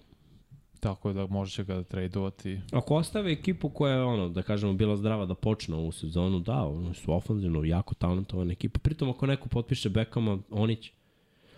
[0.80, 2.60] Tako da može će ga da tradovati.
[2.72, 6.64] Ako ostave ekipu koja je, ono, da kažemo, bila zdrava da počne ovu sezonu, da,
[6.64, 8.80] oni su ofanzivno jako talentovana ekipa.
[8.80, 10.91] Pritom, ako neko potpiše Bekama, oni će.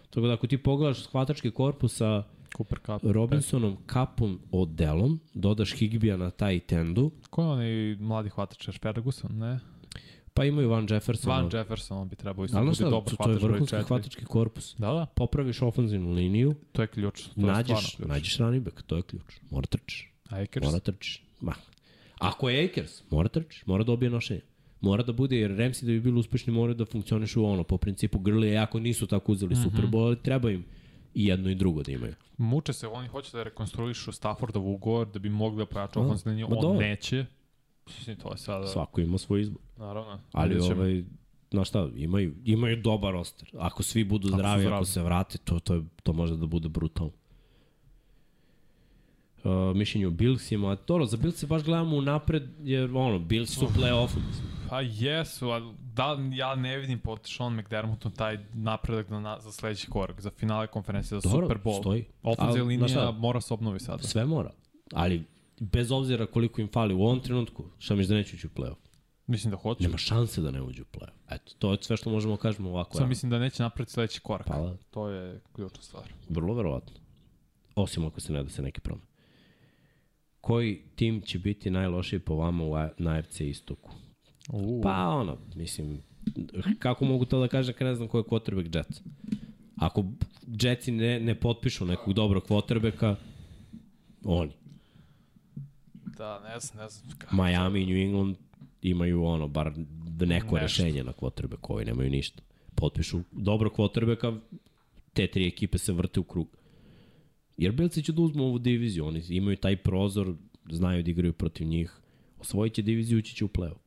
[0.09, 2.23] Tako da, ako ti pogledaš hvatački korpus sa
[2.57, 3.01] Cooper Cup.
[3.03, 8.69] Robinsonom, Kapom, Odelom, dodaš Higbija na taj tendu, Ko je onaj mladi hvatač?
[8.81, 9.59] Ferguson, ne?
[10.33, 11.31] pa imaju Van Jefferson.
[11.31, 13.37] Van Jefferson, on bi trebao isto Ali da znaš bude šta, dobar to, to je
[13.37, 13.87] hvatač vrhunski 4.
[13.87, 14.75] hvatački korpus.
[14.77, 17.23] Da, da, Popraviš ofenzivnu liniju, to je ključ.
[17.23, 18.07] To je nađeš, stvarno ključ.
[18.09, 19.39] nađeš running back, to je ključ.
[19.49, 20.13] Mora trčiš.
[20.29, 20.65] Akers.
[20.65, 21.23] Mora trčiš.
[21.41, 21.53] Ma.
[22.19, 24.41] Ako je Akers, mora trči, mora dobije nošenje.
[24.81, 28.19] Mora da bude, jer Ramsey da bi bili uspešni moraju da funkcionišu ono, po principu
[28.19, 29.63] grlije, jako nisu tako uzeli mm -hmm.
[29.63, 30.65] Super Bowl, ali treba im
[31.13, 32.15] i jedno i drugo da imaju.
[32.37, 36.49] Muče se, oni hoće da rekonstruišu Staffordov ugovor da bi mogli da pojača ofenzivni, on
[36.51, 36.79] dobro.
[36.79, 37.25] neće.
[37.87, 38.67] Mislim, to je sada...
[38.67, 39.61] Svako ima svoj izbor.
[39.77, 40.19] Naravno.
[40.31, 40.81] Ali vidjet ćemo.
[40.81, 41.03] ovaj,
[41.51, 43.49] znaš šta, imaju, imaju dobar roster.
[43.59, 44.75] Ako svi budu Ako zdravi, zdravi.
[44.75, 47.11] ako se vrate, to, to, je- to može da bude brutalno.
[49.43, 53.49] Uh, mišljenje o Billsima, dobro, za Bills se baš gledamo u napred, jer ono, Bills
[53.49, 54.19] su u play-offu.
[54.69, 59.51] Pa jesu, ali da, ja ne vidim pod Sean McDermottom taj napredak na, na, za
[59.51, 61.79] sledeći korak, za finale konferencije, za Dobro, Super Bowl.
[61.79, 62.05] stoji.
[62.23, 63.11] Ofenzija linija šta?
[63.11, 64.03] mora se obnovi sada.
[64.03, 64.51] Sve mora.
[64.93, 65.23] Ali,
[65.59, 68.75] bez obzira koliko im fali u ovom trenutku, šta misliš da neće ući u play-off?
[69.27, 69.83] Mislim da hoće.
[69.83, 71.35] Nema šanse da ne uđu u play-off.
[71.35, 72.91] Eto, to je sve što možemo da kažemo ovako.
[72.93, 73.09] Sam rano.
[73.09, 74.47] mislim da neće napraviti sledeći korak.
[74.47, 76.03] Pa, To je ključna stvar.
[76.29, 76.93] vrlo verovatno.
[77.75, 79.10] Osim ako se ne da se neki promene.
[80.41, 83.91] Koji tim će biti najlošiji po vama u, na AFC istoku?
[84.49, 84.83] Uh.
[84.83, 86.01] Pa ono, mislim,
[86.79, 89.01] kako mogu to da kažem kad ne znam ko je quarterback Jets?
[89.75, 90.05] Ako
[90.61, 93.15] Jetsi ne, ne potpišu nekog dobrog quarterbacka,
[94.23, 94.51] oni.
[96.17, 97.17] Da, ne znam, ne znam.
[97.17, 97.35] Kako.
[97.35, 98.35] Miami i New England
[98.81, 99.71] imaju ono, bar
[100.07, 100.83] da neko Nešto.
[100.83, 102.41] rešenje na quarterbacku, ovi nemaju ništa.
[102.75, 104.39] Potpišu dobro quarterbacka,
[105.13, 106.47] te tri ekipe se vrte u krug.
[107.57, 110.35] Jer Bilci će da uzmu ovu diviziju, oni imaju taj prozor,
[110.69, 112.01] znaju da igraju protiv njih,
[112.39, 113.81] osvojit će diviziju, ući će u play-off.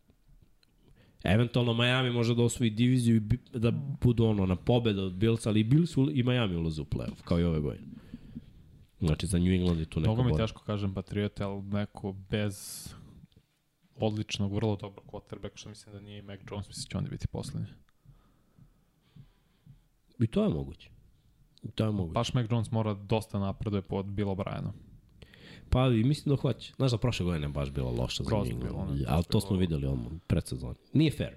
[1.25, 3.71] Eventualno Miami može da osvoji diviziju i da
[4.01, 7.41] budu ono na pobeda od Bills, ali i Bills i Miami ulaze u play-off, kao
[7.41, 7.87] i ove godine.
[9.01, 12.89] Znači za New England je tu neko Mnogo mi teško kažem Patriote, ali neko bez
[13.97, 17.09] odličnog, vrlo dobrog quarterbacka, što mislim da nije i Mac Jones, mislim da će oni
[17.09, 17.69] biti poslednji.
[20.19, 20.94] I to je moguće.
[21.75, 22.15] To je moguće.
[22.15, 24.73] Baš Mac Jones mora dosta napreduje pod Bill O'Brienom.
[25.71, 26.73] Pa i mislim da hoće.
[26.77, 28.75] Znaš da prošle godine baš bila loša za New England.
[28.75, 30.75] ono, Ali to smo videli odmah pred sezoni.
[30.93, 31.35] Nije fair.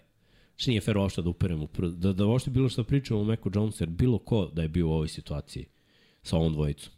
[0.50, 3.84] Znači nije fair uopšte da uperemo, da, da uopšte bilo što pričamo o Meku Jonesu,
[3.84, 5.66] jer bilo ko da je bio u ovoj situaciji
[6.24, 6.94] sa ovom dvojicom.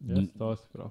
[0.00, 0.90] Jeste, to si pravo.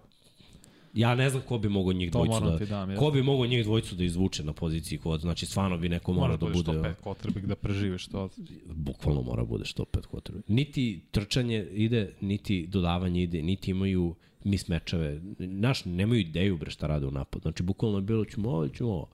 [0.97, 2.65] Ja ne znam ko bi mogao njih To dvojicu da...
[2.65, 6.13] dam, Ko bi mogao njih dvojicu da izvuče na poziciji kod, znači stvarno bi neko
[6.13, 6.63] mora Mora da bude...
[6.63, 8.29] top 5 quarterback da preživiš to.
[8.65, 10.41] bukvalno mora bude što pet quarterback.
[10.47, 15.21] Niti trčanje ide, niti dodavanje ide, niti imaju mismečeve.
[15.39, 17.41] Naš, nemaju ideju bre šta rade u napadu.
[17.41, 19.09] Znači, bukvalno je bilo ćemo ovo, ćemo ovo.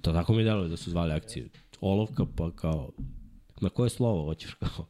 [0.00, 1.48] To tako mi deluje da su zvali akcije.
[1.80, 2.90] Olovka pa kao,
[3.60, 4.86] na koje slovo hoćeš kao?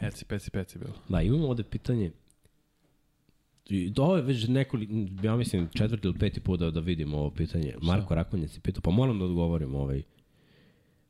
[0.00, 0.92] Eci, peci, peci bilo.
[1.08, 2.10] Da, imamo ovde pitanje,
[3.68, 4.92] I ovo je već nekoliko,
[5.22, 7.74] ja mislim četvrti ili peti put da, da vidimo ovo pitanje.
[7.82, 10.02] Marko Rakonjac je pitao, pa moram da odgovorim ovaj.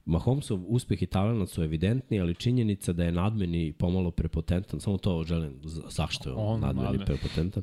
[0.05, 5.25] Mahomesov uspeh i talent su evidentni, ali činjenica da je nadmeni pomalo prepotentan, samo to
[5.25, 7.07] želim, zašto je on, On nadmeni nadmen.
[7.07, 7.63] prepotentan.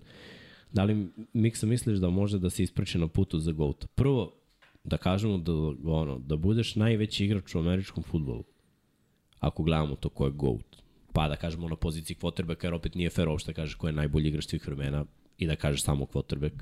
[0.71, 3.87] Da li Miksa misliš da može da se ispreči na putu za GOAT?
[3.95, 4.33] Prvo,
[4.83, 5.51] da kažemo da,
[5.91, 8.43] ono, da budeš najveći igrač u američkom futbolu,
[9.39, 10.68] ako gledamo to ko je GOAT,
[11.13, 13.93] pa da kažemo na poziciji quarterbacka, jer opet nije fair uopšte da kažeš ko je
[13.93, 15.05] najbolji igrač svih vremena
[15.37, 16.53] i da kažeš samo quarterback.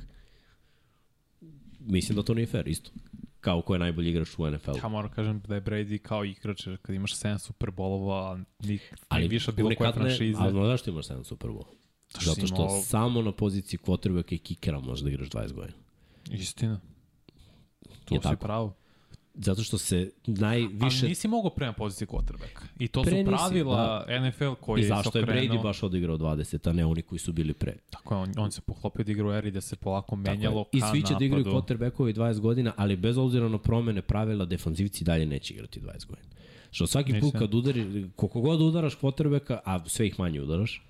[1.79, 2.91] Mislim da to nije fair, isto.
[3.39, 4.77] Kao ko je najbolji igrač u NFL-u.
[4.77, 8.93] Ja moram kažem da je Brady kao igrač, jer kad imaš 7 Super Bowlova, nik,
[9.09, 10.37] Ali više od bilo koje franšize.
[10.39, 11.65] Ali znaš zašto imaš 7 Super Bowl?
[12.09, 15.77] Što Zato što imao- samo na poziciji quarterbacka i kikera možeš da igraš 20 godina.
[16.31, 16.79] Istina.
[18.05, 18.45] To Je si tako.
[18.45, 18.73] pravo.
[19.39, 20.97] Zato što se najviše...
[21.01, 22.61] Ali nisi mogao prema poziciji quarterbacka.
[22.79, 25.25] I to Pre su nisi, pravila NFL koji I je zašto je.
[25.25, 27.75] Brady baš odigrao 20, a ne oni koji su bili pre?
[27.89, 30.81] Tako je, on, on se poklopio da igra u eri da se polako menjalo I
[30.81, 31.61] ka svi će da igraju napadu.
[31.61, 36.27] quarterbackovi 20 godina, ali bez obzira na promene pravila, defanzivci dalje neće igrati 20 godina.
[36.71, 40.83] Što svaki put kad udari, koliko god udaraš quarterbacka, a sve ih manje udaraš,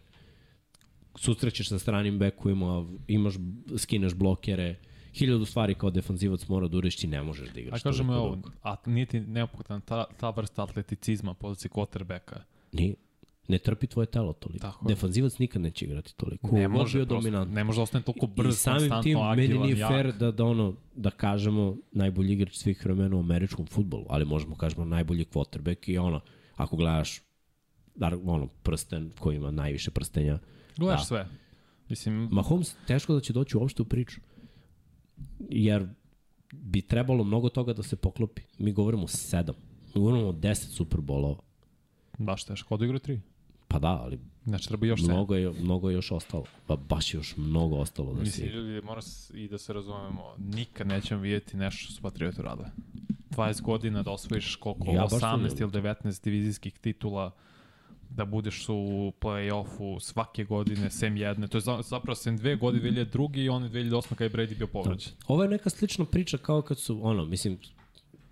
[1.16, 3.34] susrećeš sa stranim bekovima, imaš,
[3.78, 4.76] skineš blokere,
[5.18, 7.84] hiljadu stvari kao defanzivac mora da ureš, ti ne možeš da A igraš.
[7.84, 12.40] kažemo toliko ovo, a nije ti neophodan ta, ta vrsta atleticizma poziciji quarterbacka.
[12.72, 12.96] Nije.
[13.48, 14.62] Ne trpi tvoje telo toliko.
[14.62, 14.96] Tako je.
[14.96, 16.48] Defanzivac nikad neće igrati toliko.
[16.52, 19.78] Ne može, prosto, ne može da ostane toliko brz, I samim konstantno, tim, meni nije
[19.78, 19.90] jak.
[19.92, 24.56] fair da, da, ono, da kažemo najbolji igrač svih vremena u američkom futbolu, ali možemo
[24.56, 26.20] kažemo najbolji quarterback i ono,
[26.56, 27.22] ako gledaš
[27.96, 30.40] dar, ono, prsten koji ima najviše prstenja.
[30.78, 31.06] Gledaš Da.
[31.06, 31.28] sve.
[31.90, 34.22] Mislim, Mahomes teško da će doći uopšte u priču.
[35.42, 35.88] Jer
[36.52, 38.42] bi trebalo mnogo toga da se poklopi.
[38.58, 39.56] Mi govorimo o sedam.
[39.86, 41.40] Mi govorimo o deset superbolova.
[42.18, 42.74] baš teško.
[42.76, 43.22] Odigrao tri.
[43.68, 46.44] Pa da, ali Znači, treba još mnogo je, mnogo je još ostalo.
[46.68, 48.60] Pa baš je još mnogo ostalo da Mislim, igra.
[48.60, 49.02] ljudi, mora
[49.34, 52.68] i da se razumemo, nikad nećemo vidjeti nešto što su Patrioti radile.
[53.30, 57.32] 20 godina da osvojiš koliko, Ja baš to 18 ne- ili 19 divizijskih titula,
[58.10, 58.74] da budeš u
[59.22, 61.48] play-offu svake godine, sem jedne.
[61.48, 63.38] To je za- zapravo sem dve godine, 2002.
[63.38, 64.10] i one 2008.
[64.10, 65.12] kada je Brady bio povređen.
[65.28, 67.58] Ovo je neka slična priča kao kad su, ono, mislim,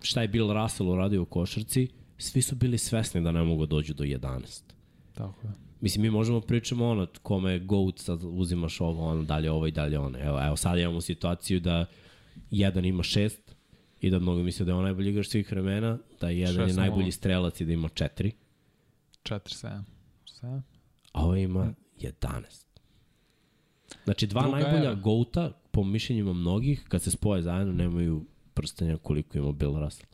[0.00, 1.88] šta je Bill Russell uradio u košarci,
[2.18, 4.62] svi su bili svesni da ne mogu da dođu do 11.
[5.14, 5.52] Tako je.
[5.80, 9.70] Mislim, mi možemo pričamo ono, kome je GOAT, sad uzimaš ovo, ono, dalje ovo i
[9.70, 10.18] dalje ono.
[10.18, 11.86] Evo, evo sad imamo situaciju da
[12.50, 13.56] jedan ima šest
[14.00, 17.12] i da mnogo misle da je on najbolji igrač svih vremena, da jedan je najbolji
[17.12, 18.32] strelac i da ima četiri,
[19.26, 19.82] 4-7.
[20.42, 20.62] 7?
[21.12, 22.66] a ovo ima 11.
[24.04, 24.94] Znači, dva Druga najbolja era.
[24.94, 30.10] GOAT-a, po mišljenjima mnogih, kad se spoje zajedno, nemaju prstenja koliko ima Bill Russell.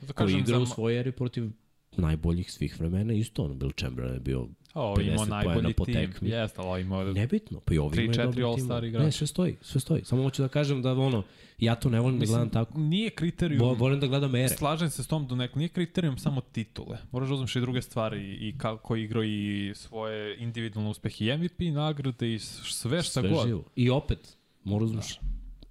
[0.00, 1.50] Da Koji kažem, igra za, u svojoj eri protiv
[1.96, 6.12] najboljih svih vremena, isto ono, Bill Chamberlain je bio o, imao 50 najbolji po tim.
[6.20, 7.04] Jeste, ali ovo imao...
[7.04, 8.88] Nebitno, pa i imaju četiri dobri All-Star timove.
[8.88, 9.04] igrača.
[9.04, 10.04] Ne, sve stoji, sve stoji.
[10.04, 11.22] Samo hoću da kažem da ono,
[11.58, 12.78] ja to ne volim da gledam tako.
[12.78, 13.62] Nije kriterijum...
[13.62, 14.48] Vo, volim da gledam ere.
[14.48, 16.98] Slažem se s tom do nek nije kriterijum samo titule.
[17.12, 21.60] Moraš da uzmeš i druge stvari i kako igrao i svoje individualne uspehe i MVP
[21.74, 23.46] nagrade i sve šta Sve god.
[23.46, 23.64] živo.
[23.76, 25.20] I opet, mora uzmeš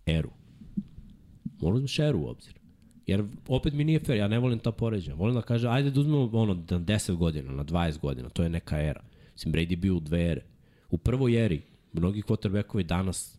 [0.06, 0.30] eru.
[1.62, 2.61] Mora uzmeš eru u obzir.
[3.12, 5.16] Jer opet mi nije fair, ja ne volim ta poređenja.
[5.16, 8.50] Volim da kaže, ajde da uzmemo ono, na 10 godina, na 20 godina, to je
[8.50, 9.02] neka era.
[9.34, 10.42] Mislim, Brady bio u dve ere.
[10.90, 11.62] U prvoj eri,
[11.94, 13.38] mnogi quarterbackovi danas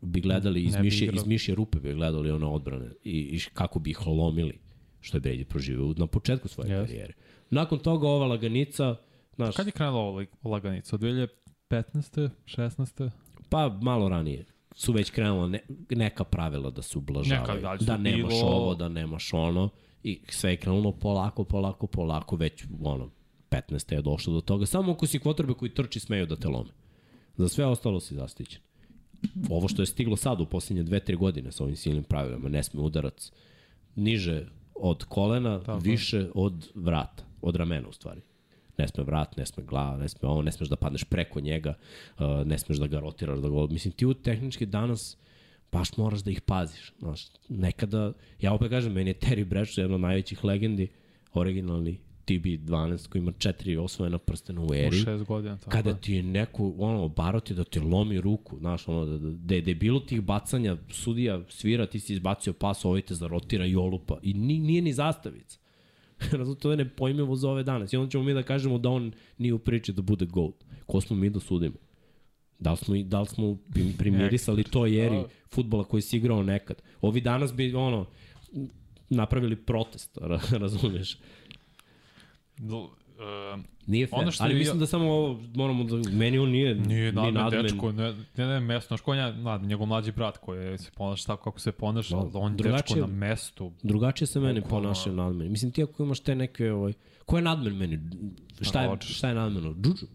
[0.00, 3.90] bi gledali iz mišje, iz mišje rupe bi gledali one odbrane i, i kako bi
[3.90, 4.58] ih lomili
[5.00, 6.86] što je Brady proživio na početku svoje Yes.
[6.86, 7.12] karijere.
[7.50, 8.96] Nakon toga ova laganica,
[9.36, 10.96] znaš, Kad je krenula ova laganica?
[10.96, 12.28] Od 2015.
[12.44, 13.10] 16.
[13.48, 14.44] Pa malo ranije
[14.78, 15.58] su već krenula ne,
[15.90, 17.54] neka pravila da se ublažavaju.
[17.54, 19.68] Neka, da da nemaš bilo- ovo, da nemaš ono.
[20.02, 23.10] I sve je krenulo polako, polako, polako, već ono,
[23.50, 23.92] 15.
[23.92, 24.66] je došlo do toga.
[24.66, 26.70] Samo ako si kvotrbe koji trči smeju da te lome.
[27.36, 28.60] Za sve ostalo si zaštićen.
[29.50, 32.62] Ovo što je stiglo sad u posljednje dve, tri godine sa ovim silnim pravilama, ne
[32.62, 33.32] sme udarac
[33.96, 35.78] niže od kolena, Tako.
[35.78, 38.20] više od vrata, od ramena u stvari.
[38.78, 41.74] Ne sme vrat, ne sme glava, ne sme ovo, ne smeš da padneš preko njega,
[42.14, 43.66] uh, ne smeš da ga rotiraš, da ga...
[43.68, 45.16] Mislim, ti u tehnički danas
[45.72, 46.92] baš moraš da ih paziš.
[46.98, 50.88] Znaš, nekada, ja opet kažem, meni je Terry Bradshaw jedna od najvećih legendi,
[51.32, 54.96] originalni TB12 koji ima četiri osvojena prstena u U eri.
[54.96, 55.56] 6 godina.
[55.56, 59.18] Tako Kada ti je neko, ono, obaro ti da ti lomi ruku, znaš, ono, da,
[59.18, 63.00] da, da, je- da je bilo tih bacanja, sudija svira, ti si izbacio pas, ovaj
[63.02, 64.18] te zarotira i olupa.
[64.22, 65.57] I ni, nije ni zastavica.
[66.32, 67.92] Razumno, to je nepojmivo za ove danas.
[67.92, 70.54] I onda ćemo mi da kažemo da on nije u priči da bude GOAT.
[70.86, 71.76] Ko smo mi da sudimo?
[72.58, 75.16] Da li smo, da li smo prim- primirisali to jeri
[75.50, 76.76] futbola koji si igrao nekad?
[77.00, 78.06] Ovi danas bi, ono,
[79.10, 81.18] napravili protest, ra- razumeš?
[83.18, 83.56] E,
[83.86, 86.74] Nije fair, Ono što ali je- mislim da samo ovo moramo da, meni on nije,
[86.76, 87.62] Nije ni nadmen nadmen.
[87.62, 91.26] dečko, ne, ne, ne mesto, znaš ko je nad, njegov mlađi brat koji se ponaša
[91.26, 93.72] tako kako se ponaša, No, ali on drugačije- dečko na mestu.
[93.82, 94.84] Drugačije se meni Bukvalno.
[94.84, 95.50] ponašaju nadmeni.
[95.50, 96.92] Mislim, ti ako imaš te neke, ovaj,
[97.26, 97.98] ko je nadmen meni?
[98.60, 99.74] Šta je, šta je nadmeno?
[99.74, 100.06] Džuđu.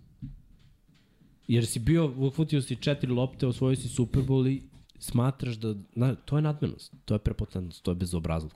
[1.47, 4.61] Jer si bio, uhvatio si četiri lopte, osvojio si Super Bowl i
[4.99, 8.53] smatraš da, na, to je nadmenost, to je prepotentnost, to je bezobrazluk.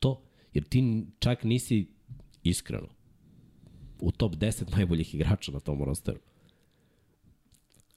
[0.00, 0.84] To, jer ti
[1.18, 1.88] čak nisi
[2.42, 2.88] iskreno
[4.04, 6.18] u top 10 najboljih igrača na tom rosteru.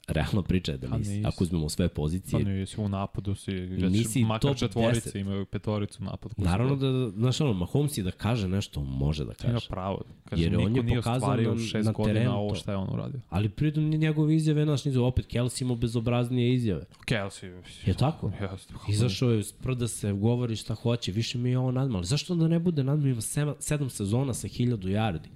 [0.07, 1.11] Realna priča je da Pa nisi.
[1.11, 1.27] nisi.
[1.27, 5.19] Ako uzmemo sve Pa pozicije, nisi u napadu si, već Nisi makar četvorice 10.
[5.19, 6.03] imaju petoricu su
[6.37, 9.67] naravno da, znaš ono, Mahomes i da kaže nešto, može da Ima kaže.
[9.69, 10.01] pravo.
[10.25, 12.93] Kaže, Jer on je nije pokazao ostvario na- na godina terenu ovo šta je on
[12.93, 13.19] uradio.
[13.29, 16.85] Ali pritom njegove izjave, znaš, nizu, opet Kelsey imao bezobraznije izjave.
[17.07, 17.61] Kelsey.
[17.85, 18.31] Je tako?
[18.41, 18.73] Jeste.
[18.89, 22.03] Izašao je, sprda se, govori šta hoće, više mi je ovo nadmalo.
[22.03, 23.09] Zašto onda ne bude nadmalo?
[23.09, 23.21] Ima
[23.59, 25.27] sedam sezona sa hiljadu yardi.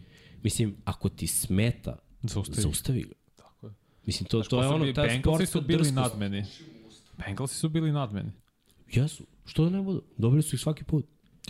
[0.44, 2.30] Mislim, ako ti smeta, ne.
[2.30, 2.62] Zaustavi.
[2.62, 3.14] zaustavi ga.
[3.36, 3.74] Tako je.
[4.06, 5.96] Mislim, to, Znaš, to je ono, ta Bengalsi sportska su bili drskost.
[5.96, 6.46] nadmeni.
[7.18, 8.32] Bengalsi su bili nadmeni.
[8.88, 9.24] Jesu.
[9.46, 10.04] Što da ne budu?
[10.18, 11.06] Dobili su ih svaki put.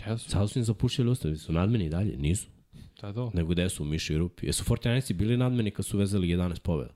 [0.06, 0.30] Jesu.
[0.30, 1.36] Sada su im zapušili ustavi.
[1.36, 2.16] Su nadmeni i dalje?
[2.16, 2.46] Nisu.
[2.94, 3.30] To je to.
[3.34, 4.46] Nego gde su u miši rupi?
[4.46, 6.92] Jesu 49 bili nadmeni kad su vezali 11 pobjeda?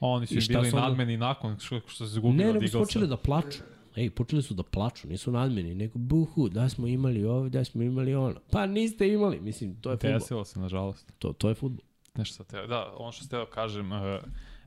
[0.00, 2.86] Oni su I bili nadmeni nakon što, što se izgubili Ne, od nego su Eaglesa.
[2.88, 3.58] počeli da plaču.
[3.96, 7.82] Ej, počeli su da plaču, nisu nadmeni, nego buhu, da smo imali ovo, da smo
[7.82, 8.40] imali ono.
[8.50, 10.18] Pa niste imali, mislim, to je fudbal.
[10.18, 11.12] Desilo se, nažalost.
[11.18, 11.84] To, to je fudbal.
[12.14, 13.98] Nešto teo, da, ono što ste da kažem, uh,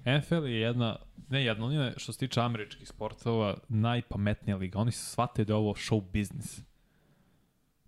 [0.05, 0.95] NFL je jedna,
[1.29, 4.79] ne jedna, on je što se tiče američkih sportova najpametnija liga.
[4.79, 6.61] Oni se shvate da je ovo show biznis.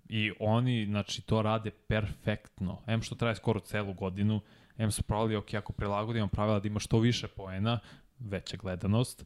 [0.10, 2.82] I oni, znači, to rade perfektno.
[2.88, 4.42] Em što traje skoro celu godinu,
[4.78, 7.80] em su pravili, ok, ako prilagodimo pravila da ima što više poena,
[8.20, 9.26] veća gledanost,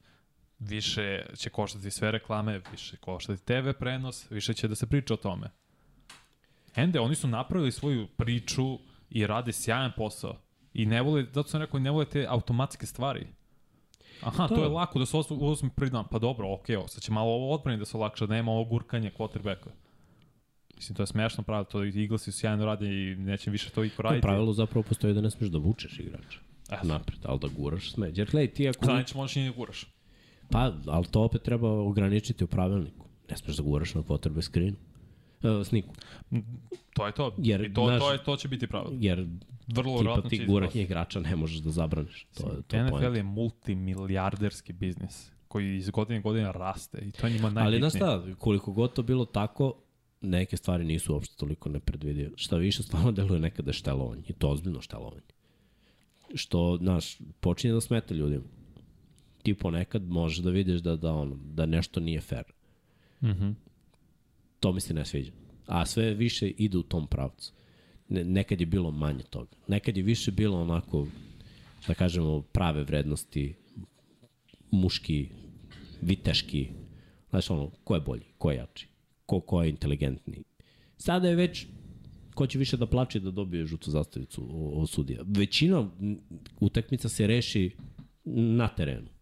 [0.60, 5.18] više će koštati sve reklame, više koštati TV prenos, više će da se priča o
[5.18, 5.50] tome.
[6.76, 10.38] Ende, oni su napravili svoju priču i rade sjajan posao.
[10.74, 13.28] I ne vole, zato sam rekao, ne vole te automatske stvari.
[14.22, 14.56] Aha, Da.
[14.56, 16.06] to je lako da se uzme prvi dan.
[16.12, 19.12] Pa dobro, okej, okay, sad će malo ovo odbrani da se olakša, nema ovo gurkanje
[19.18, 19.70] quarterbacka.
[20.76, 23.96] Mislim, to je smešno pravilo, to Eaglesi sjajno radi i neće više to i Po
[23.96, 24.22] poraditi.
[24.22, 26.40] pravilu zapravo postoji da ne smeš da vučeš igrača
[26.72, 26.88] Eto.
[26.88, 28.12] napred, ali da guraš sme.
[28.14, 28.86] Jer gledaj, ti ako...
[28.86, 29.86] Sada neće možeš i ne guraš.
[30.50, 33.06] Pa, ali to opet treba ograničiti u pravilniku.
[33.30, 34.76] Ne smeš da guraš na potrebe skrinu.
[35.44, 35.94] E, sniku.
[36.94, 37.36] To je to.
[37.38, 38.94] Jer, I to, znaš- to, je, to će biti pravilo.
[39.00, 39.28] Jer
[39.68, 42.28] Vrlo tipa ti guranje igrača ne možeš da zabraniš.
[42.34, 43.18] To, je- to NFL poenta.
[43.18, 47.90] je multimilijarderski biznis koji iz godine godine raste i to je njima Ali najbitnije.
[47.90, 49.74] znaš šta, koliko god to bilo tako,
[50.22, 52.30] neke stvari nisu uopšte toliko nepredvidive.
[52.36, 54.24] Šta više, stvarno deluje nekada štelovanje.
[54.28, 55.22] I to ozbiljno štelovanje.
[56.36, 58.44] Što, znaš, počinje da smeta ljudima.
[59.46, 62.46] Ti ponekad možeš da vidiš da, da, ono, da nešto nije fair.
[63.24, 63.52] Mhm.
[64.60, 65.32] To mi se ne sviđa.
[65.68, 67.54] A sve više ide u tom pravcu.
[68.10, 69.52] Ne, nekad je bilo manje toga.
[69.68, 71.08] Nekad je više bilo onako,
[71.88, 73.54] da kažemo, prave vrednosti,
[74.72, 75.30] muški,
[76.02, 76.68] viteški,
[77.30, 78.88] znaš ono, ko je bolji, ko je jači,
[79.26, 80.44] ko, ko je inteligentniji.
[80.98, 81.68] Sada je već
[82.34, 85.22] ko će više da plače da dobije žutu zastavicu o, o sudija.
[85.26, 85.90] Većina
[86.60, 87.72] utakmica se reši
[88.26, 89.15] na terenu.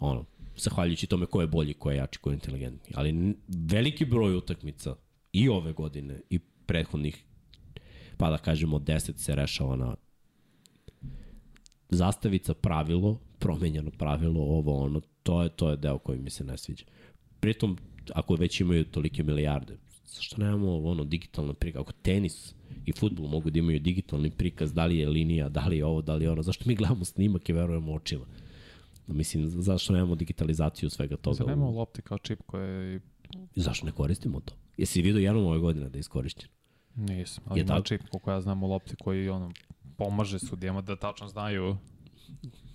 [0.00, 0.24] Ono,
[0.56, 2.92] zahvaljujući tome ko je bolji, ko je jači, ko je inteligentniji.
[2.94, 4.96] Ali veliki broj utakmica
[5.32, 7.24] i ove godine i prethodnih
[8.16, 9.94] pa da kažemo 10 se rešava na
[11.88, 16.58] zastavica pravilo, promenjeno pravilo, ovo ono, to je, to je deo koji mi se ne
[16.58, 16.84] sviđa.
[17.40, 17.78] Pritom,
[18.14, 19.76] ako već imaju tolike milijarde,
[20.06, 21.80] zašto nemamo ono digitalno prikaz?
[21.80, 22.54] Ako tenis
[22.86, 26.02] i futbol mogu da imaju digitalni prikaz, da li je linija, da li je ovo,
[26.02, 28.24] da li je ono, zašto mi gledamo snimak i verujemo očima?
[29.06, 31.34] Mislim, zašto nemamo digitalizaciju svega toga?
[31.34, 33.00] Zar nema lopti kao čip koje
[33.54, 34.54] Zašto ne koristimo to?
[34.76, 36.48] Jesi vidio jednom ove godine da je iskorišćen?
[36.96, 37.86] nisam, ali Je ima tako?
[37.86, 39.52] čip koliko ja znam u lopti koji ono,
[39.96, 41.76] pomaže sudijama da tačno znaju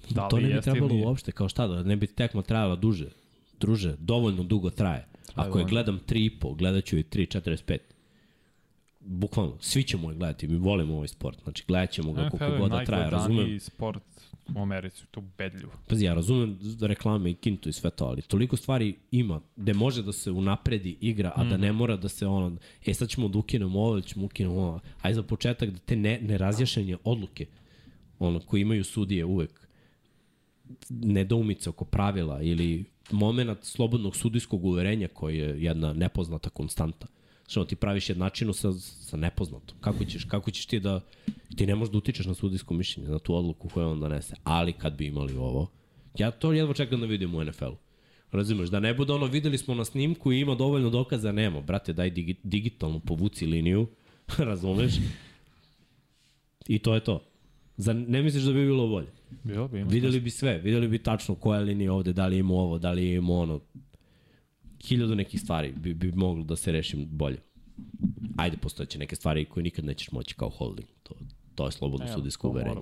[0.10, 1.06] da li to ne bi ili trebalo nije.
[1.08, 3.10] uopšte, kao šta da ne bi tekma trajala duže.
[3.60, 5.08] Druže, dovoljno dugo traje.
[5.36, 7.78] Ako je gledam 3,5, gledat ću i 3,45.
[9.00, 11.44] Bukvalno, svi ćemo je gledati, mi volimo ovaj sport.
[11.44, 13.60] Znači, gledat ćemo ga koliko god da traje, razumem.
[13.60, 14.04] sport
[14.56, 15.72] u Americi, to ubedljivo.
[15.88, 20.04] Pazi, ja razumem reklame i kintu i sve to, ali toliko stvari ima gde može
[20.04, 21.62] da se unapredi igra, a da Mhm.
[21.62, 24.80] ne mora da se ono, e sad ćemo da ukinemo ovo, ili ćemo ukinemo ovo.
[25.02, 27.46] Ajde za početak da te ne, nerazjašenje odluke,
[28.20, 29.68] ono, koji imaju sudije uvek,
[30.90, 37.08] nedoumice oko pravila ili moment slobodnog sudijskog uverenja koji je jedna nepoznata konstanta.
[37.52, 39.78] Što ti praviš jednačinu sa, sa nepoznatom.
[39.82, 41.02] Kako ćeš, kako ćeš ti da...
[41.56, 44.36] Ti ne možeš da utičeš na sudijsko mišljenje, na tu odluku koju on donese.
[44.44, 45.72] Ali kad bi imali ovo,
[46.18, 47.76] ja to jedva čekam da vidim u NFL-u.
[48.32, 51.62] Razumeš, da ne bude ono, videli smo na snimku i ima dovoljno dokaza, nema.
[51.62, 53.88] Brate, daj digi, digitalno povuci liniju,
[54.38, 54.94] razumeš?
[56.68, 57.24] I to je to.
[57.78, 59.12] Za, ne misliš da bi bilo bolje?
[59.44, 62.78] Bilo bi, Videli bi sve, videli bi tačno koja linija ovde, da li ima ovo,
[62.78, 63.60] da li ima ono.
[64.84, 67.38] Hiljadu nekih stvari bi, bi moglo da se reši bolje.
[68.38, 70.88] Ajde, postojeće neke stvari koje nikad nećeš moći kao holding.
[71.04, 71.16] To,
[71.56, 72.82] to je slobodno Ne, sudijsko to uverenje.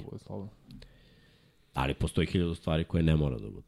[1.73, 3.67] Ali postoji hiljadu stvari koje ne mora da budu.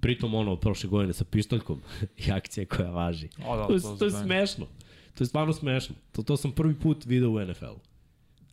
[0.00, 1.80] Pritom ono prošle godine sa pištoljkom
[2.26, 3.28] i akcija koja važi.
[3.46, 4.66] O, da, to, je, to to je smešno.
[5.14, 5.94] To je stvarno smešno.
[6.12, 7.91] To, to sam prvi put video u NFL-u.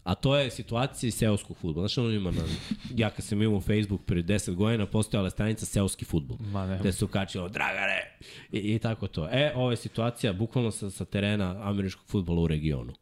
[0.04, 1.88] A to je situacija iz seoskog futbola.
[1.88, 2.42] Znaš, ono ima na...
[2.96, 6.38] Ja kad sam imao Facebook pre 10 godina, postojala stranica seoski futbol.
[6.52, 6.80] Ma ne.
[6.80, 8.18] Gde su kačilo, Dragane!
[8.52, 9.28] I, I tako to.
[9.32, 12.94] E, ovo je situacija bukvalno sa, sa terena američkog futbola u regionu.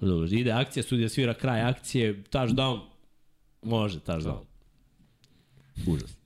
[0.00, 2.80] Dobro, ide akcija, sudija svira kraj akcije, touchdown,
[3.62, 4.40] može touchdown.
[5.86, 6.16] Užas.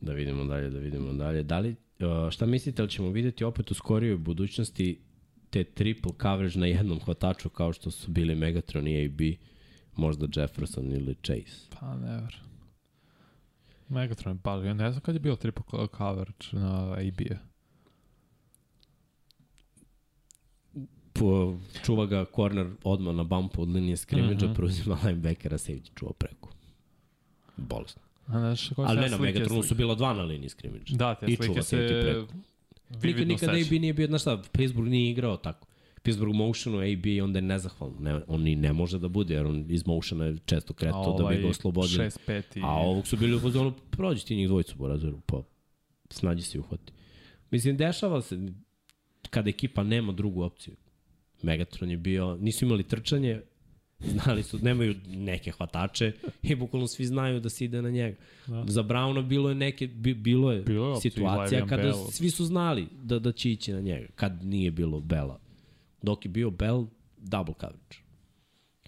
[0.00, 1.42] Da vidimo dalje, da vidimo dalje.
[1.42, 1.76] Da li,
[2.30, 5.00] šta mislite, ali ćemo videti opet u skorijoj budućnosti
[5.54, 9.20] te triple coverage na jednom hvataču kao što su bili Megatron i AB,
[9.96, 11.66] možda Jefferson ili Chase?
[11.70, 12.36] Pa ne ver.
[13.88, 14.66] Megatron je pali.
[14.66, 17.36] Ja ne znam kad je bio triple co- coverage na AB-a.
[21.12, 24.52] Po, čuva ga corner odmah na bumpu od linije skrimidža, uh Mhm.
[24.52, 24.56] -huh.
[24.56, 26.50] preuzima linebackera, safety čuva preko.
[27.56, 28.02] Bolesno.
[28.26, 30.96] A znaš koje Ali ne, na Megatronu su bila dva na liniji skrimidža.
[30.96, 31.76] Da, te I slike se
[33.02, 33.48] Nikad, nikad.
[33.48, 35.66] AB nije bio, znaš šta, Pittsburgh nije igrao tako.
[36.02, 37.96] Pittsburgh motionu AB onda je nezahvalno.
[38.00, 41.12] Ne, on ni ne može da bude, jer on iz motiona je često A kretao
[41.12, 42.04] da bi ovaj ga oslobodili.
[42.04, 42.60] 6-5 i...
[42.62, 45.42] A ovog su bili u fazonu, prođi ti njih dvojicu po razoru, pa
[46.10, 46.92] snađi se i uhvati.
[47.50, 48.38] Mislim, dešava se
[49.30, 50.74] kada ekipa nema drugu opciju.
[51.42, 53.40] Megatron je bio, nisu imali trčanje,
[54.00, 58.16] znali su, nemaju neke hvatače i bukvalno svi znaju da se ide na njega.
[58.46, 58.64] Da.
[58.68, 62.06] Za Brauna bilo je neke, bi, bilo je, Bilo je situacija kada Bell.
[62.10, 65.40] svi su znali da, da će ići na njega, kad nije bilo Bela.
[66.02, 66.86] Dok je bio Bell,
[67.18, 67.96] double coverage.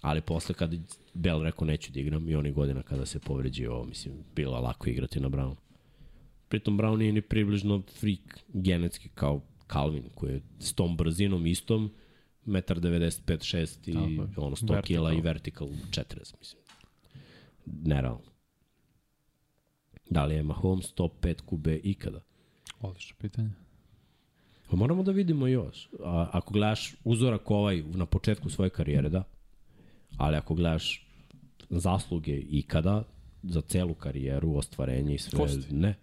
[0.01, 0.77] Ali posle kada
[1.13, 4.61] Bell rekao neću da igram i onih godina kada se povređio ovo, mislim, bilo je
[4.61, 5.55] lako igrati na Brown.
[6.49, 9.41] Pritom Brown nije ni približno freak genetski kao
[9.73, 11.91] Calvin, koji je s tom brzinom istom,
[12.47, 14.81] 1,95, 6 i Tako ono 100 Vertical.
[14.83, 16.61] kila i vertical 40, mislim.
[17.65, 18.21] Nerealno.
[20.09, 22.21] Da li je Mahomes top 5 kube ikada?
[22.81, 23.49] Odlično pitanje.
[24.69, 25.89] Pa moramo da vidimo još.
[26.03, 29.23] A, ako gledaš uzorak ovaj na početku svoje karijere, da.
[30.17, 31.07] Ali ako gledaš
[31.69, 33.03] zasluge ikada
[33.43, 35.73] za celu karijeru, ostvarenje i sve, Kosti.
[35.75, 35.95] ne.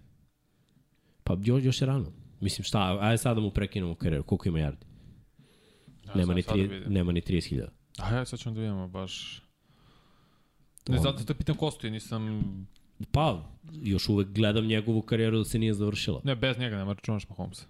[1.25, 2.13] Pa još, još je rano.
[2.41, 4.23] Mislim šta, ajde sad da mu prekinemo karijeru.
[4.25, 4.85] Koliko ima yardi?
[6.07, 7.67] Ja, nema, ni da tri, nema ni 30.000.
[7.99, 9.43] A ja sad ćemo da vidimo baš...
[10.89, 12.43] Ne, zato te pitam Kostu, nisam...
[13.11, 13.43] Pa,
[13.73, 16.21] još uvek gledam njegovu karijeru da se nije završila.
[16.25, 17.65] Ne, bez njega nema računaš Mahomesa.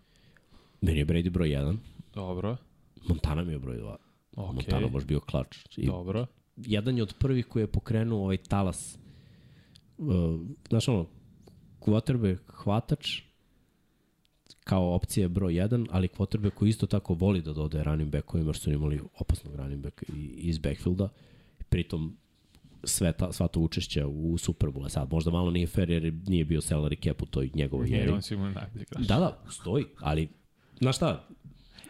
[0.80, 1.76] Meni je Brady broj 1,
[2.14, 2.56] Dobro,
[3.08, 3.96] Montana mi je broj 2.
[4.36, 5.56] okej, Montana baš bio klač.
[5.76, 6.26] I dobro.
[6.56, 8.98] jedan je od prvih koji je pokrenuo ovaj talas.
[9.98, 11.06] Uh, znaš ono,
[11.80, 13.22] quarterback hvatač
[14.64, 18.56] kao opcija broj 1, ali quarterback koji isto tako voli da dodaje running backovima, jer
[18.56, 21.08] su imali opasnog running backa iz backfielda.
[21.68, 22.16] Pritom
[22.84, 24.88] sve ta, sva to učešća u Super Bowl.
[24.88, 28.10] Sad, možda malo nije fair jer nije bio salary cap u toj njegovoj jeri.
[28.10, 29.06] on sigurno najbolji igrač.
[29.06, 30.28] Da, da, stoji, ali
[30.80, 31.24] znaš šta,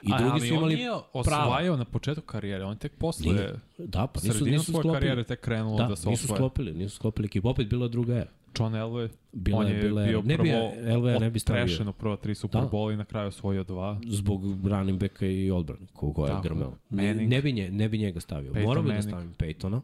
[0.02, 0.90] i A, drugi ali su imali on nije
[1.24, 1.44] prava.
[1.46, 3.32] osvajao na početku karijere, on tek posle...
[3.32, 3.60] Nije.
[3.78, 4.92] Da, pa nisu, nisu svoje sklopili.
[4.94, 6.36] karijere tek krenulo da, Da, se nisu osvoje.
[6.38, 7.48] sklopili, nisu sklopili ekipu.
[7.48, 8.30] Opet bila druga era.
[8.58, 11.38] John Elway, Bila on je, je bila je, bio ne bi, prvo Elway ne bi
[11.38, 12.68] stavio prva tri Super Da.
[12.68, 14.00] Bowl i na kraju osvojio dva.
[14.06, 16.72] zbog running backa i odbrane, kogo je grmeo.
[16.90, 17.30] Ne, Manning.
[17.30, 18.52] ne, bi nje, ne bi njega stavio.
[18.52, 19.10] Peyton Morao bi da Manning.
[19.10, 19.80] stavim Peytona.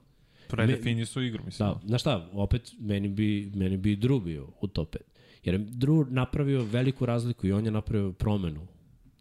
[0.49, 1.69] Predefini su igru, mislim.
[1.69, 4.99] Da, znaš šta, opet meni bi, meni bi Drew bio u top 5.
[5.45, 8.67] Jer je Drew napravio veliku razliku i on je napravio promenu.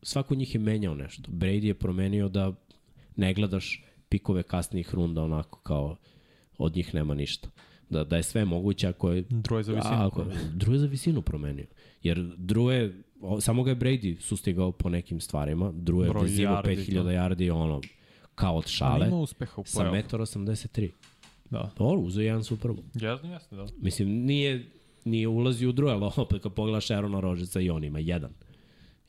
[0.04, 1.32] Svako njih je menjao nešto.
[1.32, 2.54] Brady je promenio da
[3.16, 5.96] ne gledaš pikove kasnijih runda onako kao
[6.58, 7.50] od njih nema ništa.
[7.90, 9.94] Da, da je sve moguće ako je Droj za visinu.
[9.94, 11.66] A, ako, Drew je za visinu promenio.
[12.04, 15.72] Jer Drew je, o, samo ga je Brady sustigao po nekim stvarima.
[15.72, 16.10] Drew je
[16.48, 17.10] yardi, 5000 to.
[17.10, 17.82] yardi, ono,
[18.36, 20.18] kao od Ali šale, ima uspeha u sa play-offu.
[20.18, 20.90] 1,83
[21.50, 21.72] Da.
[21.78, 23.06] Dobro, uzeo jedan Super Bowl.
[23.06, 23.66] Jasno, jasno, da.
[23.78, 24.72] Mislim, nije,
[25.06, 28.32] nije ulazio u druge, ali opet kad pogledaš Aarona Rodgersa i on ima jedan.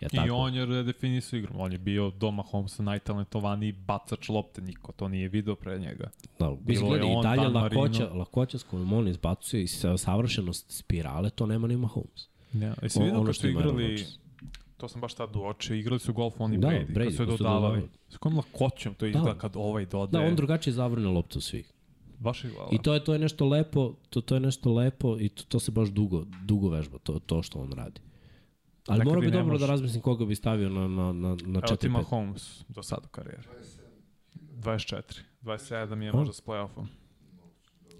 [0.00, 0.34] Ja, I tako?
[0.34, 1.52] on je redefinisao igru.
[1.56, 4.62] On je bio doma Holmesa najtalentovaniji bacač lopte.
[4.62, 6.10] Niko to nije video pre njega.
[6.38, 9.96] Da, Bilo je gleda, i on, dalje lakoća, lakoća s kojom on izbacuje i sa-
[9.96, 12.28] savršenost spirale, to nema ni Mahomes.
[12.52, 12.74] Ja.
[12.82, 14.04] Jesi O- vidio kad su igrali,
[14.76, 17.26] to sam baš tad uočio, igrali su golf oni Da, Brady, Brady, kad su je
[17.28, 17.88] dodavali.
[18.08, 19.38] S kojom lakoćom to izgleda Da.
[19.38, 20.28] kad ovaj Da, dodaje.
[20.28, 21.72] on drugačije zavrne loptu svih.
[22.18, 22.50] Baš je.
[22.72, 25.60] I to je to je nešto lepo, to to je nešto lepo i to, to
[25.60, 28.00] se baš dugo dugo vežba to to što on radi.
[28.86, 29.60] Ali Nekad mora bi dobro može.
[29.60, 31.88] da razmislim koga bi stavio na na na na Evo ti 4 5.
[31.88, 33.48] Mahomes do sada u karijeri.
[34.34, 35.02] 24.
[35.42, 36.86] 27 je možda s play-offom.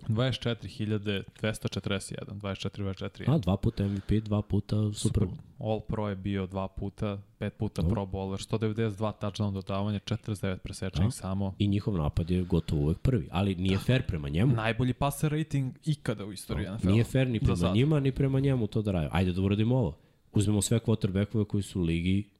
[0.09, 2.41] 24.241.
[2.41, 3.35] 24-24.
[3.35, 5.37] A dva puta MVP, dva puta Super Bowl.
[5.59, 7.95] All Pro je bio dva puta, pet puta Dobro.
[7.95, 11.11] Pro Bowler, 192 touchdown dodavanja, 49 presečenih Da.
[11.11, 11.55] samo.
[11.59, 14.55] I njihov napad je gotovo uvek prvi, ali nije fair prema njemu.
[14.55, 16.89] Najbolji passer rating ikada u istoriji NFL.
[16.89, 19.09] Nije fair ni prema njima, ni prema njemu to da radi.
[19.13, 19.97] Ajde da uradimo ovo.
[20.33, 22.31] Uzmemo sve quarterbackove koji su u ligi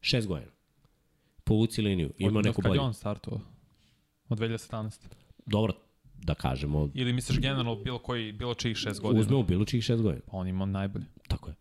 [0.00, 0.50] šest godina.
[1.44, 2.12] Povuci liniju.
[2.18, 2.80] Ima Od- neko Kad je bolje.
[2.80, 3.40] on startovao?
[4.28, 5.08] Od 2017.
[5.46, 5.72] Dobro,
[6.14, 9.20] da kažemo, Ili misliš generalno bilo koji, bilo čijih šest godina?
[9.20, 10.22] uzmemo bilo čih šest godina.
[10.26, 11.04] Pa on ima najbolje.
[11.28, 11.54] Tako je.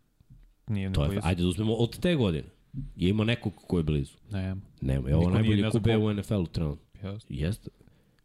[0.68, 1.22] Nije To je, blizu.
[1.24, 2.48] ajde da uzmemo od te godine.
[2.96, 4.14] Je ima nekog ko je blizu.
[4.32, 5.10] Ne, Nema.
[5.10, 6.86] Je ovo Niko najbolji ko- u NFL-u trenutno.
[7.04, 7.28] jasno.
[7.30, 7.70] Jeste.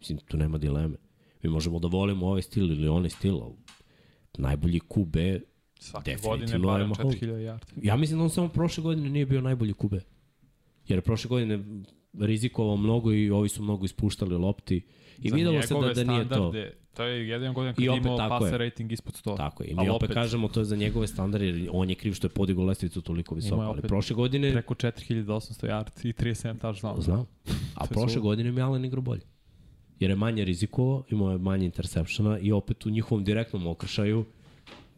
[0.00, 0.97] Mislim, tu nema dileme.
[1.42, 3.55] Mi možemo da volimo ovaj stil ili onaj stil, ali
[4.39, 5.41] najbolji QB,
[5.81, 7.17] Svake godine barem Mahomes.
[7.17, 7.81] 4000 yardi.
[7.83, 10.00] ja mislim da on samo prošle godine nije bio najbolji QB.
[10.89, 11.65] Jer je prošle godine
[12.18, 14.83] rizikovao mnogo i ovi su mnogo ispuštali lopti.
[15.18, 16.52] I Za videlo se da, da nije to.
[16.94, 19.36] To je jedan godin kad je opet imao passer rating ispod 100.
[19.36, 19.68] Tako je.
[19.70, 22.31] I mi opet, kažemo to je za njegove standarde, jer on je kriv što je
[22.31, 23.60] podigao lestvicu toliko visoko.
[23.60, 27.02] Ali opet prošle godine, Preko 4800 yardi i 37 touchdown.
[27.02, 27.26] znam,
[27.75, 28.20] a To je prošle suludo.
[28.20, 29.20] godine mi Allen igrao bolje.
[30.00, 34.25] Jer je manje rizikovao, imao je manje interceptiona i opet u njihovom direktnom okršaju,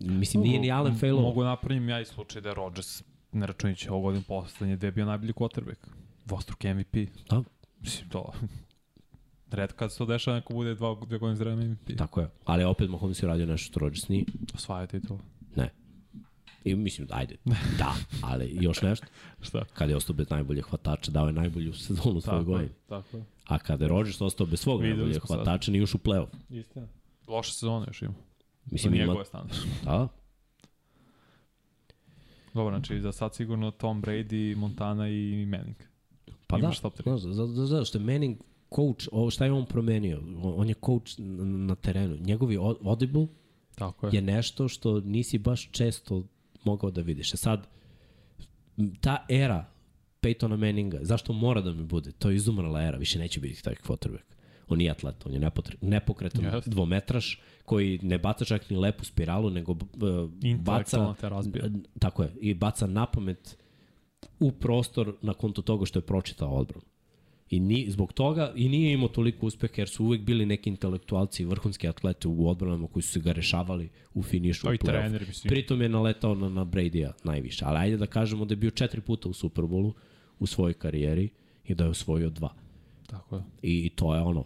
[0.04, 1.28] mislim, nije ni Allen failovao.
[1.28, 4.92] Mogu napravim ja i slučaj da je Rodgers, ne računajući ovo godin poslednje, da je
[4.92, 5.86] bio najbolji quarterback.
[6.24, 6.94] Dvostruki MVP.
[7.30, 7.42] Da,
[7.80, 8.32] Mislim, to...
[9.50, 11.98] Red kad se to dešava, neko bude dva, dve godine za MVP.
[11.98, 12.28] tako je.
[12.44, 14.24] Ali opet Mahomes je radio nešto što Rodgers nije.
[14.54, 15.18] Osvaja titul.
[15.56, 15.70] Ne.
[16.64, 17.36] I mislim, ajde,
[17.78, 19.06] da, ali još nešto.
[19.46, 19.64] Šta?
[19.74, 22.70] Kada je ostao bez najbolje hvatača, dao je najbolju sezonu svoje Tako je, godine.
[22.88, 23.24] tako je.
[23.46, 25.26] A kada je Rodgers ostao bez svog Videli najbolje sad.
[25.36, 26.26] hvatača, nije još u play-off.
[26.50, 26.86] Istina.
[27.28, 28.14] Loša sezona još ima.
[28.66, 29.62] Mislim, Za ima, njegove standarde.
[29.84, 30.08] da,
[32.54, 35.76] Dobro, znači za sad sigurno Tom Brady, Montana i Manning.
[36.46, 37.02] pa da, Imaš top tri.
[37.04, 38.36] znaš, zato, zato, zato što je Manning
[38.70, 40.22] coach, ovo šta je on promenio?
[40.42, 42.16] On, je coach na, terenu.
[42.16, 43.26] Njegovi au- audible
[43.74, 44.10] Tako je.
[44.12, 46.24] je nešto što nisi baš često
[46.64, 47.34] mogao da vidiš.
[47.34, 47.66] E sad,
[49.00, 49.66] ta era
[50.22, 50.98] Peytona Manninga.
[51.02, 52.12] Zašto mora da mi bude?
[52.12, 54.22] To je izumrla era, više neće biti taj quarterback.
[54.72, 56.68] On nije atlet, on je nepokretan yes.
[56.68, 59.78] dvometraš koji ne baca čak ni lepu spiralu, nego uh,
[60.58, 61.64] baca, te razbija.
[61.98, 63.56] tako je, i baca na pamet
[64.40, 66.84] u prostor na konto toga što je pročitao odbranu.
[67.50, 71.42] I ni, zbog toga i nije imao toliko uspeha jer su uvek bili neki intelektualci
[71.42, 74.68] i vrhunski atlete u odbranama koji su se ga rešavali u finišu.
[74.68, 75.48] A i treneri, mislim.
[75.48, 77.64] Pritom je naletao na, na Brady-a najviše.
[77.64, 79.92] Ali ajde da kažemo da je bio četiri puta u Superbowlu
[80.38, 81.28] u svojoj karijeri
[81.64, 82.54] i da je osvojio dva.
[83.06, 83.42] Tako je.
[83.62, 84.44] I, i to je ono,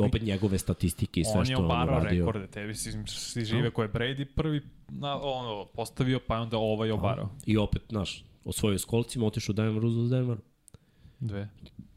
[0.00, 2.26] opet njegove statistike i sve on je što je on obarao uradio.
[2.26, 6.90] rekorde, tebi si, si žive koje je Brady prvi na, ono, postavio, pa onda ovaj
[6.90, 7.28] obarao.
[7.46, 10.38] I opet, znaš, osvojio s kolcima, otišao u Denver, uzeo Denver.
[11.20, 11.48] Dve.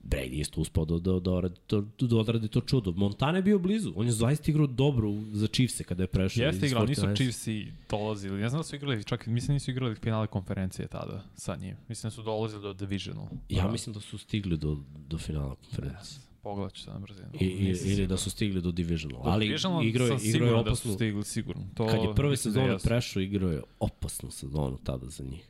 [0.03, 2.91] Brady isto uspao da, da, da, odradi, to, da odradi to čudo.
[2.91, 3.93] Montana je bio blizu.
[3.95, 6.45] On je zaista igrao dobro za Chiefse kada je prešao.
[6.45, 7.15] Jeste igrao, nisu 49ers.
[7.15, 8.41] Chiefsi dolazili.
[8.41, 11.75] Ne znam da su igrali, čak mislim nisu igrali finale konferencije tada sa njim.
[11.89, 13.27] Mislim da su dolazili do divisional.
[13.49, 16.28] Ja mislim da su stigli do, do finala konferencije.
[16.41, 17.29] Pogledat ću sad na brzinu.
[17.33, 19.23] I, i, ili da su stigli do divisional.
[19.23, 21.63] Do Ali divisional igrao je, sam igrao je siguran da su stigli, sigurno.
[21.75, 22.87] To, Kad je prve da sezone jesu.
[22.87, 25.45] prešao, igrao je opasnu sezonu tada za njih.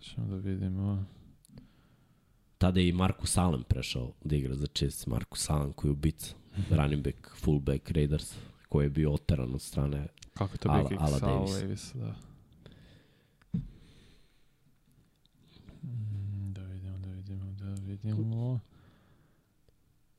[0.00, 1.04] Ćemo da vidimo.
[2.58, 5.06] Tada je i Markus Allen prešao da igra za Chiefs.
[5.06, 6.34] Markus Allen koji je ubica.
[6.70, 8.34] running back, fullback Raiders
[8.68, 11.50] koji je bio oteran od strane Kako to Ala- Ala Davis.
[11.52, 12.14] Davis, da.
[15.82, 18.60] Mm, Da vidimo, da vidimo, da vidimo.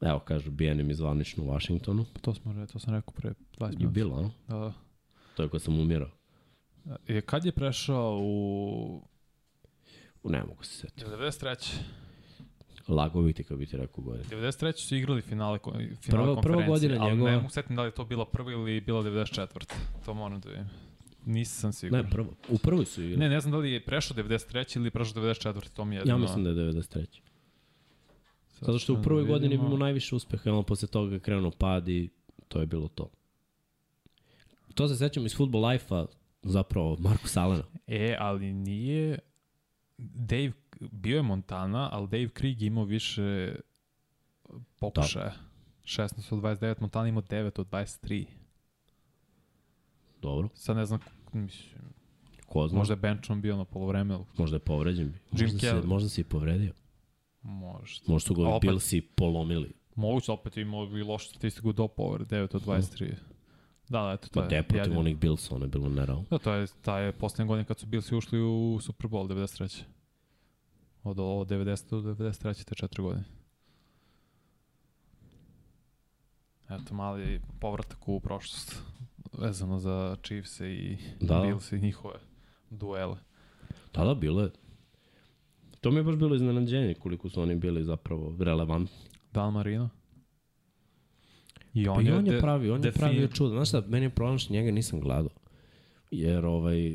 [0.04, 2.06] Evo, kažu, bijenim iz zvanično u Washingtonu.
[2.14, 3.88] Pa to, smo, to sam rekao pre 20 Je minuta.
[3.90, 4.30] bilo, a?
[4.48, 4.74] Da, da.
[5.36, 6.10] To je kad sam umirao.
[7.08, 9.02] E, kad je prešao u
[10.24, 11.06] Ne mogu se setiti.
[11.08, 11.76] 93.
[12.88, 14.24] Lago bi ti kad bi ti rekao godine.
[14.26, 14.74] 93.
[14.78, 17.92] su igrali finale, finale prva konferencije, godina ali njegova- ne mogu setim da li je
[17.92, 19.48] to bila prva ili bila 94.
[20.06, 20.70] To moram da vidim.
[21.26, 22.06] Nisam siguran.
[22.06, 22.34] Ne, prvo.
[22.50, 23.20] U prvoj su igrali.
[23.20, 24.78] Ne, ne znam da li je prešao 93.
[24.78, 25.70] ili prešao 94.
[25.70, 27.06] To mi je Ja mislim da je 93.
[28.66, 31.90] Zato što u prvoj godini imamo najviše uspeha, a on posle toga je krenuo pad
[31.90, 32.10] i
[32.48, 33.10] to je bilo to.
[34.74, 36.06] To se sećam iz Football Life-a,
[36.44, 37.64] zapravo Marku Salena.
[37.88, 39.20] E, ali nije...
[39.98, 43.56] Dave, bio je Montana, ali Dave Krieg imao više
[44.80, 45.34] pokušaja.
[45.84, 48.26] 16 od 29, Montana imao 9 od 23.
[50.22, 51.00] Dobro, Sad ne znam,
[51.34, 51.82] mislim,
[52.46, 55.06] ko zna, možda je Benchon bio na polovreme, možda je povređen.
[55.06, 56.74] Jim Možda, se, možda se i povredio.
[57.44, 58.06] Možda.
[58.08, 59.74] Možda su ga Billsi polomili.
[59.96, 63.14] Moguće, opet imao i lošu statistiku do povrede, 9 od 23.
[63.90, 64.50] Da, da, eto, to Pa je.
[64.50, 66.26] de protiv onih Billsa, ono je bilo nerealno.
[66.30, 69.84] Da, to je, ta je posljednja godina kad su Billsi ušli u Super Bowl 93.
[71.04, 72.02] Od, od 90.
[72.02, 72.64] do 93.
[72.64, 73.24] te četiri godine.
[76.70, 78.82] Eto, mali povratak u prošlost
[79.34, 81.42] vezano za Chiefs i da.
[81.42, 82.20] Bills i njihove
[82.70, 83.18] duele.
[83.94, 84.52] Da, da, bilo je.
[85.84, 88.98] To mi je baš bilo iznenađenje koliko su oni bili zapravo relevantni.
[89.34, 89.90] Dan Marino.
[91.74, 93.50] I On, pa I on je pravi, on je pravio čudo.
[93.50, 95.30] Znaš šta, meni je problem što njega nisam gledao.
[96.12, 96.94] Jer ovaj,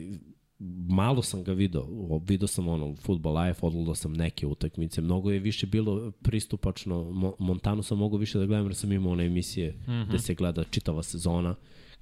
[0.88, 1.86] malo sam ga video.
[2.28, 5.00] Video sam ono, Football Life, odgledao sam neke utakmice.
[5.00, 6.96] Mnogo je više bilo pristupačno.
[7.04, 10.08] Mo- Montanu sam mogu više da gledam jer sam imao one emisije mm -hmm.
[10.08, 11.54] gde se gleda čitava sezona.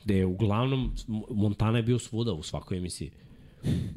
[0.05, 3.11] Gde je uglavnom, Mo- Montana je bio svuda u svakoj emisiji.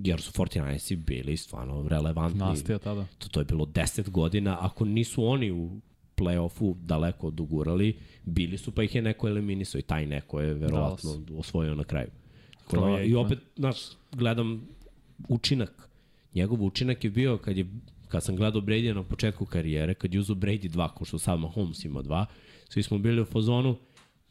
[0.04, 2.40] Jer su 49ersi bili stvarno relevantni.
[2.40, 3.06] Nastija tada.
[3.18, 5.82] to, to je bilo 10 godina, ako nisu oni u
[6.18, 11.22] play-offu daleko dogurali, bili su pa ih je neko eliminisao i taj neko je verovatno
[11.38, 12.10] osvojio na kraju.
[12.68, 13.78] Tako da, I opet, znaš,
[14.12, 14.68] gledam
[15.28, 15.90] učinak.
[16.36, 17.66] Njegov učinak je bio kad je
[18.10, 21.40] kad sam gledao Brady na početku karijere, kad je uzao Brady 2, ko što sad
[21.40, 22.26] Mahomes ima 2,
[22.70, 23.76] svi smo bili u fazonu,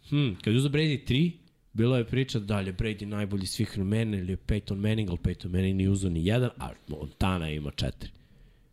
[0.09, 1.33] hm, kad je uzao Brady 3,
[1.79, 5.19] bilo je priča da li je Brady najbolji svih vremena ili je Peyton Manning, ali
[5.19, 8.11] Peyton Manning nije uzao ni jedan, a Montana ima četiri.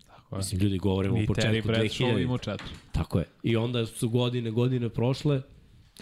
[0.07, 0.37] Tako je.
[0.37, 2.21] Mislim, ljudi govorimo u početku Bradshaw 2000.
[2.23, 2.67] imao četiri.
[2.91, 3.25] Tako je.
[3.43, 5.41] I onda su godine, godine prošle,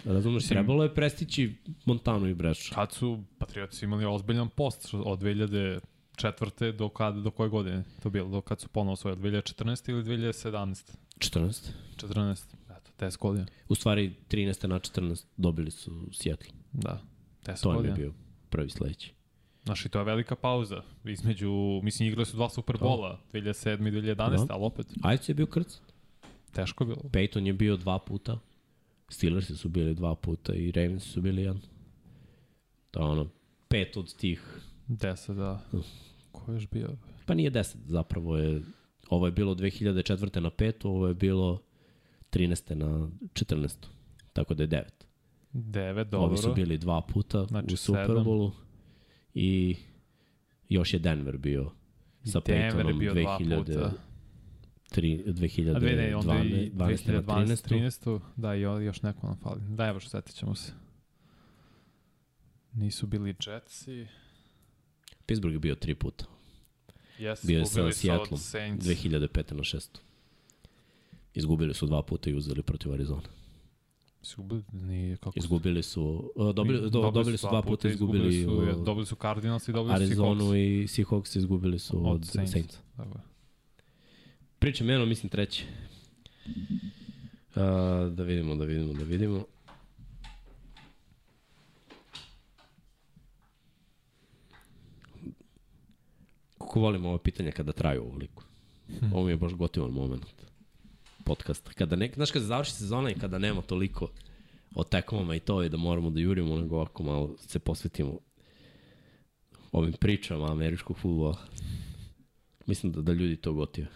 [0.05, 1.53] razumeš, Mislim- trebalo je prestići
[1.85, 2.75] Montanu i Bradshaw.
[2.75, 6.71] Kad su Patriotsi imali ozbiljan post od 2004.
[6.71, 8.29] do, kad, do koje godine to bilo?
[8.29, 9.15] Do kad su ponovo svoje?
[9.15, 9.89] 2014.
[9.89, 10.93] ili 2017?
[11.19, 11.69] 14.
[11.97, 12.43] 14.
[12.69, 13.45] Eto, 10 godina.
[13.69, 14.67] U stvari, 13.
[14.67, 16.62] na 14 dobili su Seattle.
[16.73, 17.01] Da,
[17.43, 17.95] 10 To im je godina.
[17.95, 18.13] bio
[18.49, 19.13] prvi sledeći.
[19.63, 20.81] Znaš, i to je velika pauza.
[21.05, 21.51] Između,
[21.83, 23.87] mislim, igrali su dva Superbola, 2007.
[23.87, 24.15] i 2011.
[24.15, 24.53] Da.
[24.53, 25.79] ali opet, Ajde je bio krc.
[26.51, 27.01] teško je bilo.
[27.01, 28.39] Peyton je bio dva puta.
[29.09, 31.61] Steelersi su bili dva puta i Ravens su bili jedan.
[32.91, 33.27] To je ono,
[33.67, 35.61] pet od tih 10, da.
[36.31, 36.89] Ko je još bio?
[37.25, 38.61] Pa nije 10, zapravo je
[39.09, 40.39] ovo je bilo 2004.
[40.39, 41.61] na 5, ovo je bilo
[42.31, 42.73] 13.
[42.75, 42.87] na
[43.33, 43.75] 14.
[44.33, 44.81] Tako da je 9.
[45.53, 46.27] 9, dobro.
[46.27, 48.51] Ovi su bili dva puta Znači u Superbowlu
[49.33, 49.75] i
[50.69, 51.71] još je Denver bio
[52.23, 53.91] sa Denver Peytonom bio dva 2000, puta.
[54.89, 57.23] tri, 2012, A dve ne, onda i 12, 13.
[57.23, 58.19] 2012, 13.
[58.35, 59.61] Da, i još neko nam fali.
[59.69, 60.71] Da, evo što setit ćemo se.
[62.73, 64.07] Nisu bili Jetsi.
[65.25, 66.25] Pittsburgh je bio tri puta.
[67.19, 67.91] Yes, Bio je sa
[68.37, 68.85] Saints.
[68.85, 69.53] 2005.
[69.53, 69.87] na 6.
[71.33, 73.42] Izgubili su dva puta i uzeli protiv Arizona.
[74.23, 78.73] Izgubili, nije kako su- Izgubili su, uh, dobili, do, dobili su dva puta, izgubili, izgubili
[78.73, 80.83] su, uh, dobili su Cardinals i dobili su Arizonu Seahawks.
[80.83, 82.51] i Seahawks izgubili su od, Od Saints.
[82.51, 82.77] Saints.
[82.97, 83.23] Tako je.
[84.59, 85.65] Pričam jedno, mislim treći.
[87.49, 87.61] Uh,
[88.09, 89.43] da vidimo, da vidimo, da vidimo.
[96.57, 98.43] Kako volim ovo pitanje kada traju ovoliko.
[99.13, 100.25] Ovo mi je baš gotivan moment
[101.25, 101.71] podcasta.
[101.73, 104.09] Kada ne, znaš, kada završi sezona i kada nema toliko
[104.75, 108.19] o tekmama i to i da moramo da jurimo, nego ovako malo se posvetimo
[109.71, 111.37] ovim pričama američkog futbola.
[112.65, 113.87] Mislim da, da ljudi to gotive.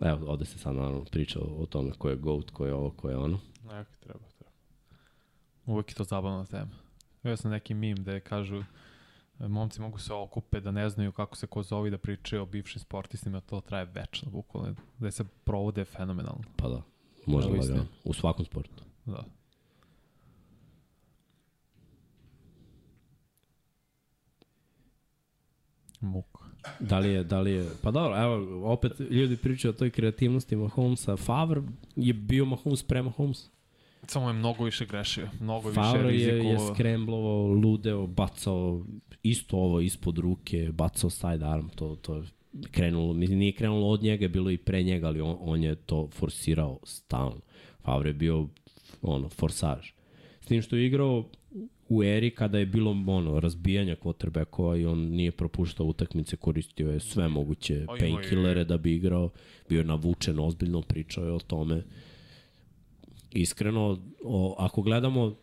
[0.00, 3.10] Evo, ovde se sad naravno priča o, tome ko je GOAT, ko je ovo, ko
[3.10, 3.40] je ono.
[3.64, 4.52] Nek, treba, treba.
[5.66, 6.70] Uvijek je to zabavna tema.
[7.22, 8.64] Bio sam neki mim gde kažu
[9.38, 12.80] momci mogu se okupe da ne znaju kako se ko zove da pričaju o bivšim
[12.80, 14.74] sportistima, to traje večno, bukvalno.
[14.98, 16.42] Gde se provode fenomenalno.
[16.56, 16.82] Pa da,
[17.26, 17.76] može Evo istina.
[17.76, 17.90] lagano.
[18.04, 18.84] U svakom sportu.
[19.06, 19.24] Da.
[26.00, 26.38] Muk.
[26.80, 30.56] Da li je, da li je, pa dobro, evo, opet ljudi pričaju o toj kreativnosti
[30.56, 31.16] Mahomesa.
[31.16, 31.62] Favre
[31.96, 33.50] je bio Mahomes pre Mahomes.
[34.06, 36.74] Samo je mnogo više grešio, mnogo više Favre je, je rizikovao.
[36.74, 38.84] skremblovao, ludeo, bacao
[39.22, 42.22] isto ovo ispod ruke, bacao side arm, to, to je
[42.70, 46.08] krenulo, mislim, nije krenulo od njega, bilo i pre njega, ali on, on je to
[46.12, 47.40] forsirao stalno.
[47.84, 48.48] Favre je bio
[49.02, 49.90] ono, forsaž.
[50.40, 51.24] S tim što je igrao
[51.88, 57.00] u eri kada je bilo ono, razbijanja quarterbackova i on nije propuštao utakmice, koristio je
[57.00, 59.30] sve moguće painkillere da bi igrao,
[59.68, 61.82] bio je navučen, ozbiljno pričao je o tome.
[63.34, 65.36] Iskreno, o, ako gledamo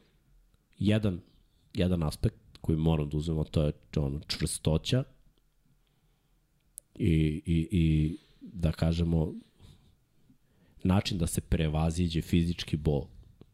[0.78, 1.20] jedan,
[1.74, 5.04] jedan aspekt koji moram da uzmemo, to je ono, čvrstoća
[6.96, 9.34] i, i, i da kažemo
[10.84, 13.08] način da se prevaziđe fizički bol.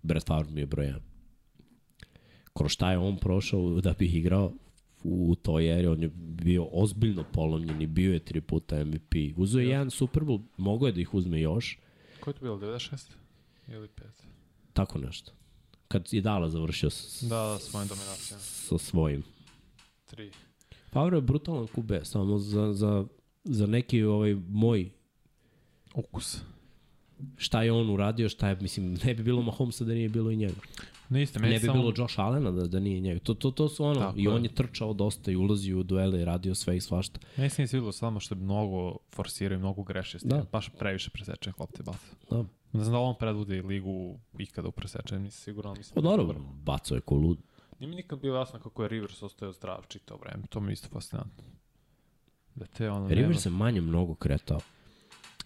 [0.04, 1.00] Brett Favre mi je broj 1
[2.58, 4.54] kroz šta je on prošao da bi igrao
[5.04, 9.14] u toj eri, on je bio ozbiljno polomljen i bio je tri puta MVP.
[9.36, 11.80] Uzeo je jedan Super Bowl, mogo je da ih uzme još,
[12.20, 13.12] Ko je to bilo, 96?
[13.68, 14.02] Ili 5?
[14.74, 15.32] tako nešto.
[15.88, 18.42] Kad je Dala završio s, Da, da, svojim dominacijama.
[18.42, 19.24] sa svojim.
[20.12, 20.32] 3.
[20.92, 23.06] Favre je brutalan kube, samo za, za,
[23.44, 24.90] za neki ovaj moj
[25.96, 26.38] Ukus.
[27.38, 30.36] šta je on uradio, šta je, mislim, ne bi bilo Mahomesa da nije bilo i
[30.36, 30.56] njega.
[31.10, 31.74] Ne isto, Ne bi samo...
[31.74, 33.20] bilo Josh Allena da, da nije njega.
[33.20, 34.30] To, to, to su ono, Tako i je.
[34.30, 37.20] on je trčao dosta i ulazio u duele i radio sve i svašta.
[37.38, 40.30] Meni se nije svidilo samo što je mnogo forsirao i mnogo greši s tim.
[40.30, 40.46] Da.
[40.52, 42.06] Baš previše presečene klopte baca.
[42.32, 42.46] Da.
[42.74, 46.10] Ne znam da on predvodi ligu ikada u presečenju, nisam siguran, ali mislim Pa da
[46.10, 46.52] je dobro, dobar.
[46.56, 47.38] bacao je ko lud.
[47.80, 50.74] Nije mi nikad bilo jasno kako je Rivers ostao zdrav čitao vreme, to mi je
[50.74, 51.44] isto fascinantno.
[52.56, 53.08] Da te ono...
[53.08, 54.60] River se manje mnogo kretao.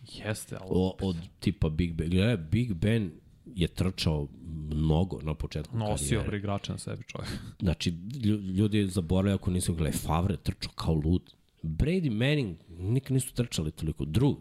[0.08, 0.70] Jeste, ali...
[0.70, 2.10] O, od tipa Big Ben.
[2.10, 3.12] Gledaj, Big Ben
[3.46, 4.28] je trčao
[4.70, 6.28] mnogo na početku Nosio karijere.
[6.28, 7.30] bre igrača na sebi čovjek.
[7.60, 9.98] Znači, lju- ljudi zaboravljaju ako nisu gledali.
[9.98, 11.34] Favre trčao kao lud.
[11.64, 14.06] Brady Manning nikad nisu trčali toliko.
[14.06, 14.36] Drew,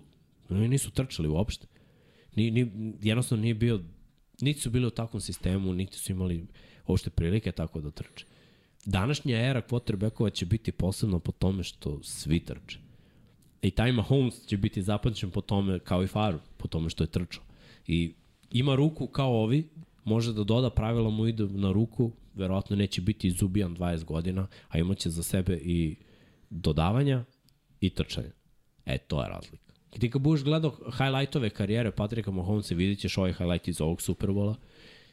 [0.50, 1.67] oni nisu trčali uopšte.
[2.36, 3.81] Ni, ni, jednostavno nije bio,
[4.41, 6.47] niti su bili u takvom sistemu, niti su imali
[6.86, 8.26] uopšte prilike tako da trče.
[8.84, 12.78] Današnja era quarterbackova će biti posebno po tome što svi trče.
[13.62, 17.10] I taj Mahomes će biti zapamćen po tome, kao i Favre, po tome što je
[17.10, 17.42] trčao.
[17.86, 18.15] I
[18.50, 19.68] ima ruku kao ovi,
[20.05, 24.78] može da doda pravila mu idu na ruku, verovatno neće biti izubijan 20 godina, a
[24.78, 25.97] imaće za sebe i
[26.50, 27.25] dodavanja
[27.81, 28.33] i trčanja.
[28.86, 29.69] E, to je razlika.
[29.99, 34.57] Ti kad budeš gledao highlightove karijere Patrika Mahomesa, vidjet ćeš ovaj highlight iz ovog Superbola,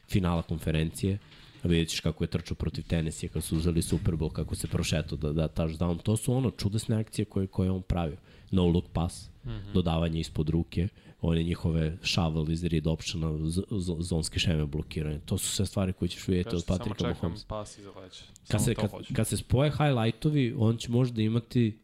[0.08, 1.18] finala konferencije,
[1.64, 5.18] vidjet ćeš kako je trčao protiv Tennessee, kako su uzeli Super Bowl, kako se prošetao
[5.18, 6.02] da da touchdown.
[6.02, 8.16] To su ono čudesne akcije koje, koje je on pravio.
[8.50, 9.72] No look pass, mm -hmm.
[9.72, 10.88] dodavanje ispod ruke,
[11.20, 13.50] one njihove shovel iz read optiona,
[13.98, 15.20] zonske šeme blokiranje.
[15.26, 17.46] To su sve stvari koje ćeš vidjeti od Samo Patrika čekam Mahomesa.
[17.48, 18.22] pas iza leđa.
[18.48, 21.78] Kad se, kad, kad se spoje highlightovi, on će možda imati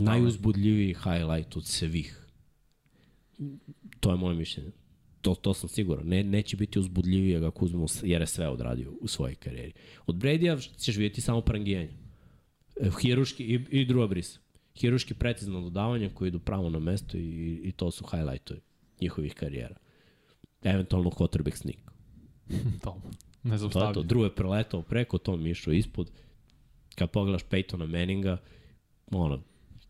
[0.00, 2.26] Najuzbudljiviji highlight od svih.
[4.00, 4.70] To je moje mišljenje.
[5.20, 6.06] To, to sam siguran.
[6.06, 9.72] Ne, neće biti uzbudljiviji ako uzmemo, jer je sve odradio u svojoj karijeri.
[10.06, 11.90] Od Brady-a ćeš vidjeti samo prangijanje.
[12.80, 14.40] E, Hiruški i, i druga brisa.
[14.80, 18.60] Hiruški precizno dodavanje koji idu pravo na mesto i, i to su highlightovi
[19.00, 19.76] njihovih karijera.
[20.62, 21.92] Eventualno quarterback sneak.
[22.84, 23.00] to.
[23.72, 24.02] To je to.
[24.02, 26.10] Drew je preletao preko, to mi išao ispod.
[26.94, 28.38] Kad pogledaš Peytona Manninga,
[29.10, 29.42] ono,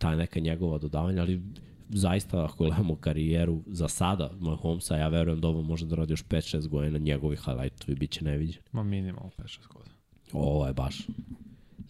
[0.02, 1.42] ta neka njegova dodavanja, ali
[1.88, 6.24] zaista ako gledamo karijeru za sada Mahomesa, ja verujem da ovo može da radi još
[6.24, 8.64] 5-6 godina, njegovi highlightovi bit će neviđeni.
[8.72, 9.94] Ma minimalno 5-6 godina.
[10.32, 11.06] Ovo je baš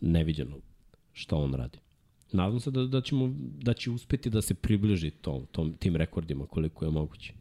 [0.01, 0.57] neviđeno
[1.13, 1.79] šta on radi.
[2.33, 6.47] Nadam se da, da, ćemo, da će uspeti da se približi tom, tom, tim rekordima
[6.47, 7.33] koliko je moguće.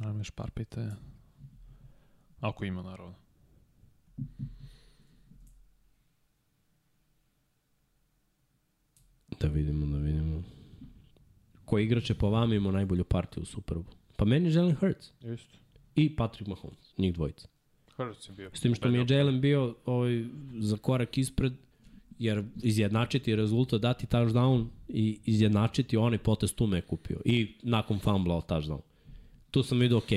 [0.00, 0.96] Ajmo još par pitanja.
[2.40, 3.21] Ako ima, naravno.
[9.40, 10.42] Da vidimo, da vidimo.
[11.64, 13.90] Koji igrač je po vama imao najbolju partiju u Superbu?
[14.16, 15.58] Pa meni je Jalen Hurts Isto.
[15.94, 17.48] i Patrick Mahomes, njih dvojica.
[17.96, 18.50] Hurts je bio.
[18.52, 20.24] S tim što mi je Jalen bio ovaj,
[20.58, 21.52] za korak ispred,
[22.18, 27.20] jer izjednačiti rezultat, dati touchdown i izjednačiti onaj potest tu me je kupio.
[27.24, 28.80] I nakon fumbla touchdown.
[29.50, 30.10] Tu sam vidio, ok,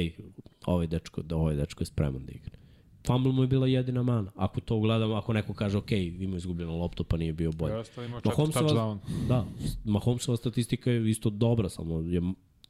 [0.66, 2.65] ovaj dečko, da ovaj dečko je spreman da igra.
[3.08, 4.32] Fumble mu je bila jedina mana.
[4.36, 7.52] Ako to gledamo, ako neko kaže, ok, ima izgubljeno loptu pa nije bio.
[7.78, 9.46] Jeste, imao četiri Mahomesova, da,
[9.86, 12.22] Mahomesova statistika je isto dobra, samo je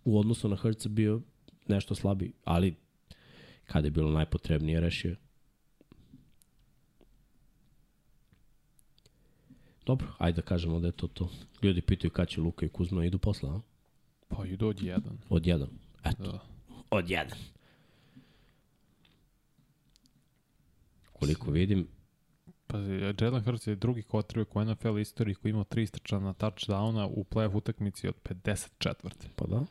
[0.06, 1.22] u odnosu na Hrca bio
[1.68, 2.76] nešto slabiji, ali
[3.66, 5.16] kada je bilo najpotrebnije rešio.
[9.86, 11.30] Dobro, ajde da kažemo da je to to.
[11.64, 13.60] Ljudi pitaju kada će Luka i Kuzma idu posle, a?
[14.28, 15.18] Pa idu od jedan.
[15.30, 15.70] Od jedan.
[16.04, 16.40] Eto, Da.
[16.90, 17.38] od jedan.
[21.19, 21.88] Koliko vidim,
[22.68, 27.24] Pazi, Jalen Hurts je drugi quarterback u NFL istoriji koji imao tri istračana touchdowna u
[27.24, 28.94] playoff utakmici od 54.
[29.35, 29.66] pa da.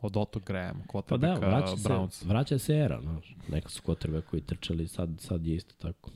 [0.00, 2.28] Od Otto Graham, Pa quarterbacka da, vraća se, Browns.
[2.28, 3.36] vraća se era, znaš.
[3.48, 6.10] Neka su kotrbe koji trčali, sad, sad je isto tako.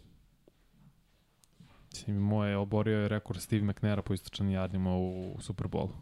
[1.92, 5.94] Mislim, moje oborio je rekord Steve McNaira po istračanim jardima u Super Bowlu.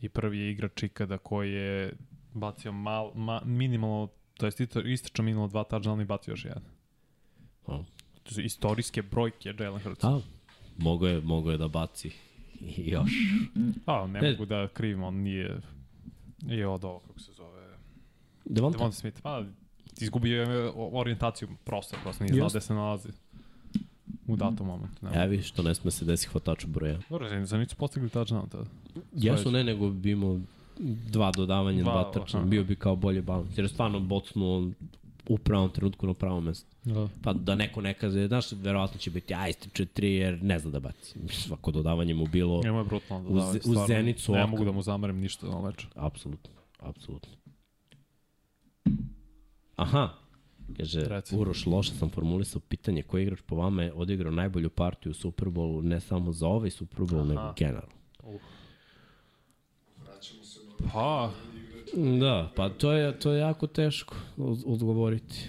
[0.00, 1.92] I prvi je igrač ikada koji je
[2.34, 4.52] bacio mal, ma, minimalno, to je
[4.84, 6.77] istračao minimalno dva touchdowna i bacio još jedan.
[8.22, 10.04] To su istorijske brojke Jalen Hurts.
[10.04, 10.20] A,
[10.78, 12.10] mogo je, mogo je da baci
[12.60, 13.10] i još.
[13.86, 14.30] A, ne Ne.
[14.30, 15.60] mogu da krivim, on nije
[16.46, 17.68] je od ovo, kako se zove,
[18.44, 19.20] Devonta, Devonta Smith.
[19.22, 19.44] Pa,
[20.00, 23.08] izgubio je orijentaciju prostor, prosto nije znao gde se nalazi
[24.26, 25.06] u datom momentu.
[25.06, 25.24] Ne.
[25.24, 26.98] evi što ne sme se desi hvataču broja.
[27.10, 28.64] Dobro, za nisu postigli touchdown tada.
[29.12, 30.40] Jesu ne, nego bi imao
[31.10, 32.44] dva dodavanja, dva, Dva, aha.
[32.44, 33.58] Bio bi kao bolje balans.
[33.58, 34.70] Jer je stvarno bocnuo
[35.28, 36.76] u pravom trenutku na pravom mestu.
[36.84, 37.08] Da.
[37.22, 40.70] Pa da neko ne kaže, znaš, verovatno će biti, aj, stiče tri jer ne zna
[40.70, 41.18] da baci.
[41.30, 44.46] Svako dodavanje mu bilo, je brutalno U da ze- u Zenicu Ne oka.
[44.46, 45.86] mogu da mu zamerem ništa na meču.
[45.96, 47.32] apsolutno, apsolutno.
[49.76, 50.08] Aha,
[50.76, 51.36] kaže, Reci.
[51.36, 55.82] Uroš, loše sam formulisao pitanje koji igrač po vama je odigrao najbolju partiju u Superbowlu,
[55.82, 57.92] ne samo za ovaj Superbowl, nego generalno.
[59.96, 61.32] Vraćamo se na Pa,
[62.20, 65.48] Da, pa to je, to je jako teško od- odgovoriti.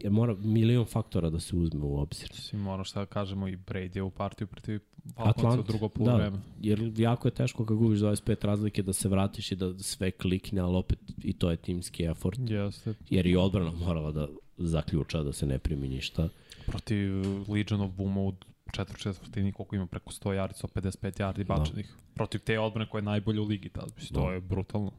[0.00, 2.28] Jer mora milion faktora da se uzme u obzir.
[2.34, 4.80] mislim, ono šta da kažemo i Brady u partiju protiv
[5.16, 6.38] Falconsa u drugo da, polovreme.
[6.60, 10.60] jer jako je teško kad gubiš 25 razlike da se vratiš i da sve klikne,
[10.60, 12.38] ali opet i to je timski effort.
[12.40, 12.94] Jeste.
[13.10, 16.28] Jer i odbrana morala da zaključa da se ne primi ništa.
[16.66, 17.10] Protiv
[17.48, 18.34] Legion of Boom u
[18.70, 21.94] četvr četvrtini koliko ima preko 100 yardi, 155 yardi bačenih.
[22.14, 23.86] Protiv te odbrane koja je najbolja u ligi tada.
[23.96, 24.32] Mislim, to Da.
[24.32, 24.92] je brutalno.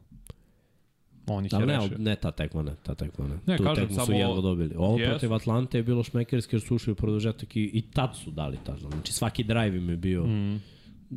[1.26, 1.98] On ih je Ali ne, rešio.
[1.98, 3.38] ne ta tekma, ne, ta tekma ne.
[3.46, 4.74] Ne, tu kažem, tekmu su jedva dobili.
[4.76, 5.10] Ovo Jesu.
[5.10, 8.58] protiv Atlante je bilo šmekerski jer su ušli u produžetak i, i tad su dali
[8.64, 8.76] ta.
[8.78, 10.60] Znači svaki drive im je bio Mm.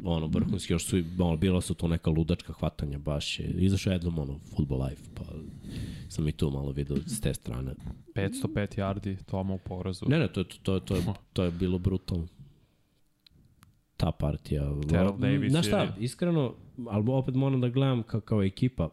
[0.03, 3.95] ono, vrhunski, još su, ono, bila su to neka ludačka hvatanja, baš je, izašao je
[3.95, 5.23] jednom, ono, Football Life, pa
[6.09, 7.73] sam i tu malo vidio s te strane.
[8.13, 8.33] 505
[8.77, 10.05] yardi, Toma u porazu.
[10.07, 11.01] Ne, ne, to, je- to, to, to, je,
[11.33, 12.27] to je bilo brutalno.
[13.97, 14.63] Ta partija.
[14.89, 16.55] Terrell Davis Znaš šta, je- iskreno,
[16.87, 18.89] ali opet moram da gledam kao, kao ekipa,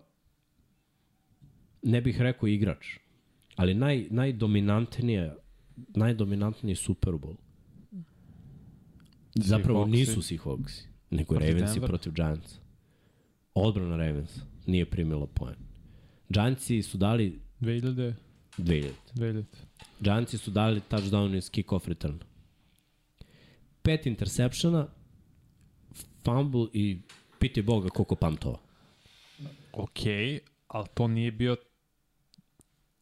[1.82, 2.86] ne bih rekao igrač,
[3.56, 5.36] ali naj, najdominantnije
[5.88, 7.34] najdominantniji Super Bowl
[9.34, 9.90] zapravo Seahawksi.
[9.90, 11.86] nisu Seahawksi, nego Protiv Ravensi Denvera.
[11.88, 12.58] protiv Giants.
[13.54, 15.54] Odbrana Ravens nije primila poen.
[16.28, 18.14] Giantsi su dali 2000,
[18.58, 18.92] 2000.
[19.14, 19.44] 2000.
[20.00, 22.18] Giantsi su dali touchdown iz kick-off return.
[23.82, 24.86] Pet interseptiona,
[26.24, 27.00] fumble i
[27.38, 28.58] piti Boga koliko pantova.
[29.72, 30.00] Ok,
[30.68, 31.56] ali to nije bio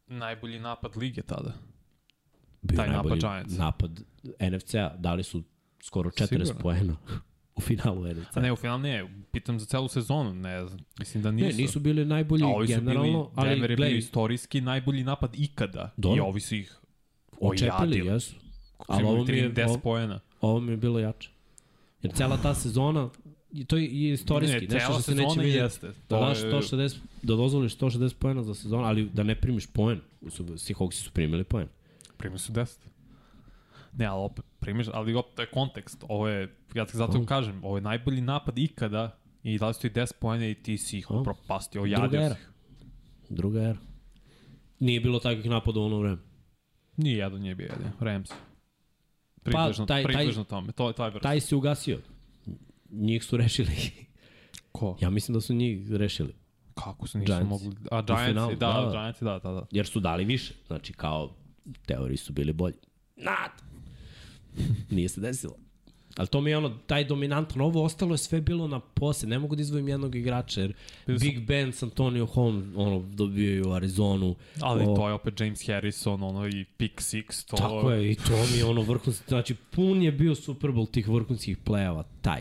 [0.07, 1.53] najbolji napad lige tada.
[2.63, 3.59] Bio Taj napad najbolji Giants.
[3.59, 4.01] Napad
[4.41, 5.43] NFC-a, dali su
[5.83, 6.61] skoro 40 Sigurno.
[6.63, 6.97] poena
[7.57, 8.37] u finalu NFC.
[8.37, 11.49] A ne, u final ne, pitam za celu sezonu, ne znam, mislim da nisu.
[11.49, 15.05] ne, nisu bili najbolji A ovi su generalno, bili, ali Denver je bio istorijski najbolji
[15.05, 15.91] napad ikada.
[15.97, 16.17] Dobro.
[16.17, 16.81] I ovi su ih
[17.41, 18.07] očepili, ojadili.
[18.07, 18.35] jesu.
[18.89, 20.21] Ali Ali ovo mi je, 10 ovo, poena.
[20.41, 21.31] Ovo mi je bilo jače.
[22.03, 23.11] Jer cela ta sezona,
[23.53, 25.59] i to je istorijski, Ne, nešto što se neće vidjeti.
[25.59, 25.87] jeste.
[25.87, 29.67] Da To daš je- 160, da dozvoliš 160 poena za sezonu, ali da ne primiš
[29.67, 30.01] poen.
[30.29, 31.69] Su, Seahawksi su primili poen.
[32.17, 32.79] primili su 10.
[33.93, 36.05] Ne, ali opet, primiš, ali opet, to je kontekst.
[36.09, 37.27] Ovo je, ja ti zato Oh.
[37.27, 40.99] kažem, ovo je najbolji napad ikada i dali su ti 10 pojene i ti si
[40.99, 41.25] ih Oh.
[41.25, 42.35] propastio, Druga jadio era.
[42.35, 42.49] si ih.
[43.29, 43.79] Druga era.
[44.81, 46.19] Nije bilo takvih napada u ono vreme.
[46.97, 48.31] Nije jedan nije bio jedan, Rams.
[49.43, 51.19] Približno, taj- taj- približno tome, to, je vrsta.
[51.29, 51.99] Taj se ugasio.
[52.91, 53.73] Njih su rešili.
[54.73, 54.97] Ko?
[55.01, 56.35] ja mislim da su njih rešili.
[56.75, 57.49] Kako su nisu Giants.
[57.49, 57.77] mogli...
[57.91, 58.91] A, Giants, finalu, da, da, da, da.
[58.91, 59.67] Giants, da, da, da.
[59.71, 60.55] Jer su dali više.
[60.67, 61.35] Znači, kao,
[61.87, 62.75] teoriji su bili bolji.
[63.17, 63.51] Nad!
[64.91, 65.57] Nije se desilo.
[66.17, 69.39] Ali to mi je ono, taj dominantan, ovo ostalo je sve bilo na pose, ne
[69.39, 70.73] mogu da izvojim jednog igrača, jer
[71.07, 74.35] Big Ben, Antonio Holmes, ono, dobijaju u Arizonu.
[74.61, 77.57] Ali O, to je opet James Harrison, ono i pick six, to...
[77.57, 81.09] Tako je, i to mi je ono vrhunski, znači pun je bio Super Bowl tih
[81.09, 82.41] vrhunskih play-ova, taj.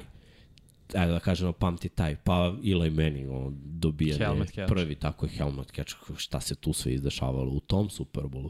[0.93, 4.73] Ajde da kažemo, pamti taj, pa Eli Manning, ono, dobijanje Helmet catch.
[4.73, 8.49] prvi, tako je helmet catch, šta se tu sve izdešavalo u tom Super Bowlu.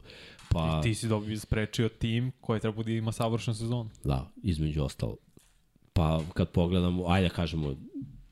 [0.52, 3.90] Pa, I ti si dobio sprečio tim koji treba da ima savršen sezon.
[4.04, 5.18] da, između ostalo.
[5.94, 7.76] Pa kad pogledamo, ajde da kažemo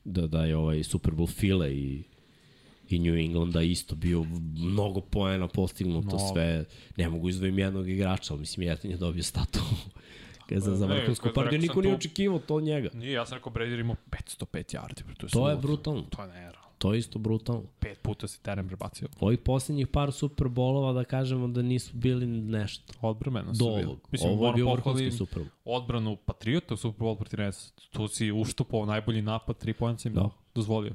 [0.04, 2.02] da, da je ovaj Super Bowl file i
[2.88, 4.24] i New Englanda isto bio
[4.56, 6.32] mnogo poena postignuto Mnogo.
[6.32, 6.64] sve.
[6.96, 9.60] Ne mogu izvojim jednog igrača, ali mislim jedan je dobio statu.
[10.48, 12.90] Kada za, za vrhunsku partiju, niko nije očekivao to od njega.
[12.94, 15.02] Nije, ja sam rekao Brady imao 505 yardi.
[15.16, 16.02] To je, To je brutalno.
[16.02, 16.52] To je.
[16.78, 17.62] To je isto brutalno.
[17.80, 19.08] Pet puta si teren prebacio.
[19.20, 22.92] Ovih posljednjih par Super Bowlova da kažemo da nisu bili nešto.
[23.00, 23.96] Odbrmeno su bili.
[24.10, 25.48] Mislim, Ovo je bio pohvalim vrhunski Super Bowl.
[25.66, 27.72] odbranu Patriota u Super Bowl protiv Reds.
[27.90, 30.20] Tu si uštupao najbolji napad, tri pojenca im Da.
[30.20, 30.30] da.
[30.54, 30.92] dozvolio.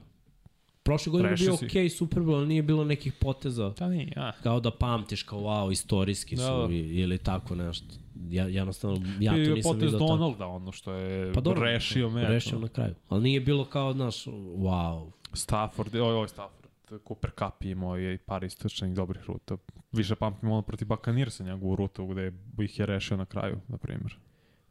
[0.83, 1.65] Prošle godine je Rešio bio si.
[1.65, 3.69] okej Super Bowl, ali nije bilo nekih poteza.
[3.69, 4.31] Da nije, a.
[4.43, 6.73] kao da pamtiš kao wow, istorijski su Da, da.
[6.73, 7.85] i, ili tako nešto.
[8.29, 10.11] Ja, jednostavno, ja to nisam potez vidio tako.
[10.11, 12.27] Donalda, ono što je Pa dobro, rešio meč.
[12.27, 12.95] Rešio na kraju.
[13.09, 15.09] Ali nije bilo kao, znaš, wow.
[15.33, 16.63] Stafford, oj, oj, Stafford.
[17.07, 19.57] Cooper Cup imao je i par istočnih dobrih ruta.
[19.91, 24.17] Više pamtim ono protiv Buccaneersa njegovu rutu gde ih je rešio na kraju, na primjer.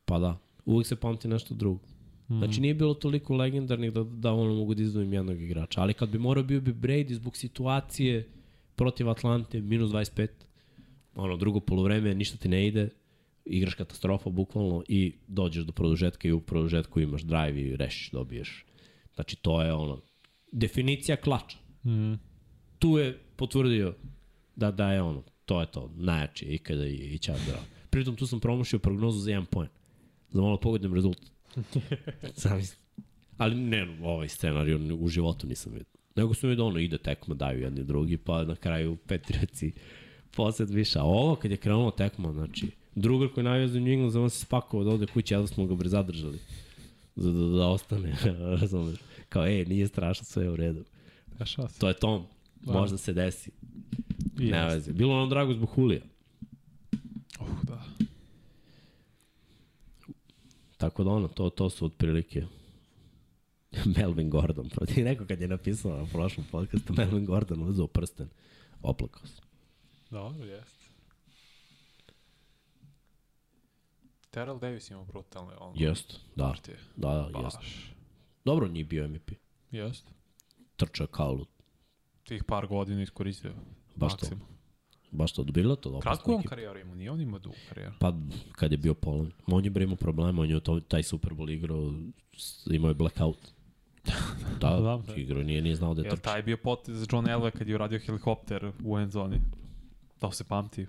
[0.04, 1.80] Pa da, uvijek se pamti nešto drugo.
[2.28, 2.38] Mm.
[2.38, 5.80] Znači nije bilo toliko legendarnih da, da ono mogu da izdvojim jednog igrača.
[5.80, 8.28] Ali kad bi morao bio bi Brady zbog situacije
[8.76, 10.28] protiv Atlante, minus 25,
[11.14, 12.88] ono drugo polovreme, ništa ti ne ide,
[13.44, 18.64] igraš katastrofa bukvalno i dođeš do produžetka i u produžetku imaš drive i rešiš, dobiješ.
[19.14, 20.00] Znači to je ono,
[20.52, 21.58] definicija klača.
[21.84, 22.14] Mm.
[22.78, 23.94] tu je potvrdio
[24.56, 27.62] da, da je ono, to je to, najjači ikada i, i čao zdravo.
[27.90, 29.68] Pritom tu sam promušio prognozu za jedan poen.
[30.30, 31.30] Za malo pogodim rezultat.
[32.42, 32.76] Zamisli.
[33.38, 35.86] Ali ne, ovaj scenarij u životu nisam vidio.
[36.16, 39.72] Nego su mi da ono ide tekma, daju jedni drugi, pa na kraju Petrioci
[40.36, 40.98] posled više.
[40.98, 44.38] A ovo kad je krenula tekma, znači, drugar koji najvezio New England, za on se
[44.38, 46.38] spakovao da ode kući, jedno smo ga bre zadržali.
[47.16, 48.16] Za da, da ostane,
[48.60, 48.98] razumeš.
[49.32, 50.84] Kao, ej, nije strašno, sve je u redu.
[51.28, 51.78] Dešava se.
[51.78, 52.72] To je to, Da.
[52.72, 53.50] možda se desi.
[54.38, 54.74] I Ne jeste.
[54.74, 54.92] veze.
[54.92, 56.00] Bilo nam drago zbog Hulija.
[57.40, 57.82] Uh, da.
[60.76, 62.46] Tako da ono, to, to su otprilike
[63.96, 64.68] Melvin Gordon.
[64.76, 68.28] Protiv neko kad je napisao na prošlom podcastu, Melvin Gordon uzeo prsten.
[68.82, 69.42] Oplakao se.
[70.10, 70.82] Dobro, jeste.
[74.30, 76.44] Terrell Davis ima brutalne ono, Jest, da.
[76.44, 76.76] partije.
[76.96, 77.58] Da, da, jest.
[78.44, 79.30] Dobro nije bio MVP.
[79.70, 80.12] Jeste.
[80.76, 81.48] Trčao kao lud.
[82.24, 83.52] Tih par godina iskoristio.
[83.96, 84.18] Baš to.
[84.22, 84.46] maksimum.
[85.10, 85.44] Baš to.
[85.44, 86.48] Bilo to Kratko je on opasno.
[86.50, 87.94] karijeru imao, nije on imao dugu karijeru.
[88.00, 88.12] Pa
[88.52, 89.32] kad je bio polan.
[89.46, 91.92] On je bre imao problema, on je to, taj Super Bowl igrao,
[92.70, 93.38] imao je blackout.
[94.60, 96.22] Da, Da, da, igrao nije, nije znao da je trči.
[96.22, 99.40] taj bio potez John Elway kad je uradio helikopter u end zoni?
[100.18, 100.86] To se pamti.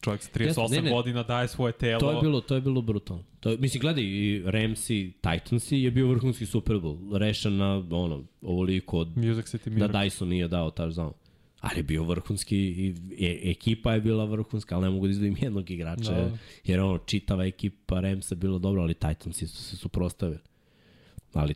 [0.00, 0.90] Čovjek sa 38 Jeste, ne, ne.
[0.90, 2.00] godina daje svoje telo.
[2.00, 3.24] To je bilo, to je bilo brutalno.
[3.40, 7.18] To je, mislim, gledaj, i Ramsey, Titansi je bio vrhunski Super Bowl.
[7.18, 9.88] Rešen na, ono, ovoliko od, Music City da.
[9.88, 11.12] Dyson nije dao touchdown.
[11.60, 15.36] Ali je bio vrhunski i e, ekipa je bila vrhunska, ali ne mogu da izdvojim
[15.40, 16.12] jednog igrača.
[16.12, 16.20] Da.
[16.20, 16.36] Da.
[16.64, 20.38] Jer ono, čitava ekipa Ramsa je bila dobra, ali Titansi su se suprostavili.
[21.32, 21.54] Ali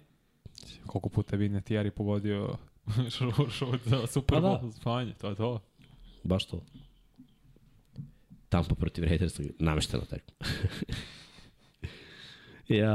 [0.87, 2.57] Koliko puta je Vinatieri pogodio
[3.17, 4.49] šut šu, za Super Pa da.
[4.63, 5.61] Bowl spanje, to je to.
[6.25, 6.61] baš to.
[8.55, 10.47] Tampa protiv Raidersa, nameštena tekma.
[12.79, 12.95] ja,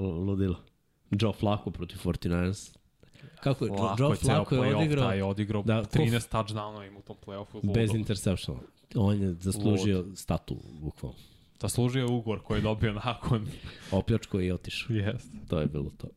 [0.00, 0.56] ludilo.
[1.10, 2.76] Joe Flacco protiv 49ers.
[3.42, 3.68] Kako je?
[3.68, 6.98] Joe, Lako Joe Flacco je odigrao taj je odigrao da, da, ko- 13 touchdownova ima
[6.98, 7.54] u tom playoffu.
[7.54, 7.72] Ludo.
[7.72, 8.60] bez interceptiona.
[8.94, 11.18] On je zaslužio statu, bukvalno.
[11.60, 13.46] Zaslužio je ugovor koji je dobio nakon.
[13.92, 14.96] Opljačko i otišao.
[14.96, 15.38] Jeste.
[15.48, 16.08] To je bilo to.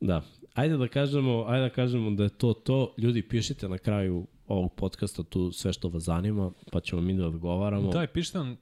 [0.00, 0.22] Da.
[0.54, 2.94] Ajde da kažemo, ajde da kažemo da je to to.
[2.98, 7.26] Ljudi, pišite na kraju ovog podcasta tu sve što vas zanima, pa ćemo mi da
[7.26, 7.90] odgovaramo.
[7.90, 8.56] Da, i pišite nam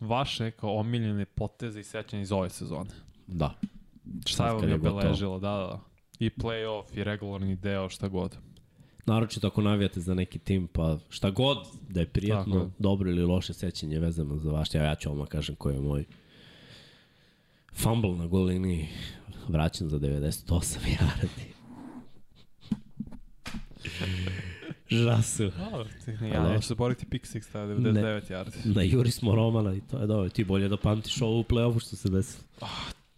[0.00, 2.90] vaše kao omiljene poteze i sećanje iz ove sezone.
[3.26, 3.54] Da.
[4.26, 5.80] Šta je vam je obeležilo, da, da.
[6.18, 8.36] I playoff, i regularni deo, šta god.
[9.06, 11.58] naročito ako navijate za neki tim, pa šta god
[11.88, 12.70] da je Tako prijatno, je.
[12.78, 16.04] dobro ili loše sećanje vezano za vaš, ja, ja ću odmah kažem koji je moj
[17.74, 18.88] fumble na gol liniji
[19.48, 21.54] vraćan za 98 yardi.
[24.90, 25.50] Žasu.
[25.60, 25.86] Dobro,
[26.20, 26.48] ne, ja da.
[26.48, 28.74] neću zaboriti pick six, tada 99 yardi.
[28.74, 30.28] Na Juri smo Romana i to je dobro.
[30.28, 32.44] Ti bolje da pamtiš ovo u play-offu što se desilo.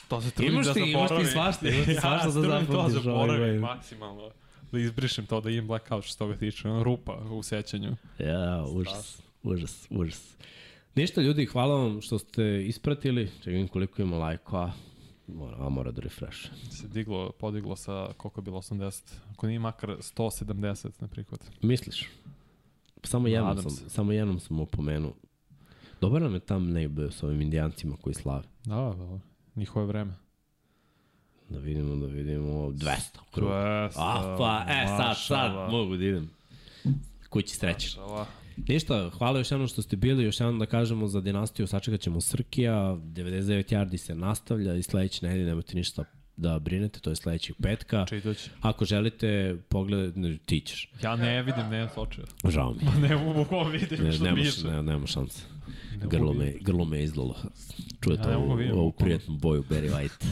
[0.09, 1.27] To se trudim Imaš da ti- imaš ti zaboravim.
[1.27, 3.59] svašta, imaš ti svašta da Ja, trudim to zapamtiš, ovaj, zaboravim ovaj.
[3.75, 4.31] maksimalno.
[4.73, 6.69] Da izbrišem to, da imam blackout što se toga tiče.
[6.83, 7.97] Rupa u sećanju.
[8.19, 10.36] Ja, užas, užas, užas.
[10.95, 13.31] Ništa ljudi, hvala vam što ste ispratili.
[13.45, 14.73] Čekaj koliko ima lajkova.
[15.29, 16.49] Mora, a mora da refresh.
[16.71, 19.03] Se diglo, podiglo sa, koliko je bilo, 80.
[19.33, 21.41] Ako nije makar 170, ne prihvat.
[21.63, 22.09] Misliš?
[23.05, 23.91] Samo jednom Nadam sam, se.
[23.91, 25.13] samo jednom sam opomenuo.
[26.01, 28.45] Dobar nam je tam neighbor s ovim indijancima koji slave.
[28.65, 29.19] Da, da,
[29.57, 30.15] njihove vreme.
[31.49, 32.49] Da vidimo, da vidimo.
[32.49, 32.97] 200.
[33.31, 33.49] krug.
[33.49, 33.93] 200.
[33.97, 36.31] A, pa, e, sad, sad mogu da idem.
[37.31, 38.01] Kući sreće.
[38.01, 38.27] Mašala.
[38.59, 42.20] Ništa, hvala još jednom što ste bili, još jednom da kažemo za dinastiju, sačekat ćemo
[42.20, 46.05] Srkija, 99 yardi se nastavlja i sledeće nedelje nemojte ništa
[46.36, 48.07] da brinete, to je sledećeg petka.
[48.60, 50.91] Ako želite, pogledajte, ne, ti ćeš.
[51.02, 52.26] Ja ne vidim, ne slučaju.
[52.49, 52.78] Žao mi.
[52.86, 54.67] Pa ne mogu vidim Ne, što nema, piše.
[54.67, 55.43] ne, nema šanse.
[55.93, 56.47] Ne Grlo vidim.
[56.47, 57.36] me, grlo me izdalo.
[58.01, 60.26] Čujete Ja ovu, vidim, ovu prijatnu boju Barry White.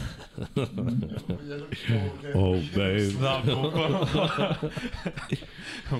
[2.35, 3.11] Oh, babe.
[3.21, 4.07] Da, bukvalno.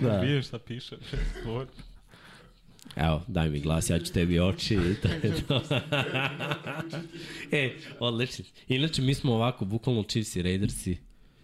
[0.01, 0.19] Da.
[0.19, 0.95] Vidiš šta piše.
[1.43, 1.65] Tvoj.
[2.95, 5.61] Evo, daj mi glas, ja ću tebi oči i to je to.
[7.57, 8.45] e, odlično.
[8.67, 10.97] Inače, mi smo ovako, bukvalno Chiefs i Raidersi,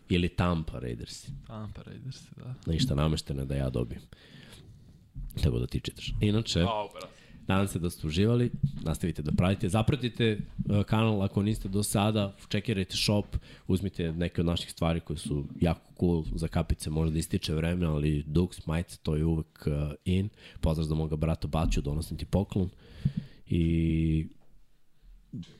[0.09, 1.31] ili Tampa Raidersi.
[1.47, 2.53] Tampa Raiders, da.
[2.71, 4.01] Ništa nameštene da ja dobijem.
[5.43, 6.13] Tako da ti čitaš.
[6.21, 6.89] Inače, Au.
[7.47, 8.51] Nadam se da ste uživali,
[8.83, 9.69] nastavite da pratite.
[9.69, 13.25] Zapratite uh, kanal ako niste do sada, čekirajte shop,
[13.67, 18.23] uzmite neke od naših stvari koje su jako cool za kapice, možda ističe vreme, ali
[18.27, 20.29] Dux, majice, to je uvek uh, in.
[20.61, 22.69] Pozdrav za moga brata Baću, donosim ti poklon.
[23.47, 24.27] I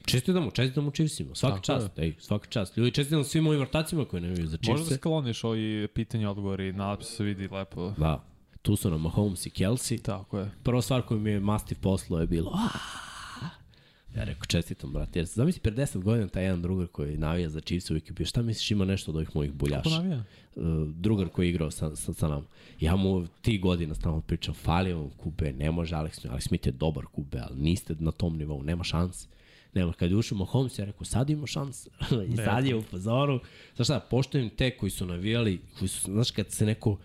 [0.06, 2.77] čestitamo, čestitamo Chiefsima, svaka Tako čast, ej, svaka čast.
[2.77, 4.95] Ljudi, čestitamo svim ovim vrtacima koji nemaju za Možda Chiefse.
[4.95, 7.93] skloniš ovi pitanje odgovori, nadam se vidi lepo.
[7.98, 8.24] Da,
[8.61, 10.01] tu su nam Mahomes i Kelsey.
[10.01, 10.51] Tako je.
[10.64, 13.01] Prva stvar koju mi je Mastiv poslao je bilo "Aaa."
[14.15, 15.19] Ja rekao, čestitam, brate.
[15.19, 18.25] Jer zamisli, pre 10 godina taj jedan drugar koji navija za Chiefs uvijek je bio,
[18.25, 19.90] šta misliš ima nešto od ovih mojih buljaša?
[19.90, 20.23] navija?
[20.56, 22.43] Uh, drugar koji je igrao sa, sa, sa nama.
[22.80, 26.35] Ja mu ti godina stalno pričam, fali vam kube, ne može Alex Smith.
[26.35, 29.27] Alex Smith je dobar kube, ali niste na tom nivou, nema šanse.
[29.73, 31.88] Nema, kad je ušao Mahomes, ja rekao, sad ima šans.
[32.33, 33.40] I sad je u fazoru.
[33.75, 36.98] Znaš šta, poštujem te koji su navijali, koji su, znaš, kad se neko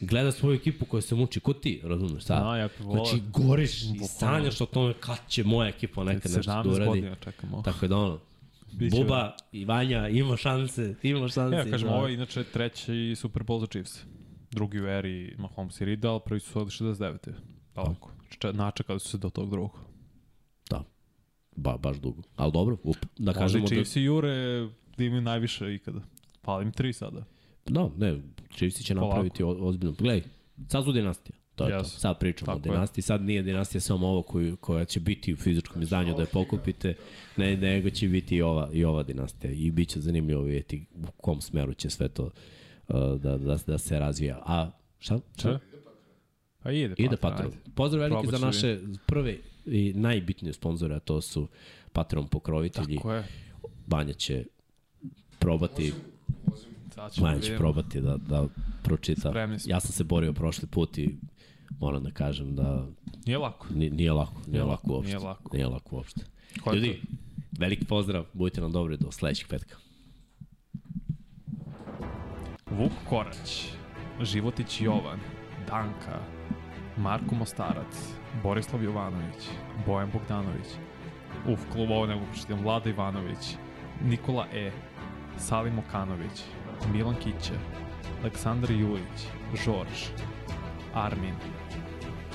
[0.00, 2.42] gleda svoju ekipu koja se muči, ko ti, razumeš, sad?
[2.42, 2.68] Da, ja.
[2.80, 7.10] Znači, goriš i sanjaš o tome kad će moja ekipa nekad nešto da 17 uradi.
[7.20, 7.62] čekamo.
[7.62, 8.18] Tako da ono,
[8.72, 11.56] Biće- Buba i Vanja ima šanse, ima šanse.
[11.56, 11.94] Ja kažem, da.
[11.94, 14.04] ovo je inače treći Super Bowl za Chiefs.
[14.50, 17.32] Drugi u eri Mahomes i Riddle, ali prvi su od 69.
[17.74, 18.10] Daleko.
[18.30, 19.70] Če- Načekali su se do tog drugog.
[20.70, 20.84] Da,
[21.52, 22.22] ba, baš dugo.
[22.36, 23.68] Ali dobro, up, da Možda kažemo da...
[23.68, 26.00] Chiefs i Jure da imaju najviše ikada.
[26.44, 27.24] Fali im tri sada.
[27.68, 28.18] Da, ne,
[28.50, 29.08] Chiefs će Polako.
[29.08, 29.94] napraviti o, ozbiljno.
[29.98, 30.22] Gledaj,
[30.68, 31.36] sad su dinastija.
[31.54, 31.84] To je to.
[31.84, 31.98] Yes.
[31.98, 32.72] Sad pričamo o Tako je.
[32.72, 33.02] dinastiji.
[33.02, 36.94] Sad nije dinastija samo ovo koju, koja će biti u fizičkom izdanju da je pokupite,
[37.36, 39.52] ne, nego će biti i ova, i ova dinastija.
[39.52, 43.78] I bit će zanimljivo vidjeti u kom smeru će sve to uh, da, da, da
[43.78, 44.42] se razvija.
[44.46, 45.20] A šta?
[45.36, 45.58] šta?
[45.58, 45.58] Če?
[46.62, 47.52] Pa ide, Ide Patron.
[47.74, 51.48] Pozdrav veliki za naše prve i najbitnije sponzore, a to su
[51.92, 52.96] Patron pokrovitelji.
[52.96, 53.24] Tako je.
[53.86, 54.44] Banja će
[55.38, 55.92] probati,
[56.98, 57.58] Sad ćemo Banja će vidimo.
[57.58, 58.46] probati da, da
[58.82, 59.32] pročita.
[59.64, 61.18] Ja sam se borio prošli put i
[61.70, 62.86] moram da kažem da
[63.26, 63.66] Nije lako.
[63.70, 65.06] nije, nije lako, nije, Nije lako lako, uopšte.
[65.08, 65.50] nije lako.
[65.52, 66.24] Nije lako uopšte.
[66.64, 67.02] Ko Ljudi,
[67.58, 69.76] veliki pozdrav, budite nam dobri do sledećeg petka.
[72.70, 73.68] Vuk Korać,
[74.22, 75.18] Životić Jovan,
[75.66, 76.20] Danka,
[76.96, 78.12] Marko Mostarac,
[78.42, 79.48] Borislav Jovanović,
[79.86, 80.66] Bojan Bogdanović,
[81.48, 83.56] uf, klub ovo nego pročitam, Vlada Ivanović,
[84.04, 84.70] Nikola E,
[85.38, 86.42] Salim Okanović,
[86.92, 87.54] Milan Kiće,
[88.20, 89.26] Aleksandar Julić,
[89.64, 90.06] Žorž,
[90.94, 91.34] Armin,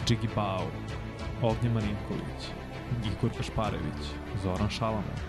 [0.05, 0.67] Džigi Bao,
[1.41, 2.41] Ognje Marinković,
[3.05, 4.03] Igor Kašparević,
[4.43, 5.19] Zoran Šalamon,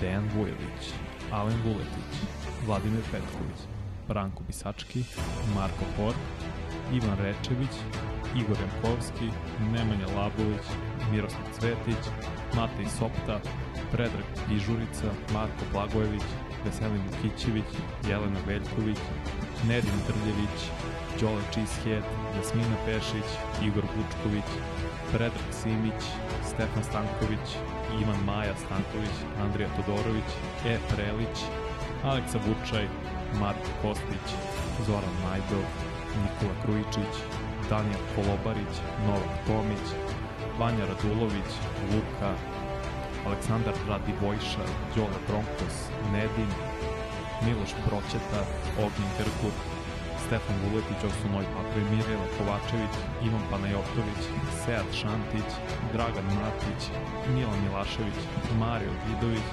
[0.00, 0.92] Dejan Vujelić,
[1.32, 2.12] Alen Vuletić,
[2.66, 3.60] Vladimir Petković,
[4.08, 5.04] Branko Bisački,
[5.54, 6.14] Marko Por,
[6.92, 7.74] Ivan Rečević,
[8.36, 9.28] Igor Jankovski,
[9.72, 10.66] Nemanja Labović,
[11.12, 12.04] Miroslav Cvetić,
[12.56, 13.40] Matej Sopta,
[13.92, 16.22] Predrag Pižurica, Marko Blagojević,
[16.64, 17.70] Veselin Vukićević,
[18.08, 18.98] Jelena Veljković,
[19.68, 20.58] Nedim Drljević,
[21.20, 22.04] Đole Cheesehead,
[22.36, 23.28] Jasmina Pešić,
[23.66, 24.48] Igor Vučković,
[25.10, 26.02] Predrag Simić,
[26.50, 27.46] Stefan Stanković,
[28.00, 30.30] Ivan Maja Stanković, Andrija Todorović,
[30.66, 30.78] E.
[30.90, 31.36] Prelić,
[32.04, 32.86] Aleksa Vučaj,
[33.40, 34.26] Marko Kostić,
[34.86, 35.64] Zoran Majdov,
[36.22, 37.14] Nikola Grujičić,
[37.70, 38.74] Daniel Kolobarić,
[39.06, 39.86] Novak Tomić,
[40.58, 41.50] Vanja Radulović,
[41.92, 42.34] Luka,
[43.26, 45.76] Aleksandar Radivojša, Đole Bronkos,
[46.12, 46.50] Nedim,
[47.44, 48.40] Miloš Proćeta,
[48.84, 49.54] Ognjen Grgur,
[50.26, 52.94] Stefan Vuletić, ovo su moji patrovi, Mirjana Kovačević,
[53.26, 54.22] Ivan Panajotović,
[54.60, 55.48] Sead Šantić,
[55.92, 56.82] Dragan Matić,
[57.34, 58.18] Milan Milašević,
[58.62, 59.46] Mario Vidović,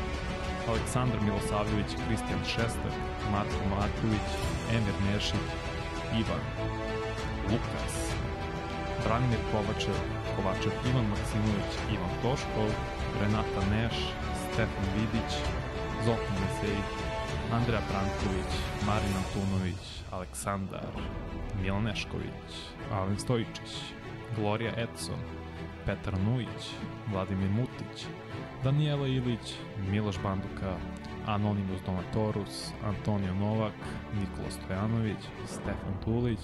[0.70, 2.96] Aleksandar Milosavljević, Kristijan Šestak,
[3.32, 4.28] Marko Marković,
[4.76, 5.48] Emir Nešić,
[6.22, 6.44] Ivan,
[7.50, 7.96] Lukas,
[9.04, 9.98] Branimir Kovačev,
[10.36, 12.70] Kovačev Ivan Maksimović, Ivan Toškov,
[13.22, 13.96] Renata Neš,
[14.46, 15.32] Stefan Vidić,
[16.06, 16.90] Zoltan Mesejić,
[17.52, 18.52] Andreja Branković,
[18.86, 20.94] Marin Antunović, Aleksandar,
[21.62, 22.50] Milan Nešković,
[22.92, 23.72] Alen Stojičić,
[24.36, 25.20] Gloria Edson,
[25.86, 26.62] Petar Nujić,
[27.12, 28.06] Vladimir Mutić,
[28.64, 29.54] Danijela Ilić,
[29.92, 30.76] Miloš Banduka,
[31.26, 33.74] Anonimus Donatorus, Antonio Novak,
[34.20, 36.40] Nikola Stojanović, Stefan Tulić,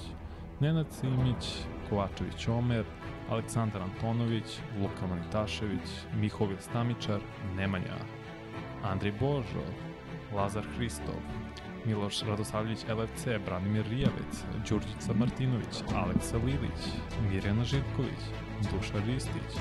[0.59, 2.85] Nenad Simić, Kovačević Omer,
[3.30, 7.19] Aleksandar Antonović, Luka Manitašević, Mihovil Stamičar,
[7.56, 7.98] Nemanja,
[8.84, 9.66] Andrej Božo,
[10.35, 11.16] Lazar Hristov,
[11.85, 16.82] Miloš Radosavljević LFC, Branimir Rijavec, Đurđica Martinović, Aleksa Lilić,
[17.30, 18.22] Mirjana Živković,
[18.72, 19.51] Duša Ristić,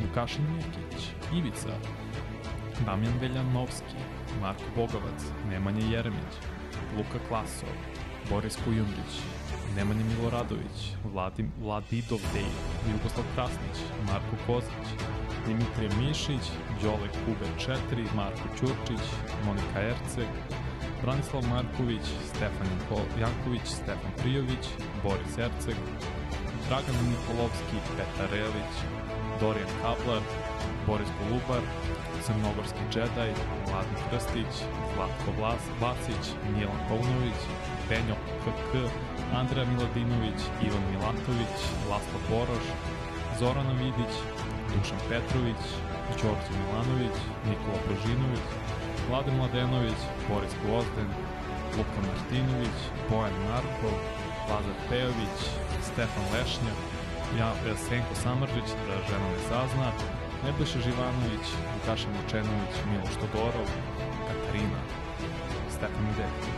[0.00, 1.74] Vukašin Jekić, Ivica,
[2.86, 3.96] Damjan Veljanovski,
[4.40, 6.32] Marko Bogovac, Nemanja Jeremić,
[6.96, 7.74] Luka Klasov,
[8.30, 9.22] Boris Kujundžić,
[9.76, 10.78] Nemanja Miloradović,
[11.12, 12.50] Vladim, Vladidov Dej,
[12.92, 14.86] Jugoslav Krasnić, Marko Kozić,
[15.46, 16.44] Dimitrije Mišić,
[16.82, 19.04] Đole Kuber 4, Marko Ćurčić,
[19.46, 20.30] Monika Erceg,
[21.02, 22.70] Branislav Marković, Stefan
[23.20, 24.64] Janković, Stefan Prijović,
[25.02, 25.78] Boris Erceg,
[26.68, 28.74] Dragan Nikolovski, Petar Relić,
[29.40, 30.22] Dorijan Kablar,
[30.86, 31.62] Boris Golubar,
[32.24, 33.30] Crnogorski džedaj,
[33.68, 34.52] Mladen Krstić,
[34.94, 37.40] Zlatko Vlas, Vasić, Milan Paunović,
[37.88, 38.72] Benjo KK,
[39.40, 41.56] Andreja Miladinović, Ivan Milatović,
[41.90, 42.66] Laslo Boroš,
[43.38, 44.14] Zorana Vidić,
[44.72, 45.62] Dušan Petrović,
[46.20, 47.16] Đorđe Milanović,
[47.48, 48.46] Nikola Božinović,
[49.08, 51.10] Vlade Mladenović, Boris Gvozden,
[51.76, 53.94] Luka Martinović, Bojan Markov,
[54.50, 55.38] Lazar Pejović,
[55.88, 56.78] Stefan Lešnjak,
[57.38, 57.50] ja,
[57.88, 59.88] Senko Samrđić, da žena ne sazna,
[60.44, 63.68] Nebojša Živanović, Vukašin Vučenović, Miloš Todorov,
[64.26, 64.80] Katarina,
[65.74, 66.57] Stefan Dedković,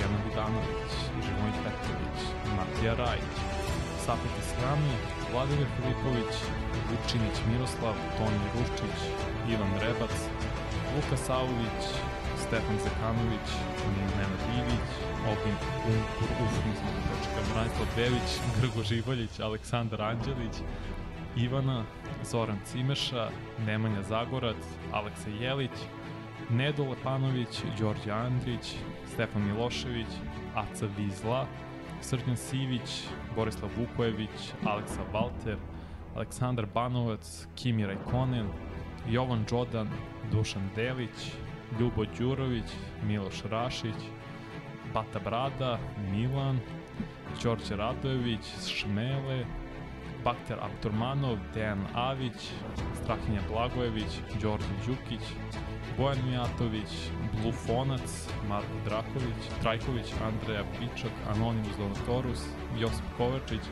[0.00, 0.92] Jana Vidanović,
[1.24, 2.18] Živoj Petrović,
[2.56, 3.34] Matija Rajić,
[4.04, 4.94] Sapeti Srami,
[5.32, 6.34] Vladimir Filipović,
[6.88, 8.98] Vučinić Miroslav, Toni Ruščić,
[9.52, 10.16] Ivan Rebac,
[10.94, 11.82] Luka Sauvić,
[12.42, 13.48] Stefan Zekanović,
[14.16, 14.88] Nenad Ivić,
[15.30, 15.58] Ognjen
[15.92, 20.56] Unkur, uf, nisam da počekam, Branislav Bević, Grgo Živaljić, Aleksandar Anđelić,
[21.36, 21.84] Ivana,
[22.30, 23.28] Zoran Cimeša,
[23.66, 25.76] Nemanja Zagorac, Aleksa Jelić,
[26.50, 28.76] Nedo Lepanović, Đorđe Andrić,
[29.12, 30.06] Stefan Milošević,
[30.54, 31.46] Aca Vizla,
[32.00, 33.06] Srđan Sivić,
[33.36, 35.56] Borislav Vukojević, Aleksa Valter,
[36.14, 38.46] Aleksandar Banovac, Kimi Rajkonen,
[39.08, 39.88] Jovan Đodan,
[40.32, 41.32] Dušan Delić,
[41.80, 42.70] Ljubo Đurović,
[43.06, 44.00] Miloš Rašić,
[44.94, 45.78] Bata Brada,
[46.10, 46.58] Milan,
[47.42, 49.44] Đorđe Radojević, Šmele,
[50.24, 52.50] Bakter Abturmanov, Dejan Avić,
[53.02, 54.12] Strahinja Blagojević,
[54.42, 55.24] Đorđe Đukić,
[55.98, 56.92] Bojan Mijatović,
[57.42, 62.42] Blufonac, Marko Draković, Trajković, Andreja Pičak, Anonimus Donatorus,
[62.78, 63.64] Josip Kovačić,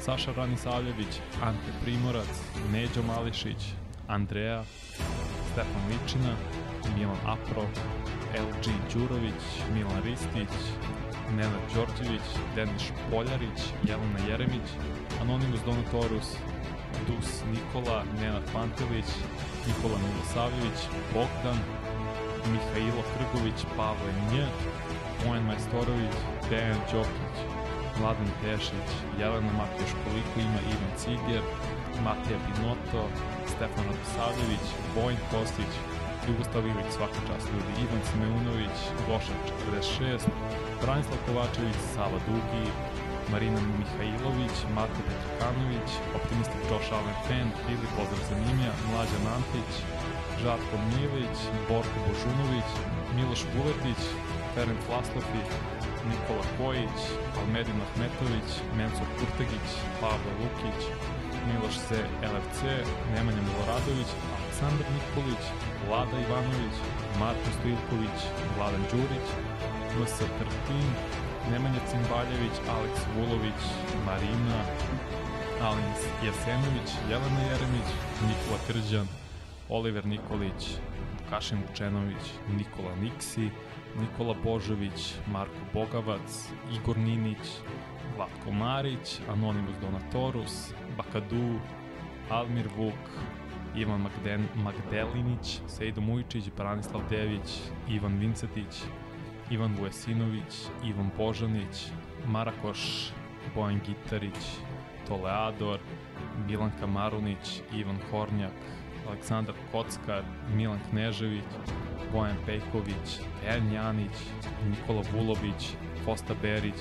[0.00, 2.42] Saša Ranisavljević, Ante Primorac,
[2.72, 3.72] Neđo Mališić,
[4.08, 4.62] Andreja,
[5.52, 6.34] Stefan Ličina,
[6.96, 7.62] Milan Apro,
[8.34, 9.42] LG Đurović,
[9.74, 10.54] Milan Ristić,
[11.36, 14.68] Nenad Đorđević, Denis Poljarić, Jelena Jeremić,
[15.20, 16.28] Anonimus Donatorus,
[17.08, 19.10] Dus Nikola, Nenad Pantelić,
[19.66, 20.78] Nikola Milosavljević,
[21.14, 21.58] Bogdan,
[22.52, 24.36] Mihajlo Krgović, Pavle Nj,
[25.26, 26.14] Mojan Majstorović,
[26.50, 27.36] Dejan Đokić,
[28.00, 28.88] Mladen Tešić,
[29.18, 31.44] Jelena Matija Školiko ima Ivan Ciger,
[32.04, 33.02] Matija Binoto,
[33.46, 35.72] Stefan Radosavljević, Vojn Kostić,
[36.28, 39.38] Jugoslav Ilić, svaka čast ljudi, Ivan Simeunović, Gošan
[39.72, 40.22] 46,
[40.82, 42.66] Branislav Kovačević, Sava Dugi,
[43.32, 45.88] Marina Mihajlović, Marko Petrikanović,
[46.18, 49.70] optimistik Josh Allen Fan, Filip Pozdrav za Mimija, Mlađan Antić,
[50.42, 51.38] Žarko Milić,
[51.68, 52.70] Borko Božunović,
[53.16, 54.00] Miloš Vuletić,
[54.54, 55.42] Ferenc Laslofi,
[56.10, 56.98] Nikola Kojić,
[57.38, 59.68] Almedin Ahmetović, Menso Kurtegić,
[60.00, 60.80] Pavle Lukić,
[61.48, 61.88] Miloš C.
[62.32, 62.60] LFC,
[63.14, 65.44] Nemanja Miloradović, Aleksandar Nikolić,
[65.88, 66.76] Vlada Ivanović,
[67.20, 68.18] Marko Stojilković,
[68.56, 69.28] Vladan Đurić,
[69.98, 70.88] MS Trtin,
[71.50, 73.60] Nemanja Cimbaljević, Aleks Vulović,
[74.06, 74.58] Marina,
[75.62, 75.92] Alin
[76.24, 77.88] Jesenović, Jelena Jeremić,
[78.28, 79.06] Nikola Krđan,
[79.68, 80.62] Oliver Nikolić,
[81.18, 82.24] Vukašin Vučenović,
[82.56, 83.50] Nikola Niksi,
[84.00, 87.44] Nikola Božović, Marko Bogavac, Igor Ninić,
[88.16, 91.60] Vlatko Marić, Anonimus Donatorus, Bakadu,
[92.30, 93.10] Almir Vuk,
[93.76, 98.82] Ivan Magden, Magdelinić, Sejdo Mujčić, Branislav Dević, Ivan Vincetić,
[99.50, 100.54] Ivan Vujesinović,
[100.84, 101.90] Ivan Božanić,
[102.26, 103.10] Marakoš,
[103.54, 104.58] Bojan Gitarić,
[105.08, 105.78] Toleador,
[106.46, 108.52] Milanka Marunić, Ivan Hornjak,
[109.08, 110.22] Aleksandar Kockar,
[110.54, 111.44] Milan Knežević,
[112.12, 114.16] Bojan Pejković, Dejan Janić,
[114.70, 116.80] Nikola Vulović, Kosta Berić,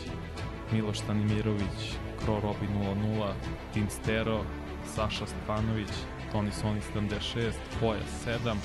[0.72, 3.34] Miloš Stanimirović, Kro Robi 00,
[3.74, 4.44] Tim Stero,
[4.86, 5.92] Saša Stefanović,
[6.34, 8.56] Toni Soni 76, Poja 7,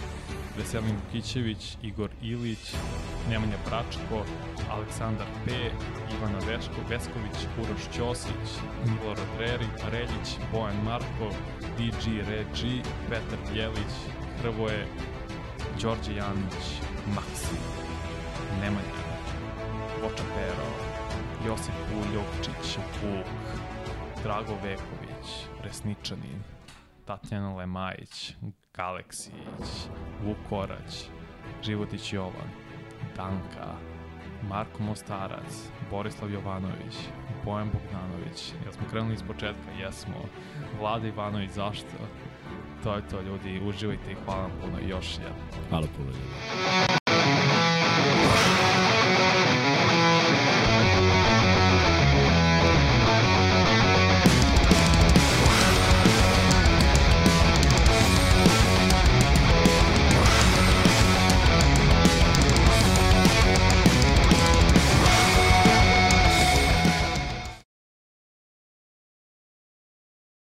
[0.56, 2.74] Veselin Vukićević, Igor Ilić,
[3.30, 4.24] Nemanja Bračko,
[4.70, 5.50] Aleksandar P,
[6.14, 8.48] Ivana Veško, Vesković, Uroš Ćosić,
[8.86, 13.94] Milorad Reri, Reljić, Bojan Markov, DG Regi, Petar Bjelić,
[14.40, 14.86] Hrvoje,
[15.82, 16.64] Đorđe Janić,
[17.14, 17.56] Maksi,
[18.60, 19.00] Nemanja,
[20.02, 20.68] Voča Pero,
[21.46, 23.26] Josip Uljovčić, Vuk,
[24.22, 25.26] Drago Veković,
[25.62, 26.57] Resničanin,
[27.08, 28.34] Tatjana Lemajić,
[28.74, 29.32] Galeksić,
[30.24, 31.08] Vuk Korać,
[31.62, 32.50] Životić Jovan,
[33.16, 33.74] Danka,
[34.48, 36.96] Marko Mostarac, Borislav Jovanović,
[37.44, 38.52] Bojan Bogdanović.
[38.64, 39.70] Jel smo krenuli iz početka?
[39.80, 40.14] Jesmo.
[40.80, 41.96] Vlada Ivanović, zašto?
[42.82, 45.68] To je to ljudi, uživajte i hvala vam puno još jednom.
[45.68, 46.10] Hvala puno.
[46.10, 47.57] ljudi.